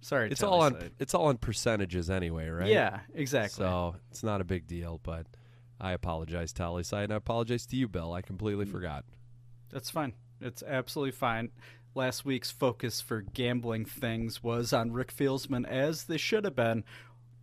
Sorry, 0.00 0.30
It's 0.30 0.42
all 0.42 0.62
on 0.62 0.74
TallySite. 0.74 0.90
it's 0.98 1.14
all 1.14 1.26
on 1.26 1.36
percentages 1.36 2.10
anyway, 2.10 2.48
right? 2.48 2.68
Yeah, 2.68 3.00
exactly. 3.14 3.62
So 3.64 3.96
it's 4.10 4.22
not 4.24 4.40
a 4.40 4.44
big 4.44 4.66
deal, 4.66 4.98
but 5.02 5.26
I 5.80 5.92
apologize, 5.92 6.52
TallySite, 6.52 7.04
and 7.04 7.12
I 7.12 7.16
apologize 7.16 7.66
to 7.66 7.76
you, 7.76 7.86
Bill. 7.86 8.12
I 8.12 8.20
completely 8.22 8.64
Mm. 8.66 8.72
forgot. 8.72 9.04
That's 9.70 9.90
fine. 9.90 10.14
It's 10.40 10.62
absolutely 10.64 11.12
fine. 11.12 11.50
Last 11.94 12.24
week's 12.24 12.50
focus 12.50 13.00
for 13.00 13.20
gambling 13.20 13.84
things 13.84 14.42
was 14.42 14.72
on 14.72 14.92
Rick 14.92 15.14
Fieldsman, 15.14 15.66
as 15.66 16.04
they 16.04 16.16
should 16.16 16.44
have 16.44 16.56
been. 16.56 16.84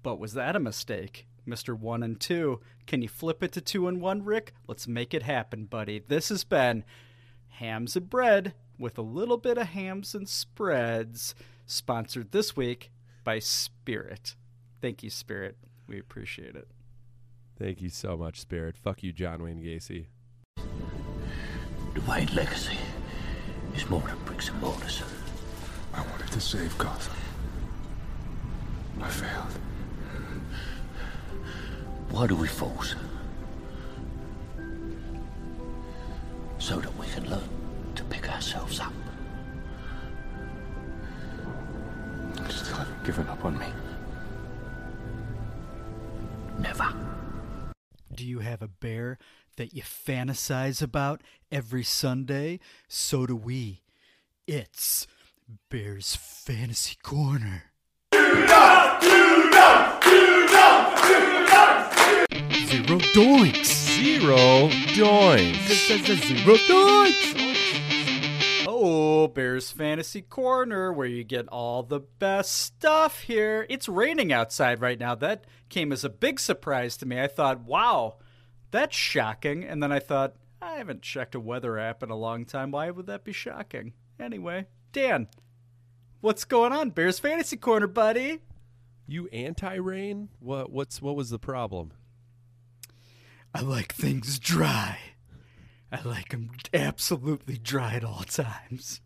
But 0.03 0.20
was 0.20 0.34
that 0.34 0.56
a 0.56 0.60
mistake? 0.60 1.28
Mr. 1.48 1.78
One 1.78 2.03
and 2.03 2.20
Two. 2.20 2.60
Can 2.88 3.02
you 3.02 3.07
flip 3.10 3.41
it 3.41 3.52
to 3.53 3.61
two 3.61 3.88
and 3.88 4.02
one, 4.02 4.24
Rick? 4.24 4.53
Let's 4.68 4.88
make 4.88 5.14
it 5.14 5.24
happen, 5.24 5.66
buddy. 5.66 5.99
This 5.99 6.30
has 6.30 6.44
been 6.44 6.84
Hams 7.48 7.95
and 7.95 8.10
Bread 8.10 8.53
with 8.80 8.98
a 8.98 9.04
little 9.04 9.38
bit 9.38 9.58
of 9.58 9.68
hams 9.68 10.16
and 10.16 10.28
spreads, 10.28 11.36
sponsored 11.66 12.32
this 12.32 12.56
week 12.56 12.92
by 13.24 13.38
Spirit. 13.38 14.36
Thank 14.82 15.04
you, 15.04 15.10
Spirit. 15.10 15.58
We 15.86 16.00
appreciate 16.00 16.56
it. 16.56 16.70
Thank 17.60 17.82
you 17.82 17.90
so 17.90 18.16
much, 18.16 18.40
Spirit. 18.40 18.78
Fuck 18.78 19.04
you, 19.04 19.12
John 19.12 19.44
Wayne 19.44 19.62
Gacy. 19.62 20.06
The 20.56 22.02
Wayne 22.08 22.30
legacy 22.34 22.78
is 23.76 23.90
more 23.90 24.02
than 24.02 24.18
bricks 24.24 24.50
and 24.50 24.62
mortars. 24.62 25.04
I 25.94 26.02
wanted 26.02 26.32
to 26.32 26.40
save 26.40 26.78
Gotham. 26.78 27.18
I 29.02 29.10
failed. 29.10 29.60
Why 32.12 32.28
do 32.28 32.36
we 32.36 32.48
force? 32.48 32.96
So 36.58 36.80
that 36.80 36.96
we 36.98 37.08
can 37.08 37.30
learn 37.30 37.42
to 37.42 37.59
pick 38.10 38.30
ourselves 38.30 38.80
up. 38.80 38.94
You 42.38 42.49
still 42.52 42.76
haven't 42.76 43.03
given 43.03 43.27
up 43.27 43.44
on 43.45 43.57
me. 43.57 43.68
Never. 46.60 46.94
Do 48.14 48.26
you 48.26 48.40
have 48.40 48.61
a 48.61 48.68
bear 48.68 49.18
that 49.57 49.73
you 49.73 49.81
fantasize 49.84 50.81
about 50.81 51.22
every 51.52 51.84
Sunday? 51.84 52.60
So 52.88 53.26
do 53.26 53.36
we. 53.36 53.81
It's 54.48 55.07
Bear's 55.69 56.15
Fantasy 56.15 56.98
Corner. 57.02 57.64
Zero 62.69 62.99
doinks. 63.14 63.65
Zero 63.95 64.69
doinks. 64.95 65.88
Zero 65.88 66.56
doinks. 66.56 67.49
Oh, 68.82 69.28
Bears 69.28 69.72
Fantasy 69.72 70.22
Corner, 70.22 70.94
where 70.94 71.06
you 71.06 71.26
get 71.26 71.50
all 71.50 71.84
the 71.84 72.00
best 72.00 72.54
stuff 72.54 73.20
here. 73.20 73.66
It's 73.70 73.90
raining 73.90 74.32
outside 74.32 74.80
right 74.80 74.98
now. 74.98 75.16
That 75.16 75.44
came 75.68 75.92
as 75.92 76.06
a 76.06 76.10
big 76.10 76.40
surprise 76.40 76.96
to 76.98 77.06
me. 77.06 77.20
I 77.20 77.28
thought, 77.28 77.60
wow, 77.60 78.20
that's 78.72 78.96
shocking. 78.96 79.66
And 79.66 79.84
then 79.84 79.92
I 79.92 80.00
thought, 80.00 80.38
I 80.62 80.76
haven't 80.76 81.02
checked 81.02 81.36
a 81.36 81.42
weather 81.42 81.78
app 81.78 82.04
in 82.04 82.10
a 82.10 82.16
long 82.16 82.46
time. 82.46 82.72
Why 82.72 82.90
would 82.90 83.08
that 83.08 83.26
be 83.26 83.34
shocking? 83.34 83.92
Anyway, 84.18 84.68
Dan, 84.94 85.28
what's 86.22 86.46
going 86.46 86.72
on? 86.72 86.92
Bears 86.92 87.20
Fantasy 87.20 87.58
Corner, 87.58 87.88
buddy. 87.88 88.40
You 89.06 89.28
anti-rain? 89.34 90.30
What? 90.40 90.72
What's 90.72 91.02
what 91.02 91.18
was 91.18 91.32
the 91.32 91.40
problem? 91.40 91.92
I 93.54 93.60
like 93.60 93.94
things 93.94 94.40
dry. 94.40 95.00
I 95.91 96.02
like 96.03 96.30
them 96.30 96.52
absolutely 96.74 97.57
dry 97.57 97.95
at 97.95 98.03
all 98.03 98.24
times. 98.24 99.02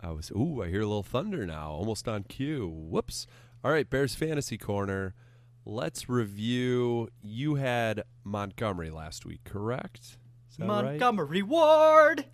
I 0.00 0.10
was. 0.10 0.30
Ooh, 0.30 0.62
I 0.62 0.68
hear 0.68 0.82
a 0.82 0.86
little 0.86 1.02
thunder 1.02 1.46
now. 1.46 1.70
Almost 1.70 2.06
on 2.08 2.24
cue. 2.24 2.68
Whoops. 2.68 3.26
All 3.64 3.70
right, 3.70 3.88
Bears 3.88 4.14
fantasy 4.14 4.58
corner. 4.58 5.14
let's 5.64 6.08
review. 6.08 7.08
You 7.22 7.54
had 7.56 8.04
Montgomery 8.24 8.90
last 8.90 9.24
week, 9.26 9.44
correct? 9.44 10.16
That 10.58 10.66
right? 10.68 10.84
Montgomery 10.84 11.42
Ward, 11.42 12.26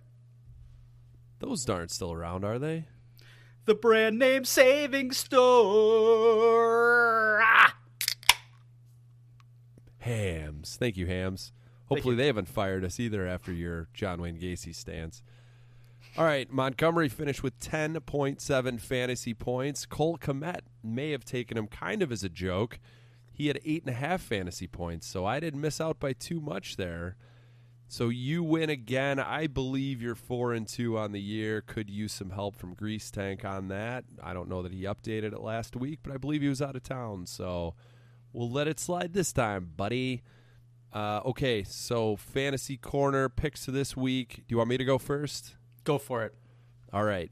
Those 1.39 1.69
aren't 1.69 1.91
still 1.91 2.11
around, 2.13 2.43
are 2.43 2.59
they? 2.59 2.87
the 3.65 3.75
brand 3.75 4.17
name 4.17 4.45
saving 4.45 5.11
store. 5.11 5.41
Ah! 7.43 7.75
Hams. 9.99 10.77
Thank 10.79 10.97
you, 10.97 11.05
Hams. 11.07 11.51
Hopefully 11.87 12.15
they 12.15 12.27
haven't 12.27 12.49
fired 12.49 12.83
us 12.83 12.99
either 12.99 13.27
after 13.27 13.51
your 13.51 13.87
John 13.93 14.21
Wayne 14.21 14.39
Gacy 14.39 14.75
stance. 14.75 15.23
All 16.17 16.25
right, 16.25 16.51
Montgomery 16.51 17.09
finished 17.09 17.43
with 17.43 17.59
10.7 17.59 18.79
fantasy 18.79 19.33
points. 19.33 19.85
Cole 19.85 20.17
Kmet 20.17 20.61
may 20.83 21.11
have 21.11 21.23
taken 21.23 21.57
him 21.57 21.67
kind 21.67 22.01
of 22.01 22.11
as 22.11 22.23
a 22.23 22.29
joke. 22.29 22.79
He 23.31 23.47
had 23.47 23.59
eight 23.63 23.83
and 23.83 23.93
a 23.93 23.97
half 23.97 24.21
fantasy 24.21 24.67
points, 24.67 25.05
so 25.05 25.25
I 25.25 25.39
didn't 25.39 25.61
miss 25.61 25.79
out 25.79 25.99
by 25.99 26.13
too 26.13 26.41
much 26.41 26.75
there. 26.75 27.17
So 27.87 28.09
you 28.09 28.43
win 28.43 28.69
again. 28.69 29.19
I 29.19 29.47
believe 29.47 30.01
you're 30.01 30.15
four 30.15 30.53
and 30.53 30.67
two 30.67 30.97
on 30.97 31.11
the 31.13 31.21
year. 31.21 31.61
Could 31.61 31.89
use 31.89 32.11
some 32.11 32.31
help 32.31 32.55
from 32.55 32.73
Grease 32.73 33.09
Tank 33.11 33.45
on 33.45 33.69
that. 33.69 34.03
I 34.21 34.33
don't 34.33 34.49
know 34.49 34.61
that 34.63 34.73
he 34.73 34.83
updated 34.83 35.33
it 35.33 35.41
last 35.41 35.75
week, 35.75 35.99
but 36.03 36.11
I 36.11 36.17
believe 36.17 36.41
he 36.41 36.49
was 36.49 36.61
out 36.61 36.75
of 36.75 36.83
town. 36.83 37.27
So 37.27 37.75
we'll 38.33 38.51
let 38.51 38.67
it 38.67 38.79
slide 38.79 39.13
this 39.13 39.31
time, 39.31 39.71
buddy. 39.77 40.23
Uh, 40.93 41.21
okay, 41.25 41.63
so 41.63 42.15
fantasy 42.15 42.77
corner 42.77 43.29
picks 43.29 43.65
this 43.65 43.95
week. 43.95 44.37
Do 44.37 44.43
you 44.47 44.57
want 44.57 44.69
me 44.69 44.77
to 44.77 44.85
go 44.85 44.97
first? 44.97 45.55
Go 45.83 45.97
for 45.97 46.23
it. 46.23 46.33
All 46.93 47.03
right. 47.03 47.31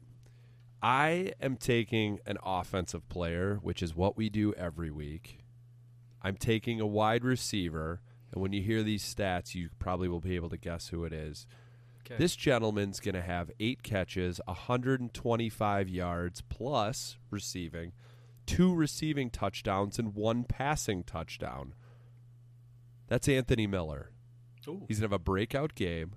I 0.82 1.32
am 1.40 1.56
taking 1.56 2.20
an 2.26 2.36
offensive 2.44 3.08
player, 3.08 3.58
which 3.62 3.82
is 3.82 3.96
what 3.96 4.16
we 4.16 4.28
do 4.28 4.52
every 4.54 4.90
week. 4.90 5.38
I'm 6.22 6.36
taking 6.36 6.80
a 6.80 6.86
wide 6.86 7.24
receiver, 7.24 8.00
and 8.32 8.42
when 8.42 8.52
you 8.52 8.62
hear 8.62 8.82
these 8.82 9.02
stats, 9.02 9.54
you 9.54 9.70
probably 9.78 10.08
will 10.08 10.20
be 10.20 10.36
able 10.36 10.50
to 10.50 10.56
guess 10.56 10.88
who 10.88 11.04
it 11.04 11.12
is. 11.12 11.46
Okay. 12.06 12.16
This 12.18 12.36
gentleman's 12.36 13.00
going 13.00 13.14
to 13.14 13.22
have 13.22 13.50
eight 13.58 13.82
catches, 13.82 14.40
125 14.44 15.88
yards 15.88 16.42
plus 16.48 17.16
receiving, 17.30 17.92
two 18.44 18.72
receiving 18.72 19.30
touchdowns, 19.30 19.98
and 19.98 20.14
one 20.14 20.44
passing 20.44 21.02
touchdown. 21.02 21.74
That's 23.08 23.28
Anthony 23.28 23.66
Miller. 23.66 24.10
Ooh. 24.68 24.84
He's 24.88 24.98
going 24.98 25.08
to 25.08 25.14
have 25.14 25.20
a 25.20 25.24
breakout 25.24 25.74
game. 25.74 26.12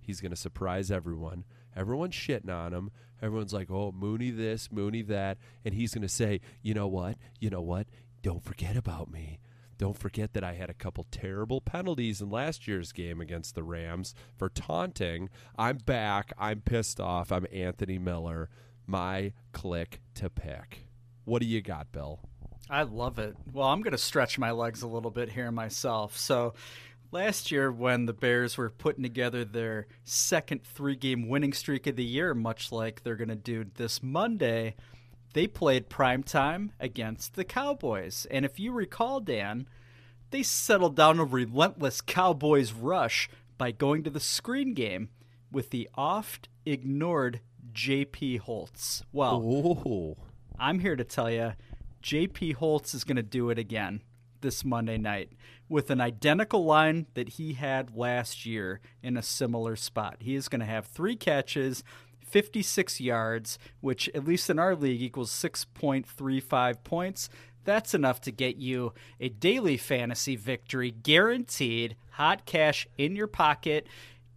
He's 0.00 0.20
going 0.20 0.30
to 0.30 0.36
surprise 0.36 0.90
everyone. 0.90 1.44
Everyone's 1.74 2.14
shitting 2.14 2.50
on 2.50 2.72
him. 2.72 2.90
Everyone's 3.22 3.54
like, 3.54 3.70
oh, 3.70 3.92
Mooney 3.92 4.30
this, 4.30 4.70
Mooney 4.70 5.02
that. 5.02 5.38
And 5.64 5.74
he's 5.74 5.94
going 5.94 6.02
to 6.02 6.08
say, 6.08 6.40
you 6.62 6.74
know 6.74 6.86
what? 6.86 7.16
You 7.40 7.50
know 7.50 7.62
what? 7.62 7.86
Don't 8.22 8.44
forget 8.44 8.76
about 8.76 9.10
me. 9.10 9.40
Don't 9.76 9.98
forget 9.98 10.34
that 10.34 10.44
I 10.44 10.52
had 10.52 10.70
a 10.70 10.74
couple 10.74 11.06
terrible 11.10 11.60
penalties 11.60 12.20
in 12.20 12.30
last 12.30 12.68
year's 12.68 12.92
game 12.92 13.20
against 13.20 13.54
the 13.54 13.64
Rams 13.64 14.14
for 14.36 14.48
taunting. 14.48 15.30
I'm 15.58 15.78
back. 15.78 16.32
I'm 16.38 16.60
pissed 16.60 17.00
off. 17.00 17.32
I'm 17.32 17.46
Anthony 17.52 17.98
Miller. 17.98 18.50
My 18.86 19.32
click 19.52 20.00
to 20.14 20.30
pick. 20.30 20.86
What 21.24 21.40
do 21.40 21.48
you 21.48 21.60
got, 21.60 21.90
Bill? 21.90 22.20
I 22.70 22.82
love 22.82 23.18
it. 23.18 23.36
Well, 23.52 23.68
I'm 23.68 23.82
going 23.82 23.92
to 23.92 23.98
stretch 23.98 24.38
my 24.38 24.50
legs 24.50 24.82
a 24.82 24.88
little 24.88 25.10
bit 25.10 25.30
here 25.30 25.50
myself. 25.50 26.16
So, 26.16 26.54
last 27.12 27.50
year, 27.50 27.70
when 27.70 28.06
the 28.06 28.12
Bears 28.12 28.56
were 28.56 28.70
putting 28.70 29.02
together 29.02 29.44
their 29.44 29.86
second 30.04 30.64
three 30.64 30.96
game 30.96 31.28
winning 31.28 31.52
streak 31.52 31.86
of 31.86 31.96
the 31.96 32.04
year, 32.04 32.34
much 32.34 32.72
like 32.72 33.02
they're 33.02 33.16
going 33.16 33.28
to 33.28 33.36
do 33.36 33.66
this 33.74 34.02
Monday, 34.02 34.74
they 35.34 35.46
played 35.46 35.90
primetime 35.90 36.70
against 36.80 37.34
the 37.34 37.44
Cowboys. 37.44 38.26
And 38.30 38.44
if 38.44 38.58
you 38.58 38.72
recall, 38.72 39.20
Dan, 39.20 39.68
they 40.30 40.42
settled 40.42 40.96
down 40.96 41.18
a 41.18 41.24
relentless 41.24 42.00
Cowboys 42.00 42.72
rush 42.72 43.28
by 43.58 43.72
going 43.72 44.02
to 44.04 44.10
the 44.10 44.20
screen 44.20 44.74
game 44.74 45.10
with 45.52 45.70
the 45.70 45.88
oft 45.94 46.48
ignored 46.64 47.40
J.P. 47.72 48.38
Holtz. 48.38 49.02
Well, 49.12 49.42
Ooh. 49.42 50.16
I'm 50.58 50.78
here 50.78 50.96
to 50.96 51.04
tell 51.04 51.30
you, 51.30 51.52
J.P. 52.04 52.52
Holtz 52.52 52.92
is 52.92 53.02
going 53.02 53.16
to 53.16 53.22
do 53.22 53.48
it 53.48 53.58
again 53.58 54.02
this 54.42 54.62
Monday 54.62 54.98
night 54.98 55.32
with 55.70 55.88
an 55.88 56.02
identical 56.02 56.62
line 56.62 57.06
that 57.14 57.30
he 57.30 57.54
had 57.54 57.96
last 57.96 58.44
year 58.44 58.82
in 59.02 59.16
a 59.16 59.22
similar 59.22 59.74
spot. 59.74 60.16
He 60.18 60.34
is 60.34 60.48
going 60.48 60.60
to 60.60 60.66
have 60.66 60.84
three 60.84 61.16
catches, 61.16 61.82
56 62.20 63.00
yards, 63.00 63.58
which 63.80 64.10
at 64.14 64.26
least 64.26 64.50
in 64.50 64.58
our 64.58 64.76
league 64.76 65.00
equals 65.00 65.30
6.35 65.30 66.84
points. 66.84 67.30
That's 67.64 67.94
enough 67.94 68.20
to 68.20 68.30
get 68.30 68.56
you 68.56 68.92
a 69.18 69.30
daily 69.30 69.78
fantasy 69.78 70.36
victory 70.36 70.90
guaranteed, 70.90 71.96
hot 72.10 72.44
cash 72.44 72.86
in 72.98 73.16
your 73.16 73.28
pocket. 73.28 73.86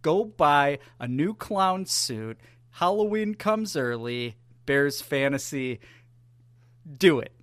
Go 0.00 0.24
buy 0.24 0.78
a 0.98 1.06
new 1.06 1.34
clown 1.34 1.84
suit. 1.84 2.38
Halloween 2.70 3.34
comes 3.34 3.76
early. 3.76 4.36
Bears 4.64 5.02
fantasy. 5.02 5.80
Do 6.96 7.18
it. 7.18 7.34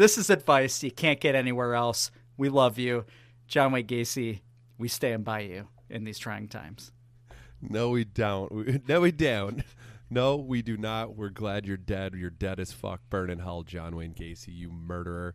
This 0.00 0.16
is 0.16 0.30
advice 0.30 0.82
you 0.82 0.90
can't 0.90 1.20
get 1.20 1.34
anywhere 1.34 1.74
else. 1.74 2.10
We 2.38 2.48
love 2.48 2.78
you. 2.78 3.04
John 3.46 3.70
Wayne 3.70 3.86
Gacy, 3.86 4.40
we 4.78 4.88
stand 4.88 5.26
by 5.26 5.40
you 5.40 5.68
in 5.90 6.04
these 6.04 6.18
trying 6.18 6.48
times. 6.48 6.90
No, 7.60 7.90
we 7.90 8.04
don't. 8.04 8.80
No, 8.88 9.02
we 9.02 9.12
don't. 9.12 9.62
No, 10.08 10.36
we 10.36 10.62
do 10.62 10.78
not. 10.78 11.16
We're 11.16 11.28
glad 11.28 11.66
you're 11.66 11.76
dead. 11.76 12.14
You're 12.14 12.30
dead 12.30 12.58
as 12.58 12.72
fuck. 12.72 13.02
Burn 13.10 13.28
in 13.28 13.40
hell, 13.40 13.62
John 13.62 13.94
Wayne 13.94 14.14
Gacy, 14.14 14.48
you 14.48 14.70
murderer. 14.70 15.34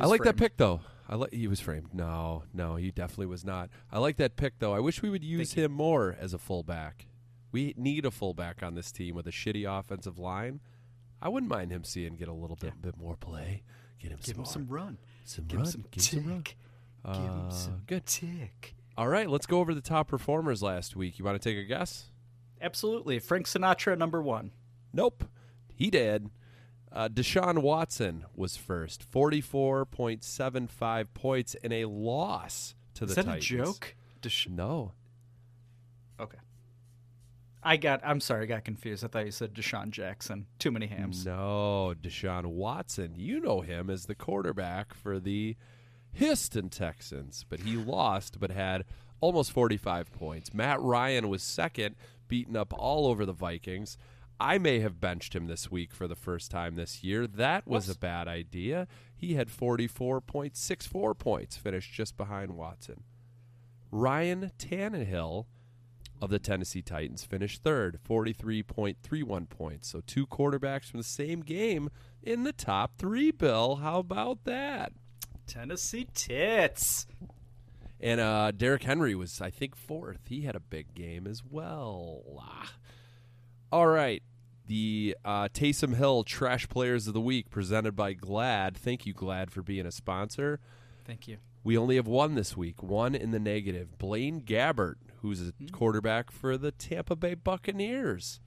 I 0.00 0.06
like 0.06 0.20
that 0.20 0.36
framed. 0.36 0.38
pick 0.38 0.56
though. 0.56 0.82
I 1.08 1.16
like 1.16 1.32
he 1.32 1.48
was 1.48 1.58
framed. 1.58 1.92
No, 1.92 2.44
no, 2.54 2.76
he 2.76 2.92
definitely 2.92 3.26
was 3.26 3.44
not. 3.44 3.70
I 3.90 3.98
like 3.98 4.18
that 4.18 4.36
pick 4.36 4.60
though. 4.60 4.72
I 4.72 4.78
wish 4.78 5.02
we 5.02 5.10
would 5.10 5.24
use 5.24 5.54
him 5.54 5.72
more 5.72 6.16
as 6.20 6.32
a 6.32 6.38
fullback. 6.38 7.06
We 7.50 7.74
need 7.76 8.06
a 8.06 8.12
fullback 8.12 8.62
on 8.62 8.76
this 8.76 8.92
team 8.92 9.16
with 9.16 9.26
a 9.26 9.32
shitty 9.32 9.66
offensive 9.68 10.16
line. 10.16 10.60
I 11.20 11.28
wouldn't 11.28 11.50
mind 11.50 11.70
him 11.72 11.84
seeing 11.84 12.14
get 12.16 12.28
a 12.28 12.32
little 12.32 12.56
bit, 12.56 12.80
bit 12.80 12.96
more 12.96 13.16
play. 13.16 13.62
Get 13.98 14.12
him 14.12 14.18
Give 14.22 14.36
some 14.36 14.44
him 14.44 14.44
some 14.46 14.66
run. 14.68 14.98
Some 15.24 15.44
Give 15.46 15.58
run. 15.58 15.66
him 15.66 15.72
some 15.72 15.84
Give 15.90 16.04
him 16.04 16.22
some 16.22 16.30
run. 16.30 16.42
tick. 16.42 16.56
Give 17.04 17.14
him 17.22 17.40
Uh, 17.46 17.50
some 17.50 17.82
good. 17.86 18.06
tick. 18.06 18.74
All 18.96 19.08
right, 19.08 19.28
let's 19.30 19.46
go 19.46 19.60
over 19.60 19.74
the 19.74 19.80
top 19.80 20.08
performers 20.08 20.62
last 20.62 20.96
week. 20.96 21.18
You 21.18 21.24
want 21.24 21.40
to 21.40 21.48
take 21.50 21.58
a 21.58 21.64
guess? 21.64 22.06
Absolutely. 22.60 23.18
Frank 23.20 23.46
Sinatra, 23.46 23.96
number 23.96 24.20
one. 24.22 24.50
Nope. 24.92 25.24
He 25.74 25.90
did. 25.90 26.30
Uh, 26.90 27.08
Deshaun 27.08 27.58
Watson 27.62 28.24
was 28.34 28.56
first, 28.56 29.04
44.75 29.08 31.06
points 31.14 31.54
in 31.56 31.72
a 31.72 31.84
loss 31.86 32.74
to 32.94 33.04
Is 33.04 33.10
the 33.10 33.16
that 33.16 33.22
a 33.22 33.24
Titans. 33.40 33.44
joke? 33.46 33.94
Desha- 34.22 34.48
No. 34.50 34.92
I 37.62 37.76
got. 37.76 38.00
I'm 38.04 38.20
sorry. 38.20 38.44
I 38.44 38.46
got 38.46 38.64
confused. 38.64 39.04
I 39.04 39.08
thought 39.08 39.26
you 39.26 39.30
said 39.32 39.54
Deshaun 39.54 39.90
Jackson. 39.90 40.46
Too 40.58 40.70
many 40.70 40.86
hams. 40.86 41.26
No, 41.26 41.94
Deshaun 42.00 42.46
Watson. 42.46 43.14
You 43.16 43.40
know 43.40 43.60
him 43.60 43.90
as 43.90 44.06
the 44.06 44.14
quarterback 44.14 44.94
for 44.94 45.18
the 45.18 45.56
Houston 46.12 46.68
Texans, 46.68 47.44
but 47.48 47.60
he 47.60 47.76
lost, 47.76 48.38
but 48.40 48.50
had 48.50 48.84
almost 49.20 49.52
45 49.52 50.12
points. 50.12 50.54
Matt 50.54 50.80
Ryan 50.80 51.28
was 51.28 51.42
second, 51.42 51.96
beaten 52.28 52.56
up 52.56 52.72
all 52.72 53.06
over 53.06 53.26
the 53.26 53.32
Vikings. 53.32 53.98
I 54.40 54.58
may 54.58 54.78
have 54.80 55.00
benched 55.00 55.34
him 55.34 55.48
this 55.48 55.68
week 55.70 55.92
for 55.92 56.06
the 56.06 56.14
first 56.14 56.50
time 56.50 56.76
this 56.76 57.02
year. 57.02 57.26
That 57.26 57.66
was 57.66 57.88
a 57.88 57.98
bad 57.98 58.28
idea. 58.28 58.86
He 59.16 59.34
had 59.34 59.48
44.64 59.48 61.18
points, 61.18 61.56
finished 61.56 61.92
just 61.92 62.16
behind 62.16 62.52
Watson. 62.52 63.02
Ryan 63.90 64.52
Tannehill 64.58 65.46
of 66.20 66.30
the 66.30 66.38
Tennessee 66.38 66.82
Titans 66.82 67.24
finished 67.24 67.62
third, 67.62 67.98
43.31 68.08 69.48
points. 69.48 69.88
So 69.88 70.02
two 70.06 70.26
quarterbacks 70.26 70.90
from 70.90 70.98
the 70.98 71.04
same 71.04 71.40
game 71.40 71.90
in 72.22 72.44
the 72.44 72.52
top 72.52 72.92
three, 72.98 73.30
Bill. 73.30 73.76
How 73.76 74.00
about 74.00 74.44
that? 74.44 74.92
Tennessee 75.46 76.08
tits. 76.14 77.06
And 78.00 78.20
uh, 78.20 78.52
Derrick 78.52 78.84
Henry 78.84 79.14
was, 79.14 79.40
I 79.40 79.50
think, 79.50 79.74
fourth. 79.74 80.20
He 80.28 80.42
had 80.42 80.54
a 80.54 80.60
big 80.60 80.94
game 80.94 81.26
as 81.26 81.42
well. 81.44 82.22
Ah. 82.38 82.72
All 83.72 83.88
right. 83.88 84.22
The 84.66 85.16
uh, 85.24 85.48
Taysom 85.48 85.96
Hill 85.96 86.24
Trash 86.24 86.68
Players 86.68 87.08
of 87.08 87.14
the 87.14 87.20
Week 87.20 87.50
presented 87.50 87.96
by 87.96 88.12
Glad. 88.12 88.76
Thank 88.76 89.06
you, 89.06 89.14
Glad, 89.14 89.50
for 89.50 89.62
being 89.62 89.86
a 89.86 89.90
sponsor. 89.90 90.60
Thank 91.06 91.26
you. 91.26 91.38
We 91.64 91.76
only 91.76 91.96
have 91.96 92.06
one 92.06 92.34
this 92.34 92.56
week, 92.56 92.82
one 92.82 93.14
in 93.14 93.30
the 93.30 93.38
negative. 93.40 93.98
Blaine 93.98 94.42
Gabbert, 94.42 94.96
who's 95.20 95.40
a 95.48 95.52
quarterback 95.72 96.30
for 96.30 96.56
the 96.56 96.72
Tampa 96.72 97.16
Bay 97.16 97.34
Buccaneers. 97.34 98.40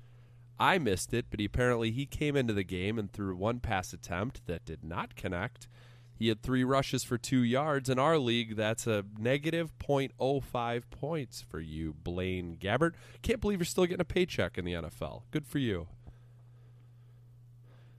I 0.59 0.77
missed 0.77 1.13
it, 1.13 1.25
but 1.29 1.39
he, 1.39 1.45
apparently 1.45 1.91
he 1.91 2.05
came 2.05 2.35
into 2.35 2.53
the 2.53 2.63
game 2.63 2.99
and 2.99 3.11
threw 3.11 3.35
one 3.35 3.59
pass 3.59 3.93
attempt 3.93 4.45
that 4.45 4.63
did 4.63 4.83
not 4.83 5.15
connect. 5.15 5.67
He 6.13 6.27
had 6.27 6.43
three 6.43 6.63
rushes 6.63 7.03
for 7.03 7.17
two 7.17 7.41
yards. 7.41 7.89
In 7.89 7.97
our 7.97 8.19
league, 8.19 8.55
that's 8.55 8.85
a 8.85 9.03
negative 9.17 9.75
0.05 9.79 10.83
points 10.91 11.41
for 11.41 11.59
you, 11.59 11.95
Blaine 12.03 12.57
Gabbert. 12.61 12.93
Can't 13.23 13.41
believe 13.41 13.57
you're 13.57 13.65
still 13.65 13.85
getting 13.87 14.01
a 14.01 14.05
paycheck 14.05 14.55
in 14.59 14.63
the 14.63 14.73
NFL. 14.73 15.23
Good 15.31 15.47
for 15.47 15.57
you. 15.57 15.87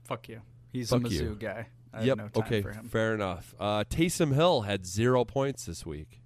Fuck 0.05 0.29
you. 0.29 0.41
He's 0.71 0.89
Fuck 0.89 1.01
a 1.01 1.03
Mizzou 1.03 1.19
you. 1.19 1.35
guy. 1.37 1.67
I 1.93 1.97
have 1.97 2.05
yep. 2.05 2.17
no 2.17 2.29
okay. 2.37 2.61
for 2.61 2.71
him. 2.71 2.87
Fair 2.87 3.13
enough. 3.13 3.53
Uh, 3.59 3.83
Taysom 3.83 4.33
Hill 4.33 4.61
had 4.61 4.85
zero 4.85 5.25
points 5.25 5.65
this 5.65 5.85
week. 5.85 6.22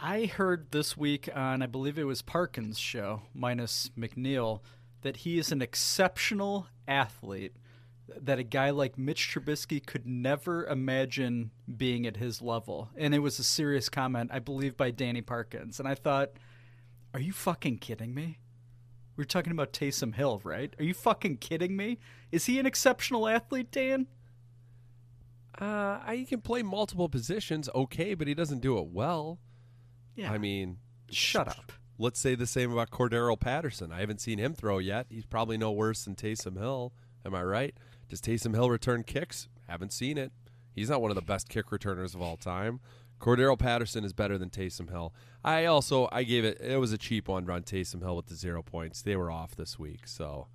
I 0.00 0.26
heard 0.26 0.70
this 0.70 0.96
week 0.96 1.28
on, 1.34 1.60
I 1.60 1.66
believe 1.66 1.98
it 1.98 2.04
was 2.04 2.22
Parkins' 2.22 2.78
show, 2.78 3.22
minus 3.34 3.90
McNeil, 3.98 4.60
that 5.02 5.18
he 5.18 5.38
is 5.38 5.50
an 5.50 5.60
exceptional 5.60 6.68
athlete. 6.86 7.54
That 8.16 8.38
a 8.38 8.44
guy 8.44 8.70
like 8.70 8.96
Mitch 8.96 9.28
Trubisky 9.28 9.84
could 9.84 10.06
never 10.06 10.66
imagine 10.66 11.50
being 11.76 12.06
at 12.06 12.16
his 12.16 12.40
level. 12.40 12.90
And 12.96 13.12
it 13.12 13.18
was 13.18 13.40
a 13.40 13.44
serious 13.44 13.88
comment, 13.88 14.30
I 14.32 14.38
believe, 14.38 14.76
by 14.76 14.92
Danny 14.92 15.20
Parkins. 15.20 15.80
And 15.80 15.88
I 15.88 15.94
thought, 15.94 16.30
are 17.12 17.20
you 17.20 17.32
fucking 17.32 17.78
kidding 17.78 18.14
me? 18.14 18.38
We're 19.16 19.24
talking 19.24 19.52
about 19.52 19.72
Taysom 19.72 20.14
Hill, 20.14 20.40
right? 20.44 20.72
Are 20.78 20.84
you 20.84 20.94
fucking 20.94 21.38
kidding 21.38 21.76
me? 21.76 21.98
Is 22.30 22.46
he 22.46 22.60
an 22.60 22.66
exceptional 22.66 23.26
athlete, 23.26 23.72
Dan? 23.72 24.06
Uh, 25.58 25.98
he 26.12 26.24
can 26.24 26.40
play 26.40 26.62
multiple 26.62 27.08
positions, 27.08 27.68
okay, 27.74 28.14
but 28.14 28.28
he 28.28 28.34
doesn't 28.34 28.60
do 28.60 28.78
it 28.78 28.86
well. 28.86 29.40
Yeah. 30.18 30.32
I 30.32 30.38
mean, 30.38 30.78
shut 31.10 31.46
up. 31.46 31.70
Let's 31.96 32.18
say 32.18 32.34
the 32.34 32.46
same 32.46 32.72
about 32.72 32.90
Cordarrelle 32.90 33.38
Patterson. 33.38 33.92
I 33.92 34.00
haven't 34.00 34.20
seen 34.20 34.38
him 34.38 34.52
throw 34.52 34.78
yet. 34.78 35.06
He's 35.08 35.24
probably 35.24 35.56
no 35.56 35.70
worse 35.70 36.04
than 36.04 36.16
Taysom 36.16 36.58
Hill. 36.58 36.92
Am 37.24 37.34
I 37.36 37.42
right? 37.44 37.74
Does 38.08 38.20
Taysom 38.20 38.54
Hill 38.54 38.68
return 38.68 39.04
kicks? 39.04 39.48
Haven't 39.68 39.92
seen 39.92 40.18
it. 40.18 40.32
He's 40.74 40.90
not 40.90 41.00
one 41.00 41.12
of 41.12 41.14
the 41.14 41.22
best 41.22 41.48
kick 41.48 41.70
returners 41.70 42.16
of 42.16 42.22
all 42.22 42.36
time. 42.36 42.80
Cordarrelle 43.20 43.58
Patterson 43.58 44.04
is 44.04 44.12
better 44.12 44.38
than 44.38 44.50
Taysom 44.50 44.90
Hill. 44.90 45.14
I 45.44 45.66
also 45.66 46.08
I 46.10 46.24
gave 46.24 46.44
it 46.44 46.60
it 46.60 46.78
was 46.78 46.92
a 46.92 46.98
cheap 46.98 47.28
one 47.28 47.48
on 47.48 47.62
Taysom 47.62 48.02
Hill 48.02 48.16
with 48.16 48.26
the 48.26 48.34
zero 48.34 48.62
points. 48.62 49.02
They 49.02 49.16
were 49.16 49.30
off 49.30 49.54
this 49.54 49.78
week, 49.78 50.06
so 50.06 50.48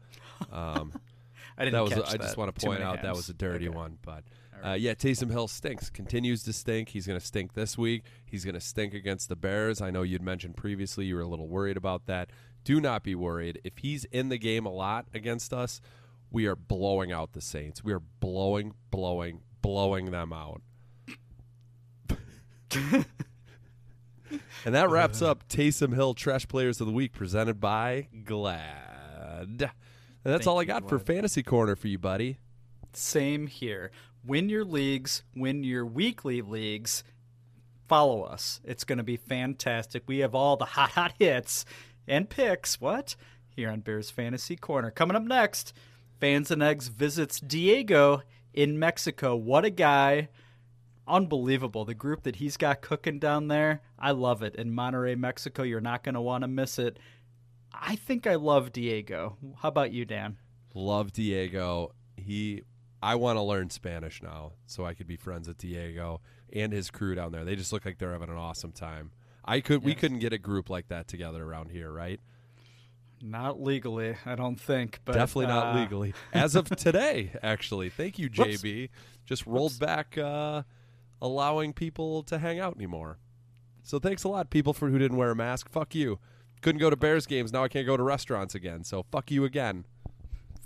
um, 0.51 0.93
I 1.57 1.65
didn't 1.65 1.73
that 1.73 1.83
was 1.83 1.93
catch 1.93 2.13
I 2.13 2.17
just 2.17 2.29
that. 2.29 2.37
want 2.37 2.55
to 2.55 2.65
point 2.65 2.81
out 2.81 3.01
that 3.01 3.15
was 3.15 3.29
a 3.29 3.33
dirty 3.33 3.67
Okay. 3.67 3.75
one, 3.77 3.97
but 4.01 4.23
uh, 4.65 4.73
yeah, 4.73 4.93
Taysom 4.93 5.29
Hill 5.29 5.47
stinks. 5.49 5.89
Continues 5.89 6.43
to 6.43 6.53
stink. 6.53 6.89
He's 6.89 7.05
going 7.05 7.19
to 7.19 7.25
stink 7.25 7.53
this 7.53 7.77
week. 7.77 8.03
He's 8.25 8.45
going 8.45 8.55
to 8.55 8.61
stink 8.61 8.93
against 8.93 9.27
the 9.29 9.35
Bears. 9.35 9.81
I 9.81 9.91
know 9.91 10.03
you'd 10.03 10.21
mentioned 10.21 10.55
previously 10.55 11.05
you 11.05 11.15
were 11.15 11.21
a 11.21 11.27
little 11.27 11.47
worried 11.49 11.75
about 11.77 12.05
that. 12.05 12.29
Do 12.63 12.79
not 12.79 13.03
be 13.03 13.13
worried. 13.13 13.59
If 13.65 13.79
he's 13.79 14.05
in 14.05 14.29
the 14.29 14.37
game 14.37 14.65
a 14.65 14.71
lot 14.71 15.05
against 15.13 15.51
us, 15.53 15.81
we 16.31 16.45
are 16.47 16.55
blowing 16.55 17.11
out 17.11 17.33
the 17.33 17.41
Saints. 17.41 17.83
We 17.83 17.91
are 17.91 17.99
blowing, 17.99 18.73
blowing, 18.89 19.41
blowing 19.61 20.11
them 20.11 20.31
out. 20.31 20.61
and 24.65 24.73
that 24.73 24.89
wraps 24.89 25.21
up 25.21 25.47
Taysom 25.47 25.93
Hill 25.93 26.13
Trash 26.13 26.47
Players 26.47 26.79
of 26.81 26.87
the 26.87 26.93
Week 26.93 27.11
presented 27.11 27.59
by 27.59 28.07
Glad. 28.23 29.71
And 30.23 30.33
that's 30.33 30.45
Thank 30.45 30.53
all 30.53 30.59
I 30.59 30.65
got 30.65 30.87
for. 30.87 30.99
Fantasy 30.99 31.43
Corner 31.43 31.75
for 31.75 31.87
you, 31.87 31.97
buddy. 31.97 32.37
Same 32.93 33.47
here. 33.47 33.91
Win 34.25 34.47
your 34.49 34.63
leagues, 34.63 35.23
win 35.35 35.63
your 35.63 35.85
weekly 35.85 36.41
leagues. 36.41 37.03
Follow 37.87 38.23
us. 38.23 38.61
It's 38.63 38.85
going 38.85 38.97
to 38.97 39.03
be 39.03 39.17
fantastic. 39.17 40.03
We 40.07 40.19
have 40.19 40.33
all 40.33 40.55
the 40.55 40.65
hot, 40.79 40.91
hot 40.91 41.13
hits 41.19 41.65
and 42.07 42.29
picks. 42.29 42.79
What? 42.79 43.15
Here 43.49 43.69
on 43.69 43.81
Bears 43.81 44.09
Fantasy 44.09 44.55
Corner. 44.55 44.91
Coming 44.91 45.17
up 45.17 45.23
next, 45.23 45.73
Fans 46.19 46.49
and 46.51 46.63
Eggs 46.63 46.87
visits 46.87 47.39
Diego 47.39 48.21
in 48.53 48.79
Mexico. 48.79 49.35
What 49.35 49.65
a 49.65 49.69
guy. 49.69 50.29
Unbelievable. 51.05 51.83
The 51.83 51.93
group 51.93 52.23
that 52.23 52.37
he's 52.37 52.55
got 52.55 52.81
cooking 52.81 53.19
down 53.19 53.49
there. 53.49 53.81
I 53.99 54.11
love 54.11 54.41
it. 54.41 54.55
In 54.55 54.71
Monterrey, 54.71 55.17
Mexico, 55.17 55.63
you're 55.63 55.81
not 55.81 56.03
going 56.03 56.15
to 56.15 56.21
want 56.21 56.43
to 56.43 56.47
miss 56.47 56.79
it. 56.79 56.97
I 57.73 57.95
think 57.95 58.27
I 58.27 58.35
love 58.35 58.71
Diego. 58.71 59.37
How 59.61 59.69
about 59.69 59.91
you, 59.91 60.05
Dan? 60.05 60.37
Love 60.73 61.11
Diego. 61.11 61.93
He 62.15 62.63
I 63.01 63.15
want 63.15 63.37
to 63.37 63.41
learn 63.41 63.69
Spanish 63.69 64.21
now 64.23 64.53
so 64.65 64.85
I 64.85 64.93
could 64.93 65.07
be 65.07 65.17
friends 65.17 65.47
with 65.47 65.57
Diego 65.57 66.21
and 66.53 66.71
his 66.71 66.89
crew 66.89 67.15
down 67.15 67.31
there. 67.31 67.43
They 67.43 67.55
just 67.55 67.73
look 67.73 67.85
like 67.85 67.97
they're 67.97 68.13
having 68.13 68.29
an 68.29 68.37
awesome 68.37 68.71
time. 68.71 69.11
I 69.43 69.59
could 69.59 69.83
we 69.83 69.93
couldn't 69.93 70.19
get 70.19 70.31
a 70.31 70.37
group 70.37 70.69
like 70.69 70.87
that 70.87 71.07
together 71.07 71.43
around 71.43 71.71
here, 71.71 71.91
right? 71.91 72.19
Not 73.21 73.61
legally, 73.61 74.15
I 74.25 74.35
don't 74.35 74.59
think. 74.59 74.99
But 75.05 75.13
Definitely 75.13 75.47
not 75.47 75.75
uh, 75.75 75.79
legally. 75.79 76.13
As 76.33 76.55
of 76.55 76.69
today, 76.69 77.31
actually. 77.41 77.89
Thank 77.89 78.19
you, 78.19 78.27
Whoops. 78.27 78.61
JB. 78.61 78.89
Just 79.25 79.45
rolled 79.45 79.79
back 79.79 80.17
uh, 80.17 80.63
allowing 81.21 81.73
people 81.73 82.23
to 82.23 82.37
hang 82.37 82.59
out 82.59 82.75
anymore. 82.75 83.17
So 83.81 83.99
thanks 83.99 84.23
a 84.23 84.29
lot, 84.29 84.49
people 84.49 84.73
for 84.73 84.89
who 84.89 84.97
didn't 84.97 85.17
wear 85.17 85.31
a 85.31 85.35
mask. 85.35 85.69
Fuck 85.69 85.95
you. 85.95 86.19
Couldn't 86.63 86.79
go 86.79 86.89
to 86.89 86.95
Bears 86.95 87.25
games. 87.27 87.51
Now 87.51 87.63
I 87.63 87.67
can't 87.67 87.85
go 87.85 87.97
to 87.97 88.03
restaurants 88.03 88.55
again. 88.55 88.85
So 88.85 89.03
fuck 89.11 89.29
you 89.29 89.43
again. 89.43 89.83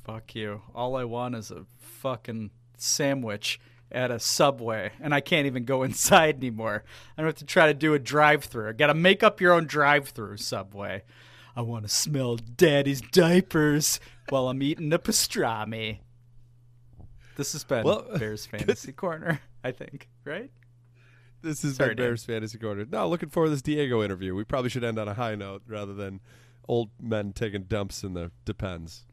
Fuck 0.03 0.35
you. 0.35 0.61
All 0.75 0.95
I 0.95 1.03
want 1.03 1.35
is 1.35 1.49
a 1.49 1.65
fucking 1.79 2.51
sandwich 2.77 3.59
at 3.91 4.11
a 4.11 4.19
subway, 4.19 4.91
and 5.01 5.11
I 5.11 5.21
can't 5.21 5.47
even 5.47 5.65
go 5.65 5.81
inside 5.89 6.35
anymore. 6.37 6.83
I 7.17 7.21
don't 7.21 7.27
have 7.27 7.35
to 7.35 7.45
try 7.45 7.65
to 7.65 7.73
do 7.73 7.95
a 7.95 7.99
drive-through. 7.99 8.69
I 8.69 8.73
got 8.73 8.87
to 8.87 8.93
make 8.93 9.23
up 9.23 9.41
your 9.41 9.53
own 9.53 9.65
drive-through 9.65 10.37
subway. 10.37 11.03
I 11.55 11.61
want 11.61 11.83
to 11.83 11.89
smell 11.89 12.35
daddy's 12.35 13.01
diapers 13.01 13.99
while 14.29 14.49
I'm 14.49 14.61
eating 14.61 14.89
the 14.89 14.99
pastrami. 14.99 15.99
This 17.37 17.53
has 17.53 17.63
been 17.63 17.83
Well, 17.83 18.05
Bears 18.19 18.45
Fantasy 18.45 18.91
Corner, 18.91 19.41
I 19.63 19.71
think, 19.71 20.09
right? 20.23 20.51
This 21.47 21.63
is 21.63 21.77
Sorry, 21.77 21.91
been 21.91 21.97
Dan. 21.97 22.07
Bears 22.07 22.25
Fantasy 22.25 22.57
Corner. 22.57 22.85
No, 22.91 23.07
looking 23.07 23.29
forward 23.29 23.47
to 23.47 23.51
this 23.51 23.61
Diego 23.61 24.03
interview. 24.03 24.35
We 24.35 24.43
probably 24.43 24.69
should 24.69 24.83
end 24.83 24.99
on 24.99 25.07
a 25.07 25.13
high 25.13 25.35
note 25.35 25.61
rather 25.65 25.93
than 25.93 26.19
old 26.67 26.89
men 27.01 27.31
taking 27.31 27.63
dumps 27.63 28.03
in 28.03 28.15
the 28.15 28.31
depends. 28.43 29.05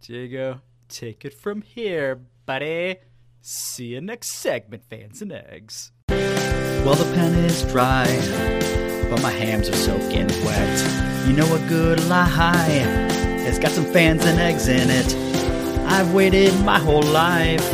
Diego, 0.00 0.60
take 0.88 1.24
it 1.24 1.34
from 1.34 1.62
here, 1.62 2.20
buddy. 2.46 2.98
See 3.40 3.86
you 3.86 4.00
next 4.00 4.30
segment, 4.30 4.84
fans 4.84 5.20
and 5.20 5.32
eggs. 5.32 5.90
Well, 6.08 6.94
the 6.94 7.12
pen 7.16 7.34
is 7.44 7.64
dry, 7.64 8.06
but 9.10 9.20
my 9.20 9.32
hams 9.32 9.68
are 9.68 9.74
soaking 9.74 10.28
wet. 10.44 11.26
You 11.26 11.32
know 11.32 11.52
a 11.52 11.68
good 11.68 11.98
lie 12.04 12.26
has 12.26 13.58
got 13.58 13.72
some 13.72 13.86
fans 13.86 14.24
and 14.24 14.38
eggs 14.38 14.68
in 14.68 14.88
it. 14.88 15.16
I've 15.90 16.14
waited 16.14 16.54
my 16.60 16.78
whole 16.78 17.02
life 17.02 17.66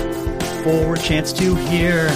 for 0.65 0.95
a 0.95 0.99
chance 0.99 1.31
to 1.35 1.55
hear 1.57 2.09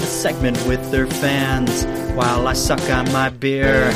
a 0.00 0.06
segment 0.06 0.56
with 0.66 0.90
their 0.90 1.06
fans 1.06 1.84
while 2.14 2.46
I 2.46 2.52
suck 2.52 2.80
on 2.90 3.10
my 3.12 3.30
beer. 3.30 3.90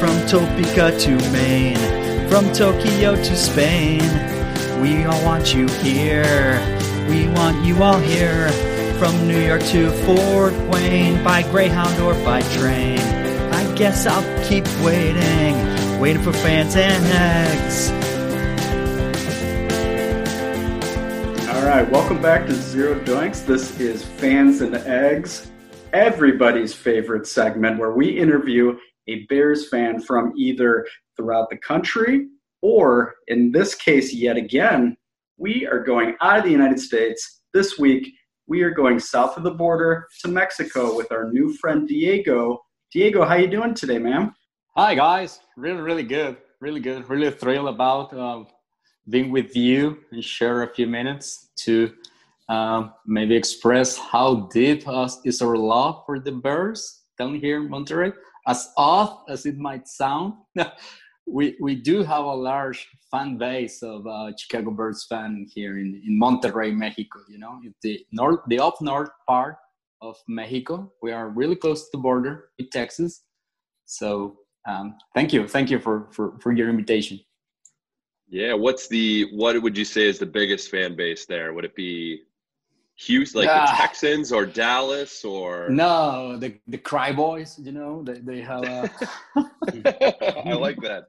From 0.00 0.16
Topeka 0.26 0.98
to 0.98 1.16
Maine, 1.32 2.28
from 2.28 2.52
Tokyo 2.52 3.16
to 3.16 3.36
Spain, 3.36 4.02
we 4.82 5.04
all 5.04 5.24
want 5.24 5.54
you 5.54 5.66
here. 5.82 6.60
We 7.08 7.28
want 7.28 7.64
you 7.64 7.82
all 7.82 7.98
here. 7.98 8.50
From 8.98 9.28
New 9.28 9.40
York 9.40 9.62
to 9.66 9.90
Fort 10.04 10.52
Wayne, 10.70 11.22
by 11.22 11.42
Greyhound 11.50 12.00
or 12.00 12.14
by 12.24 12.42
train. 12.58 12.98
I 13.52 13.74
guess 13.76 14.06
I'll 14.06 14.48
keep 14.48 14.66
waiting, 14.82 16.00
waiting 16.00 16.22
for 16.22 16.32
fans 16.32 16.74
and 16.74 17.04
eggs. 17.06 18.07
Right, 21.68 21.90
welcome 21.90 22.22
back 22.22 22.46
to 22.46 22.54
Zero 22.54 22.98
Doinks. 23.00 23.44
This 23.44 23.78
is 23.78 24.02
Fans 24.02 24.62
and 24.62 24.74
Eggs, 24.74 25.50
everybody's 25.92 26.72
favorite 26.72 27.26
segment 27.26 27.78
where 27.78 27.92
we 27.92 28.08
interview 28.08 28.74
a 29.06 29.26
Bears 29.26 29.68
fan 29.68 30.00
from 30.00 30.32
either 30.34 30.86
throughout 31.14 31.50
the 31.50 31.58
country 31.58 32.28
or, 32.62 33.16
in 33.26 33.52
this 33.52 33.74
case, 33.74 34.14
yet 34.14 34.38
again, 34.38 34.96
we 35.36 35.66
are 35.66 35.84
going 35.84 36.16
out 36.22 36.38
of 36.38 36.44
the 36.44 36.50
United 36.50 36.80
States. 36.80 37.42
This 37.52 37.78
week, 37.78 38.14
we 38.46 38.62
are 38.62 38.70
going 38.70 38.98
south 38.98 39.36
of 39.36 39.42
the 39.42 39.50
border 39.50 40.08
to 40.22 40.28
Mexico 40.28 40.96
with 40.96 41.12
our 41.12 41.30
new 41.30 41.52
friend 41.52 41.86
Diego. 41.86 42.60
Diego, 42.90 43.26
how 43.26 43.34
you 43.34 43.46
doing 43.46 43.74
today, 43.74 43.98
ma'am? 43.98 44.34
Hi 44.74 44.94
guys, 44.94 45.40
really, 45.54 45.82
really 45.82 46.02
good, 46.02 46.38
really 46.62 46.80
good, 46.80 47.06
really 47.10 47.30
thrilled 47.30 47.68
about 47.68 48.14
uh, 48.14 48.44
being 49.08 49.30
with 49.30 49.56
you 49.56 49.98
and 50.12 50.24
share 50.24 50.62
a 50.62 50.74
few 50.74 50.86
minutes 50.86 51.48
to 51.56 51.92
um, 52.48 52.92
maybe 53.06 53.34
express 53.36 53.96
how 53.96 54.48
deep 54.52 54.84
is 55.24 55.42
our 55.42 55.56
love 55.56 56.02
for 56.06 56.18
the 56.18 56.32
birds 56.32 57.04
down 57.18 57.34
here 57.34 57.58
in 57.62 57.68
Monterrey. 57.68 58.12
As 58.46 58.68
odd 58.76 59.24
as 59.28 59.44
it 59.44 59.58
might 59.58 59.86
sound, 59.86 60.34
we 61.26 61.56
we 61.60 61.74
do 61.74 62.02
have 62.02 62.24
a 62.24 62.34
large 62.34 62.88
fan 63.10 63.36
base 63.36 63.82
of 63.82 64.06
uh, 64.06 64.32
Chicago 64.36 64.70
Bears 64.70 65.04
fan 65.08 65.46
here 65.54 65.78
in, 65.78 66.00
in 66.06 66.18
Monterrey, 66.18 66.74
Mexico. 66.74 67.18
You 67.28 67.38
know, 67.38 67.60
the 67.82 68.00
north, 68.12 68.40
the 68.48 68.58
up 68.58 68.80
north 68.80 69.10
part 69.26 69.56
of 70.00 70.16
Mexico. 70.26 70.90
We 71.02 71.12
are 71.12 71.28
really 71.28 71.56
close 71.56 71.82
to 71.84 71.88
the 71.92 71.98
border 71.98 72.50
with 72.58 72.70
Texas. 72.70 73.24
So 73.84 74.38
um, 74.66 74.96
thank 75.14 75.32
you, 75.32 75.46
thank 75.46 75.70
you 75.70 75.78
for, 75.78 76.08
for 76.12 76.38
for 76.40 76.52
your 76.52 76.70
invitation. 76.70 77.20
Yeah, 78.30 78.52
what's 78.54 78.88
the 78.88 79.26
what 79.32 79.60
would 79.62 79.76
you 79.76 79.84
say 79.84 80.06
is 80.06 80.18
the 80.18 80.26
biggest 80.26 80.70
fan 80.70 80.94
base 80.96 81.24
there? 81.24 81.54
Would 81.54 81.64
it 81.64 81.74
be 81.74 82.22
Houston, 82.96 83.40
like 83.40 83.48
the 83.48 83.72
Ah. 83.72 83.76
Texans 83.76 84.32
or 84.32 84.44
Dallas 84.44 85.24
or? 85.24 85.68
No, 85.70 86.36
the 86.36 86.58
the 86.66 86.76
Cry 86.78 87.12
Boys, 87.12 87.58
you 87.58 87.72
know, 87.72 88.02
they 88.04 88.18
they 88.20 88.40
have 88.42 88.64
a, 88.64 88.90
I 90.46 90.52
like 90.52 90.80
that. 90.82 91.08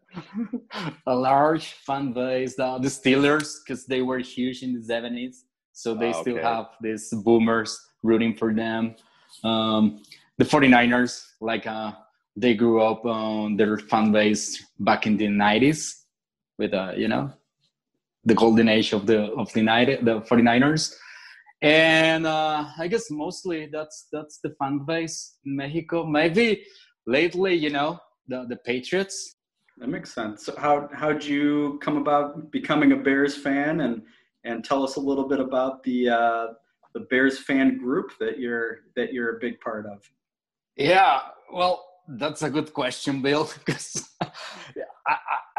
a 1.08 1.16
large 1.16 1.74
fan 1.86 2.14
base. 2.14 2.56
The, 2.56 2.78
the 2.80 2.88
Steelers, 2.88 3.58
because 3.66 3.86
they 3.86 4.02
were 4.02 4.20
huge 4.20 4.64
in 4.64 4.74
the 4.74 4.82
seventies. 4.84 5.44
So 5.74 5.96
they 5.96 6.10
Ah, 6.10 6.22
still 6.22 6.38
okay. 6.38 6.44
have 6.48 6.68
these 6.82 7.10
boomers 7.24 7.78
rooting 8.04 8.36
for 8.36 8.54
them. 8.54 8.96
Um, 9.44 10.04
the 10.38 10.46
49ers, 10.46 11.26
like 11.41 11.68
uh, 11.68 11.91
they 12.36 12.54
grew 12.54 12.82
up 12.82 13.06
on 13.06 13.56
their 13.58 13.78
fan 13.78 14.12
base 14.12 14.64
back 14.80 15.06
in 15.06 15.18
the 15.18 15.28
90s 15.28 15.98
with, 16.60 16.73
uh, 16.73 16.91
you 16.95 17.07
know, 17.07 17.34
the 18.26 18.36
golden 18.36 18.69
age 18.69 18.94
of 18.94 19.07
the 19.07 19.31
of 19.34 19.52
the, 19.53 19.60
United, 19.60 20.06
the 20.06 20.22
49ers. 20.22 20.94
And 21.61 22.27
uh, 22.27 22.65
I 22.77 22.88
guess 22.88 23.10
mostly 23.10 23.68
that's 23.72 24.07
that's 24.11 24.40
the 24.44 24.52
fan 24.60 24.86
base 24.86 25.38
in 25.45 25.56
Mexico. 25.56 26.06
Maybe 26.06 26.64
lately, 27.07 27.56
you 27.56 27.69
know, 27.69 27.99
the, 28.27 28.45
the 28.48 28.57
Patriots. 28.57 29.36
That 29.77 29.90
makes 29.90 30.14
sense. 30.14 30.45
So 30.45 30.53
how 30.57 30.90
how'd 30.94 31.23
you 31.23 31.80
come 31.81 31.98
about 31.98 32.52
becoming 32.52 32.91
a 32.91 32.98
Bears 32.98 33.36
fan, 33.36 33.81
and 33.81 34.03
and 34.44 34.64
tell 34.64 34.84
us 34.84 34.95
a 34.98 34.99
little 34.99 35.27
bit 35.27 35.40
about 35.40 35.84
the 35.84 36.10
uh, 36.10 36.48
the 36.94 37.02
Bears 37.10 37.40
fan 37.40 37.77
group 37.77 38.11
that 38.19 38.40
you're 38.40 38.80
that 38.95 39.14
you're 39.14 39.38
a 39.38 39.40
big 39.40 39.60
part 39.61 39.86
of. 39.86 39.99
Yeah, 40.76 41.19
well, 41.52 41.86
that's 42.07 42.41
a 42.41 42.49
good 42.49 42.73
question, 42.73 43.22
Bill, 43.22 43.49
because 43.65 44.09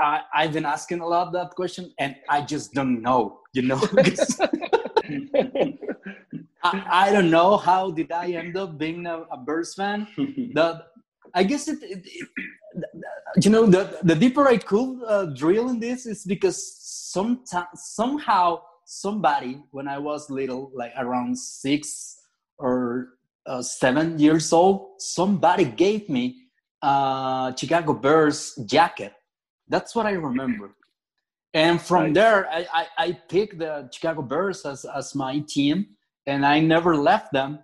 I, 0.00 0.22
I've 0.34 0.52
been 0.52 0.64
asking 0.64 1.00
a 1.00 1.06
lot 1.06 1.32
that 1.32 1.50
question, 1.50 1.92
and 1.98 2.16
I 2.28 2.40
just 2.42 2.72
don't 2.72 3.02
know, 3.02 3.40
you 3.52 3.62
know, 3.62 3.80
I, 6.62 6.84
I 6.90 7.12
don't 7.12 7.30
know 7.30 7.56
how 7.56 7.90
did 7.90 8.10
I 8.10 8.30
end 8.32 8.56
up 8.56 8.78
being 8.78 9.06
a, 9.06 9.24
a 9.30 9.36
Bears 9.36 9.74
fan. 9.74 10.06
The, 10.54 10.84
I 11.32 11.44
guess 11.44 11.68
it, 11.68 11.78
it, 11.82 12.02
it 12.04 12.28
you 13.42 13.50
know, 13.50 13.66
the 13.66 13.98
the 14.02 14.14
deeper 14.14 14.48
I 14.48 14.56
could 14.56 15.02
uh, 15.06 15.26
drill 15.26 15.68
in 15.68 15.78
this 15.78 16.06
is 16.06 16.24
because 16.24 16.58
sometimes 17.12 17.68
somehow 17.74 18.62
somebody 18.84 19.62
when 19.70 19.86
I 19.86 19.98
was 19.98 20.30
little, 20.30 20.72
like 20.74 20.92
around 20.98 21.38
six 21.38 22.16
or 22.58 23.10
uh, 23.46 23.62
seven 23.62 24.18
years 24.18 24.52
old, 24.52 24.98
somebody 24.98 25.64
gave 25.64 26.08
me 26.08 26.50
a 26.82 27.54
Chicago 27.56 27.92
Bears 27.92 28.54
jacket. 28.66 29.12
That's 29.70 29.94
what 29.94 30.06
I 30.06 30.12
remember. 30.12 30.74
And 31.52 31.82
from 31.82 32.12
there, 32.12 32.48
I, 32.48 32.64
I, 32.72 32.86
I 32.96 33.12
picked 33.28 33.58
the 33.58 33.90
Chicago 33.92 34.22
Bears 34.22 34.64
as, 34.64 34.84
as 34.84 35.16
my 35.16 35.40
team, 35.48 35.84
and 36.26 36.46
I 36.46 36.60
never 36.60 36.94
left 36.94 37.32
them. 37.32 37.58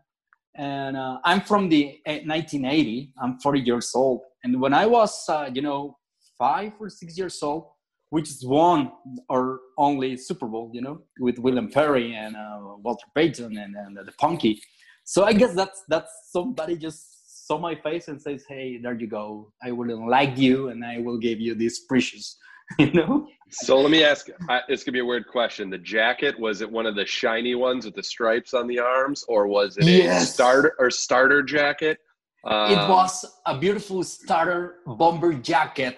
And 0.56 0.96
uh, 0.96 1.18
I'm 1.22 1.40
from 1.42 1.68
the 1.68 2.00
eh, 2.04 2.22
1980. 2.24 3.12
I'm 3.22 3.38
40 3.38 3.60
years 3.60 3.92
old. 3.94 4.22
And 4.42 4.60
when 4.60 4.74
I 4.74 4.86
was, 4.86 5.24
uh, 5.28 5.50
you 5.54 5.62
know, 5.62 5.98
five 6.36 6.72
or 6.80 6.88
six 6.88 7.16
years 7.16 7.40
old, 7.44 7.68
we 8.10 8.22
just 8.22 8.44
won 8.44 8.90
our 9.30 9.60
only 9.78 10.16
Super 10.16 10.46
Bowl, 10.46 10.70
you 10.74 10.80
know, 10.80 11.02
with 11.20 11.38
William 11.38 11.68
Perry 11.70 12.14
and 12.14 12.34
uh, 12.34 12.58
Walter 12.82 13.06
Payton 13.14 13.56
and, 13.56 13.76
and 13.76 13.96
the 13.96 14.12
Punky. 14.18 14.60
So 15.04 15.24
I 15.24 15.32
guess 15.32 15.54
that's 15.54 15.84
that's 15.88 16.10
somebody 16.32 16.76
just 16.76 17.15
saw 17.46 17.58
my 17.58 17.74
face 17.74 18.08
and 18.08 18.20
says, 18.20 18.44
"Hey, 18.48 18.78
there 18.78 18.94
you 18.94 19.06
go. 19.06 19.52
I 19.62 19.70
wouldn't 19.72 20.08
like 20.08 20.36
you, 20.36 20.68
and 20.68 20.84
I 20.84 20.98
will 20.98 21.18
give 21.18 21.40
you 21.40 21.54
this 21.54 21.80
precious." 21.80 22.36
You 22.80 22.90
know. 22.90 23.28
So 23.50 23.80
let 23.80 23.92
me 23.92 24.02
ask. 24.02 24.26
I, 24.48 24.60
it's 24.68 24.82
gonna 24.82 24.94
be 24.94 24.98
a 24.98 25.04
weird 25.04 25.28
question. 25.28 25.70
The 25.70 25.78
jacket 25.78 26.36
was 26.36 26.62
it 26.62 26.68
one 26.68 26.84
of 26.84 26.96
the 26.96 27.06
shiny 27.06 27.54
ones 27.54 27.84
with 27.84 27.94
the 27.94 28.02
stripes 28.02 28.54
on 28.54 28.66
the 28.66 28.80
arms, 28.80 29.24
or 29.28 29.46
was 29.46 29.76
it 29.76 29.86
a 29.86 30.20
starter 30.20 30.74
or 30.80 30.90
starter 30.90 31.44
jacket? 31.44 31.98
Um, 32.42 32.72
it 32.72 32.88
was 32.88 33.24
a 33.46 33.56
beautiful 33.56 34.02
starter 34.02 34.78
bomber 34.84 35.32
jacket 35.32 35.96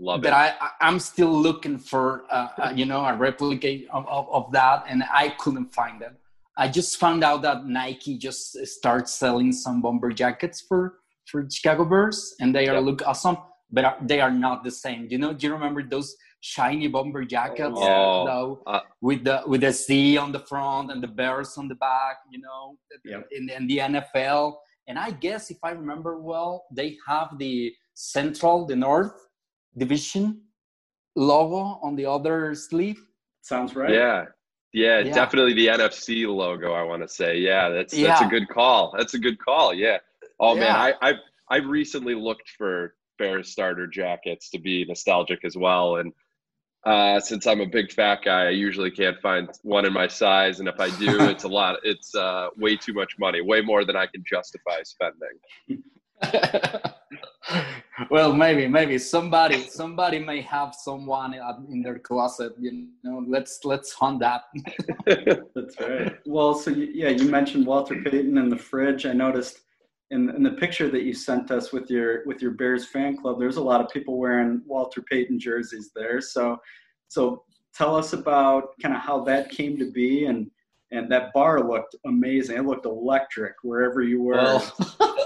Love 0.00 0.22
that 0.22 0.28
it. 0.28 0.56
I, 0.60 0.70
I'm 0.80 1.00
still 1.00 1.32
looking 1.32 1.76
for, 1.76 2.24
uh, 2.30 2.48
uh, 2.58 2.72
you 2.74 2.84
know, 2.84 3.04
a 3.04 3.16
replica 3.16 3.80
of, 3.92 4.06
of, 4.08 4.28
of 4.30 4.52
that, 4.52 4.84
and 4.88 5.02
I 5.12 5.30
couldn't 5.30 5.74
find 5.74 6.00
them. 6.00 6.16
I 6.58 6.68
just 6.68 6.98
found 6.98 7.22
out 7.22 7.42
that 7.42 7.66
Nike 7.66 8.18
just 8.18 8.66
starts 8.66 9.14
selling 9.14 9.52
some 9.52 9.80
bomber 9.80 10.10
jackets 10.10 10.60
for 10.60 10.98
for 11.30 11.46
Chicago 11.50 11.84
Bears, 11.84 12.34
and 12.40 12.54
they 12.54 12.68
are 12.68 12.80
look 12.80 13.02
awesome, 13.06 13.36
but 13.70 13.98
they 14.02 14.20
are 14.20 14.30
not 14.30 14.64
the 14.64 14.70
same. 14.70 15.06
You 15.08 15.18
know, 15.18 15.32
do 15.32 15.46
you 15.46 15.52
remember 15.52 15.82
those 15.82 16.16
shiny 16.40 16.88
bomber 16.88 17.24
jackets 17.24 17.76
Oh, 17.76 18.26
though, 18.26 18.62
uh, 18.66 18.80
with 19.00 19.24
the 19.24 19.42
with 19.46 19.60
the 19.60 19.72
C 19.72 20.16
on 20.18 20.32
the 20.32 20.40
front 20.40 20.90
and 20.90 21.00
the 21.02 21.06
Bears 21.08 21.56
on 21.56 21.68
the 21.68 21.76
back? 21.76 22.16
You 22.30 22.40
know, 22.40 22.76
in, 23.30 23.48
in 23.50 23.66
the 23.66 23.78
NFL. 23.78 24.56
And 24.88 24.98
I 24.98 25.10
guess 25.10 25.50
if 25.50 25.58
I 25.62 25.70
remember 25.70 26.18
well, 26.18 26.64
they 26.74 26.96
have 27.06 27.38
the 27.38 27.72
Central, 27.94 28.66
the 28.66 28.74
North 28.74 29.12
Division 29.76 30.40
logo 31.14 31.78
on 31.82 31.94
the 31.94 32.06
other 32.06 32.54
sleeve. 32.54 32.98
Sounds 33.42 33.76
right. 33.76 33.92
Yeah. 33.92 34.24
Yeah, 34.78 34.98
Yeah. 35.00 35.12
definitely 35.12 35.54
the 35.54 35.66
NFC 35.68 36.26
logo. 36.26 36.72
I 36.72 36.82
want 36.82 37.02
to 37.02 37.08
say, 37.08 37.38
yeah, 37.38 37.68
that's 37.68 37.94
that's 37.94 38.20
a 38.22 38.30
good 38.30 38.48
call. 38.48 38.94
That's 38.96 39.14
a 39.14 39.18
good 39.18 39.38
call. 39.38 39.74
Yeah. 39.74 39.98
Oh 40.40 40.54
man, 40.54 40.74
I 40.76 40.94
I've 41.02 41.20
I've 41.50 41.66
recently 41.66 42.14
looked 42.14 42.48
for 42.56 42.94
Bears 43.18 43.50
starter 43.50 43.86
jackets 43.86 44.50
to 44.50 44.58
be 44.58 44.84
nostalgic 44.84 45.40
as 45.44 45.56
well, 45.56 45.96
and 45.96 46.12
uh, 46.84 47.18
since 47.20 47.46
I'm 47.46 47.60
a 47.60 47.66
big 47.66 47.90
fat 47.92 48.20
guy, 48.24 48.46
I 48.46 48.50
usually 48.50 48.90
can't 48.90 49.20
find 49.20 49.50
one 49.62 49.84
in 49.84 49.92
my 49.92 50.06
size, 50.06 50.60
and 50.60 50.68
if 50.68 50.78
I 50.78 50.88
do, 50.98 51.28
it's 51.28 51.44
a 51.44 51.48
lot. 51.48 51.76
It's 51.82 52.14
uh, 52.14 52.48
way 52.56 52.76
too 52.76 52.94
much 52.94 53.18
money, 53.18 53.40
way 53.40 53.60
more 53.60 53.84
than 53.84 53.96
I 53.96 54.06
can 54.06 54.22
justify 54.24 54.82
spending. 54.84 55.36
Well, 58.10 58.32
maybe, 58.32 58.66
maybe 58.68 58.96
somebody, 58.98 59.68
somebody 59.68 60.18
may 60.18 60.40
have 60.42 60.74
someone 60.74 61.34
in 61.70 61.82
their 61.82 61.98
closet. 61.98 62.52
You 62.58 62.86
know, 63.02 63.24
let's 63.26 63.64
let's 63.64 63.92
hunt 63.92 64.20
that. 64.20 64.42
That's 65.54 65.80
right. 65.80 66.16
Well, 66.24 66.54
so 66.54 66.70
yeah, 66.70 67.08
you 67.08 67.28
mentioned 67.28 67.66
Walter 67.66 68.00
Payton 68.02 68.38
in 68.38 68.48
the 68.48 68.56
fridge. 68.56 69.04
I 69.04 69.12
noticed 69.12 69.60
in, 70.10 70.30
in 70.30 70.42
the 70.42 70.52
picture 70.52 70.88
that 70.90 71.02
you 71.02 71.12
sent 71.12 71.50
us 71.50 71.72
with 71.72 71.90
your 71.90 72.24
with 72.24 72.40
your 72.40 72.52
Bears 72.52 72.86
fan 72.86 73.16
club, 73.16 73.40
there's 73.40 73.56
a 73.56 73.62
lot 73.62 73.80
of 73.80 73.90
people 73.90 74.16
wearing 74.16 74.62
Walter 74.64 75.02
Payton 75.02 75.40
jerseys 75.40 75.90
there. 75.94 76.20
So, 76.20 76.58
so 77.08 77.42
tell 77.74 77.96
us 77.96 78.12
about 78.12 78.70
kind 78.80 78.94
of 78.94 79.00
how 79.00 79.24
that 79.24 79.50
came 79.50 79.76
to 79.76 79.90
be, 79.90 80.26
and 80.26 80.50
and 80.90 81.10
that 81.12 81.32
bar 81.32 81.62
looked 81.68 81.94
amazing. 82.06 82.56
It 82.56 82.64
looked 82.66 82.86
electric 82.86 83.54
wherever 83.62 84.02
you 84.02 84.22
were. 84.22 84.34
Well- 84.34 84.74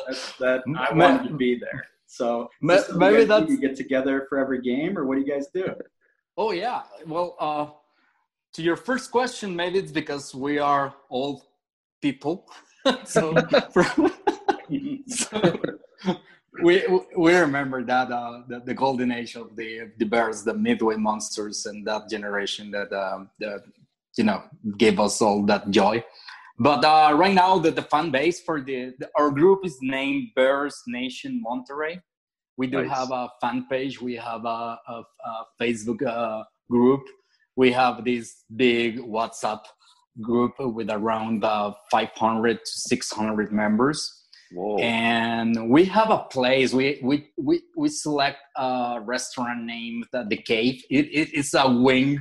That's, 0.07 0.33
that 0.39 0.63
I 0.77 0.93
wanted 0.95 1.29
to 1.29 1.35
be 1.35 1.59
there. 1.59 1.87
So 2.07 2.51
Ma- 2.61 2.75
this 2.75 2.89
is 2.89 2.91
what 2.91 2.99
maybe 2.99 3.13
you 3.13 3.19
guys 3.21 3.29
that's- 3.29 3.51
you 3.51 3.59
get 3.61 3.77
together 3.77 4.27
for 4.29 4.39
every 4.39 4.61
game, 4.61 4.99
or 4.99 5.07
what 5.07 5.15
do 5.17 5.21
you 5.23 5.27
guys 5.33 5.47
do? 5.55 5.67
Oh 6.37 6.53
yeah. 6.53 6.83
Well, 7.07 7.37
uh, 7.39 7.67
to 8.55 8.63
your 8.63 8.77
first 8.77 9.11
question, 9.11 9.55
maybe 9.57 9.79
it's 9.79 9.93
because 9.93 10.35
we 10.35 10.59
are 10.59 10.95
old 11.11 11.43
people. 12.03 12.47
so, 13.05 13.35
so 15.07 15.55
we 16.63 16.85
we 17.17 17.35
remember 17.35 17.83
that 17.85 18.11
uh, 18.11 18.43
the, 18.49 18.61
the 18.61 18.75
golden 18.75 19.11
age 19.13 19.37
of 19.37 19.57
the 19.57 19.91
the 19.99 20.05
Bears, 20.05 20.43
the 20.45 20.55
Midway 20.55 20.97
Monsters, 20.97 21.67
and 21.67 21.87
that 21.87 22.11
generation 22.11 22.71
that 22.73 22.93
um, 22.93 23.31
that 23.39 23.63
you 24.17 24.25
know 24.25 24.43
gave 24.77 25.01
us 25.01 25.21
all 25.23 25.45
that 25.47 25.71
joy. 25.71 26.05
But 26.59 26.85
uh, 26.85 27.15
right 27.17 27.35
now, 27.35 27.59
the, 27.59 27.71
the 27.71 27.83
fan 27.83 28.11
base 28.11 28.41
for 28.41 28.61
the, 28.61 28.93
the 28.99 29.09
our 29.17 29.31
group 29.31 29.65
is 29.65 29.79
named 29.81 30.29
Bears 30.37 30.81
Nation 30.87 31.43
Monterrey. 31.45 32.01
We 32.57 32.67
do 32.67 32.83
Nice. 32.83 32.97
have 32.97 33.11
a 33.11 33.29
fan 33.41 33.67
page. 33.71 34.01
We 34.01 34.15
have 34.17 34.45
a, 34.45 34.79
a, 34.87 35.03
a 35.25 35.45
Facebook 35.61 36.07
uh, 36.07 36.45
group. 36.71 37.03
We 37.57 37.73
have 37.73 38.05
this 38.05 38.45
big 38.55 38.99
WhatsApp 38.99 39.63
group 40.21 40.53
with 40.59 40.91
around 40.91 41.43
uh, 41.45 41.73
500 41.91 42.59
to 42.59 42.71
600 42.71 43.51
members. 43.51 44.23
Whoa. 44.53 44.77
And 44.79 45.71
we 45.71 45.87
have 45.87 46.11
a 46.11 46.19
place. 46.19 46.75
We 46.75 47.01
we 47.03 47.31
we, 47.39 47.63
we 47.77 47.89
select 47.89 48.37
a 48.57 49.01
restaurant 49.03 49.65
named 49.65 50.07
the, 50.13 50.27
the 50.29 50.37
Cave. 50.37 50.83
It, 50.91 51.07
it, 51.07 51.31
it's 51.33 51.55
a 51.55 51.67
wings 51.71 52.21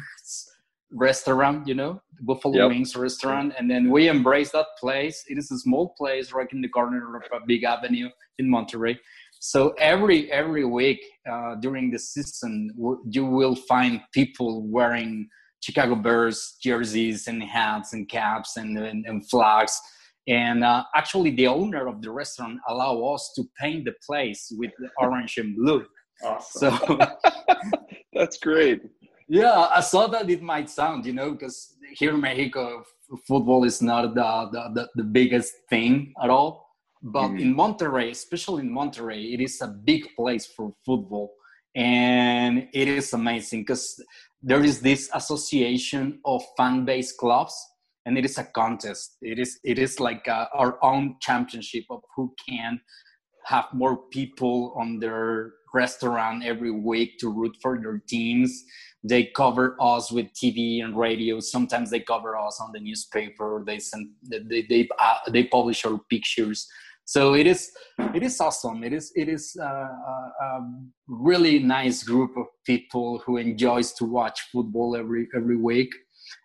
restaurant, 0.92 1.68
you 1.68 1.76
know, 1.76 2.02
Buffalo 2.22 2.56
Yep. 2.58 2.70
Wings 2.70 2.96
restaurant. 2.96 3.54
And 3.58 3.70
then 3.70 3.90
we 3.90 4.08
embrace 4.08 4.52
that 4.52 4.68
place. 4.80 5.24
It 5.28 5.38
is 5.38 5.52
a 5.52 5.58
small 5.58 5.94
place 5.98 6.32
right 6.34 6.48
in 6.52 6.62
the 6.62 6.70
corner 6.70 7.16
of 7.16 7.24
a 7.34 7.46
big 7.46 7.64
avenue 7.64 8.10
in 8.40 8.48
Monterrey. 8.50 8.98
So 9.40 9.70
every 9.80 10.32
every 10.32 10.66
week 10.66 11.00
uh, 11.32 11.56
during 11.56 11.90
the 11.90 11.98
season, 11.98 12.72
w- 12.78 13.02
you 13.10 13.26
will 13.26 13.56
find 13.56 14.00
people 14.14 14.68
wearing 14.68 15.28
Chicago 15.62 15.96
Bears 15.96 16.58
jerseys 16.62 17.28
and 17.28 17.42
hats 17.42 17.94
and 17.94 18.08
caps 18.08 18.58
and 18.58 18.78
and, 18.78 19.06
and 19.08 19.28
flags. 19.30 19.80
And 20.28 20.64
uh, 20.64 20.84
actually, 20.96 21.32
the 21.32 21.48
owner 21.48 21.88
of 21.88 22.04
the 22.04 22.12
restaurant 22.12 22.60
allow 22.68 23.02
us 23.16 23.32
to 23.36 23.44
paint 23.60 23.86
the 23.86 23.94
place 24.06 24.52
with 24.56 24.72
orange 25.00 25.38
and 25.38 25.56
blue. 25.56 25.86
Awesome. 26.24 26.78
So 26.78 27.00
That's 28.14 28.38
great. 28.38 28.82
Yeah, 29.32 29.68
I 29.74 29.80
saw 29.80 30.08
that 30.08 30.30
it 30.30 30.42
might 30.42 30.70
sound, 30.70 31.06
you 31.06 31.14
know, 31.14 31.32
because 31.32 31.78
here 31.94 32.14
in 32.14 32.20
Mexico, 32.20 32.84
football 33.26 33.64
is 33.64 33.82
not 33.82 34.14
the, 34.14 34.50
the, 34.74 34.90
the, 34.96 35.04
biggest 35.04 35.54
thing 35.70 36.14
at 36.22 36.30
all. 36.30 36.68
But 37.02 37.30
Mhm. 37.30 37.40
in 37.40 37.56
Monterrey, 37.56 38.10
especially 38.12 38.64
in 38.64 38.70
Monterrey, 38.70 39.34
it 39.34 39.40
is 39.40 39.62
a 39.62 39.70
big 39.70 40.04
place 40.18 40.46
for 40.46 40.74
football. 40.86 41.32
And 41.74 42.68
it 42.74 42.88
is 42.90 43.14
amazing 43.14 43.62
because 43.62 44.04
there 44.42 44.64
is 44.64 44.82
this 44.82 45.10
association 45.14 46.20
of 46.26 46.44
fan 46.58 46.84
base 46.86 47.12
clubs. 47.14 47.56
and 48.08 48.18
it 48.18 48.26
is 48.26 48.40
a 48.40 48.44
contest. 48.44 49.18
It 49.22 49.38
is 49.38 49.60
it 49.64 49.78
is 49.78 50.00
like 50.00 50.28
uh, 50.28 50.48
our 50.62 50.84
own 50.84 51.18
championship 51.22 51.86
of 51.92 52.02
who 52.16 52.34
can 52.50 52.82
have 53.46 53.68
more 53.74 53.96
people 54.10 54.74
on 54.76 55.00
their 55.00 55.54
restaurant 55.74 56.44
every 56.44 56.72
week 56.72 57.18
to 57.20 57.30
root 57.30 57.56
for 57.62 57.80
their 57.80 58.02
teams. 58.08 58.64
They 59.04 59.32
cover 59.36 59.76
us 59.82 60.12
with 60.12 60.28
TV 60.34 60.84
and 60.84 60.96
radio. 60.98 61.40
Sometimes 61.40 61.90
they 61.90 62.02
cover 62.02 62.38
us 62.38 62.60
on 62.62 62.72
the 62.74 62.80
newspaper. 62.80 63.64
They 63.66 63.80
send 63.80 64.12
they 64.24 64.66
they 64.70 64.88
uh, 65.00 65.18
they 65.32 65.46
publish 65.46 65.86
our 65.86 66.00
pictures. 66.10 66.68
So 67.06 67.34
it 67.34 67.48
is 67.48 67.72
it 68.14 68.24
is 68.24 68.40
awesome. 68.40 68.84
It 68.84 68.94
is 68.94 69.12
it 69.16 69.28
is 69.28 69.58
uh, 69.60 69.66
a, 69.66 70.32
a 70.44 70.70
really 71.08 71.60
nice 71.60 72.04
group 72.04 72.38
of 72.38 72.46
people 72.66 73.22
who 73.26 73.38
enjoys 73.38 73.92
to 73.94 74.06
watch 74.06 74.40
football 74.52 74.96
every 74.96 75.28
every 75.36 75.58
week 75.58 75.90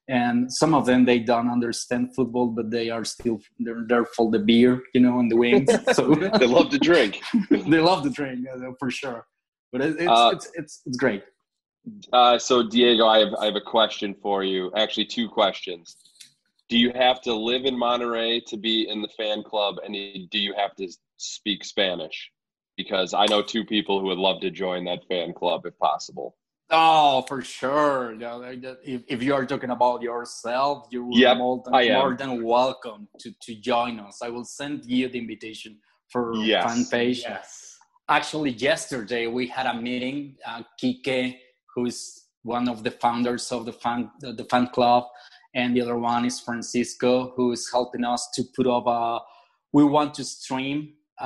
and 0.08 0.52
some 0.52 0.74
of 0.74 0.86
them 0.86 1.04
they 1.04 1.18
don't 1.18 1.50
understand 1.50 2.14
football 2.14 2.48
but 2.48 2.70
they 2.70 2.90
are 2.90 3.04
still 3.04 3.40
they're 3.60 3.84
there 3.88 4.04
for 4.04 4.30
the 4.30 4.38
beer 4.38 4.82
you 4.94 5.00
know 5.00 5.18
and 5.18 5.30
the 5.30 5.36
wings 5.36 5.70
so 5.92 6.14
they 6.14 6.46
love 6.46 6.70
to 6.70 6.78
drink 6.78 7.20
they 7.50 7.80
love 7.80 8.02
to 8.02 8.10
drink 8.10 8.46
for 8.78 8.90
sure 8.90 9.26
but 9.72 9.80
it, 9.80 9.96
it's, 9.98 10.10
Uh, 10.10 10.30
it's 10.32 10.50
it's 10.54 10.82
it's 10.86 10.96
great 10.96 11.24
Uh, 12.12 12.36
so 12.38 12.62
Diego, 12.68 13.06
I 13.06 13.18
have 13.20 13.34
I 13.42 13.44
have 13.46 13.54
a 13.56 13.60
question 13.60 14.14
for 14.20 14.42
you. 14.42 14.72
Actually, 14.74 15.06
two 15.06 15.28
questions. 15.28 15.96
Do 16.68 16.76
you 16.78 16.90
have 16.92 17.20
to 17.22 17.32
live 17.32 17.64
in 17.64 17.76
Monterrey 17.76 18.44
to 18.46 18.56
be 18.56 18.88
in 18.88 19.02
the 19.02 19.08
fan 19.16 19.44
club, 19.44 19.76
and 19.84 19.94
do 20.30 20.38
you 20.46 20.52
have 20.56 20.74
to 20.76 20.88
speak 21.16 21.64
Spanish? 21.64 22.18
Because 22.76 23.14
I 23.14 23.26
know 23.26 23.40
two 23.40 23.64
people 23.64 24.00
who 24.00 24.06
would 24.06 24.18
love 24.18 24.40
to 24.40 24.50
join 24.50 24.84
that 24.86 25.06
fan 25.08 25.32
club 25.32 25.64
if 25.64 25.78
possible. 25.78 26.34
Oh 26.70 27.22
for 27.28 27.42
sure. 27.42 28.12
You 28.12 28.18
know, 28.18 28.38
like 28.38 28.60
that- 28.62 28.80
if, 28.84 29.02
if 29.08 29.22
you 29.22 29.34
are 29.34 29.46
talking 29.46 29.70
about 29.70 30.02
yourself 30.02 30.88
you're 30.90 31.06
Yep, 31.12 31.36
more, 31.38 31.62
than, 31.64 31.74
I 31.74 31.88
more 31.90 32.16
than 32.16 32.42
welcome 32.44 33.08
to 33.20 33.30
to 33.42 33.54
join 33.54 34.00
us. 34.00 34.20
I 34.22 34.28
will 34.28 34.44
send 34.44 34.84
you 34.84 35.08
the 35.08 35.18
invitation 35.18 35.78
for 36.08 36.34
Yes. 36.36 36.64
fan 36.64 36.84
page. 36.86 37.20
Yes. 37.22 37.78
actually 38.08 38.50
yesterday 38.50 39.26
we 39.26 39.44
had 39.48 39.66
a 39.66 39.74
meeting 39.74 40.36
uh, 40.46 40.62
kike 40.80 41.36
who's 41.74 41.98
one 42.42 42.68
of 42.68 42.84
the 42.84 42.90
founders 43.02 43.50
of 43.50 43.60
the 43.66 43.72
fan 43.72 44.00
the, 44.20 44.32
the 44.32 44.44
fan 44.52 44.66
club 44.68 45.02
and 45.58 45.74
the 45.74 45.80
other 45.84 45.98
one 45.98 46.24
is 46.24 46.38
francisco 46.38 47.32
who 47.34 47.50
is 47.56 47.68
helping 47.76 48.04
us 48.04 48.22
to 48.34 48.40
put 48.56 48.66
up 48.76 48.86
a 48.86 49.18
we 49.72 49.82
want 49.96 50.14
to 50.14 50.22
stream 50.22 50.78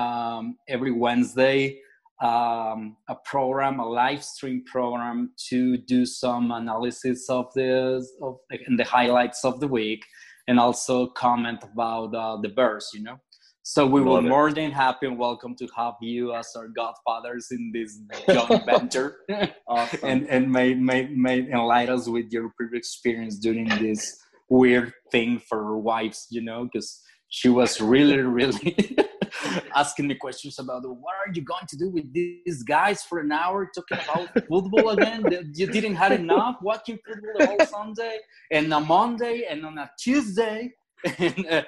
um, 0.03 0.57
every 0.75 0.91
wednesday 1.05 1.79
um, 2.21 2.97
a 3.09 3.17
program 3.25 3.81
a 3.81 3.89
live 3.89 4.23
stream 4.23 4.63
program 4.67 5.33
to 5.49 5.77
do 5.79 6.05
some 6.05 6.51
analysis 6.51 7.29
of 7.29 7.47
this 7.55 8.13
of 8.23 8.37
and 8.67 8.79
the 8.79 8.85
highlights 8.85 9.45
of 9.45 9.61
the 9.61 9.69
week 9.69 10.05
and 10.49 10.59
also 10.61 11.07
comment 11.09 11.63
about 11.73 12.15
uh, 12.15 12.37
the 12.41 12.49
bears 12.49 12.91
you 12.95 13.03
know 13.03 13.17
so 13.63 13.87
we 13.87 14.01
were 14.01 14.19
it. 14.19 14.23
more 14.23 14.53
than 14.53 14.73
happy 14.73 15.07
and 15.07 15.19
welcome 15.19 15.55
to 15.57 15.69
have 15.77 15.95
you 16.01 16.35
as 16.35 16.51
our 16.57 16.67
godfathers 16.67 17.49
in 17.53 17.71
this 17.73 18.01
joint 18.27 18.67
venture. 18.67 19.19
Awesome. 19.69 20.01
and 20.03 20.29
and 20.29 20.51
may, 20.51 20.75
may, 20.75 21.07
may 21.07 21.49
enlighten 21.53 21.95
us 21.95 22.09
with 22.09 22.33
your 22.33 22.51
previous 22.57 22.79
experience 22.79 23.39
doing 23.39 23.69
this 23.69 24.17
weird 24.49 24.93
thing 25.13 25.41
for 25.49 25.79
wives, 25.79 26.27
you 26.31 26.43
know, 26.43 26.65
because 26.65 27.01
she 27.29 27.49
was 27.49 27.81
really, 27.81 28.17
really 28.17 28.97
asking 29.75 30.07
me 30.09 30.15
questions 30.15 30.59
about 30.59 30.83
what 30.83 31.15
are 31.27 31.33
you 31.33 31.43
going 31.43 31.67
to 31.69 31.77
do 31.77 31.91
with 31.91 32.13
these 32.13 32.63
guys 32.63 33.03
for 33.03 33.19
an 33.21 33.33
hour 33.33 33.71
talking 33.75 33.99
about 33.99 34.29
football 34.49 34.91
again? 34.91 35.29
You 35.55 35.67
didn't 35.67 35.95
have 35.97 36.13
enough 36.13 36.57
watching 36.63 36.99
football 37.07 37.43
whole 37.45 37.61
Sunday 37.61 38.19
and 38.51 38.73
a 38.73 38.81
Monday 38.81 39.47
and 39.49 39.65
on 39.65 39.79
a 39.79 39.91
Tuesday. 39.99 40.73
And, 41.19 41.47
uh, 41.47 41.63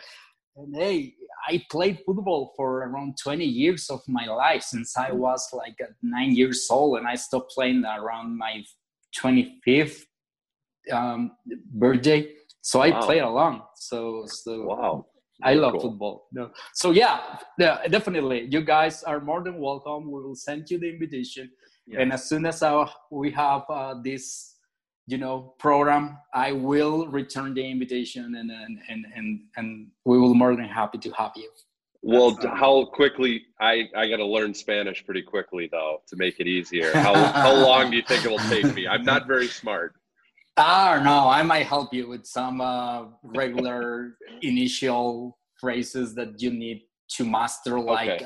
and 0.56 0.76
hey, 0.76 1.14
I 1.48 1.62
played 1.70 2.00
football 2.04 2.52
for 2.56 2.78
around 2.80 3.14
20 3.22 3.44
years 3.44 3.88
of 3.88 4.00
my 4.06 4.26
life 4.26 4.62
since 4.62 4.96
I 4.96 5.10
was 5.10 5.48
like 5.54 5.78
nine 6.02 6.36
years 6.36 6.66
old, 6.70 6.98
and 6.98 7.08
I 7.08 7.14
stopped 7.14 7.52
playing 7.52 7.84
around 7.84 8.36
my 8.36 8.62
25th 9.18 10.02
um, 10.92 11.32
birthday. 11.72 12.32
So 12.60 12.80
I 12.80 12.90
Wow. 12.90 13.00
played 13.00 13.22
along. 13.22 13.62
So, 13.76 14.24
so 14.26 14.62
Wow. 14.64 15.06
I 15.42 15.54
love 15.54 15.72
cool. 15.72 15.80
football. 15.80 16.28
No. 16.32 16.50
So 16.74 16.90
yeah, 16.90 17.38
yeah, 17.58 17.86
definitely. 17.88 18.48
You 18.50 18.62
guys 18.62 19.02
are 19.02 19.20
more 19.20 19.42
than 19.42 19.58
welcome. 19.58 20.10
We 20.10 20.22
will 20.22 20.34
send 20.34 20.70
you 20.70 20.78
the 20.78 20.88
invitation, 20.88 21.50
and 21.98 22.12
as 22.12 22.28
soon 22.28 22.46
as 22.46 22.62
uh, 22.62 22.86
we 23.10 23.30
have 23.32 23.62
uh, 23.68 23.94
this, 24.02 24.56
you 25.06 25.18
know, 25.18 25.54
program, 25.58 26.18
I 26.32 26.52
will 26.52 27.06
return 27.08 27.54
the 27.54 27.68
invitation, 27.68 28.34
and 28.36 28.50
and 28.50 28.78
and 28.88 29.06
and, 29.14 29.40
and 29.56 29.88
we 30.04 30.18
will 30.18 30.34
more 30.34 30.54
than 30.56 30.66
happy 30.66 30.98
to 30.98 31.10
have 31.12 31.32
you. 31.36 31.50
Well, 32.04 32.36
how 32.42 32.86
quickly? 32.86 33.42
I 33.60 33.88
I 33.96 34.08
got 34.08 34.16
to 34.16 34.26
learn 34.26 34.54
Spanish 34.54 35.04
pretty 35.04 35.22
quickly 35.22 35.68
though 35.70 36.02
to 36.08 36.16
make 36.16 36.40
it 36.40 36.48
easier. 36.48 36.92
How 36.92 37.14
how 37.32 37.54
long 37.54 37.90
do 37.90 37.96
you 37.96 38.02
think 38.02 38.24
it 38.24 38.30
will 38.30 38.38
take 38.50 38.74
me? 38.74 38.88
I'm 38.88 39.04
not 39.04 39.26
very 39.26 39.46
smart. 39.46 39.94
Ah, 40.56 41.00
no, 41.02 41.28
I 41.28 41.42
might 41.42 41.66
help 41.66 41.94
you 41.94 42.08
with 42.08 42.26
some 42.26 42.60
uh, 42.60 43.04
regular 43.22 44.16
initial 44.42 45.38
phrases 45.58 46.14
that 46.14 46.40
you 46.42 46.50
need 46.50 46.82
to 47.16 47.24
master, 47.24 47.78
like 47.80 48.10
Okay. 48.22 48.24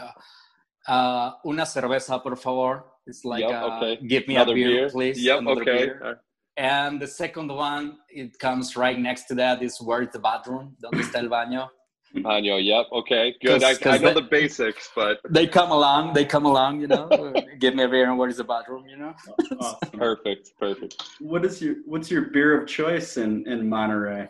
uh, 0.89 0.91
uh, 0.93 1.33
una 1.47 1.63
cerveza, 1.65 2.21
por 2.23 2.37
favor. 2.37 2.85
It's 3.07 3.25
like, 3.25 3.43
Yep, 3.43 3.53
uh, 3.63 3.77
okay. 3.77 4.07
give 4.07 4.27
me 4.27 4.35
Another 4.37 4.53
a 4.53 4.55
beer, 4.55 4.69
beer? 4.69 4.91
please. 4.91 5.23
Yep, 5.23 5.39
another 5.41 5.63
okay. 5.63 5.79
beer. 5.87 6.21
And 6.57 7.01
the 7.01 7.07
second 7.07 7.49
one, 7.53 7.99
it 8.09 8.37
comes 8.39 8.77
right 8.77 8.99
next 8.99 9.27
to 9.27 9.35
that 9.37 9.63
is 9.63 9.79
where's 9.81 10.09
the 10.13 10.19
bathroom? 10.19 10.75
¿Dónde 10.83 11.03
está 11.03 11.17
el 11.19 11.29
baño? 11.29 11.69
Anyo, 12.17 12.63
yep, 12.65 12.87
okay, 12.93 13.35
good. 13.43 13.63
I, 13.63 13.73
'Cause- 13.75 13.79
'cause 13.79 13.95
I 13.95 13.99
know 14.05 14.15
the- 14.15 14.21
the 14.23 14.29
basics, 14.29 14.91
but 14.95 15.21
They 15.29 15.47
come 15.47 15.71
along, 15.71 16.15
they 16.15 16.25
come 16.25 16.47
along, 16.47 16.81
you 16.81 16.87
know, 16.87 17.09
give 17.59 17.75
me 17.75 17.83
a 17.83 17.89
beer 17.89 18.09
and 18.09 18.19
where's 18.19 18.37
the 18.39 18.45
bathroom, 18.45 18.87
you 18.89 18.97
know? 18.97 19.15
Awesome. 19.61 19.99
perfect, 19.99 20.53
perfect. 20.59 20.95
What 21.21 21.45
is 21.45 21.61
your 21.63 21.75
what's 21.87 22.11
your 22.11 22.23
beer 22.35 22.51
of 22.61 22.67
choice 22.69 23.17
in 23.17 23.47
in 23.47 23.59
Monterrey? 23.69 24.29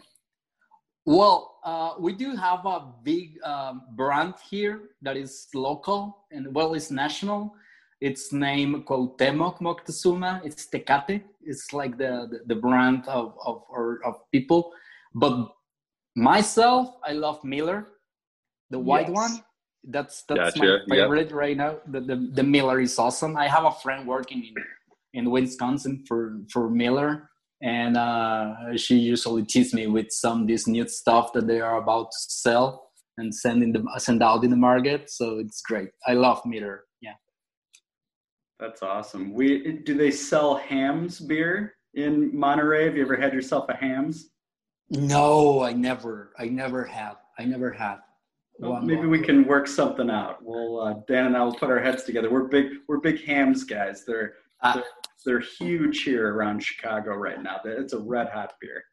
Well, 1.04 1.58
uh, 1.64 1.94
we 2.00 2.12
do 2.12 2.34
have 2.34 2.66
a 2.66 2.78
big 3.04 3.38
um, 3.44 3.82
brand 3.94 4.34
here 4.50 4.90
that 5.02 5.16
is 5.16 5.46
local 5.54 6.24
and 6.32 6.52
well, 6.54 6.74
it's 6.74 6.90
national. 6.90 7.54
It's 8.00 8.32
named 8.32 8.84
Cuauhtémoc 8.86 9.60
Moctezuma. 9.60 10.44
It's 10.44 10.66
Tecate. 10.66 11.22
It's 11.42 11.72
like 11.72 11.96
the, 11.96 12.26
the, 12.30 12.38
the 12.46 12.60
brand 12.60 13.06
of, 13.08 13.34
of, 13.44 13.62
or, 13.70 14.00
of 14.04 14.14
people. 14.32 14.72
But 15.14 15.48
myself, 16.16 16.96
I 17.04 17.12
love 17.12 17.44
Miller, 17.44 17.86
the 18.70 18.78
white 18.78 19.08
Yes. 19.08 19.14
one. 19.14 19.44
That's 19.88 20.24
that's 20.28 20.56
Gotcha, 20.58 20.80
my 20.88 20.96
yep. 20.96 21.04
favorite 21.04 21.30
right 21.30 21.56
now. 21.56 21.78
The, 21.86 22.00
the 22.00 22.16
the 22.34 22.42
Miller 22.42 22.80
is 22.80 22.98
awesome. 22.98 23.36
I 23.36 23.46
have 23.46 23.64
a 23.64 23.70
friend 23.70 24.04
working 24.06 24.42
in 24.44 24.54
in 25.14 25.30
Wisconsin 25.30 26.04
for 26.08 26.40
for 26.52 26.68
Miller, 26.68 27.30
and 27.62 27.96
uh, 27.96 28.76
she 28.76 28.96
usually 28.96 29.44
teases 29.44 29.74
me 29.74 29.86
with 29.86 30.10
some 30.10 30.46
this 30.46 30.66
new 30.66 30.88
stuff 30.88 31.32
that 31.34 31.46
they 31.46 31.60
are 31.60 31.76
about 31.78 32.10
to 32.10 32.18
sell 32.18 32.90
and 33.18 33.32
send 33.32 33.62
in 33.62 33.72
the 33.72 33.84
send 33.98 34.22
out 34.24 34.42
in 34.42 34.50
the 34.50 34.56
market. 34.56 35.08
So 35.08 35.38
it's 35.38 35.62
great. 35.62 35.90
I 36.06 36.14
love 36.14 36.44
Miller. 36.44 36.84
Yeah. 37.00 37.14
That's 38.58 38.82
awesome. 38.82 39.32
We 39.34 39.80
do 39.84 39.94
they 39.94 40.10
sell 40.10 40.56
Hams 40.56 41.20
beer 41.20 41.74
in 41.94 42.32
Monterrey? 42.32 42.86
Have 42.86 42.96
you 42.96 43.02
ever 43.02 43.16
had 43.16 43.32
yourself 43.32 43.68
a 43.68 43.76
Hams? 43.76 44.30
No, 44.90 45.62
I 45.62 45.72
never. 45.72 46.32
I 46.38 46.46
never 46.46 46.84
have. 46.84 47.16
I 47.38 47.44
never 47.44 47.70
have. 47.72 48.00
Well, 48.58 48.80
maybe 48.80 49.06
we 49.06 49.20
can 49.20 49.46
work 49.46 49.66
something 49.66 50.08
out. 50.08 50.42
We'll 50.42 50.80
uh, 50.80 50.94
Dan 51.06 51.26
and 51.26 51.36
I 51.36 51.42
will 51.44 51.54
put 51.54 51.70
our 51.70 51.80
heads 51.80 52.04
together. 52.04 52.30
We're 52.30 52.44
big. 52.48 52.66
We're 52.88 53.00
big 53.00 53.22
Hams 53.24 53.64
guys. 53.64 54.04
They're 54.06 54.34
Ah. 54.62 54.72
they're, 54.74 54.84
they're 55.26 55.40
huge 55.58 56.02
here 56.02 56.32
around 56.34 56.62
Chicago 56.62 57.14
right 57.14 57.42
now. 57.42 57.60
It's 57.64 57.92
a 57.92 57.98
red 57.98 58.28
hot 58.30 58.54
beer. 58.60 58.84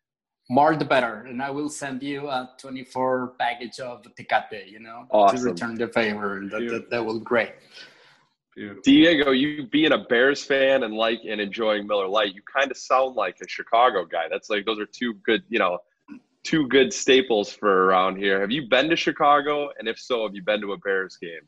More 0.50 0.76
the 0.76 0.84
better, 0.84 1.22
and 1.22 1.42
I 1.42 1.50
will 1.52 1.70
send 1.70 2.04
you 2.04 2.28
a 2.28 2.50
24 2.60 3.36
package 3.40 3.80
of 3.80 4.04
Tecate. 4.20 4.70
You 4.70 4.80
know, 4.82 5.06
Awesome. 5.10 5.38
to 5.38 5.44
return 5.46 5.76
the 5.76 5.88
favor. 5.88 6.42
That 6.52 6.68
that, 6.70 6.90
that 6.90 7.06
will 7.06 7.20
be 7.20 7.24
great. 7.24 7.54
Beautiful. 8.56 8.82
Diego, 8.84 9.32
you 9.32 9.68
being 9.68 9.94
a 9.94 9.98
Bears 9.98 10.44
fan 10.44 10.84
and 10.84 10.94
like 10.94 11.22
and 11.28 11.42
enjoying 11.42 11.88
Miller 11.88 12.08
Lite, 12.08 12.36
you 12.36 12.42
kind 12.44 12.70
of 12.70 12.78
sound 12.78 13.16
like 13.16 13.38
a 13.42 13.48
Chicago 13.48 14.06
guy. 14.06 14.26
That's 14.30 14.50
like 14.50 14.66
those 14.66 14.80
are 14.80 14.86
two 14.86 15.16
good, 15.26 15.42
you 15.50 15.60
know, 15.60 15.80
two 16.44 16.68
good 16.68 16.94
staples 16.94 17.52
for 17.52 17.86
around 17.86 18.18
here. 18.18 18.40
Have 18.40 18.52
you 18.52 18.68
been 18.70 18.90
to 18.90 18.96
Chicago? 18.96 19.70
And 19.80 19.88
if 19.88 19.98
so, 20.00 20.24
have 20.24 20.36
you 20.36 20.44
been 20.44 20.62
to 20.62 20.74
a 20.74 20.78
Bears 20.78 21.18
game? 21.18 21.42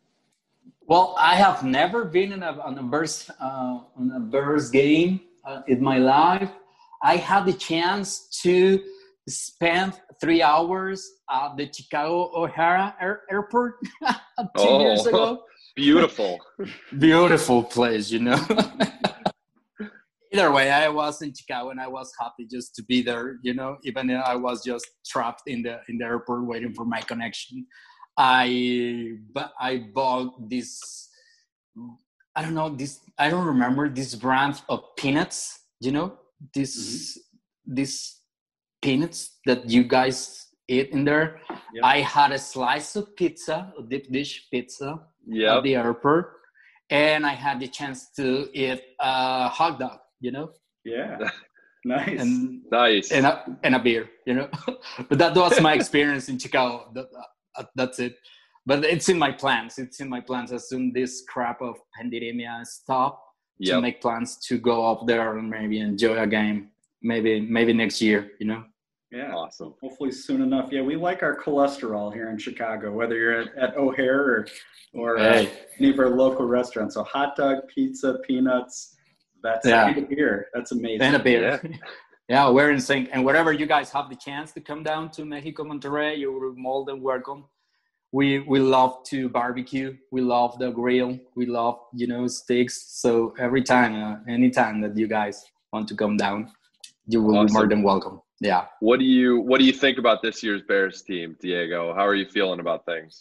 Well, 0.88 1.15
I 1.19 1.36
have 1.36 1.64
never 1.64 2.06
been 2.06 2.32
in 2.32 2.41
a, 2.41 2.60
on 2.60 2.77
a 2.77 2.84
Bears 2.84 3.30
uh, 3.40 3.80
on 3.95 4.11
a 4.15 4.19
Bears 4.19 4.72
game 4.72 5.22
uh, 5.44 5.61
in 5.68 5.84
my 5.84 5.99
life. 5.99 6.52
I 7.03 7.18
had 7.18 7.45
the 7.45 7.53
chance 7.53 8.27
to 8.41 8.82
spend 9.27 9.94
three 10.19 10.41
hours 10.41 11.07
at 11.30 11.56
the 11.57 11.72
Chicago 11.72 12.32
O'Hare 12.36 12.94
Air- 12.99 13.23
Airport 13.30 13.76
two 14.57 14.80
years 14.80 15.06
ago. 15.06 15.44
beautiful. 15.76 16.39
Beautiful 16.99 17.64
place, 17.64 18.10
you 18.11 18.19
know. 18.19 18.39
either 20.34 20.52
way, 20.52 20.72
I 20.72 20.89
was 20.89 21.22
in 21.22 21.34
Chicago 21.34 21.69
and 21.69 21.80
I 21.80 21.88
was 21.88 22.11
happy 22.19 22.45
just 22.49 22.76
to 22.76 22.84
be 22.84 23.02
there. 23.02 23.38
You 23.43 23.53
know, 23.53 23.77
even 23.84 24.07
though 24.07 24.23
I 24.26 24.35
was 24.35 24.64
just 24.64 24.88
trapped 25.06 25.43
in 25.47 25.61
the 25.64 25.80
in 25.89 25.97
the 25.97 26.06
airport 26.06 26.45
waiting 26.45 26.73
for 26.73 26.85
my 26.85 27.02
connection. 27.02 27.65
I 28.18 29.11
I 29.60 29.88
bought 29.93 30.49
this. 30.49 31.10
I 32.35 32.41
don't 32.41 32.53
know 32.53 32.69
this. 32.69 32.99
I 33.18 33.30
don't 33.30 33.45
remember 33.45 33.89
this 33.89 34.15
brand 34.15 34.61
of 34.69 34.95
peanuts. 34.97 35.60
You 35.80 35.91
know 35.91 36.18
this 36.53 36.76
Mm-hmm. 36.76 37.76
this 37.76 38.22
peanuts 38.81 39.39
that 39.45 39.69
you 39.69 39.84
guys 39.84 40.47
eat 40.68 40.89
in 40.89 41.03
there. 41.03 41.41
I 41.84 41.99
had 42.02 42.31
a 42.31 42.39
slice 42.39 42.95
of 42.95 43.15
pizza, 43.15 43.73
a 43.77 43.81
deep 43.84 44.11
dish 44.11 44.47
pizza 44.52 44.99
Yep. 45.27 45.57
at 45.57 45.64
the 45.64 45.76
airport, 45.76 46.34
and 46.89 47.26
I 47.26 47.34
had 47.34 47.60
the 47.60 47.68
chance 47.68 48.11
to 48.18 48.49
eat 48.53 48.81
a 48.99 49.49
hot 49.49 49.80
dog. 49.80 49.99
You 50.19 50.31
know. 50.31 50.52
Yeah. 50.84 51.18
Nice. 51.85 52.19
And 52.19 52.61
nice. 52.72 53.11
And 53.11 53.27
a, 53.27 53.57
and 53.61 53.76
a 53.76 53.80
beer, 53.80 54.10
you 54.26 54.34
know. 54.34 54.49
but 55.07 55.19
that 55.19 55.35
was 55.35 55.61
my 55.61 55.73
experience 55.73 56.30
in 56.30 56.39
Chicago. 56.39 56.89
That, 56.95 57.06
uh, 57.56 57.64
that's 57.76 57.99
it. 57.99 58.15
But 58.65 58.84
it's 58.84 59.07
in 59.07 59.19
my 59.19 59.31
plans. 59.31 59.77
It's 59.77 59.99
in 59.99 60.10
my 60.10 60.19
plans 60.19 60.52
as 60.52 60.68
soon 60.68 60.91
this 60.93 61.23
crap 61.30 61.61
of 61.61 61.76
pandemia 61.95 62.65
stop 62.65 63.23
to 63.64 63.80
make 63.80 64.02
plans 64.02 64.38
to 64.47 64.57
go 64.57 64.91
up 64.91 65.06
there 65.06 65.38
and 65.38 65.47
maybe 65.47 65.80
enjoy 65.80 66.18
a 66.18 66.26
game. 66.26 66.69
Maybe 67.03 67.39
maybe 67.39 67.72
next 67.72 68.02
year, 68.02 68.31
you 68.39 68.47
know. 68.47 68.64
Yeah. 69.16 69.34
Awesome. 69.34 69.74
Hopefully 69.82 70.12
soon 70.12 70.42
enough. 70.42 70.70
Yeah, 70.74 70.82
we 70.82 70.98
like 70.98 71.24
our 71.24 71.38
cholesterol 71.38 72.14
here 72.14 72.30
in 72.30 72.38
Chicago, 72.38 72.92
whether 72.92 73.16
you're 73.16 73.40
at, 73.42 73.56
at 73.58 73.78
O'Hare 73.78 74.20
or, 74.22 74.48
or 74.94 75.18
uh, 75.18 75.34
Hey. 75.34 75.52
any 75.80 75.92
of 75.92 76.00
our 76.00 76.10
local 76.10 76.46
restaurants. 76.46 76.96
So 76.96 77.04
hot 77.04 77.36
dog, 77.38 77.60
pizza, 77.74 78.20
peanuts. 78.28 78.98
That's 79.42 79.66
Yeah. 79.66 79.88
and 79.88 79.98
a 80.00 80.02
beer. 80.02 80.48
That's 80.54 80.72
amazing. 80.74 81.02
And 81.02 81.16
a 81.16 81.20
beer. 81.20 81.62
Yeah. 82.28 82.50
we're 82.50 82.72
in 82.72 82.80
sync. 82.82 83.10
And 83.14 83.24
wherever 83.24 83.54
you 83.54 83.68
guys 83.68 83.92
have 83.92 84.10
the 84.10 84.16
chance 84.16 84.52
to 84.54 84.60
come 84.60 84.82
down 84.84 85.12
to 85.12 85.24
Mexico, 85.24 85.64
Monterrey, 85.64 86.18
you're 86.20 86.54
more 86.54 86.84
than 86.84 87.02
welcome. 87.02 87.46
We 88.12 88.40
we 88.40 88.60
love 88.60 89.04
to 89.12 89.30
barbecue. 89.30 89.96
We 90.12 90.22
love 90.22 90.58
the 90.58 90.72
grill. 90.72 91.20
We 91.36 91.46
love 91.46 91.78
you 91.94 92.08
know 92.08 92.26
steaks. 92.28 92.76
So 93.02 93.34
every 93.38 93.62
time, 93.62 93.94
uh, 93.96 94.32
anytime 94.38 94.82
that 94.82 94.98
you 94.98 95.08
guys 95.08 95.44
want 95.74 95.88
to 95.90 95.96
come 95.96 96.16
down, 96.18 96.52
you 97.08 97.22
will 97.22 97.46
be 97.46 97.54
more 97.54 97.68
than 97.68 97.84
welcome. 97.84 98.22
Yeah. 98.41 98.66
What 98.80 98.99
do 98.99 99.06
you 99.06 99.40
What 99.40 99.60
do 99.60 99.66
you 99.66 99.74
think 99.74 99.98
about 99.98 100.22
this 100.22 100.44
year's 100.44 100.62
Bears 100.62 101.02
team, 101.02 101.38
Diego? 101.41 101.94
How 101.94 102.06
are 102.06 102.16
you 102.16 102.26
feeling 102.26 102.60
about 102.60 102.86
things? 102.86 103.20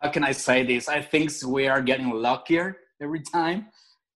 how 0.00 0.08
can 0.08 0.24
I 0.24 0.32
say 0.32 0.64
this? 0.64 0.88
I 0.88 1.00
think 1.00 1.30
we 1.46 1.68
are 1.68 1.82
getting 1.82 2.10
luckier 2.10 2.78
every 3.00 3.20
time 3.20 3.66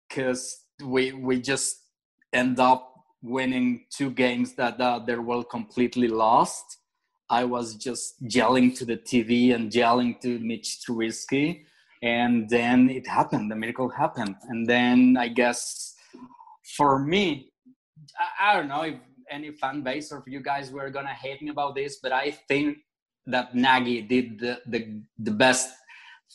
because 0.08 0.64
we 0.84 1.12
we 1.12 1.40
just 1.40 1.76
end 2.32 2.60
up 2.60 2.94
winning 3.22 3.84
two 3.90 4.10
games 4.10 4.54
that 4.54 4.80
uh, 4.80 5.00
they 5.00 5.16
were 5.16 5.44
completely 5.44 6.08
lost. 6.08 6.78
I 7.30 7.44
was 7.44 7.74
just 7.74 8.14
yelling 8.20 8.74
to 8.74 8.84
the 8.84 8.96
TV 8.96 9.54
and 9.54 9.74
yelling 9.74 10.16
to 10.22 10.38
Mitch 10.38 10.80
Trubisky, 10.82 11.64
and 12.02 12.48
then 12.48 12.90
it 12.90 13.06
happened. 13.06 13.50
The 13.50 13.56
miracle 13.56 13.88
happened, 13.88 14.36
and 14.48 14.66
then 14.68 15.16
I 15.18 15.28
guess 15.28 15.94
for 16.76 16.98
me, 16.98 17.51
I, 18.18 18.50
I 18.50 18.56
don't 18.56 18.68
know 18.68 18.82
if 18.82 18.94
any 19.30 19.50
fan 19.52 19.82
base 19.82 20.12
or 20.12 20.18
if 20.18 20.24
you 20.26 20.40
guys 20.40 20.70
were 20.70 20.90
gonna 20.90 21.14
hate 21.14 21.42
me 21.42 21.50
about 21.50 21.74
this, 21.74 21.98
but 22.02 22.12
I 22.12 22.30
think 22.48 22.78
that 23.26 23.54
Nagy 23.54 24.02
did 24.02 24.40
the, 24.40 24.60
the 24.66 25.02
the 25.18 25.30
best 25.30 25.70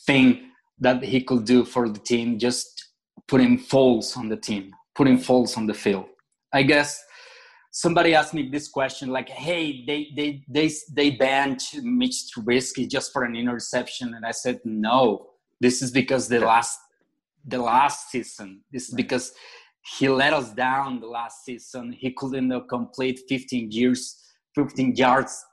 thing 0.06 0.50
that 0.80 1.02
he 1.02 1.22
could 1.22 1.44
do 1.44 1.64
for 1.64 1.88
the 1.88 1.98
team, 1.98 2.38
just 2.38 2.88
putting 3.26 3.58
Foles 3.58 4.16
on 4.16 4.28
the 4.28 4.36
team, 4.36 4.72
putting 4.94 5.18
Foles 5.18 5.56
on 5.56 5.66
the 5.66 5.74
field. 5.74 6.06
I 6.52 6.62
guess 6.62 7.02
somebody 7.70 8.14
asked 8.14 8.34
me 8.34 8.48
this 8.48 8.68
question, 8.68 9.10
like, 9.10 9.28
"Hey, 9.28 9.84
they 9.86 10.08
they 10.16 10.44
they 10.48 10.70
they 10.94 11.10
banned 11.10 11.60
Mitch 11.82 12.30
Trubisky 12.32 12.88
just 12.88 13.12
for 13.12 13.24
an 13.24 13.36
interception," 13.36 14.14
and 14.14 14.24
I 14.24 14.32
said, 14.32 14.60
"No, 14.64 15.26
this 15.60 15.82
is 15.82 15.90
because 15.90 16.28
the 16.28 16.40
last 16.40 16.78
the 17.44 17.58
last 17.58 18.10
season. 18.10 18.62
This 18.72 18.88
is 18.88 18.94
because 18.94 19.32
he 19.96 20.08
let 20.08 20.32
us 20.32 20.50
down 20.50 21.00
the 21.00 21.06
last 21.06 21.44
season. 21.44 21.92
He 21.92 22.10
couldn't 22.12 22.52
uh, 22.52 22.60
complete 22.60 23.20
15 23.28 23.70
years, 23.70 24.16
15 24.54 24.96
yards 24.96 25.44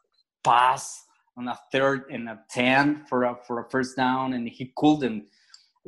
pass 0.44 1.04
on 1.38 1.48
a 1.48 1.58
third 1.72 2.04
and 2.12 2.30
a 2.30 2.40
10 2.50 3.06
for 3.08 3.24
a, 3.24 3.38
for 3.48 3.60
a 3.60 3.70
first 3.70 3.96
down, 3.96 4.34
and 4.34 4.48
he 4.48 4.72
couldn't 4.78 5.26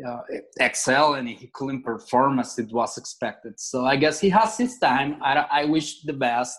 uh, 0.05 0.21
excel 0.59 1.15
and 1.15 1.27
he 1.27 1.47
couldn't 1.53 1.81
perform 1.81 2.39
as 2.39 2.57
it 2.59 2.71
was 2.71 2.97
expected. 2.97 3.59
So 3.59 3.85
I 3.85 3.95
guess 3.95 4.19
he 4.19 4.29
has 4.29 4.57
his 4.57 4.77
time. 4.77 5.17
I, 5.21 5.45
I 5.51 5.65
wish 5.65 6.03
the 6.03 6.13
best, 6.13 6.57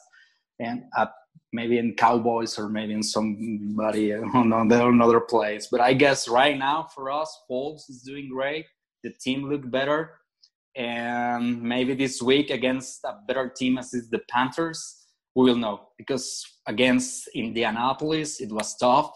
and 0.58 0.84
at, 0.96 1.12
maybe 1.52 1.78
in 1.78 1.94
Cowboys 1.94 2.58
or 2.58 2.68
maybe 2.68 2.92
in 2.92 3.02
somebody 3.02 4.14
on 4.14 4.52
another, 4.52 4.88
another 4.88 5.20
place. 5.20 5.68
But 5.70 5.80
I 5.80 5.94
guess 5.94 6.28
right 6.28 6.58
now 6.58 6.88
for 6.94 7.10
us, 7.10 7.42
Foles 7.50 7.88
is 7.88 8.02
doing 8.02 8.28
great. 8.28 8.66
The 9.04 9.12
team 9.20 9.48
looked 9.48 9.70
better, 9.70 10.18
and 10.78 11.60
maybe 11.60 11.92
this 11.92 12.22
week 12.22 12.50
against 12.50 13.02
a 13.04 13.16
better 13.26 13.52
team 13.54 13.78
as 13.78 13.92
is 13.92 14.08
the 14.08 14.20
Panthers, 14.30 15.06
we 15.34 15.44
will 15.44 15.56
know 15.56 15.88
because 15.98 16.44
against 16.66 17.28
Indianapolis 17.34 18.40
it 18.40 18.50
was 18.50 18.76
tough 18.76 19.10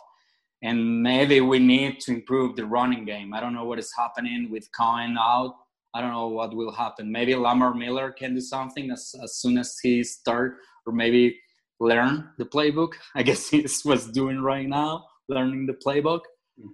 and 0.62 1.02
maybe 1.02 1.40
we 1.40 1.60
need 1.60 2.00
to 2.00 2.12
improve 2.12 2.56
the 2.56 2.66
running 2.66 3.04
game. 3.04 3.32
I 3.32 3.40
don't 3.40 3.54
know 3.54 3.64
what 3.64 3.78
is 3.78 3.92
happening 3.96 4.48
with 4.50 4.68
Cohen 4.76 5.16
out. 5.18 5.54
I 5.94 6.00
don't 6.00 6.12
know 6.12 6.28
what 6.28 6.54
will 6.54 6.72
happen. 6.72 7.10
Maybe 7.12 7.34
Lamar 7.34 7.74
Miller 7.74 8.10
can 8.10 8.34
do 8.34 8.40
something 8.40 8.90
as, 8.90 9.14
as 9.22 9.36
soon 9.36 9.58
as 9.58 9.78
he 9.82 10.02
start, 10.02 10.56
or 10.86 10.92
maybe 10.92 11.38
learn 11.80 12.30
the 12.38 12.44
playbook. 12.44 12.92
I 13.14 13.22
guess 13.22 13.48
he's 13.48 13.82
what's 13.82 14.06
doing 14.06 14.40
right 14.40 14.68
now, 14.68 15.04
learning 15.28 15.66
the 15.66 15.74
playbook. 15.74 16.20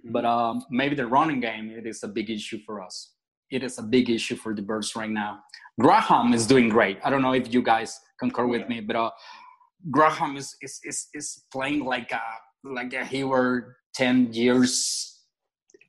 But 0.05 0.25
um, 0.25 0.63
maybe 0.69 0.95
the 0.95 1.07
running 1.07 1.39
game 1.39 1.69
it 1.71 1.85
is 1.85 2.03
a 2.03 2.07
big 2.07 2.29
issue 2.29 2.59
for 2.65 2.81
us. 2.81 3.13
It 3.51 3.63
is 3.63 3.77
a 3.79 3.83
big 3.83 4.09
issue 4.09 4.35
for 4.35 4.53
the 4.53 4.61
Birds 4.61 4.95
right 4.95 5.09
now. 5.09 5.39
Graham 5.79 6.33
is 6.33 6.45
doing 6.45 6.69
great. 6.69 6.99
I 7.03 7.09
don't 7.09 7.21
know 7.21 7.33
if 7.33 7.53
you 7.53 7.61
guys 7.61 7.99
concur 8.19 8.45
with 8.45 8.67
me, 8.69 8.81
but 8.81 8.95
uh, 8.95 9.11
Graham 9.89 10.37
is, 10.37 10.55
is 10.61 10.79
is 10.83 11.07
is 11.13 11.43
playing 11.51 11.85
like 11.85 12.11
a 12.11 12.21
like 12.63 12.93
a, 12.93 13.05
he 13.05 13.23
were 13.23 13.77
ten 13.93 14.31
years, 14.33 15.21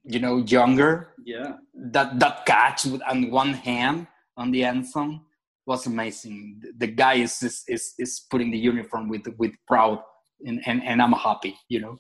you 0.04 0.20
know, 0.20 0.38
younger. 0.38 1.14
Yeah. 1.24 1.56
That 1.74 2.18
that 2.20 2.46
catch 2.46 2.86
with 2.86 3.02
on 3.08 3.30
one 3.30 3.52
hand 3.54 4.06
on 4.36 4.52
the 4.52 4.64
end 4.64 4.86
zone 4.88 5.20
was 5.66 5.86
amazing. 5.86 6.62
The 6.78 6.86
guy 6.86 7.14
is 7.14 7.42
is 7.42 7.64
is, 7.68 7.94
is 7.98 8.26
putting 8.30 8.50
the 8.50 8.58
uniform 8.58 9.08
with 9.08 9.26
with 9.38 9.52
proud, 9.66 10.00
and, 10.46 10.60
and 10.66 10.82
and 10.84 11.02
I'm 11.02 11.12
happy. 11.12 11.56
You 11.68 11.80
know. 11.80 11.98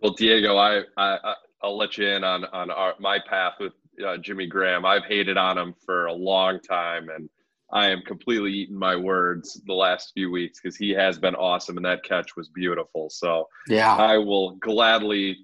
Well, 0.00 0.12
Diego, 0.12 0.56
I, 0.56 0.82
I 0.96 1.18
I- 1.24 1.34
I'll 1.62 1.78
let 1.78 1.96
you 1.96 2.06
in 2.06 2.22
on 2.24 2.44
on 2.52 2.70
our, 2.70 2.92
my 3.00 3.18
path 3.18 3.54
with 3.58 3.72
uh, 4.06 4.16
Jimmy 4.18 4.46
Graham. 4.46 4.84
I've 4.84 5.04
hated 5.04 5.36
on 5.36 5.58
him 5.58 5.74
for 5.84 6.06
a 6.06 6.12
long 6.12 6.60
time, 6.60 7.08
and 7.08 7.28
I 7.72 7.88
am 7.90 8.02
completely 8.02 8.52
eating 8.52 8.78
my 8.78 8.94
words 8.96 9.60
the 9.66 9.72
last 9.74 10.12
few 10.14 10.30
weeks 10.30 10.60
because 10.60 10.76
he 10.76 10.90
has 10.90 11.18
been 11.18 11.34
awesome, 11.34 11.76
and 11.76 11.84
that 11.86 12.04
catch 12.04 12.36
was 12.36 12.48
beautiful. 12.48 13.10
So 13.10 13.48
Yeah. 13.68 13.94
I 13.96 14.18
will 14.18 14.52
gladly 14.56 15.36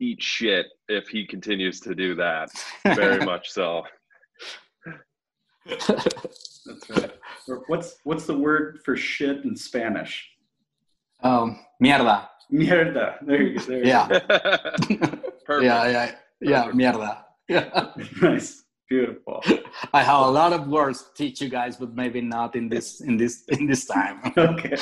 eat 0.00 0.22
shit 0.22 0.66
if 0.88 1.08
he 1.08 1.26
continues 1.26 1.80
to 1.80 1.94
do 1.94 2.14
that. 2.16 2.50
Very 2.84 3.24
much 3.32 3.50
so. 3.50 3.84
That's 5.66 6.90
right. 6.90 7.12
What's 7.66 7.96
what's 8.04 8.26
the 8.26 8.36
word 8.36 8.80
for 8.84 8.96
shit 8.96 9.44
in 9.44 9.56
Spanish? 9.56 10.28
Um, 11.22 11.58
mierda. 11.82 12.28
Mierda. 12.52 13.16
There 13.22 13.42
you 13.42 13.58
go. 13.58 13.64
There 13.64 13.78
you 13.78 13.84
Yeah. 13.86 14.08
go. 15.46 15.60
Yeah, 15.60 15.88
yeah, 15.88 16.14
yeah, 16.40 16.64
mierda. 16.72 17.22
Yeah. 17.48 17.92
nice. 18.22 18.62
Beautiful. 18.88 19.42
I 19.94 20.02
have 20.02 20.20
a 20.20 20.30
lot 20.30 20.52
of 20.52 20.68
words 20.68 21.02
to 21.02 21.14
teach 21.14 21.40
you 21.40 21.48
guys, 21.48 21.78
but 21.78 21.94
maybe 21.94 22.20
not 22.20 22.54
in 22.54 22.68
this 22.68 23.00
in 23.00 23.16
this 23.16 23.44
in 23.48 23.66
this 23.66 23.86
time. 23.86 24.20
okay. 24.36 24.76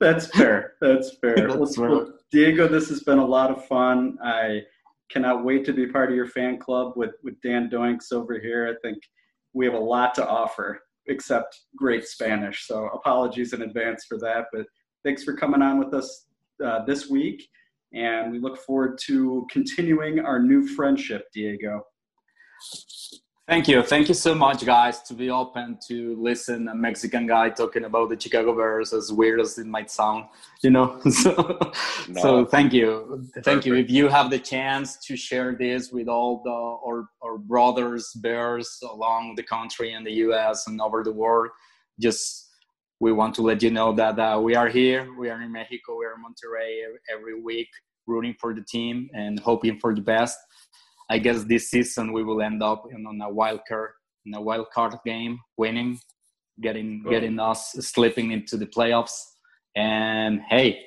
That's 0.00 0.26
fair. 0.28 0.74
That's 0.80 1.14
fair. 1.18 1.36
That's 1.36 1.76
Well, 1.76 1.90
well, 1.90 2.12
Diego, 2.32 2.68
this 2.68 2.88
has 2.88 3.02
been 3.02 3.18
a 3.18 3.26
lot 3.26 3.50
of 3.50 3.66
fun. 3.66 4.16
I 4.24 4.62
cannot 5.10 5.44
wait 5.44 5.64
to 5.66 5.72
be 5.72 5.86
part 5.86 6.08
of 6.08 6.16
your 6.16 6.28
fan 6.28 6.58
club 6.58 6.94
with, 6.96 7.12
with 7.22 7.40
Dan 7.42 7.68
Doinks 7.68 8.12
over 8.12 8.38
here. 8.38 8.68
I 8.68 8.80
think 8.86 9.02
we 9.52 9.66
have 9.66 9.74
a 9.74 9.78
lot 9.78 10.14
to 10.14 10.26
offer, 10.26 10.80
except 11.06 11.60
great 11.76 12.04
Spanish. 12.04 12.66
So 12.66 12.86
apologies 12.88 13.52
in 13.52 13.62
advance 13.62 14.04
for 14.08 14.18
that. 14.18 14.46
But 14.52 14.66
thanks 15.04 15.24
for 15.24 15.34
coming 15.34 15.62
on 15.62 15.78
with 15.78 15.92
us 15.92 16.26
uh, 16.64 16.84
this 16.84 17.10
week. 17.10 17.46
And 17.92 18.30
we 18.30 18.38
look 18.38 18.58
forward 18.58 18.98
to 19.06 19.46
continuing 19.50 20.20
our 20.20 20.40
new 20.40 20.66
friendship, 20.66 21.24
Diego. 21.34 21.82
Thank 23.50 23.66
you. 23.66 23.82
Thank 23.82 24.06
you 24.06 24.14
so 24.14 24.32
much, 24.32 24.64
guys, 24.64 25.02
to 25.02 25.12
be 25.12 25.28
open 25.28 25.76
to 25.88 26.14
listen 26.22 26.68
a 26.68 26.74
Mexican 26.74 27.26
guy 27.26 27.50
talking 27.50 27.82
about 27.82 28.08
the 28.10 28.20
Chicago 28.20 28.54
Bears, 28.54 28.92
as 28.92 29.12
weird 29.12 29.40
as 29.40 29.58
it 29.58 29.66
might 29.66 29.90
sound, 29.90 30.26
you 30.62 30.70
know. 30.70 31.00
so, 31.10 31.32
No. 32.08 32.22
so 32.22 32.44
thank 32.46 32.72
you. 32.72 33.26
Thank 33.42 33.66
you. 33.66 33.74
If 33.74 33.90
you 33.90 34.06
have 34.06 34.30
the 34.30 34.38
chance 34.38 34.98
to 35.06 35.16
share 35.16 35.56
this 35.58 35.90
with 35.90 36.06
all 36.06 36.42
the 36.44 36.52
our, 36.52 37.08
our 37.24 37.38
brothers 37.38 38.12
Bears 38.22 38.78
along 38.88 39.34
the 39.34 39.42
country 39.42 39.94
and 39.94 40.06
the 40.06 40.12
US 40.28 40.68
and 40.68 40.80
over 40.80 41.02
the 41.02 41.12
world, 41.12 41.50
just 41.98 42.49
we 43.00 43.12
want 43.12 43.34
to 43.34 43.42
let 43.42 43.62
you 43.62 43.70
know 43.70 43.92
that 43.94 44.18
uh, 44.18 44.38
we 44.40 44.54
are 44.54 44.68
here. 44.68 45.08
We 45.18 45.30
are 45.30 45.40
in 45.40 45.50
Mexico. 45.52 45.96
We 45.98 46.04
are 46.04 46.14
in 46.14 46.22
Monterrey 46.22 46.84
every, 46.84 46.98
every 47.10 47.40
week, 47.40 47.68
rooting 48.06 48.34
for 48.38 48.54
the 48.54 48.62
team 48.62 49.08
and 49.14 49.40
hoping 49.40 49.78
for 49.80 49.94
the 49.94 50.02
best. 50.02 50.38
I 51.08 51.18
guess 51.18 51.42
this 51.44 51.70
season 51.70 52.12
we 52.12 52.22
will 52.22 52.42
end 52.42 52.62
up 52.62 52.84
in 52.92 53.06
on 53.06 53.20
a 53.20 53.30
wild 53.32 53.60
card 53.66 53.90
in 54.26 54.34
a 54.34 54.40
wild 54.40 54.66
card 54.70 54.94
game, 55.04 55.40
winning, 55.56 55.98
getting 56.60 57.02
Cool. 57.02 57.10
getting 57.10 57.40
us 57.40 57.72
slipping 57.72 58.32
into 58.32 58.58
the 58.58 58.66
playoffs. 58.66 59.18
And 59.74 60.42
hey, 60.50 60.78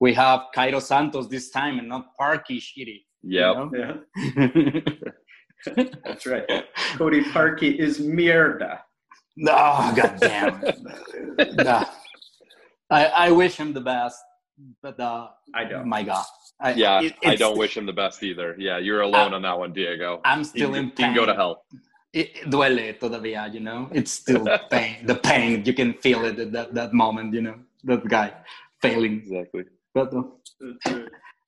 we 0.00 0.12
have 0.14 0.46
Cairo 0.52 0.80
Santos 0.80 1.28
this 1.28 1.50
time 1.50 1.78
and 1.78 1.88
not 1.88 2.06
Parkey 2.20 2.58
Shitty. 2.60 3.02
Yep. 3.22 3.70
Yeah. 3.76 4.80
That's 6.04 6.26
right. 6.26 6.44
Cody 6.96 7.22
Parkey 7.22 7.78
is 7.78 8.00
mierda. 8.00 8.80
No, 9.36 9.92
goddamn. 9.96 10.60
no. 11.56 11.84
I 12.90 13.06
I 13.06 13.30
wish 13.30 13.56
him 13.56 13.72
the 13.72 13.80
best, 13.80 14.18
but 14.82 14.98
uh, 15.00 15.28
I 15.54 15.64
don't. 15.64 15.86
My 15.86 16.02
God. 16.02 16.24
I, 16.60 16.74
Yeah, 16.74 17.00
it- 17.02 17.16
I 17.24 17.36
don't 17.36 17.56
wish 17.56 17.76
him 17.76 17.86
the 17.86 17.92
best 17.92 18.22
either. 18.22 18.54
Yeah, 18.58 18.78
you're 18.78 19.00
alone 19.00 19.32
on 19.32 19.42
that 19.42 19.58
one, 19.58 19.72
Diego. 19.72 20.20
I'm 20.24 20.44
still 20.44 20.70
you, 20.70 20.74
in 20.76 20.84
You 20.86 20.90
can 20.92 21.14
go 21.14 21.24
to 21.24 21.32
pain. 21.32 21.36
hell. 21.40 21.64
it 22.12 22.28
it 22.36 22.50
duele 22.50 22.98
todavía, 22.98 23.48
you 23.54 23.60
know. 23.60 23.88
It's 23.92 24.10
still 24.12 24.44
pain. 24.70 25.06
The 25.06 25.14
pain 25.14 25.64
you 25.64 25.72
can 25.72 25.94
feel 25.94 26.24
it 26.24 26.38
at 26.38 26.52
that, 26.52 26.74
that 26.74 26.92
moment, 26.92 27.32
you 27.32 27.42
know. 27.42 27.56
That 27.84 28.06
guy 28.08 28.32
failing. 28.82 29.22
Exactly. 29.24 29.64
But 29.94 30.12
uh, 30.12 30.22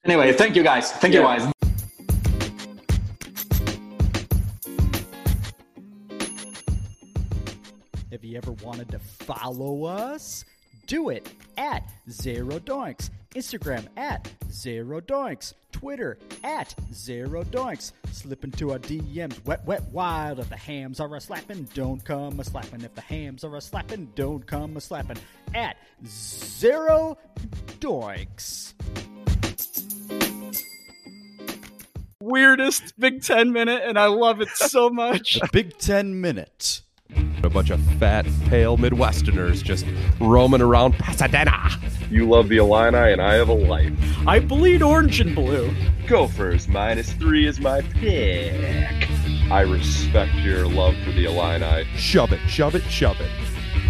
anyway, 0.05 0.33
thank 0.33 0.57
you 0.57 0.63
guys. 0.63 0.93
Thank 0.93 1.15
you 1.15 1.21
guys. 1.23 1.43
If 8.23 8.29
you 8.29 8.37
ever 8.37 8.53
wanted 8.53 8.89
to 8.91 9.01
follow 9.01 9.83
us, 9.83 10.45
do 10.87 11.09
it 11.09 11.29
at 11.57 11.83
Zero 12.09 12.61
Doinks. 12.61 13.11
Instagram 13.35 13.89
at 13.97 14.31
Zero 14.49 15.01
Doinks. 15.01 15.55
Twitter 15.73 16.19
at 16.45 16.73
Zero 16.95 17.43
Doinks. 17.43 17.91
Slip 18.13 18.45
into 18.45 18.71
our 18.71 18.79
DMs, 18.79 19.45
wet, 19.45 19.67
wet, 19.67 19.83
wild. 19.91 20.39
If 20.39 20.51
the 20.51 20.57
hams 20.57 21.01
are 21.01 21.13
a 21.17 21.21
slapping, 21.21 21.65
don't 21.75 22.05
come 22.05 22.39
a 22.39 22.45
slapping. 22.45 22.83
If 22.83 22.95
the 22.95 23.01
hams 23.01 23.43
are 23.43 23.57
a 23.57 23.61
slapping, 23.61 24.13
don't 24.15 24.47
come 24.47 24.77
a 24.77 24.81
slapping. 24.81 25.17
At 25.53 25.77
Zero 26.07 27.19
Doinks. 27.81 28.75
Weirdest 32.21 32.97
Big 33.01 33.25
Ten 33.25 33.53
minute, 33.53 33.83
and 33.85 33.99
I 33.99 34.07
love 34.07 34.41
it 34.41 34.51
so 34.51 34.91
much. 34.91 35.41
Big 35.51 35.77
Ten 35.79 36.21
Minute. 36.21 36.83
A 37.45 37.51
bunch 37.51 37.71
of 37.71 37.81
fat, 37.99 38.25
pale 38.47 38.79
Midwesterners 38.79 39.63
just 39.65 39.85
roaming 40.21 40.61
around 40.61 40.93
Pasadena. 40.95 41.71
You 42.09 42.29
love 42.29 42.49
the 42.49 42.59
Illini, 42.59 43.13
and 43.13 43.21
I 43.21 43.35
have 43.35 43.49
a 43.49 43.55
life. 43.55 43.93
I 44.29 44.39
bleed 44.39 44.81
orange 44.81 45.21
and 45.21 45.35
blue. 45.35 45.75
Gophers 46.07 46.69
minus 46.69 47.13
three 47.15 47.47
is 47.47 47.59
my 47.59 47.81
pick. 47.81 49.09
I 49.51 49.63
respect 49.63 50.35
your 50.37 50.69
love 50.69 50.95
for 51.05 51.11
the 51.11 51.25
Illini. 51.25 51.85
Shove 51.97 52.33
it, 52.33 52.41
shove 52.49 52.77
it, 52.77 52.85
shove 52.85 53.21
it. 53.21 53.31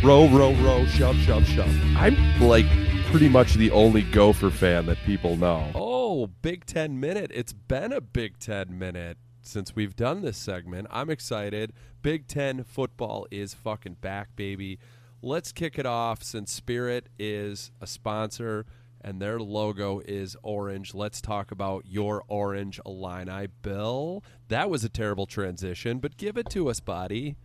Row, 0.03 0.29
row, 0.29 0.55
row, 0.55 0.87
shove, 0.87 1.17
shove, 1.17 1.47
shove. 1.47 1.71
I'm 1.97 2.17
like 2.41 2.67
pretty 3.11 3.29
much 3.29 3.55
the 3.55 3.71
only 3.71 4.03
Gopher 4.03 4.51
fan 4.51 4.87
that 4.87 4.99
people 5.05 5.37
know. 5.37 5.71
Oh, 5.75 6.29
Big 6.41 6.65
Ten 6.65 6.99
Minute. 6.99 7.31
It's 7.35 7.53
been 7.53 7.93
a 7.93 8.01
Big 8.01 8.39
Ten 8.39 8.79
Minute 8.79 9.19
since 9.43 9.77
we've 9.77 9.97
done 9.97 10.23
this 10.23 10.39
segment. 10.39 10.87
I'm 10.91 11.11
excited. 11.11 11.73
Big 12.01 12.27
Ten 12.27 12.65
football 12.65 13.27
is 13.31 13.55
fucking 13.55 13.97
back, 14.01 14.35
baby. 14.37 14.79
Let's 15.21 15.53
kick 15.53 15.79
it 15.79 15.87
off 15.87 16.23
since 16.23 16.51
Spirit 16.51 17.09
is 17.19 17.71
a 17.81 17.87
sponsor 17.87 18.67
and 19.03 19.21
their 19.21 19.41
logo 19.41 20.01
is 20.05 20.37
orange. 20.43 20.95
Let's 20.95 21.21
talk 21.21 21.51
about 21.51 21.85
your 21.87 22.25
orange 22.29 22.81
Illini, 22.87 23.49
Bill. 23.63 24.23
That 24.49 24.71
was 24.71 24.85
a 24.85 24.89
terrible 24.89 25.27
transition, 25.27 25.99
but 25.99 26.17
give 26.17 26.37
it 26.37 26.49
to 26.51 26.69
us, 26.69 26.81
buddy. 26.81 27.37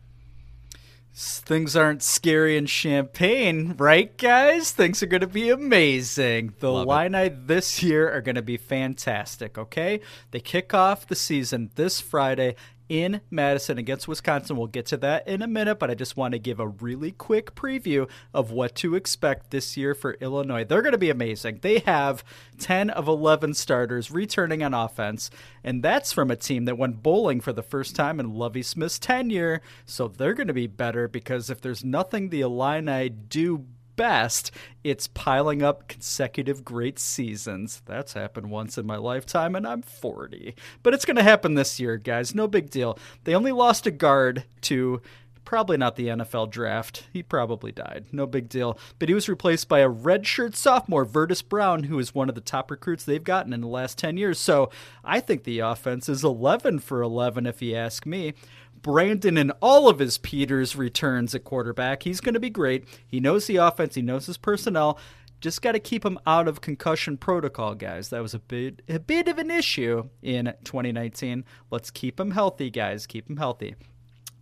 Things 1.19 1.75
aren't 1.75 2.03
scary 2.03 2.57
in 2.57 2.67
Champaign, 2.67 3.73
right, 3.79 4.15
guys? 4.19 4.71
Things 4.71 5.01
are 5.01 5.07
going 5.07 5.21
to 5.21 5.27
be 5.27 5.49
amazing. 5.49 6.53
The 6.59 6.71
Love 6.71 6.87
it. 6.87 6.91
Illini 6.91 7.29
this 7.29 7.81
year 7.81 8.15
are 8.15 8.21
going 8.21 8.35
to 8.35 8.43
be 8.43 8.57
fantastic, 8.57 9.57
okay? 9.57 10.01
They 10.29 10.39
kick 10.39 10.75
off 10.75 11.07
the 11.07 11.15
season 11.15 11.71
this 11.73 11.99
Friday 11.99 12.55
in 12.89 13.21
Madison 13.29 13.77
against 13.77 14.07
Wisconsin. 14.07 14.57
We'll 14.57 14.67
get 14.67 14.85
to 14.87 14.97
that 14.97 15.27
in 15.27 15.41
a 15.41 15.47
minute, 15.47 15.79
but 15.79 15.89
I 15.89 15.95
just 15.95 16.17
want 16.17 16.33
to 16.33 16.39
give 16.39 16.59
a 16.59 16.67
really 16.67 17.11
quick 17.11 17.55
preview 17.55 18.09
of 18.33 18.51
what 18.51 18.75
to 18.75 18.95
expect 18.95 19.51
this 19.51 19.77
year 19.77 19.93
for 19.93 20.13
Illinois. 20.15 20.63
They're 20.63 20.81
going 20.81 20.91
to 20.93 20.97
be 20.97 21.09
amazing. 21.09 21.59
They 21.61 21.79
have 21.79 22.23
10 22.59 22.89
of 22.89 23.07
11 23.07 23.53
starters 23.53 24.11
returning 24.11 24.63
on 24.63 24.73
offense, 24.73 25.29
and 25.63 25.83
that's 25.83 26.11
from 26.11 26.31
a 26.31 26.35
team 26.35 26.65
that 26.65 26.77
went 26.77 27.03
bowling 27.03 27.41
for 27.41 27.53
the 27.53 27.63
first 27.63 27.95
time 27.95 28.19
in 28.19 28.33
Lovie 28.33 28.63
Smith's 28.63 28.99
tenure. 28.99 29.61
So 29.85 30.07
they're 30.07 30.33
going 30.33 30.47
to 30.47 30.53
be 30.53 30.67
better 30.67 31.07
because 31.07 31.49
if 31.49 31.61
there's 31.61 31.83
nothing 31.83 32.29
the 32.29 32.41
Illini 32.41 33.09
do 33.09 33.65
best, 33.97 34.51
it's 34.85 35.07
piling 35.07 35.61
up 35.61 35.89
consecutive 35.89 36.63
great 36.63 36.97
seasons. 36.97 37.81
That's 37.85 38.13
happened 38.13 38.49
once 38.49 38.77
in 38.77 38.85
my 38.85 38.95
lifetime, 38.95 39.55
and 39.55 39.67
I'm 39.67 39.81
40. 39.81 40.55
But 40.81 40.93
it's 40.93 41.03
going 41.03 41.17
to 41.17 41.23
happen 41.23 41.55
this 41.55 41.77
year, 41.81 41.97
guys. 41.97 42.33
No 42.33 42.47
big 42.47 42.69
deal. 42.69 42.97
They 43.25 43.35
only 43.35 43.51
lost 43.51 43.85
a 43.85 43.91
guard 43.91 44.45
to. 44.61 45.01
Probably 45.43 45.77
not 45.77 45.95
the 45.95 46.07
NFL 46.07 46.51
draft. 46.51 47.07
He 47.13 47.23
probably 47.23 47.71
died. 47.71 48.07
No 48.11 48.27
big 48.27 48.49
deal. 48.49 48.77
But 48.99 49.07
he 49.07 49.15
was 49.15 49.29
replaced 49.29 49.69
by 49.69 49.79
a 49.79 49.89
redshirt 49.89 50.57
sophomore, 50.57 51.05
Verdis 51.05 51.41
Brown, 51.41 51.83
who 51.83 51.99
is 51.99 52.13
one 52.13 52.27
of 52.27 52.35
the 52.35 52.41
top 52.41 52.69
recruits 52.69 53.05
they've 53.05 53.23
gotten 53.23 53.53
in 53.53 53.61
the 53.61 53.67
last 53.67 53.97
10 53.97 54.17
years. 54.17 54.39
So 54.39 54.69
I 55.05 55.21
think 55.21 55.45
the 55.45 55.59
offense 55.59 56.09
is 56.09 56.21
11 56.21 56.79
for 56.79 57.01
11, 57.01 57.45
if 57.45 57.61
you 57.61 57.77
ask 57.77 58.05
me. 58.05 58.33
Brandon 58.81 59.37
and 59.37 59.51
all 59.61 59.89
of 59.89 59.99
his 59.99 60.17
Peters 60.17 60.75
returns 60.75 61.33
at 61.35 61.43
quarterback. 61.43 62.03
He's 62.03 62.21
going 62.21 62.33
to 62.33 62.39
be 62.39 62.49
great. 62.49 62.85
He 63.07 63.19
knows 63.19 63.47
the 63.47 63.57
offense, 63.57 63.95
he 63.95 64.01
knows 64.01 64.25
his 64.25 64.37
personnel. 64.37 64.99
Just 65.39 65.61
got 65.61 65.73
to 65.73 65.79
keep 65.79 66.03
him 66.03 66.17
out 66.25 66.47
of 66.47 66.61
concussion 66.61 67.15
protocol, 67.15 67.75
guys. 67.75 68.09
That 68.09 68.23
was 68.23 68.33
a 68.33 68.39
bit 68.39 68.81
a 68.89 68.99
bit 68.99 69.27
of 69.27 69.37
an 69.37 69.51
issue 69.51 70.09
in 70.23 70.53
2019. 70.63 71.45
Let's 71.69 71.91
keep 71.91 72.19
him 72.19 72.31
healthy, 72.31 72.71
guys. 72.71 73.05
Keep 73.05 73.29
him 73.29 73.37
healthy. 73.37 73.75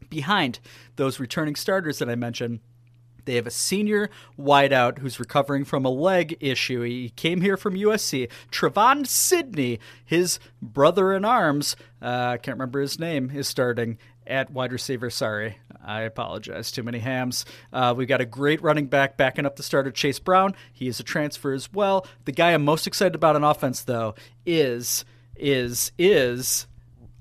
Behind 0.10 0.60
those 0.95 1.20
returning 1.20 1.56
starters 1.56 1.99
that 1.99 2.10
I 2.10 2.16
mentioned, 2.16 2.62
they 3.26 3.36
have 3.36 3.48
a 3.48 3.52
senior 3.52 4.10
wideout 4.40 4.99
who's 4.99 5.20
recovering 5.20 5.66
from 5.66 5.84
a 5.84 5.90
leg 5.90 6.38
issue. 6.40 6.82
He 6.82 7.10
came 7.10 7.41
here 7.41 7.57
from 7.57 7.76
USC. 7.76 8.30
Trevon 8.52 9.06
Sidney, 9.06 9.80
his 10.06 10.40
brother 10.62 11.14
in 11.14 11.26
arms, 11.26 11.76
uh, 12.02 12.30
I 12.34 12.38
can't 12.38 12.56
remember 12.56 12.80
his 12.80 12.99
name, 12.99 13.32
is 13.32 13.48
starting 13.48 13.98
at 14.27 14.52
wide 14.52 14.72
receiver. 14.72 15.10
Sorry, 15.10 15.57
I 15.84 16.02
apologize. 16.02 16.72
Too 16.72 16.84
many 16.84 16.99
hams. 16.99 17.45
Uh, 17.72 17.93
we've 17.95 18.07
got 18.07 18.22
a 18.22 18.26
great 18.26 18.61
running 18.61 18.88
back 18.88 19.18
backing 19.18 19.45
up 19.45 19.56
the 19.56 19.64
starter, 19.64 19.91
Chase 19.91 20.19
Brown. 20.19 20.56
He 20.73 20.88
is 20.88 20.99
a 20.99 21.03
transfer 21.03 21.53
as 21.53 21.72
well. 21.72 22.06
The 22.26 22.31
guy 22.31 22.53
I'm 22.53 22.65
most 22.65 22.88
excited 22.88 23.15
about 23.15 23.35
on 23.35 23.43
offense, 23.43 23.84
though, 23.84 24.15
is 24.45 25.06
is 25.35 25.91
is 25.97 26.68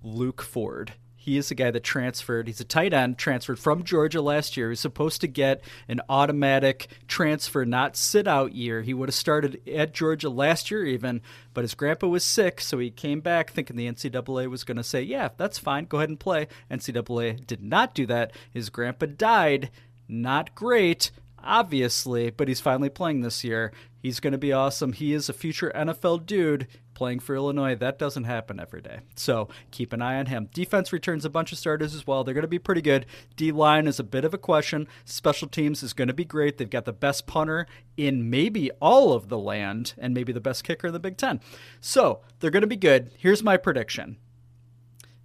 Luke 0.03 0.43
Ford. 0.43 0.95
He 1.25 1.39
is 1.39 1.49
the 1.49 1.55
guy 1.55 1.71
that 1.71 1.83
transferred. 1.83 2.49
He's 2.49 2.61
a 2.61 2.65
tight 2.65 2.93
end, 2.93 3.17
transferred 3.17 3.59
from 3.59 3.83
Georgia 3.83 4.21
last 4.21 4.59
year. 4.59 4.69
He's 4.69 4.81
supposed 4.81 5.23
to 5.23 5.27
get 5.27 5.63
an 5.89 6.03
automatic 6.11 6.89
transfer, 7.09 7.65
not 7.65 7.97
sit 7.97 8.29
out 8.29 8.55
year. 8.55 8.83
He 8.83 8.93
would 8.93 9.09
have 9.09 9.15
started 9.15 9.67
at 9.67 9.95
Georgia 9.95 10.29
last 10.29 10.71
year, 10.71 10.85
even, 10.85 11.23
but 11.55 11.65
his 11.65 11.73
grandpa 11.73 12.09
was 12.09 12.25
sick, 12.25 12.61
so 12.61 12.79
he 12.79 12.91
came 12.91 13.21
back 13.21 13.51
thinking 13.51 13.75
the 13.75 13.91
NCAA 13.91 14.51
was 14.51 14.65
going 14.65 14.77
to 14.77 14.85
say, 14.85 15.01
Yeah, 15.01 15.31
that's 15.39 15.57
fine, 15.57 15.87
go 15.87 15.97
ahead 15.97 16.11
and 16.11 16.21
play. 16.21 16.47
NCAA 16.71 17.47
did 17.47 17.63
not 17.63 17.95
do 17.95 18.05
that. 18.05 18.33
His 18.53 18.69
grandpa 18.69 19.07
died. 19.07 19.71
Not 20.07 20.55
great, 20.55 21.11
obviously, 21.43 22.29
but 22.29 22.49
he's 22.49 22.61
finally 22.61 22.91
playing 22.91 23.23
this 23.23 23.43
year. 23.43 23.73
He's 24.05 24.21
going 24.21 24.33
to 24.33 24.39
be 24.39 24.53
awesome. 24.53 24.93
He 24.93 25.15
is 25.15 25.31
a 25.31 25.33
future 25.33 25.73
NFL 25.75 26.27
dude 26.27 26.67
playing 26.93 27.21
for 27.21 27.35
Illinois. 27.35 27.75
That 27.75 27.99
doesn't 27.99 28.25
happen 28.25 28.61
every 28.61 28.83
day. 28.83 28.99
So 29.17 29.49
keep 29.71 29.95
an 29.95 30.03
eye 30.03 30.19
on 30.19 30.27
him. 30.27 30.51
Defense 30.53 30.93
returns 30.93 31.25
a 31.25 31.31
bunch 31.31 31.53
of 31.53 31.59
starters 31.59 31.95
as 31.95 32.07
well. 32.07 32.23
They're 32.23 32.35
going 32.35 32.43
to 32.43 32.49
be 32.49 32.59
pretty 32.59 32.83
good. 32.83 33.07
D 33.35 33.51
line 33.51 33.87
is 33.87 33.99
a 33.99 34.05
bit 34.05 34.27
of 34.27 34.35
a 34.35 34.39
question. 34.39 34.89
Special 35.07 35.49
teams 35.49 35.83
is 35.83 35.95
going 35.95 36.09
to 36.09 36.13
be 36.15 36.27
great. 36.27 36.59
They've 36.59 36.69
got 36.69 36.85
the 36.85 36.93
best 36.93 37.27
punter 37.27 37.67
in 37.97 38.29
maybe 38.29 38.71
all 38.73 39.15
of 39.15 39.31
the 39.31 39.39
land 39.39 39.95
and 39.97 40.13
maybe 40.13 40.35
the 40.35 40.39
best 40.39 40.65
kicker 40.65 40.89
in 40.89 40.93
the 40.93 41.01
Big 41.01 41.17
Ten. 41.17 41.41
So 41.81 42.21
they're 42.41 42.51
going 42.51 42.61
to 42.61 42.67
be 42.67 42.77
good. 42.77 43.11
Here's 43.17 43.43
my 43.43 43.57
prediction 43.57 44.19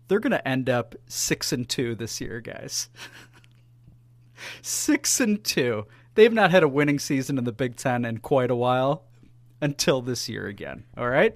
they're 0.07 0.21
going 0.21 0.31
to 0.31 0.47
end 0.47 0.69
up 0.69 0.95
six 1.05 1.51
and 1.51 1.67
two 1.67 1.95
this 1.95 2.21
year, 2.21 2.39
guys. 2.39 2.87
six 4.61 5.19
and 5.19 5.43
two. 5.43 5.85
They've 6.15 6.33
not 6.33 6.51
had 6.51 6.63
a 6.63 6.67
winning 6.67 6.99
season 6.99 7.37
in 7.37 7.43
the 7.43 7.51
Big 7.51 7.75
Ten 7.75 8.05
in 8.05 8.19
quite 8.19 8.51
a 8.51 8.55
while 8.55 9.03
until 9.61 10.01
this 10.01 10.27
year 10.27 10.47
again. 10.47 10.83
All 10.97 11.09
right. 11.09 11.35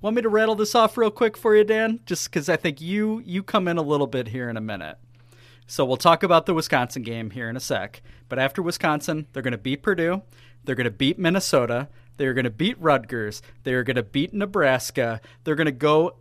Want 0.00 0.16
me 0.16 0.22
to 0.22 0.28
rattle 0.28 0.54
this 0.54 0.74
off 0.74 0.96
real 0.96 1.10
quick 1.10 1.36
for 1.36 1.54
you, 1.54 1.64
Dan? 1.64 2.00
Just 2.06 2.30
because 2.30 2.48
I 2.48 2.56
think 2.56 2.80
you 2.80 3.22
you 3.24 3.42
come 3.42 3.68
in 3.68 3.76
a 3.76 3.82
little 3.82 4.06
bit 4.06 4.28
here 4.28 4.48
in 4.48 4.56
a 4.56 4.60
minute. 4.60 4.96
So 5.66 5.84
we'll 5.84 5.96
talk 5.96 6.22
about 6.22 6.46
the 6.46 6.54
Wisconsin 6.54 7.02
game 7.02 7.30
here 7.30 7.48
in 7.48 7.56
a 7.56 7.60
sec. 7.60 8.02
But 8.28 8.38
after 8.38 8.62
Wisconsin, 8.62 9.26
they're 9.32 9.42
going 9.42 9.52
to 9.52 9.58
beat 9.58 9.82
Purdue. 9.82 10.22
They're 10.64 10.74
going 10.74 10.84
to 10.84 10.90
beat 10.90 11.18
Minnesota. 11.18 11.88
They're 12.16 12.34
going 12.34 12.44
to 12.44 12.50
beat 12.50 12.80
Rutgers. 12.80 13.40
They're 13.62 13.84
going 13.84 13.96
to 13.96 14.02
beat 14.02 14.34
Nebraska. 14.34 15.20
They're 15.44 15.54
going 15.54 15.66
to 15.66 15.72
go 15.72 16.16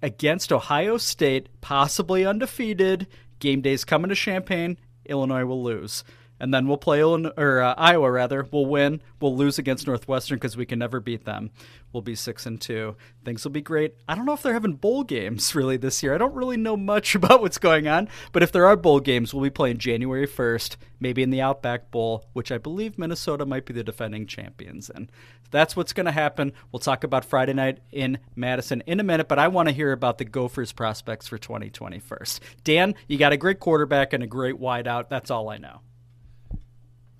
against 0.00 0.52
Ohio 0.52 0.96
State, 0.96 1.48
possibly 1.60 2.24
undefeated. 2.24 3.06
Game 3.40 3.62
day's 3.62 3.84
coming 3.84 4.10
to 4.10 4.14
Champaign. 4.14 4.78
Illinois 5.06 5.44
will 5.44 5.62
lose. 5.62 6.04
And 6.40 6.52
then 6.52 6.66
we'll 6.66 6.76
play 6.76 7.00
Illinois, 7.00 7.32
or 7.36 7.60
uh, 7.60 7.74
Iowa 7.76 8.10
rather. 8.10 8.46
We'll 8.50 8.66
win. 8.66 9.00
We'll 9.20 9.36
lose 9.36 9.58
against 9.58 9.86
Northwestern 9.86 10.36
because 10.36 10.56
we 10.56 10.66
can 10.66 10.78
never 10.78 11.00
beat 11.00 11.24
them. 11.24 11.50
We'll 11.92 12.02
be 12.02 12.16
six 12.16 12.44
and 12.44 12.60
two. 12.60 12.96
Things 13.24 13.44
will 13.44 13.52
be 13.52 13.62
great. 13.62 13.94
I 14.08 14.16
don't 14.16 14.26
know 14.26 14.32
if 14.32 14.42
they're 14.42 14.52
having 14.52 14.74
bowl 14.74 15.04
games 15.04 15.54
really 15.54 15.76
this 15.76 16.02
year. 16.02 16.14
I 16.14 16.18
don't 16.18 16.34
really 16.34 16.56
know 16.56 16.76
much 16.76 17.14
about 17.14 17.40
what's 17.40 17.58
going 17.58 17.86
on. 17.86 18.08
But 18.32 18.42
if 18.42 18.50
there 18.50 18.66
are 18.66 18.76
bowl 18.76 19.00
games, 19.00 19.32
we'll 19.32 19.44
be 19.44 19.50
playing 19.50 19.78
January 19.78 20.26
first, 20.26 20.76
maybe 20.98 21.22
in 21.22 21.30
the 21.30 21.40
Outback 21.40 21.90
Bowl, 21.90 22.26
which 22.32 22.50
I 22.50 22.58
believe 22.58 22.98
Minnesota 22.98 23.46
might 23.46 23.64
be 23.64 23.72
the 23.72 23.84
defending 23.84 24.26
champions 24.26 24.90
in. 24.90 25.08
That's 25.52 25.76
what's 25.76 25.92
going 25.92 26.06
to 26.06 26.12
happen. 26.12 26.52
We'll 26.72 26.80
talk 26.80 27.04
about 27.04 27.24
Friday 27.24 27.52
night 27.52 27.78
in 27.92 28.18
Madison 28.34 28.82
in 28.86 28.98
a 28.98 29.04
minute, 29.04 29.28
but 29.28 29.38
I 29.38 29.46
want 29.46 29.68
to 29.68 29.74
hear 29.74 29.92
about 29.92 30.18
the 30.18 30.24
Gophers 30.24 30.72
prospects 30.72 31.28
for 31.28 31.38
2020 31.38 32.00
first. 32.00 32.42
Dan, 32.64 32.96
you 33.06 33.18
got 33.18 33.32
a 33.32 33.36
great 33.36 33.60
quarterback 33.60 34.12
and 34.12 34.24
a 34.24 34.26
great 34.26 34.56
wideout. 34.56 35.08
That's 35.08 35.30
all 35.30 35.48
I 35.48 35.58
know. 35.58 35.80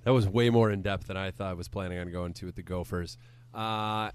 That 0.05 0.13
was 0.13 0.29
way 0.29 0.51
more 0.51 0.71
in 0.71 0.83
depth 0.83 1.07
than 1.09 1.17
I 1.17 1.31
thought 1.31 1.51
I 1.51 1.55
was 1.55 1.69
planning 1.69 1.99
on 1.99 2.11
going 2.13 2.33
to 2.35 2.47
with 2.47 2.57
the 2.57 2.63
Gophers. 2.63 3.17
Uh, 3.53 4.11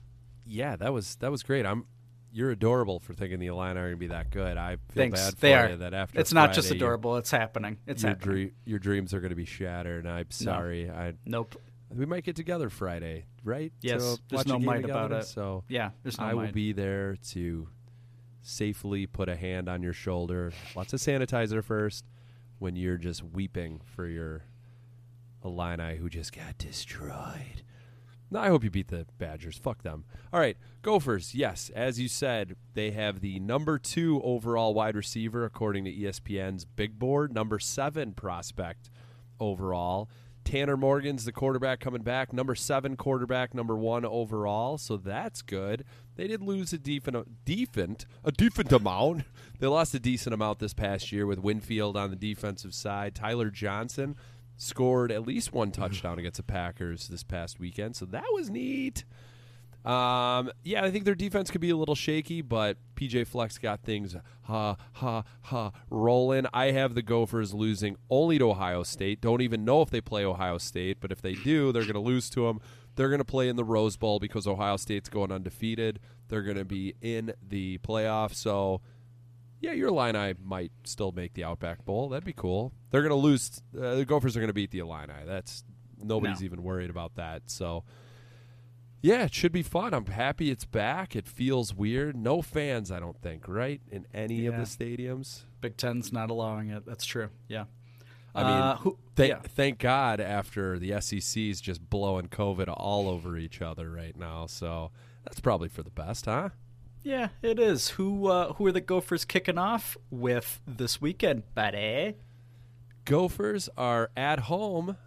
yeah, 0.46 0.76
that 0.76 0.94
was 0.94 1.16
that 1.18 1.32
was 1.32 1.44
great. 1.44 1.66
I'm 1.66 1.86
you're 2.32 2.52
adorable 2.52 3.00
for 3.00 3.14
thinking 3.14 3.40
the 3.40 3.48
Illini 3.48 3.72
are 3.80 3.84
going 3.86 3.92
to 3.94 3.98
be 3.98 4.08
that 4.08 4.30
good. 4.30 4.56
I 4.56 4.76
feel 4.76 5.04
Thanks. 5.04 5.20
bad 5.20 5.34
for 5.34 5.40
They 5.40 5.50
you 5.50 5.56
are. 5.56 5.76
that 5.78 5.94
after 5.96 6.20
It's 6.20 6.32
not 6.32 6.54
just 6.54 6.68
Friday, 6.68 6.80
adorable. 6.80 7.18
It's 7.18 7.32
happening. 7.32 7.78
It's 7.88 8.04
your, 8.04 8.10
happening. 8.12 8.52
your 8.66 8.78
dreams 8.78 9.14
are 9.16 9.20
going 9.20 9.32
to 9.32 9.36
be 9.36 9.46
shattered. 9.46 10.06
And 10.06 10.14
I'm 10.14 10.30
sorry. 10.30 10.90
I 10.92 11.14
Nope. 11.26 11.60
We 11.92 12.06
might 12.06 12.24
get 12.24 12.36
together 12.36 12.70
Friday, 12.70 13.26
right? 13.44 13.74
Yes, 13.82 14.04
To 14.04 14.22
there's 14.30 14.46
no 14.46 14.60
might 14.60 14.86
about 14.86 15.12
it. 15.12 15.26
So 15.26 15.64
Yeah, 15.70 15.90
there's 16.04 16.20
no 16.20 16.26
I 16.26 16.34
will 16.36 16.52
be 16.52 16.72
there 16.72 17.16
to 17.32 17.68
safely 18.44 19.08
put 19.08 19.28
a 19.28 19.36
hand 19.36 19.68
on 19.68 19.82
your 19.82 19.94
shoulder. 19.94 20.54
Lots 20.76 20.94
of 20.94 21.00
sanitizer 21.00 21.64
first 21.64 22.06
when 22.60 22.76
you're 22.76 22.98
just 22.98 23.24
weeping 23.24 23.82
for 23.96 24.06
your 24.06 24.44
Illini 25.44 25.98
who 25.98 26.10
just 26.10 26.36
got 26.36 26.58
destroyed. 26.58 27.64
I 28.36 28.50
hope 28.50 28.64
you 28.64 28.70
beat 28.70 28.90
the 28.90 29.08
Badgers. 29.18 29.58
Fuck 29.58 29.82
them. 29.82 30.06
All 30.32 30.40
right, 30.40 30.58
Gophers. 30.84 31.34
Yes, 31.34 31.72
as 31.74 32.00
you 32.00 32.08
said, 32.08 32.56
they 32.76 32.92
have 32.92 33.22
the 33.22 33.40
number 33.40 33.80
two 33.80 34.22
overall 34.24 34.74
wide 34.74 34.96
receiver 34.96 35.46
according 35.46 35.86
to 35.86 35.92
ESPN's 35.92 36.64
big 36.64 37.00
board, 37.00 37.34
number 37.34 37.58
seven 37.58 38.14
prospect 38.14 38.92
overall. 39.40 40.10
Tanner 40.46 40.78
Morgan's 40.78 41.26
the 41.26 41.32
quarterback 41.32 41.80
coming 41.80 42.02
back, 42.02 42.34
number 42.34 42.56
seven 42.56 42.96
quarterback, 42.96 43.54
number 43.54 43.76
one 43.76 44.06
overall. 44.06 44.78
So 44.78 44.98
that's 44.98 45.42
good. 45.42 45.84
They 46.16 46.28
did 46.28 46.42
lose 46.42 46.74
a 46.74 46.78
decent, 46.78 47.46
decent, 47.46 48.06
a 48.24 48.32
decent 48.32 48.72
amount. 48.72 49.26
They 49.60 49.68
lost 49.68 49.94
a 49.94 50.00
decent 50.00 50.34
amount 50.34 50.60
this 50.60 50.74
past 50.74 51.12
year 51.12 51.26
with 51.26 51.40
Winfield 51.40 51.98
on 51.98 52.10
the 52.10 52.16
defensive 52.16 52.74
side. 52.74 53.14
Tyler 53.14 53.50
Johnson 53.50 54.16
scored 54.60 55.12
at 55.12 55.26
least 55.26 55.52
one 55.54 55.72
touchdown 55.72 56.20
against 56.20 56.38
the 56.38 56.44
Packers 56.44 57.08
this 57.08 57.24
past 57.24 57.60
weekend, 57.60 57.96
so 57.96 58.06
that 58.06 58.26
was 58.32 58.52
neat. 58.52 59.04
Um, 59.86 60.52
yeah, 60.64 60.84
I 60.84 60.92
think 60.92 61.06
their 61.06 61.16
defense 61.16 61.50
could 61.50 61.62
be 61.62 61.70
a 61.70 61.78
little 61.78 61.96
shaky, 61.96 62.42
but 62.42 62.78
PJ 62.96 63.26
Fleck 63.28 63.50
got 63.62 63.82
things 63.82 64.16
ha 64.42 64.76
ha 64.94 65.24
ha 65.44 65.72
rolling. 65.90 66.46
I 66.54 66.72
have 66.72 66.96
the 66.96 67.02
Gophers 67.02 67.54
losing 67.54 67.96
only 68.10 68.38
to 68.40 68.52
Ohio 68.52 68.84
State. 68.84 69.22
Don't 69.22 69.42
even 69.42 69.64
know 69.64 69.82
if 69.82 69.90
they 69.90 70.02
play 70.02 70.26
Ohio 70.26 70.58
State, 70.58 70.98
but 71.00 71.14
if 71.14 71.22
they 71.22 71.34
do, 71.34 71.72
they're 71.72 71.84
going 71.84 71.94
to 71.94 72.02
lose 72.02 72.30
to 72.32 72.46
them. 72.46 72.60
They're 72.96 73.08
going 73.08 73.20
to 73.20 73.26
play 73.26 73.48
in 73.48 73.56
the 73.56 73.64
Rose 73.64 73.96
Bowl 73.96 74.20
because 74.20 74.46
Ohio 74.46 74.76
State's 74.76 75.08
going 75.08 75.32
undefeated. 75.32 76.02
They're 76.28 76.44
going 76.44 76.58
to 76.58 76.66
be 76.66 76.96
in 77.02 77.34
the 77.42 77.78
playoffs, 77.78 78.36
so 78.36 78.82
yeah, 79.62 79.72
your 79.74 79.90
Illini 79.90 80.36
might 80.44 80.72
still 80.84 81.12
make 81.12 81.34
the 81.34 81.44
Outback 81.44 81.86
Bowl. 81.86 82.10
That'd 82.10 82.24
be 82.26 82.34
cool. 82.34 82.72
They're 82.92 83.02
going 83.02 83.10
to 83.12 83.16
lose. 83.16 83.62
Uh, 83.78 83.96
the 83.96 84.06
Gophers 84.06 84.36
are 84.36 84.40
going 84.40 84.48
to 84.50 84.54
beat 84.54 84.72
the 84.72 84.80
Illini. 84.80 85.14
That's 85.26 85.64
nobody's 86.02 86.42
No. 86.42 86.46
even 86.46 86.64
worried 86.64 86.90
about 86.90 87.16
that. 87.16 87.44
So, 87.48 87.84
yeah, 89.02 89.24
it 89.24 89.34
should 89.34 89.52
be 89.52 89.64
fun. 89.64 89.94
I'm 89.94 90.06
happy 90.08 90.50
it's 90.52 90.66
back. 90.66 91.16
It 91.16 91.28
feels 91.28 91.74
weird. 91.74 92.16
No 92.16 92.42
fans, 92.42 92.92
I 92.92 93.00
don't 93.00 93.22
think, 93.22 93.48
right, 93.48 93.82
in 93.92 94.06
any 94.14 94.46
of 94.46 94.56
the 94.56 94.64
stadiums. 94.64 95.44
Big 95.62 95.78
Ten's 95.78 96.12
not 96.12 96.30
allowing 96.30 96.70
it. 96.70 96.86
That's 96.86 97.06
true. 97.06 97.30
Yeah. 97.48 97.66
I 98.36 98.44
mean, 98.44 98.52
Uh, 98.52 98.78
who, 98.78 98.98
thank, 99.16 99.30
yeah. 99.32 99.40
thank 99.42 99.80
God 99.80 100.20
after 100.20 100.78
the 100.78 101.00
SEC's 101.02 101.60
just 101.60 101.90
blowing 101.90 102.28
COVID 102.28 102.72
all 102.78 103.10
over 103.10 103.38
each 103.38 103.62
other 103.62 103.90
right 103.90 104.16
now. 104.16 104.46
So 104.46 104.92
that's 105.26 105.40
probably 105.40 105.68
for 105.68 105.82
the 105.84 105.90
best, 105.90 106.26
huh? 106.26 106.50
Yeah, 107.04 107.30
it 107.42 107.60
is. 107.60 107.90
Who 107.92 108.28
uh, 108.28 108.54
who 108.54 108.68
are 108.68 108.72
the 108.72 108.82
Gophers 108.82 109.26
kicking 109.26 109.58
off 109.58 109.98
with 110.10 110.62
this 110.68 111.00
weekend, 111.00 111.44
buddy? 111.56 112.16
Gophers 113.06 113.70
are 113.78 114.12
at 114.18 114.42
home. 114.42 114.98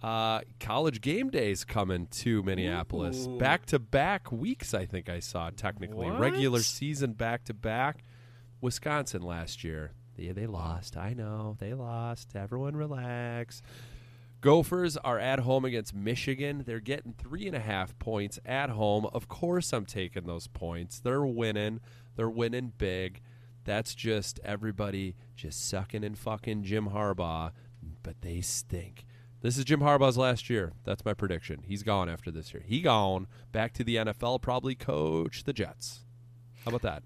Uh, 0.00 0.42
college 0.60 1.00
game 1.00 1.28
days 1.28 1.64
coming 1.64 2.06
to 2.06 2.42
Minneapolis. 2.44 3.26
Back 3.26 3.66
to 3.66 3.80
back 3.80 4.30
weeks, 4.30 4.72
I 4.72 4.86
think 4.86 5.08
I 5.08 5.18
saw 5.18 5.50
technically. 5.50 6.08
What? 6.08 6.20
Regular 6.20 6.60
season 6.60 7.14
back 7.14 7.44
to 7.44 7.54
back. 7.54 8.04
Wisconsin 8.60 9.22
last 9.22 9.64
year. 9.64 9.92
Yeah, 10.16 10.32
they 10.32 10.46
lost. 10.46 10.96
I 10.96 11.14
know. 11.14 11.56
They 11.58 11.74
lost. 11.74 12.34
Everyone 12.36 12.76
relax. 12.76 13.62
Gophers 14.40 14.96
are 14.98 15.18
at 15.18 15.40
home 15.40 15.64
against 15.64 15.94
Michigan. 15.94 16.62
They're 16.64 16.78
getting 16.78 17.12
three 17.12 17.48
and 17.48 17.56
a 17.56 17.60
half 17.60 17.98
points 17.98 18.38
at 18.46 18.70
home. 18.70 19.06
Of 19.12 19.26
course, 19.26 19.72
I'm 19.72 19.84
taking 19.84 20.26
those 20.26 20.46
points. 20.46 21.00
They're 21.00 21.26
winning. 21.26 21.80
They're 22.14 22.30
winning 22.30 22.72
big. 22.78 23.20
That's 23.64 23.96
just 23.96 24.38
everybody 24.44 25.16
just 25.34 25.68
sucking 25.68 26.04
and 26.04 26.16
fucking 26.16 26.62
Jim 26.62 26.90
Harbaugh, 26.90 27.50
but 28.02 28.20
they 28.20 28.40
stink. 28.40 29.04
This 29.40 29.58
is 29.58 29.64
Jim 29.64 29.80
Harbaugh's 29.80 30.16
last 30.16 30.48
year. 30.48 30.72
That's 30.84 31.04
my 31.04 31.14
prediction. 31.14 31.62
He's 31.66 31.82
gone 31.82 32.08
after 32.08 32.30
this 32.30 32.54
year. 32.54 32.62
He 32.64 32.80
gone 32.80 33.26
back 33.52 33.72
to 33.74 33.84
the 33.84 33.96
NFL. 33.96 34.40
Probably 34.40 34.74
coach 34.74 35.44
the 35.44 35.52
Jets. 35.52 36.04
How 36.64 36.70
about 36.70 36.82
that? 36.82 37.02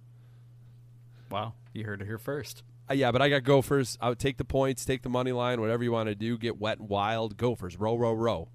Wow, 1.31 1.55
you 1.73 1.85
heard 1.85 2.03
it 2.03 2.07
here 2.07 2.19
first. 2.19 2.63
Uh, 2.91 2.95
yeah, 2.95 3.13
but 3.13 3.23
I 3.23 3.29
got 3.29 3.45
Gophers. 3.45 3.97
I 4.01 4.09
would 4.09 4.19
take 4.19 4.39
the 4.39 4.45
points, 4.45 4.85
take 4.85 5.03
the 5.03 5.09
money 5.09 5.33
line, 5.33 5.61
whatever 5.61 5.85
you 5.85 5.93
want 5.93 6.09
to 6.09 6.15
do. 6.15 6.37
Get 6.37 6.59
wet 6.59 6.79
and 6.79 6.89
wild. 6.89 7.37
Gophers. 7.37 7.79
Row, 7.79 7.97
row, 7.97 8.13
row. 8.13 8.49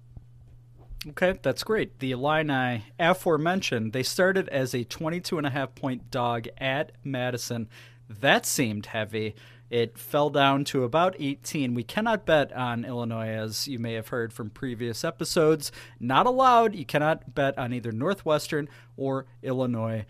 Okay, 1.06 1.38
that's 1.42 1.62
great. 1.62 2.00
The 2.00 2.10
Illini, 2.10 2.84
aforementioned, 2.98 3.92
they 3.92 4.02
started 4.02 4.48
as 4.48 4.74
a 4.74 4.84
22 4.84 5.38
and 5.38 5.46
a 5.46 5.50
half 5.50 5.74
point 5.74 6.10
dog 6.10 6.48
at 6.58 6.92
Madison. 7.04 7.68
That 8.08 8.44
seemed 8.44 8.86
heavy. 8.86 9.34
It 9.70 9.98
fell 9.98 10.30
down 10.30 10.64
to 10.66 10.82
about 10.82 11.14
18. 11.18 11.74
We 11.74 11.82
cannot 11.84 12.24
bet 12.24 12.52
on 12.52 12.84
Illinois, 12.84 13.28
as 13.28 13.68
you 13.68 13.78
may 13.78 13.94
have 13.94 14.08
heard 14.08 14.32
from 14.32 14.50
previous 14.50 15.04
episodes. 15.04 15.70
Not 16.00 16.26
allowed. 16.26 16.74
You 16.74 16.86
cannot 16.86 17.34
bet 17.34 17.56
on 17.58 17.72
either 17.72 17.92
Northwestern 17.92 18.68
or 18.96 19.26
Illinois. 19.42 20.06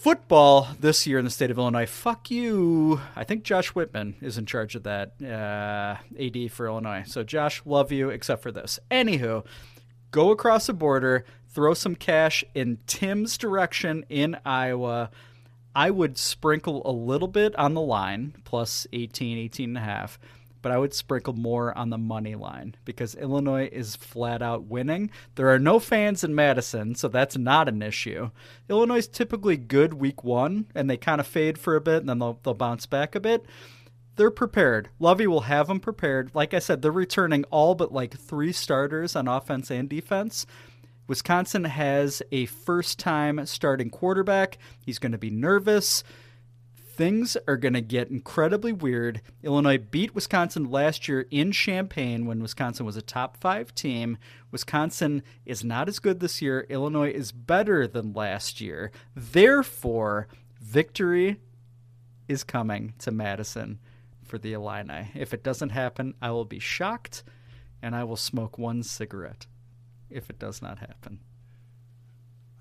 Football 0.00 0.66
this 0.80 1.06
year 1.06 1.18
in 1.18 1.26
the 1.26 1.30
state 1.30 1.50
of 1.50 1.58
Illinois, 1.58 1.84
fuck 1.84 2.30
you. 2.30 3.02
I 3.14 3.22
think 3.22 3.44
Josh 3.44 3.68
Whitman 3.74 4.16
is 4.22 4.38
in 4.38 4.46
charge 4.46 4.74
of 4.74 4.84
that 4.84 5.12
uh, 5.20 5.96
AD 6.18 6.50
for 6.52 6.66
Illinois. 6.66 7.04
So, 7.06 7.22
Josh, 7.22 7.60
love 7.66 7.92
you, 7.92 8.08
except 8.08 8.42
for 8.42 8.50
this. 8.50 8.80
Anywho, 8.90 9.44
go 10.10 10.30
across 10.30 10.68
the 10.68 10.72
border, 10.72 11.26
throw 11.50 11.74
some 11.74 11.94
cash 11.94 12.42
in 12.54 12.78
Tim's 12.86 13.36
direction 13.36 14.06
in 14.08 14.38
Iowa. 14.46 15.10
I 15.76 15.90
would 15.90 16.16
sprinkle 16.16 16.80
a 16.86 16.92
little 16.92 17.28
bit 17.28 17.54
on 17.56 17.74
the 17.74 17.82
line, 17.82 18.36
plus 18.44 18.86
18, 18.94 19.36
18 19.36 19.68
and 19.68 19.76
a 19.76 19.80
half, 19.80 20.18
but 20.62 20.72
I 20.72 20.78
would 20.78 20.94
sprinkle 20.94 21.32
more 21.32 21.76
on 21.76 21.90
the 21.90 21.98
money 21.98 22.34
line 22.34 22.76
because 22.84 23.14
Illinois 23.14 23.68
is 23.72 23.96
flat 23.96 24.42
out 24.42 24.64
winning. 24.64 25.10
There 25.34 25.48
are 25.48 25.58
no 25.58 25.78
fans 25.78 26.24
in 26.24 26.34
Madison, 26.34 26.94
so 26.94 27.08
that's 27.08 27.36
not 27.36 27.68
an 27.68 27.82
issue. 27.82 28.30
Illinois 28.68 28.98
is 28.98 29.08
typically 29.08 29.56
good 29.56 29.94
week 29.94 30.24
one, 30.24 30.66
and 30.74 30.88
they 30.88 30.96
kind 30.96 31.20
of 31.20 31.26
fade 31.26 31.58
for 31.58 31.76
a 31.76 31.80
bit, 31.80 31.98
and 31.98 32.08
then 32.08 32.18
they'll, 32.18 32.38
they'll 32.42 32.54
bounce 32.54 32.86
back 32.86 33.14
a 33.14 33.20
bit 33.20 33.46
they're 34.16 34.30
prepared. 34.30 34.90
Lovie 34.98 35.26
will 35.26 35.42
have 35.42 35.68
them 35.68 35.80
prepared. 35.80 36.30
Like 36.34 36.52
I 36.52 36.58
said, 36.58 36.82
they're 36.82 36.92
returning 36.92 37.44
all 37.44 37.74
but 37.74 37.90
like 37.90 38.18
three 38.18 38.52
starters 38.52 39.16
on 39.16 39.26
offense 39.26 39.70
and 39.70 39.88
defense. 39.88 40.44
Wisconsin 41.10 41.64
has 41.64 42.22
a 42.30 42.46
first 42.46 42.98
time 42.98 43.44
starting 43.46 43.90
quarterback. 43.90 44.58
He's 44.84 44.98
going 44.98 45.12
to 45.12 45.18
be 45.18 45.30
nervous. 45.30 46.04
Things 47.00 47.34
are 47.48 47.56
going 47.56 47.72
to 47.72 47.80
get 47.80 48.10
incredibly 48.10 48.74
weird. 48.74 49.22
Illinois 49.42 49.78
beat 49.78 50.14
Wisconsin 50.14 50.70
last 50.70 51.08
year 51.08 51.26
in 51.30 51.50
Champaign 51.50 52.26
when 52.26 52.42
Wisconsin 52.42 52.84
was 52.84 52.94
a 52.94 53.00
top 53.00 53.38
five 53.38 53.74
team. 53.74 54.18
Wisconsin 54.50 55.22
is 55.46 55.64
not 55.64 55.88
as 55.88 55.98
good 55.98 56.20
this 56.20 56.42
year. 56.42 56.66
Illinois 56.68 57.10
is 57.10 57.32
better 57.32 57.86
than 57.86 58.12
last 58.12 58.60
year. 58.60 58.92
Therefore, 59.16 60.28
victory 60.60 61.38
is 62.28 62.44
coming 62.44 62.92
to 62.98 63.10
Madison 63.10 63.78
for 64.22 64.36
the 64.36 64.52
Illini. 64.52 65.10
If 65.14 65.32
it 65.32 65.42
doesn't 65.42 65.70
happen, 65.70 66.12
I 66.20 66.32
will 66.32 66.44
be 66.44 66.58
shocked 66.58 67.22
and 67.80 67.96
I 67.96 68.04
will 68.04 68.16
smoke 68.16 68.58
one 68.58 68.82
cigarette 68.82 69.46
if 70.10 70.28
it 70.28 70.38
does 70.38 70.60
not 70.60 70.80
happen. 70.80 71.20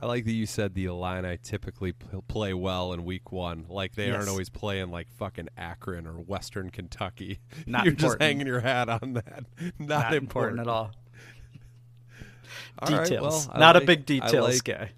I 0.01 0.05
like 0.05 0.23
that 0.25 0.31
you 0.31 0.45
said 0.45 0.75
the 0.75 0.85
Illini 0.85 1.37
typically 1.43 1.91
play 2.29 2.53
well 2.53 2.93
in 2.93 3.03
week 3.03 3.31
one. 3.33 3.65
Like 3.67 3.95
they 3.95 4.11
aren't 4.11 4.29
always 4.29 4.49
playing 4.49 4.91
like 4.91 5.11
fucking 5.11 5.49
Akron 5.57 6.07
or 6.07 6.13
Western 6.13 6.69
Kentucky. 6.69 7.39
Not 7.67 7.83
You're 7.85 7.93
just 7.95 8.21
hanging 8.21 8.47
your 8.47 8.61
hat 8.61 8.87
on 8.87 9.13
that. 9.13 9.43
Not, 9.79 9.87
Not 10.03 10.13
important 10.13 10.61
at 10.61 10.67
all. 10.67 10.91
All 12.79 12.89
right, 12.97 13.03
Details. 13.03 13.47
well, 13.47 13.55
I 13.55 13.59
Not 13.59 13.75
a 13.75 13.79
like- 13.79 13.87
big 13.87 13.99
I 13.99 14.03
details 14.03 14.55
like- 14.55 14.63
guy. 14.63 14.91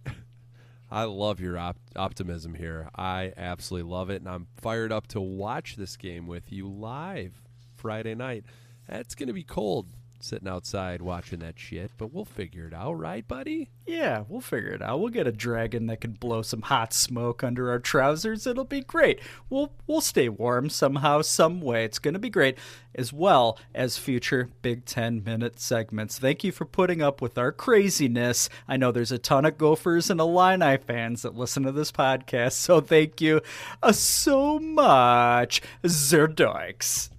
I 0.94 1.06
love 1.06 1.40
your 1.40 1.58
op- 1.58 1.78
optimism 1.96 2.54
here. 2.54 2.90
I 2.96 3.32
absolutely 3.38 3.90
love 3.90 4.10
it, 4.10 4.22
and 4.22 4.28
I'm 4.30 4.48
fired 4.58 4.92
up 4.92 5.08
to 5.08 5.22
watch 5.22 5.78
this 5.78 5.96
game 5.96 6.28
with 6.28 6.52
you 6.52 6.68
live 6.68 7.42
Friday 7.78 8.14
night. 8.14 8.44
That's 8.90 9.16
going 9.16 9.28
to 9.28 9.34
be 9.34 9.44
cold 9.46 9.88
sitting 10.24 10.48
outside 10.48 11.02
watching 11.02 11.40
that 11.40 11.60
shit, 11.60 11.92
but 11.98 12.14
we'll 12.14 12.26
figure 12.26 12.68
it 12.68 12.74
out, 12.74 12.94
right, 12.94 13.28
buddy? 13.28 13.70
Yeah, 13.86 14.24
we'll 14.28 14.42
figure 14.42 14.72
it 14.72 14.82
out. 14.82 15.00
We'll 15.00 15.10
get 15.10 15.28
a 15.28 15.32
dragon 15.32 15.88
that 15.88 16.02
can 16.02 16.14
blow 16.14 16.42
some 16.42 16.64
hot 16.64 16.94
smoke 16.94 17.44
under 17.44 17.70
our 17.72 17.80
trousers. 17.80 18.48
It'll 18.48 18.64
be 18.64 18.82
great. 18.82 19.20
We'll 19.50 19.74
we'll 19.88 20.02
stay 20.02 20.30
warm 20.30 20.70
somehow, 20.70 21.22
some 21.22 21.62
way. 21.62 21.84
It's 21.86 22.00
going 22.00 22.14
to 22.14 22.20
be 22.20 22.30
great, 22.30 22.58
as 22.96 23.12
well 23.12 23.58
as 23.74 23.98
future 23.98 24.50
Big 24.62 24.86
Ten 24.86 25.24
minute 25.24 25.60
segments. 25.60 26.20
Thank 26.20 26.44
you 26.44 26.52
for 26.52 26.66
putting 26.66 27.02
up 27.02 27.22
with 27.22 27.38
our 27.38 27.52
craziness. 27.52 28.50
I 28.68 28.78
know 28.78 28.92
there's 28.92 29.12
a 29.12 29.18
ton 29.18 29.46
of 29.46 29.58
Gophers 29.58 30.10
and 30.10 30.20
Illini 30.20 30.78
fans 30.78 31.24
that 31.24 31.36
listen 31.36 31.64
to 31.64 31.72
this 31.72 31.92
podcast, 31.92 32.54
so 32.54 32.82
thank 32.82 33.20
you 33.22 33.42
uh, 33.82 33.92
so 33.92 34.60
much, 34.60 35.62
Zero 35.88 36.28
Doinks. 36.28 37.10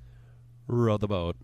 Row 0.69 0.97
the 0.97 1.09
boat. 1.09 1.37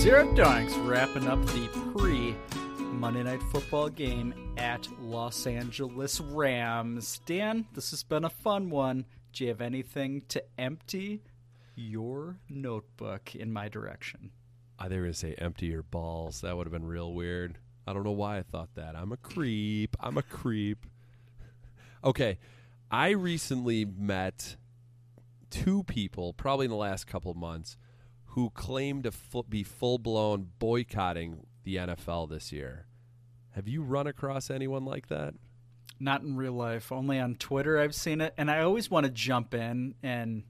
Zero 0.00 0.24
Doinks 0.34 0.88
wrapping 0.88 1.28
up 1.28 1.44
the 1.48 1.68
pre 1.94 2.34
Monday 2.78 3.22
Night 3.22 3.42
Football 3.52 3.90
game 3.90 4.32
at 4.56 4.88
Los 4.98 5.46
Angeles 5.46 6.22
Rams. 6.22 7.20
Dan, 7.26 7.66
this 7.74 7.90
has 7.90 8.02
been 8.02 8.24
a 8.24 8.30
fun 8.30 8.70
one. 8.70 9.04
Do 9.34 9.44
you 9.44 9.50
have 9.50 9.60
anything 9.60 10.22
to 10.28 10.42
empty 10.58 11.20
your 11.74 12.38
notebook 12.48 13.34
in 13.34 13.52
my 13.52 13.68
direction? 13.68 14.30
I 14.78 14.88
they 14.88 14.98
were 14.98 15.08
to 15.08 15.12
say 15.12 15.34
empty 15.34 15.66
your 15.66 15.82
balls. 15.82 16.40
That 16.40 16.56
would 16.56 16.66
have 16.66 16.72
been 16.72 16.86
real 16.86 17.12
weird. 17.12 17.58
I 17.86 17.92
don't 17.92 18.04
know 18.04 18.10
why 18.10 18.38
I 18.38 18.42
thought 18.42 18.74
that. 18.76 18.96
I'm 18.96 19.12
a 19.12 19.18
creep. 19.18 19.98
I'm 20.00 20.16
a 20.16 20.22
creep. 20.22 20.86
Okay. 22.02 22.38
I 22.90 23.10
recently 23.10 23.84
met 23.84 24.56
two 25.50 25.82
people, 25.84 26.32
probably 26.32 26.64
in 26.64 26.70
the 26.70 26.76
last 26.76 27.06
couple 27.06 27.34
months, 27.34 27.76
who 28.30 28.50
claim 28.50 29.02
to 29.02 29.12
be 29.48 29.62
full 29.62 29.98
blown 29.98 30.48
boycotting 30.58 31.46
the 31.64 31.76
NFL 31.76 32.30
this 32.30 32.52
year. 32.52 32.86
Have 33.50 33.66
you 33.66 33.82
run 33.82 34.06
across 34.06 34.50
anyone 34.50 34.84
like 34.84 35.08
that? 35.08 35.34
Not 35.98 36.22
in 36.22 36.36
real 36.36 36.52
life, 36.52 36.92
only 36.92 37.18
on 37.18 37.34
Twitter 37.34 37.78
I've 37.78 37.94
seen 37.94 38.20
it. 38.20 38.32
And 38.38 38.50
I 38.50 38.60
always 38.60 38.90
want 38.90 39.04
to 39.04 39.10
jump 39.10 39.52
in 39.52 39.94
and 40.02 40.44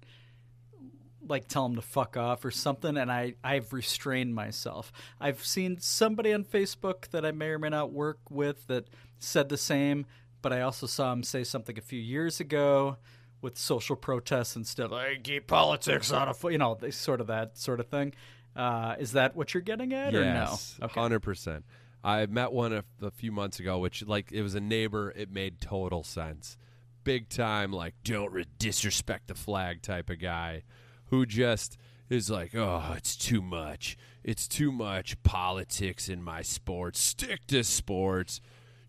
like 1.26 1.48
tell 1.48 1.62
them 1.62 1.76
to 1.76 1.82
fuck 1.82 2.16
off 2.16 2.44
or 2.44 2.50
something 2.50 2.96
and 2.96 3.10
I 3.10 3.34
I've 3.42 3.72
restrained 3.72 4.34
myself. 4.34 4.92
I've 5.20 5.44
seen 5.44 5.78
somebody 5.78 6.32
on 6.32 6.44
Facebook 6.44 7.08
that 7.10 7.24
I 7.24 7.30
may 7.30 7.48
or 7.48 7.58
may 7.58 7.68
not 7.68 7.92
work 7.92 8.18
with 8.28 8.66
that 8.66 8.88
said 9.18 9.48
the 9.48 9.56
same, 9.56 10.06
but 10.42 10.52
I 10.52 10.60
also 10.62 10.86
saw 10.86 11.12
him 11.12 11.22
say 11.22 11.44
something 11.44 11.78
a 11.78 11.82
few 11.82 12.00
years 12.00 12.40
ago 12.40 12.98
with 13.42 13.58
social 13.58 13.96
protests 13.96 14.56
and 14.56 14.66
stuff. 14.66 14.90
Like 14.90 15.22
keep 15.22 15.46
politics 15.46 16.12
out 16.12 16.28
of 16.28 16.36
fo-" 16.36 16.48
you 16.48 16.58
know, 16.58 16.76
they 16.78 16.90
sort 16.90 17.20
of 17.20 17.28
that 17.28 17.58
sort 17.58 17.80
of 17.80 17.88
thing. 17.88 18.14
Uh, 18.54 18.96
is 18.98 19.12
that 19.12 19.36
what 19.36 19.54
you're 19.54 19.62
getting 19.62 19.92
at 19.92 20.14
or 20.14 20.24
no? 20.24 20.32
Yes, 20.50 20.78
hundred 20.90 21.20
percent. 21.20 21.64
I 22.02 22.26
met 22.26 22.52
one 22.52 22.72
a, 22.72 22.84
a 23.02 23.10
few 23.10 23.30
months 23.30 23.60
ago, 23.60 23.78
which 23.78 24.04
like 24.06 24.32
it 24.32 24.42
was 24.42 24.54
a 24.54 24.60
neighbor. 24.60 25.12
It 25.14 25.30
made 25.30 25.60
total 25.60 26.02
sense, 26.02 26.56
big 27.04 27.28
time. 27.28 27.72
Like 27.72 27.94
don't 28.04 28.32
re- 28.32 28.46
disrespect 28.58 29.28
the 29.28 29.34
flag 29.34 29.82
type 29.82 30.10
of 30.10 30.18
guy, 30.20 30.62
who 31.06 31.26
just 31.26 31.76
is 32.08 32.28
like, 32.28 32.54
oh, 32.54 32.94
it's 32.96 33.16
too 33.16 33.40
much. 33.40 33.96
It's 34.24 34.48
too 34.48 34.72
much 34.72 35.22
politics 35.22 36.08
in 36.08 36.22
my 36.22 36.42
sports. 36.42 37.00
Stick 37.00 37.46
to 37.46 37.62
sports. 37.64 38.40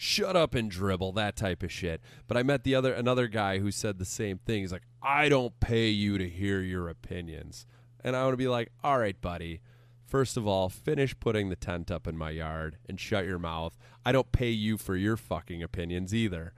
Shut 0.03 0.35
up 0.35 0.55
and 0.55 0.71
dribble 0.71 1.11
that 1.13 1.35
type 1.35 1.61
of 1.61 1.71
shit. 1.71 2.01
But 2.27 2.35
I 2.35 2.41
met 2.41 2.63
the 2.63 2.73
other 2.73 2.91
another 2.91 3.27
guy 3.27 3.59
who 3.59 3.69
said 3.69 3.99
the 3.99 4.05
same 4.05 4.39
thing. 4.39 4.61
He's 4.61 4.71
like, 4.71 4.81
I 5.03 5.29
don't 5.29 5.59
pay 5.59 5.89
you 5.89 6.17
to 6.17 6.27
hear 6.27 6.59
your 6.61 6.89
opinions, 6.89 7.67
and 8.03 8.15
I 8.15 8.23
want 8.23 8.33
to 8.33 8.37
be 8.37 8.47
like, 8.47 8.71
all 8.83 8.97
right, 8.97 9.19
buddy. 9.21 9.61
First 10.07 10.35
of 10.37 10.45
all, 10.47 10.67
finish 10.69 11.17
putting 11.19 11.49
the 11.49 11.55
tent 11.55 11.89
up 11.91 12.07
in 12.07 12.17
my 12.17 12.31
yard 12.31 12.77
and 12.89 12.99
shut 12.99 13.25
your 13.25 13.37
mouth. 13.39 13.77
I 14.05 14.11
don't 14.11 14.31
pay 14.31 14.49
you 14.49 14.77
for 14.77 14.95
your 14.97 15.15
fucking 15.17 15.61
opinions 15.63 16.13
either. 16.15 16.53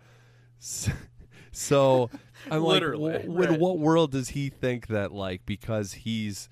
S- 0.62 0.90
So 1.56 2.10
I'm 2.50 2.64
Literally, 2.64 3.14
like, 3.14 3.22
w- 3.24 3.40
right. 3.42 3.50
in 3.54 3.60
what 3.60 3.78
world 3.78 4.12
does 4.12 4.30
he 4.30 4.50
think 4.50 4.88
that 4.88 5.12
like 5.12 5.46
because 5.46 5.94
he's 5.94 6.50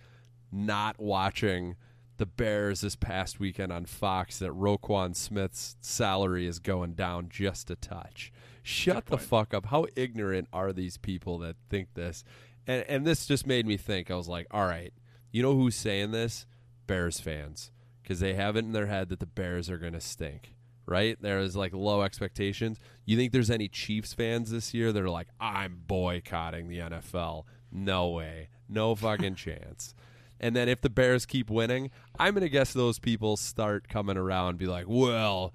not 0.51 0.99
watching 0.99 1.75
the 2.21 2.27
Bears 2.27 2.81
this 2.81 2.95
past 2.95 3.39
weekend 3.39 3.71
on 3.71 3.83
Fox 3.83 4.37
that 4.37 4.51
Roquan 4.51 5.15
Smith's 5.15 5.75
salary 5.81 6.45
is 6.45 6.59
going 6.59 6.93
down 6.93 7.29
just 7.29 7.71
a 7.71 7.75
touch? 7.75 8.31
Shut 8.61 9.07
the 9.07 9.17
fuck 9.17 9.55
up. 9.55 9.65
How 9.65 9.87
ignorant 9.95 10.47
are 10.53 10.71
these 10.71 10.97
people 10.97 11.39
that 11.39 11.55
think 11.67 11.95
this? 11.95 12.23
And 12.67 12.85
and 12.87 13.07
this 13.07 13.25
just 13.25 13.47
made 13.47 13.65
me 13.65 13.75
think. 13.75 14.11
I 14.11 14.15
was 14.15 14.27
like, 14.27 14.45
all 14.51 14.67
right, 14.67 14.93
you 15.31 15.41
know 15.41 15.55
who's 15.55 15.75
saying 15.75 16.11
this? 16.11 16.45
Bears 16.85 17.19
fans, 17.19 17.71
because 18.03 18.19
they 18.19 18.35
have 18.35 18.55
it 18.55 18.65
in 18.65 18.73
their 18.73 18.85
head 18.85 19.09
that 19.09 19.19
the 19.19 19.25
Bears 19.25 19.67
are 19.67 19.79
going 19.79 19.93
to 19.93 19.99
stink. 19.99 20.53
Right? 20.85 21.17
There's 21.19 21.55
like 21.55 21.73
low 21.73 22.03
expectations. 22.03 22.77
You 23.03 23.17
think 23.17 23.31
there's 23.31 23.49
any 23.49 23.67
Chiefs 23.67 24.13
fans 24.13 24.51
this 24.51 24.75
year 24.75 24.91
that 24.91 25.01
are 25.01 25.09
like, 25.09 25.29
I'm 25.39 25.81
boycotting 25.87 26.67
the 26.67 26.77
NFL? 26.81 27.45
No 27.71 28.09
way. 28.09 28.49
No 28.69 28.93
fucking 28.93 29.35
chance. 29.37 29.95
And 30.41 30.55
then 30.55 30.67
if 30.67 30.81
the 30.81 30.89
Bears 30.89 31.27
keep 31.27 31.49
winning, 31.51 31.91
I'm 32.19 32.33
going 32.33 32.41
to 32.41 32.49
guess 32.49 32.73
those 32.73 32.97
people 32.97 33.37
start 33.37 33.87
coming 33.87 34.17
around 34.17 34.49
and 34.49 34.57
be 34.57 34.65
like, 34.65 34.85
well, 34.87 35.53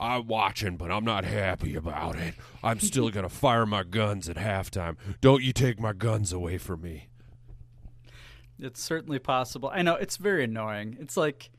I'm 0.00 0.26
watching, 0.26 0.78
but 0.78 0.90
I'm 0.90 1.04
not 1.04 1.24
happy 1.24 1.76
about 1.76 2.16
it. 2.16 2.34
I'm 2.64 2.80
still 2.80 3.10
going 3.10 3.24
to 3.24 3.28
fire 3.28 3.66
my 3.66 3.84
guns 3.84 4.30
at 4.30 4.36
halftime. 4.36 4.96
Don't 5.20 5.42
you 5.42 5.52
take 5.52 5.78
my 5.78 5.92
guns 5.92 6.32
away 6.32 6.56
from 6.56 6.80
me. 6.80 7.08
It's 8.58 8.82
certainly 8.82 9.18
possible. 9.18 9.70
I 9.72 9.82
know 9.82 9.96
it's 9.96 10.16
very 10.16 10.44
annoying. 10.44 10.96
It's 10.98 11.16
like, 11.16 11.50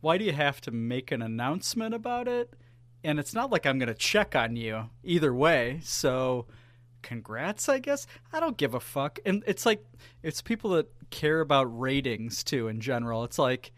why 0.00 0.16
do 0.16 0.24
you 0.24 0.32
have 0.32 0.60
to 0.62 0.70
make 0.70 1.12
an 1.12 1.20
announcement 1.20 1.94
about 1.94 2.28
it? 2.28 2.54
And 3.04 3.18
it's 3.18 3.34
not 3.34 3.50
like 3.50 3.66
I'm 3.66 3.78
going 3.78 3.88
to 3.88 3.94
check 3.94 4.34
on 4.34 4.56
you 4.56 4.88
either 5.04 5.34
way. 5.34 5.80
So, 5.82 6.46
congrats, 7.02 7.68
I 7.68 7.78
guess. 7.78 8.06
I 8.32 8.40
don't 8.40 8.56
give 8.56 8.74
a 8.74 8.80
fuck. 8.80 9.18
And 9.24 9.42
it's 9.46 9.66
like, 9.66 9.84
it's 10.22 10.42
people 10.42 10.70
that 10.70 10.88
care 11.10 11.40
about 11.40 11.64
ratings 11.64 12.42
too 12.42 12.68
in 12.68 12.80
general. 12.80 13.24
It's 13.24 13.38
like, 13.38 13.72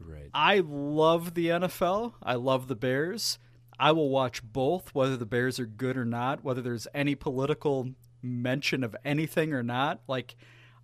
right. 0.00 0.30
I 0.34 0.62
love 0.66 1.34
the 1.34 1.48
NFL. 1.48 2.14
I 2.22 2.34
love 2.34 2.68
the 2.68 2.76
Bears. 2.76 3.38
I 3.78 3.92
will 3.92 4.08
watch 4.08 4.42
both, 4.42 4.94
whether 4.94 5.16
the 5.16 5.26
Bears 5.26 5.60
are 5.60 5.66
good 5.66 5.96
or 5.96 6.04
not, 6.04 6.42
whether 6.42 6.62
there's 6.62 6.88
any 6.94 7.14
political 7.14 7.90
mention 8.22 8.82
of 8.82 8.96
anything 9.04 9.52
or 9.52 9.62
not. 9.62 10.00
Like, 10.08 10.34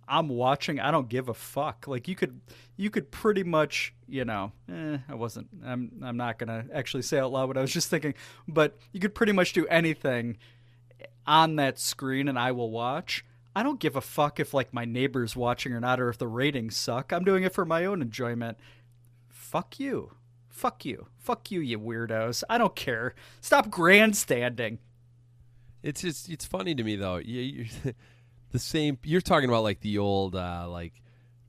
I'm 0.07 0.29
watching. 0.29 0.79
I 0.79 0.91
don't 0.91 1.09
give 1.09 1.29
a 1.29 1.33
fuck. 1.33 1.87
Like 1.87 2.07
you 2.07 2.15
could, 2.15 2.41
you 2.75 2.89
could 2.89 3.09
pretty 3.11 3.43
much, 3.43 3.93
you 4.07 4.25
know, 4.25 4.51
eh, 4.71 4.97
I 5.07 5.15
wasn't. 5.15 5.47
I'm, 5.65 5.91
I'm 6.03 6.17
not 6.17 6.37
gonna 6.37 6.65
actually 6.73 7.03
say 7.03 7.19
out 7.19 7.31
loud 7.31 7.47
what 7.47 7.57
I 7.57 7.61
was 7.61 7.71
just 7.71 7.89
thinking, 7.89 8.13
but 8.47 8.77
you 8.91 8.99
could 8.99 9.15
pretty 9.15 9.31
much 9.31 9.53
do 9.53 9.65
anything 9.67 10.37
on 11.25 11.55
that 11.57 11.79
screen, 11.79 12.27
and 12.27 12.37
I 12.37 12.51
will 12.51 12.71
watch. 12.71 13.25
I 13.55 13.63
don't 13.63 13.79
give 13.79 13.95
a 13.95 14.01
fuck 14.01 14.39
if 14.39 14.53
like 14.53 14.73
my 14.73 14.85
neighbor's 14.85 15.35
watching 15.35 15.73
or 15.73 15.79
not 15.79 15.99
or 15.99 16.09
if 16.09 16.17
the 16.17 16.27
ratings 16.27 16.75
suck. 16.75 17.11
I'm 17.11 17.23
doing 17.23 17.43
it 17.43 17.53
for 17.53 17.65
my 17.65 17.85
own 17.85 18.01
enjoyment. 18.01 18.57
Fuck 19.29 19.79
you. 19.79 20.11
Fuck 20.49 20.85
you. 20.85 21.07
Fuck 21.19 21.51
you, 21.51 21.59
you 21.59 21.79
weirdos. 21.79 22.43
I 22.49 22.57
don't 22.57 22.75
care. 22.75 23.13
Stop 23.41 23.69
grandstanding. 23.69 24.79
It's 25.83 26.01
just 26.01 26.29
it's 26.29 26.45
funny 26.45 26.73
to 26.73 26.83
me 26.83 26.95
though. 26.95 27.17
You, 27.17 27.41
you, 27.41 27.65
the 28.51 28.59
same. 28.59 28.97
You're 29.03 29.21
talking 29.21 29.49
about 29.49 29.63
like 29.63 29.81
the 29.81 29.97
old 29.99 30.35
uh, 30.35 30.67
like 30.69 31.02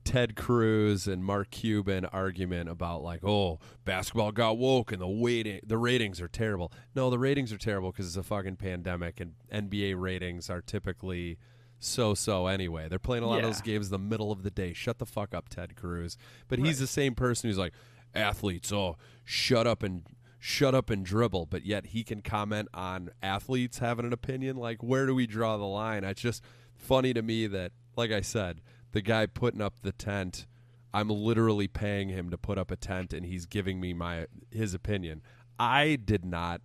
Ted 0.05 0.35
Cruz 0.35 1.07
and 1.07 1.25
Mark 1.25 1.49
Cuban 1.51 2.05
argument 2.05 2.69
about 2.69 3.01
like, 3.03 3.25
oh, 3.25 3.59
basketball 3.83 4.31
got 4.31 4.57
woke 4.57 4.91
and 4.93 5.01
the 5.01 5.07
waiting 5.07 5.59
the 5.65 5.77
ratings 5.77 6.21
are 6.21 6.27
terrible. 6.29 6.71
No, 6.95 7.09
the 7.09 7.19
ratings 7.19 7.51
are 7.51 7.57
terrible 7.57 7.91
because 7.91 8.07
it's 8.07 8.15
a 8.15 8.23
fucking 8.23 8.55
pandemic 8.55 9.19
and 9.19 9.33
NBA 9.51 9.99
ratings 9.99 10.49
are 10.49 10.61
typically 10.61 11.37
so 11.79 12.13
so 12.13 12.47
anyway. 12.47 12.87
They're 12.87 12.99
playing 12.99 13.23
a 13.23 13.27
lot 13.27 13.39
Yeah. 13.39 13.47
of 13.47 13.53
those 13.55 13.61
games 13.61 13.87
in 13.87 13.91
the 13.91 13.99
middle 13.99 14.31
of 14.31 14.43
the 14.43 14.51
day. 14.51 14.71
Shut 14.73 14.99
the 14.99 15.05
fuck 15.05 15.33
up, 15.33 15.49
Ted 15.49 15.75
Cruz. 15.75 16.17
But 16.47 16.59
he's 16.59 16.79
the 16.79 16.87
same 16.87 17.15
person 17.15 17.49
who's 17.49 17.57
like, 17.57 17.73
athletes, 18.13 18.71
oh, 18.71 18.97
shut 19.25 19.67
up 19.67 19.83
and 19.83 20.03
shut 20.39 20.75
up 20.75 20.89
and 20.91 21.03
dribble, 21.03 21.47
but 21.47 21.65
yet 21.65 21.87
he 21.87 22.03
can 22.03 22.21
comment 22.21 22.67
on 22.73 23.09
athletes 23.23 23.79
having 23.79 24.05
an 24.05 24.13
opinion. 24.13 24.55
Like, 24.55 24.83
where 24.83 25.05
do 25.07 25.15
we 25.15 25.25
draw 25.25 25.57
the 25.57 25.65
line? 25.65 26.03
It's 26.03 26.21
just 26.21 26.43
funny 26.75 27.13
to 27.15 27.21
me 27.23 27.47
that, 27.47 27.71
like 27.97 28.11
I 28.11 28.21
said, 28.21 28.61
the 28.95 29.01
guy 29.01 29.25
putting 29.25 29.61
up 29.61 29.81
the 29.81 29.91
tent, 29.91 30.47
I'm 30.93 31.09
literally 31.09 31.67
paying 31.67 32.07
him 32.07 32.29
to 32.29 32.37
put 32.37 32.57
up 32.57 32.71
a 32.71 32.77
tent, 32.77 33.11
and 33.11 33.25
he's 33.25 33.45
giving 33.45 33.81
me 33.81 33.93
my 33.93 34.27
his 34.51 34.73
opinion. 34.73 35.21
I 35.59 35.97
did 35.97 36.23
not 36.23 36.61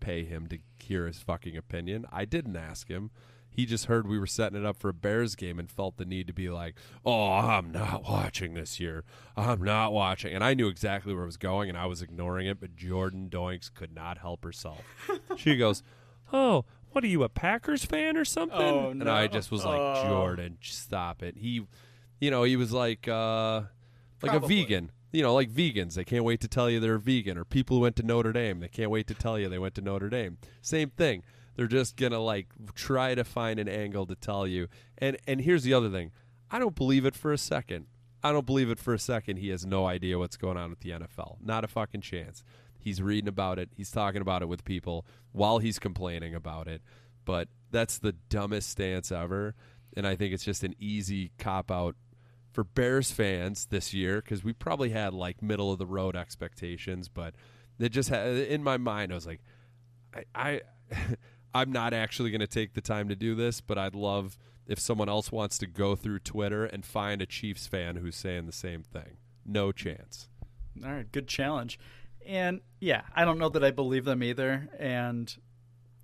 pay 0.00 0.24
him 0.24 0.48
to 0.48 0.58
hear 0.82 1.06
his 1.06 1.20
fucking 1.20 1.56
opinion. 1.56 2.04
I 2.10 2.24
didn't 2.24 2.56
ask 2.56 2.88
him. 2.88 3.12
He 3.48 3.64
just 3.64 3.84
heard 3.84 4.08
we 4.08 4.18
were 4.18 4.26
setting 4.26 4.58
it 4.58 4.66
up 4.66 4.76
for 4.76 4.88
a 4.88 4.92
Bears 4.92 5.36
game 5.36 5.60
and 5.60 5.70
felt 5.70 5.98
the 5.98 6.04
need 6.04 6.26
to 6.26 6.32
be 6.32 6.50
like, 6.50 6.74
"Oh, 7.06 7.30
I'm 7.30 7.70
not 7.70 8.02
watching 8.02 8.54
this 8.54 8.80
year. 8.80 9.04
I'm 9.36 9.62
not 9.62 9.92
watching." 9.92 10.34
And 10.34 10.42
I 10.42 10.54
knew 10.54 10.66
exactly 10.66 11.14
where 11.14 11.22
it 11.22 11.26
was 11.26 11.36
going, 11.36 11.68
and 11.68 11.78
I 11.78 11.86
was 11.86 12.02
ignoring 12.02 12.48
it. 12.48 12.58
But 12.58 12.74
Jordan 12.74 13.28
Doinks 13.30 13.72
could 13.72 13.94
not 13.94 14.18
help 14.18 14.42
herself. 14.42 14.82
she 15.36 15.56
goes, 15.56 15.84
"Oh, 16.32 16.64
what 16.92 17.04
are 17.04 17.08
you, 17.08 17.22
a 17.22 17.28
Packers 17.28 17.84
fan 17.84 18.16
or 18.16 18.24
something?" 18.24 18.58
Oh, 18.60 18.90
and 18.90 19.08
I 19.08 19.26
just 19.26 19.50
was 19.50 19.64
like, 19.64 19.80
Oh. 19.80 20.04
"Jordan, 20.08 20.58
stop 20.62 21.22
it." 21.22 21.36
He, 21.36 21.62
you 22.20 22.30
know, 22.30 22.42
he 22.42 22.56
was 22.56 22.72
like, 22.72 23.06
uh, 23.08 23.62
like 24.22 24.30
Probably. 24.32 24.60
a 24.60 24.62
vegan. 24.64 24.90
You 25.10 25.22
know, 25.22 25.32
like 25.34 25.50
vegans, 25.50 25.94
they 25.94 26.04
can't 26.04 26.24
wait 26.24 26.40
to 26.42 26.48
tell 26.48 26.68
you 26.68 26.80
they're 26.80 26.98
vegan, 26.98 27.38
or 27.38 27.44
people 27.44 27.76
who 27.76 27.82
went 27.82 27.96
to 27.96 28.02
Notre 28.02 28.32
Dame, 28.32 28.60
they 28.60 28.68
can't 28.68 28.90
wait 28.90 29.06
to 29.06 29.14
tell 29.14 29.38
you 29.38 29.48
they 29.48 29.58
went 29.58 29.74
to 29.76 29.80
Notre 29.80 30.10
Dame. 30.10 30.36
Same 30.60 30.90
thing. 30.90 31.22
They're 31.56 31.66
just 31.66 31.96
gonna 31.96 32.20
like 32.20 32.48
try 32.74 33.14
to 33.14 33.24
find 33.24 33.58
an 33.58 33.68
angle 33.68 34.06
to 34.06 34.14
tell 34.14 34.46
you. 34.46 34.68
And 34.98 35.16
and 35.26 35.40
here's 35.40 35.62
the 35.62 35.72
other 35.74 35.88
thing. 35.88 36.12
I 36.50 36.58
don't 36.58 36.74
believe 36.74 37.04
it 37.06 37.14
for 37.14 37.32
a 37.32 37.38
second. 37.38 37.86
I 38.22 38.32
don't 38.32 38.46
believe 38.46 38.68
it 38.70 38.78
for 38.78 38.92
a 38.94 38.98
second. 38.98 39.36
He 39.38 39.48
has 39.48 39.64
no 39.64 39.86
idea 39.86 40.18
what's 40.18 40.36
going 40.36 40.56
on 40.56 40.70
with 40.70 40.80
the 40.80 40.90
NFL. 40.90 41.36
Not 41.40 41.64
a 41.64 41.68
fucking 41.68 42.00
chance. 42.02 42.42
He's 42.78 43.02
reading 43.02 43.28
about 43.28 43.58
it. 43.58 43.70
He's 43.76 43.90
talking 43.90 44.20
about 44.20 44.42
it 44.42 44.48
with 44.48 44.64
people 44.64 45.06
while 45.32 45.58
he's 45.58 45.78
complaining 45.78 46.34
about 46.34 46.68
it. 46.68 46.82
But 47.24 47.48
that's 47.70 47.98
the 47.98 48.12
dumbest 48.12 48.70
stance 48.70 49.12
ever. 49.12 49.54
And 49.96 50.06
I 50.06 50.16
think 50.16 50.32
it's 50.32 50.44
just 50.44 50.64
an 50.64 50.74
easy 50.78 51.32
cop 51.38 51.70
out 51.70 51.96
for 52.52 52.64
Bears 52.64 53.10
fans 53.12 53.66
this 53.66 53.92
year 53.92 54.20
because 54.22 54.42
we 54.42 54.52
probably 54.52 54.90
had 54.90 55.12
like 55.12 55.42
middle 55.42 55.70
of 55.70 55.78
the 55.78 55.86
road 55.86 56.16
expectations, 56.16 57.08
but 57.08 57.34
it 57.78 57.90
just 57.90 58.10
in 58.10 58.62
my 58.62 58.76
mind 58.76 59.12
I 59.12 59.14
was 59.14 59.26
like, 59.26 59.40
I, 60.14 60.24
I 60.34 60.60
I'm 61.54 61.72
not 61.72 61.94
actually 61.94 62.30
going 62.30 62.40
to 62.40 62.46
take 62.46 62.74
the 62.74 62.80
time 62.80 63.08
to 63.08 63.16
do 63.16 63.34
this, 63.34 63.60
but 63.60 63.78
I'd 63.78 63.94
love 63.94 64.38
if 64.66 64.78
someone 64.78 65.08
else 65.08 65.32
wants 65.32 65.56
to 65.58 65.66
go 65.66 65.96
through 65.96 66.20
Twitter 66.20 66.64
and 66.64 66.84
find 66.84 67.22
a 67.22 67.26
Chiefs 67.26 67.66
fan 67.66 67.96
who's 67.96 68.16
saying 68.16 68.46
the 68.46 68.52
same 68.52 68.82
thing. 68.82 69.16
No 69.46 69.72
chance. 69.72 70.28
All 70.84 70.92
right, 70.92 71.10
good 71.10 71.26
challenge. 71.26 71.78
And 72.28 72.60
yeah, 72.78 73.02
I 73.16 73.24
don't 73.24 73.38
know 73.38 73.48
that 73.48 73.64
I 73.64 73.70
believe 73.70 74.04
them 74.04 74.22
either. 74.22 74.68
And 74.78 75.34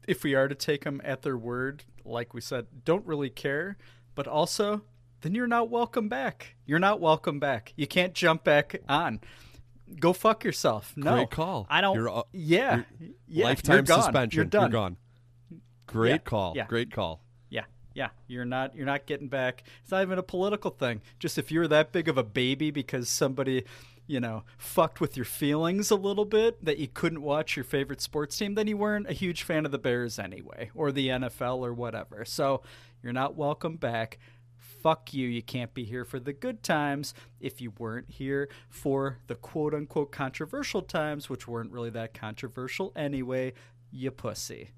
if 0.09 0.25
we 0.25 0.35
are 0.35 0.49
to 0.49 0.55
take 0.55 0.85
them 0.85 1.01
at 1.05 1.23
their 1.23 1.37
word, 1.37 1.85
like 2.05 2.33
we 2.35 2.41
said, 2.41 2.67
don't 2.85 3.05
really 3.07 3.31
care. 3.31 3.77
But 4.15 4.27
also, 4.27 4.83
then 5.21 5.35
you're 5.35 5.47
not 5.47 5.69
welcome 5.71 6.09
back. 6.09 6.57
You're 6.67 6.79
not 6.79 6.99
welcome 7.01 7.39
back. 7.39 7.73
You 7.77 7.87
can't 7.87 8.15
jump 8.15 8.43
back 8.43 8.77
on. 8.89 9.21
Go 10.01 10.15
fuck 10.15 10.45
yourself. 10.45 10.95
No 10.97 11.13
Great 11.15 11.31
call. 11.31 11.67
I 11.69 11.81
don't. 11.83 11.95
You're, 11.95 12.09
uh, 12.09 12.23
yeah, 12.33 12.83
you're- 12.99 13.15
yeah. 13.29 13.45
lifetime 13.45 13.85
you're 13.87 13.97
suspension. 14.03 14.37
You're 14.37 14.45
done. 14.47 14.71
gone. 14.71 14.97
Great 15.87 16.11
Yeah, 16.11 16.19
call. 16.19 16.53
yeah. 16.57 16.67
Great 16.67 16.91
call. 16.91 17.23
Yeah, 17.51 17.65
yeah. 17.93 18.09
You're 18.27 18.47
not 18.47 18.75
you're 18.75 18.87
not 18.87 19.05
getting 19.05 19.29
back. 19.29 19.63
It's 19.83 19.91
not 19.91 20.01
even 20.01 20.19
a 20.19 20.23
political 20.23 20.71
thing. 20.71 21.03
Just 21.19 21.37
if 21.37 21.53
you're 21.53 21.69
that 21.69 21.93
big 21.93 22.09
of 22.09 22.17
a 22.17 22.23
baby 22.25 22.71
because 22.71 23.11
somebody, 23.11 23.65
you 24.07 24.21
know, 24.21 24.45
fucked 24.59 25.01
with 25.01 25.17
your 25.17 25.25
feelings 25.25 25.91
a 25.91 25.97
little 25.97 26.25
bit 26.25 26.65
that 26.65 26.79
you 26.79 26.89
couldn't 26.89 27.23
watch 27.23 27.57
your 27.57 27.65
favorite 27.65 28.01
sports 28.01 28.37
team, 28.37 28.55
then 28.55 28.67
you 28.67 28.77
weren't 28.77 29.09
a 29.09 29.15
huge 29.15 29.43
fan 29.43 29.65
of 29.65 29.73
the 29.73 29.79
Bears 29.79 30.19
anyway, 30.19 30.71
or 30.75 30.93
the 30.93 31.09
NFL 31.09 31.59
or 31.59 31.73
whatever. 31.73 32.25
So 32.25 32.63
you're 33.03 33.13
not 33.13 33.35
welcome 33.35 33.77
back. 33.77 34.19
Fuck 34.59 35.15
you. 35.15 35.27
You 35.27 35.43
can't 35.43 35.73
be 35.73 35.85
here 35.85 36.05
for 36.05 36.21
the 36.21 36.35
good 36.35 36.63
times 36.63 37.15
if 37.41 37.61
you 37.61 37.73
weren't 37.79 38.11
here 38.11 38.51
for 38.69 39.19
the 39.27 39.35
quote 39.35 39.73
unquote 39.73 40.13
controversial 40.13 40.83
times, 40.83 41.31
which 41.31 41.49
weren't 41.49 41.73
really 41.73 41.91
that 41.91 42.13
controversial 42.13 42.93
anyway. 42.95 43.55
You 43.91 44.11
pussy. 44.11 44.73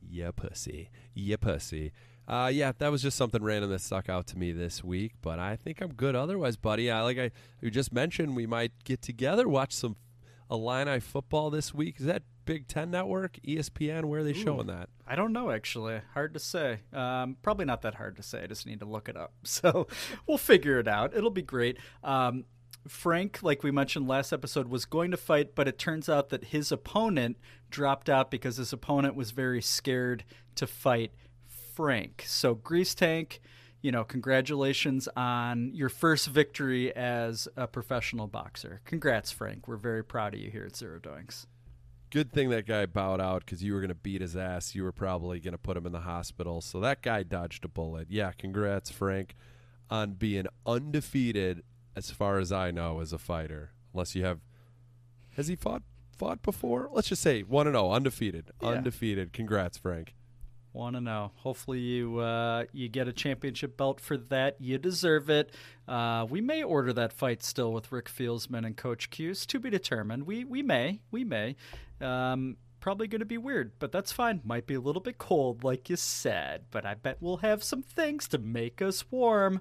Yeah, 0.00 0.30
pussy. 0.30 0.90
Yeah, 1.12 1.36
pussy. 1.36 1.92
Uh, 2.28 2.50
yeah, 2.52 2.72
that 2.76 2.90
was 2.90 3.00
just 3.00 3.16
something 3.16 3.42
random 3.42 3.70
that 3.70 3.80
stuck 3.80 4.10
out 4.10 4.26
to 4.26 4.38
me 4.38 4.52
this 4.52 4.84
week, 4.84 5.14
but 5.22 5.38
I 5.38 5.56
think 5.56 5.80
I'm 5.80 5.94
good 5.94 6.14
otherwise, 6.14 6.58
buddy. 6.58 6.90
I 6.90 7.00
like 7.00 7.18
I 7.18 7.30
you 7.62 7.70
just 7.70 7.90
mentioned 7.90 8.36
we 8.36 8.46
might 8.46 8.72
get 8.84 9.00
together, 9.00 9.48
watch 9.48 9.72
some 9.72 9.96
Illini 10.50 11.00
football 11.00 11.48
this 11.48 11.72
week. 11.72 11.96
Is 11.98 12.04
that 12.04 12.22
Big 12.44 12.68
Ten 12.68 12.90
Network, 12.90 13.38
ESPN? 13.46 14.06
Where 14.06 14.20
are 14.20 14.24
they 14.24 14.34
showing 14.34 14.66
that? 14.66 14.90
I 15.06 15.16
don't 15.16 15.32
know, 15.32 15.50
actually. 15.50 16.00
Hard 16.14 16.34
to 16.34 16.40
say. 16.40 16.80
Um, 16.92 17.36
probably 17.42 17.64
not 17.64 17.82
that 17.82 17.94
hard 17.94 18.16
to 18.16 18.22
say. 18.22 18.42
I 18.42 18.46
just 18.46 18.66
need 18.66 18.80
to 18.80 18.86
look 18.86 19.08
it 19.08 19.16
up. 19.16 19.32
So 19.44 19.86
we'll 20.26 20.38
figure 20.38 20.78
it 20.78 20.88
out. 20.88 21.16
It'll 21.16 21.30
be 21.30 21.42
great. 21.42 21.78
Um, 22.04 22.44
Frank, 22.86 23.42
like 23.42 23.62
we 23.62 23.70
mentioned 23.70 24.06
last 24.06 24.32
episode, 24.32 24.68
was 24.68 24.84
going 24.84 25.10
to 25.10 25.16
fight, 25.16 25.54
but 25.54 25.66
it 25.66 25.78
turns 25.78 26.08
out 26.08 26.28
that 26.28 26.44
his 26.44 26.70
opponent 26.70 27.38
dropped 27.70 28.08
out 28.08 28.30
because 28.30 28.56
his 28.56 28.72
opponent 28.72 29.14
was 29.14 29.30
very 29.30 29.60
scared 29.60 30.24
to 30.54 30.66
fight 30.66 31.12
Frank. 31.82 32.24
So, 32.26 32.56
Grease 32.56 32.92
Tank, 32.92 33.40
you 33.82 33.92
know, 33.92 34.02
congratulations 34.02 35.08
on 35.16 35.70
your 35.72 35.88
first 35.88 36.26
victory 36.26 36.92
as 36.96 37.46
a 37.56 37.68
professional 37.68 38.26
boxer. 38.26 38.80
Congrats, 38.84 39.30
Frank. 39.30 39.68
We're 39.68 39.76
very 39.76 40.02
proud 40.02 40.34
of 40.34 40.40
you 40.40 40.50
here 40.50 40.64
at 40.66 40.74
Zero 40.74 40.98
Doinks. 40.98 41.46
Good 42.10 42.32
thing 42.32 42.50
that 42.50 42.66
guy 42.66 42.86
bowed 42.86 43.20
out 43.20 43.44
because 43.46 43.62
you 43.62 43.74
were 43.74 43.78
going 43.78 43.90
to 43.90 43.94
beat 43.94 44.20
his 44.22 44.36
ass. 44.36 44.74
You 44.74 44.82
were 44.82 44.90
probably 44.90 45.38
going 45.38 45.52
to 45.52 45.58
put 45.58 45.76
him 45.76 45.86
in 45.86 45.92
the 45.92 46.00
hospital. 46.00 46.60
So 46.60 46.80
that 46.80 47.00
guy 47.00 47.22
dodged 47.22 47.64
a 47.64 47.68
bullet. 47.68 48.08
Yeah, 48.10 48.32
congrats, 48.36 48.90
Frank, 48.90 49.36
on 49.88 50.14
being 50.14 50.46
undefeated 50.66 51.62
as 51.94 52.10
far 52.10 52.40
as 52.40 52.50
I 52.50 52.72
know 52.72 52.98
as 52.98 53.12
a 53.12 53.18
fighter. 53.18 53.70
Unless 53.94 54.16
you 54.16 54.24
have, 54.24 54.40
has 55.36 55.46
he 55.46 55.54
fought 55.54 55.82
fought 56.10 56.42
before? 56.42 56.88
Let's 56.92 57.06
just 57.10 57.22
say 57.22 57.42
one 57.44 57.68
and 57.68 57.76
zero, 57.76 57.92
undefeated, 57.92 58.50
Yeah. 58.60 58.70
undefeated. 58.70 59.32
Congrats, 59.32 59.78
Frank. 59.78 60.16
Want 60.78 60.94
to 60.94 61.00
know? 61.00 61.32
Hopefully 61.38 61.80
you 61.80 62.20
uh, 62.20 62.66
you 62.72 62.88
get 62.88 63.08
a 63.08 63.12
championship 63.12 63.76
belt 63.76 64.00
for 64.00 64.16
that. 64.16 64.60
You 64.60 64.78
deserve 64.78 65.28
it. 65.28 65.52
Uh, 65.88 66.24
we 66.30 66.40
may 66.40 66.62
order 66.62 66.92
that 66.92 67.12
fight 67.12 67.42
still 67.42 67.72
with 67.72 67.90
Rick 67.90 68.08
Fieldsman 68.08 68.64
and 68.64 68.76
Coach 68.76 69.10
Cuse 69.10 69.44
to 69.46 69.58
be 69.58 69.70
determined. 69.70 70.24
We 70.24 70.44
we 70.44 70.62
may 70.62 71.00
we 71.10 71.24
may. 71.24 71.56
Um, 72.00 72.58
probably 72.78 73.08
going 73.08 73.18
to 73.18 73.26
be 73.26 73.38
weird, 73.38 73.72
but 73.80 73.90
that's 73.90 74.12
fine. 74.12 74.40
Might 74.44 74.68
be 74.68 74.74
a 74.74 74.80
little 74.80 75.02
bit 75.02 75.18
cold, 75.18 75.64
like 75.64 75.90
you 75.90 75.96
said, 75.96 76.66
but 76.70 76.86
I 76.86 76.94
bet 76.94 77.16
we'll 77.18 77.38
have 77.38 77.64
some 77.64 77.82
things 77.82 78.28
to 78.28 78.38
make 78.38 78.80
us 78.80 79.04
warm. 79.10 79.60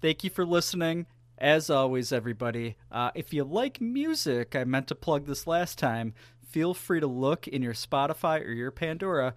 Thank 0.00 0.24
you 0.24 0.30
for 0.30 0.46
listening. 0.46 1.04
As 1.36 1.68
always, 1.68 2.10
everybody, 2.10 2.76
uh, 2.90 3.10
if 3.14 3.34
you 3.34 3.44
like 3.44 3.82
music, 3.82 4.56
I 4.56 4.64
meant 4.64 4.86
to 4.86 4.94
plug 4.94 5.26
this 5.26 5.46
last 5.46 5.78
time. 5.78 6.14
Feel 6.48 6.72
free 6.72 7.00
to 7.00 7.06
look 7.06 7.46
in 7.46 7.60
your 7.60 7.74
Spotify 7.74 8.42
or 8.42 8.52
your 8.52 8.70
Pandora. 8.70 9.34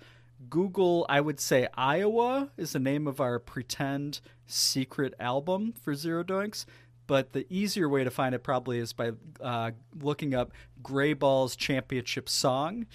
Google, 0.49 1.05
I 1.09 1.22
would 1.22 1.39
say 1.39 1.68
Iowa 1.73 2.51
is 2.57 2.73
the 2.73 2.80
name 2.80 3.07
of 3.07 3.19
our 3.19 3.39
pretend 3.39 4.22
secret 4.45 5.14
album 5.19 5.73
for 5.81 5.93
Zero 5.93 6.23
Doinks. 6.23 6.65
But 7.07 7.31
the 7.31 7.47
easier 7.49 7.88
way 7.88 8.03
to 8.03 8.11
find 8.11 8.35
it 8.35 8.43
probably 8.43 8.80
is 8.80 8.91
by 8.93 9.11
uh, 9.41 9.72
looking 10.01 10.35
up 10.35 10.51
Gray 10.84 11.14
Ball's 11.14 11.55
championship 11.55 12.27
song. 12.27 12.85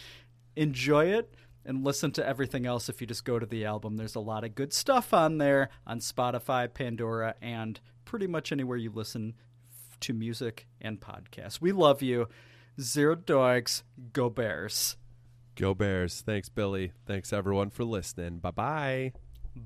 Enjoy 0.54 1.06
it 1.06 1.34
and 1.64 1.84
listen 1.84 2.12
to 2.12 2.26
everything 2.26 2.66
else 2.66 2.88
if 2.88 3.00
you 3.00 3.06
just 3.06 3.24
go 3.24 3.38
to 3.38 3.46
the 3.46 3.64
album. 3.64 3.96
There's 3.96 4.14
a 4.14 4.20
lot 4.20 4.44
of 4.44 4.54
good 4.54 4.72
stuff 4.72 5.14
on 5.14 5.38
there 5.38 5.70
on 5.86 6.00
Spotify, 6.00 6.72
Pandora, 6.72 7.34
and 7.40 7.80
pretty 8.04 8.26
much 8.26 8.52
anywhere 8.52 8.76
you 8.76 8.90
listen 8.90 9.34
to 10.00 10.12
music 10.12 10.66
and 10.80 11.00
podcasts. 11.00 11.60
We 11.60 11.72
love 11.72 12.02
you. 12.02 12.28
Zero 12.80 13.16
Doinks, 13.16 13.82
go 14.12 14.28
Bears. 14.28 14.96
Go 15.56 15.74
Bears. 15.74 16.22
Thanks, 16.22 16.48
Billy. 16.48 16.92
Thanks, 17.06 17.32
everyone, 17.32 17.70
for 17.70 17.84
listening. 17.84 18.38
Bye 18.38 18.50
bye. 18.50 19.12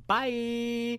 Bye. 0.07 0.99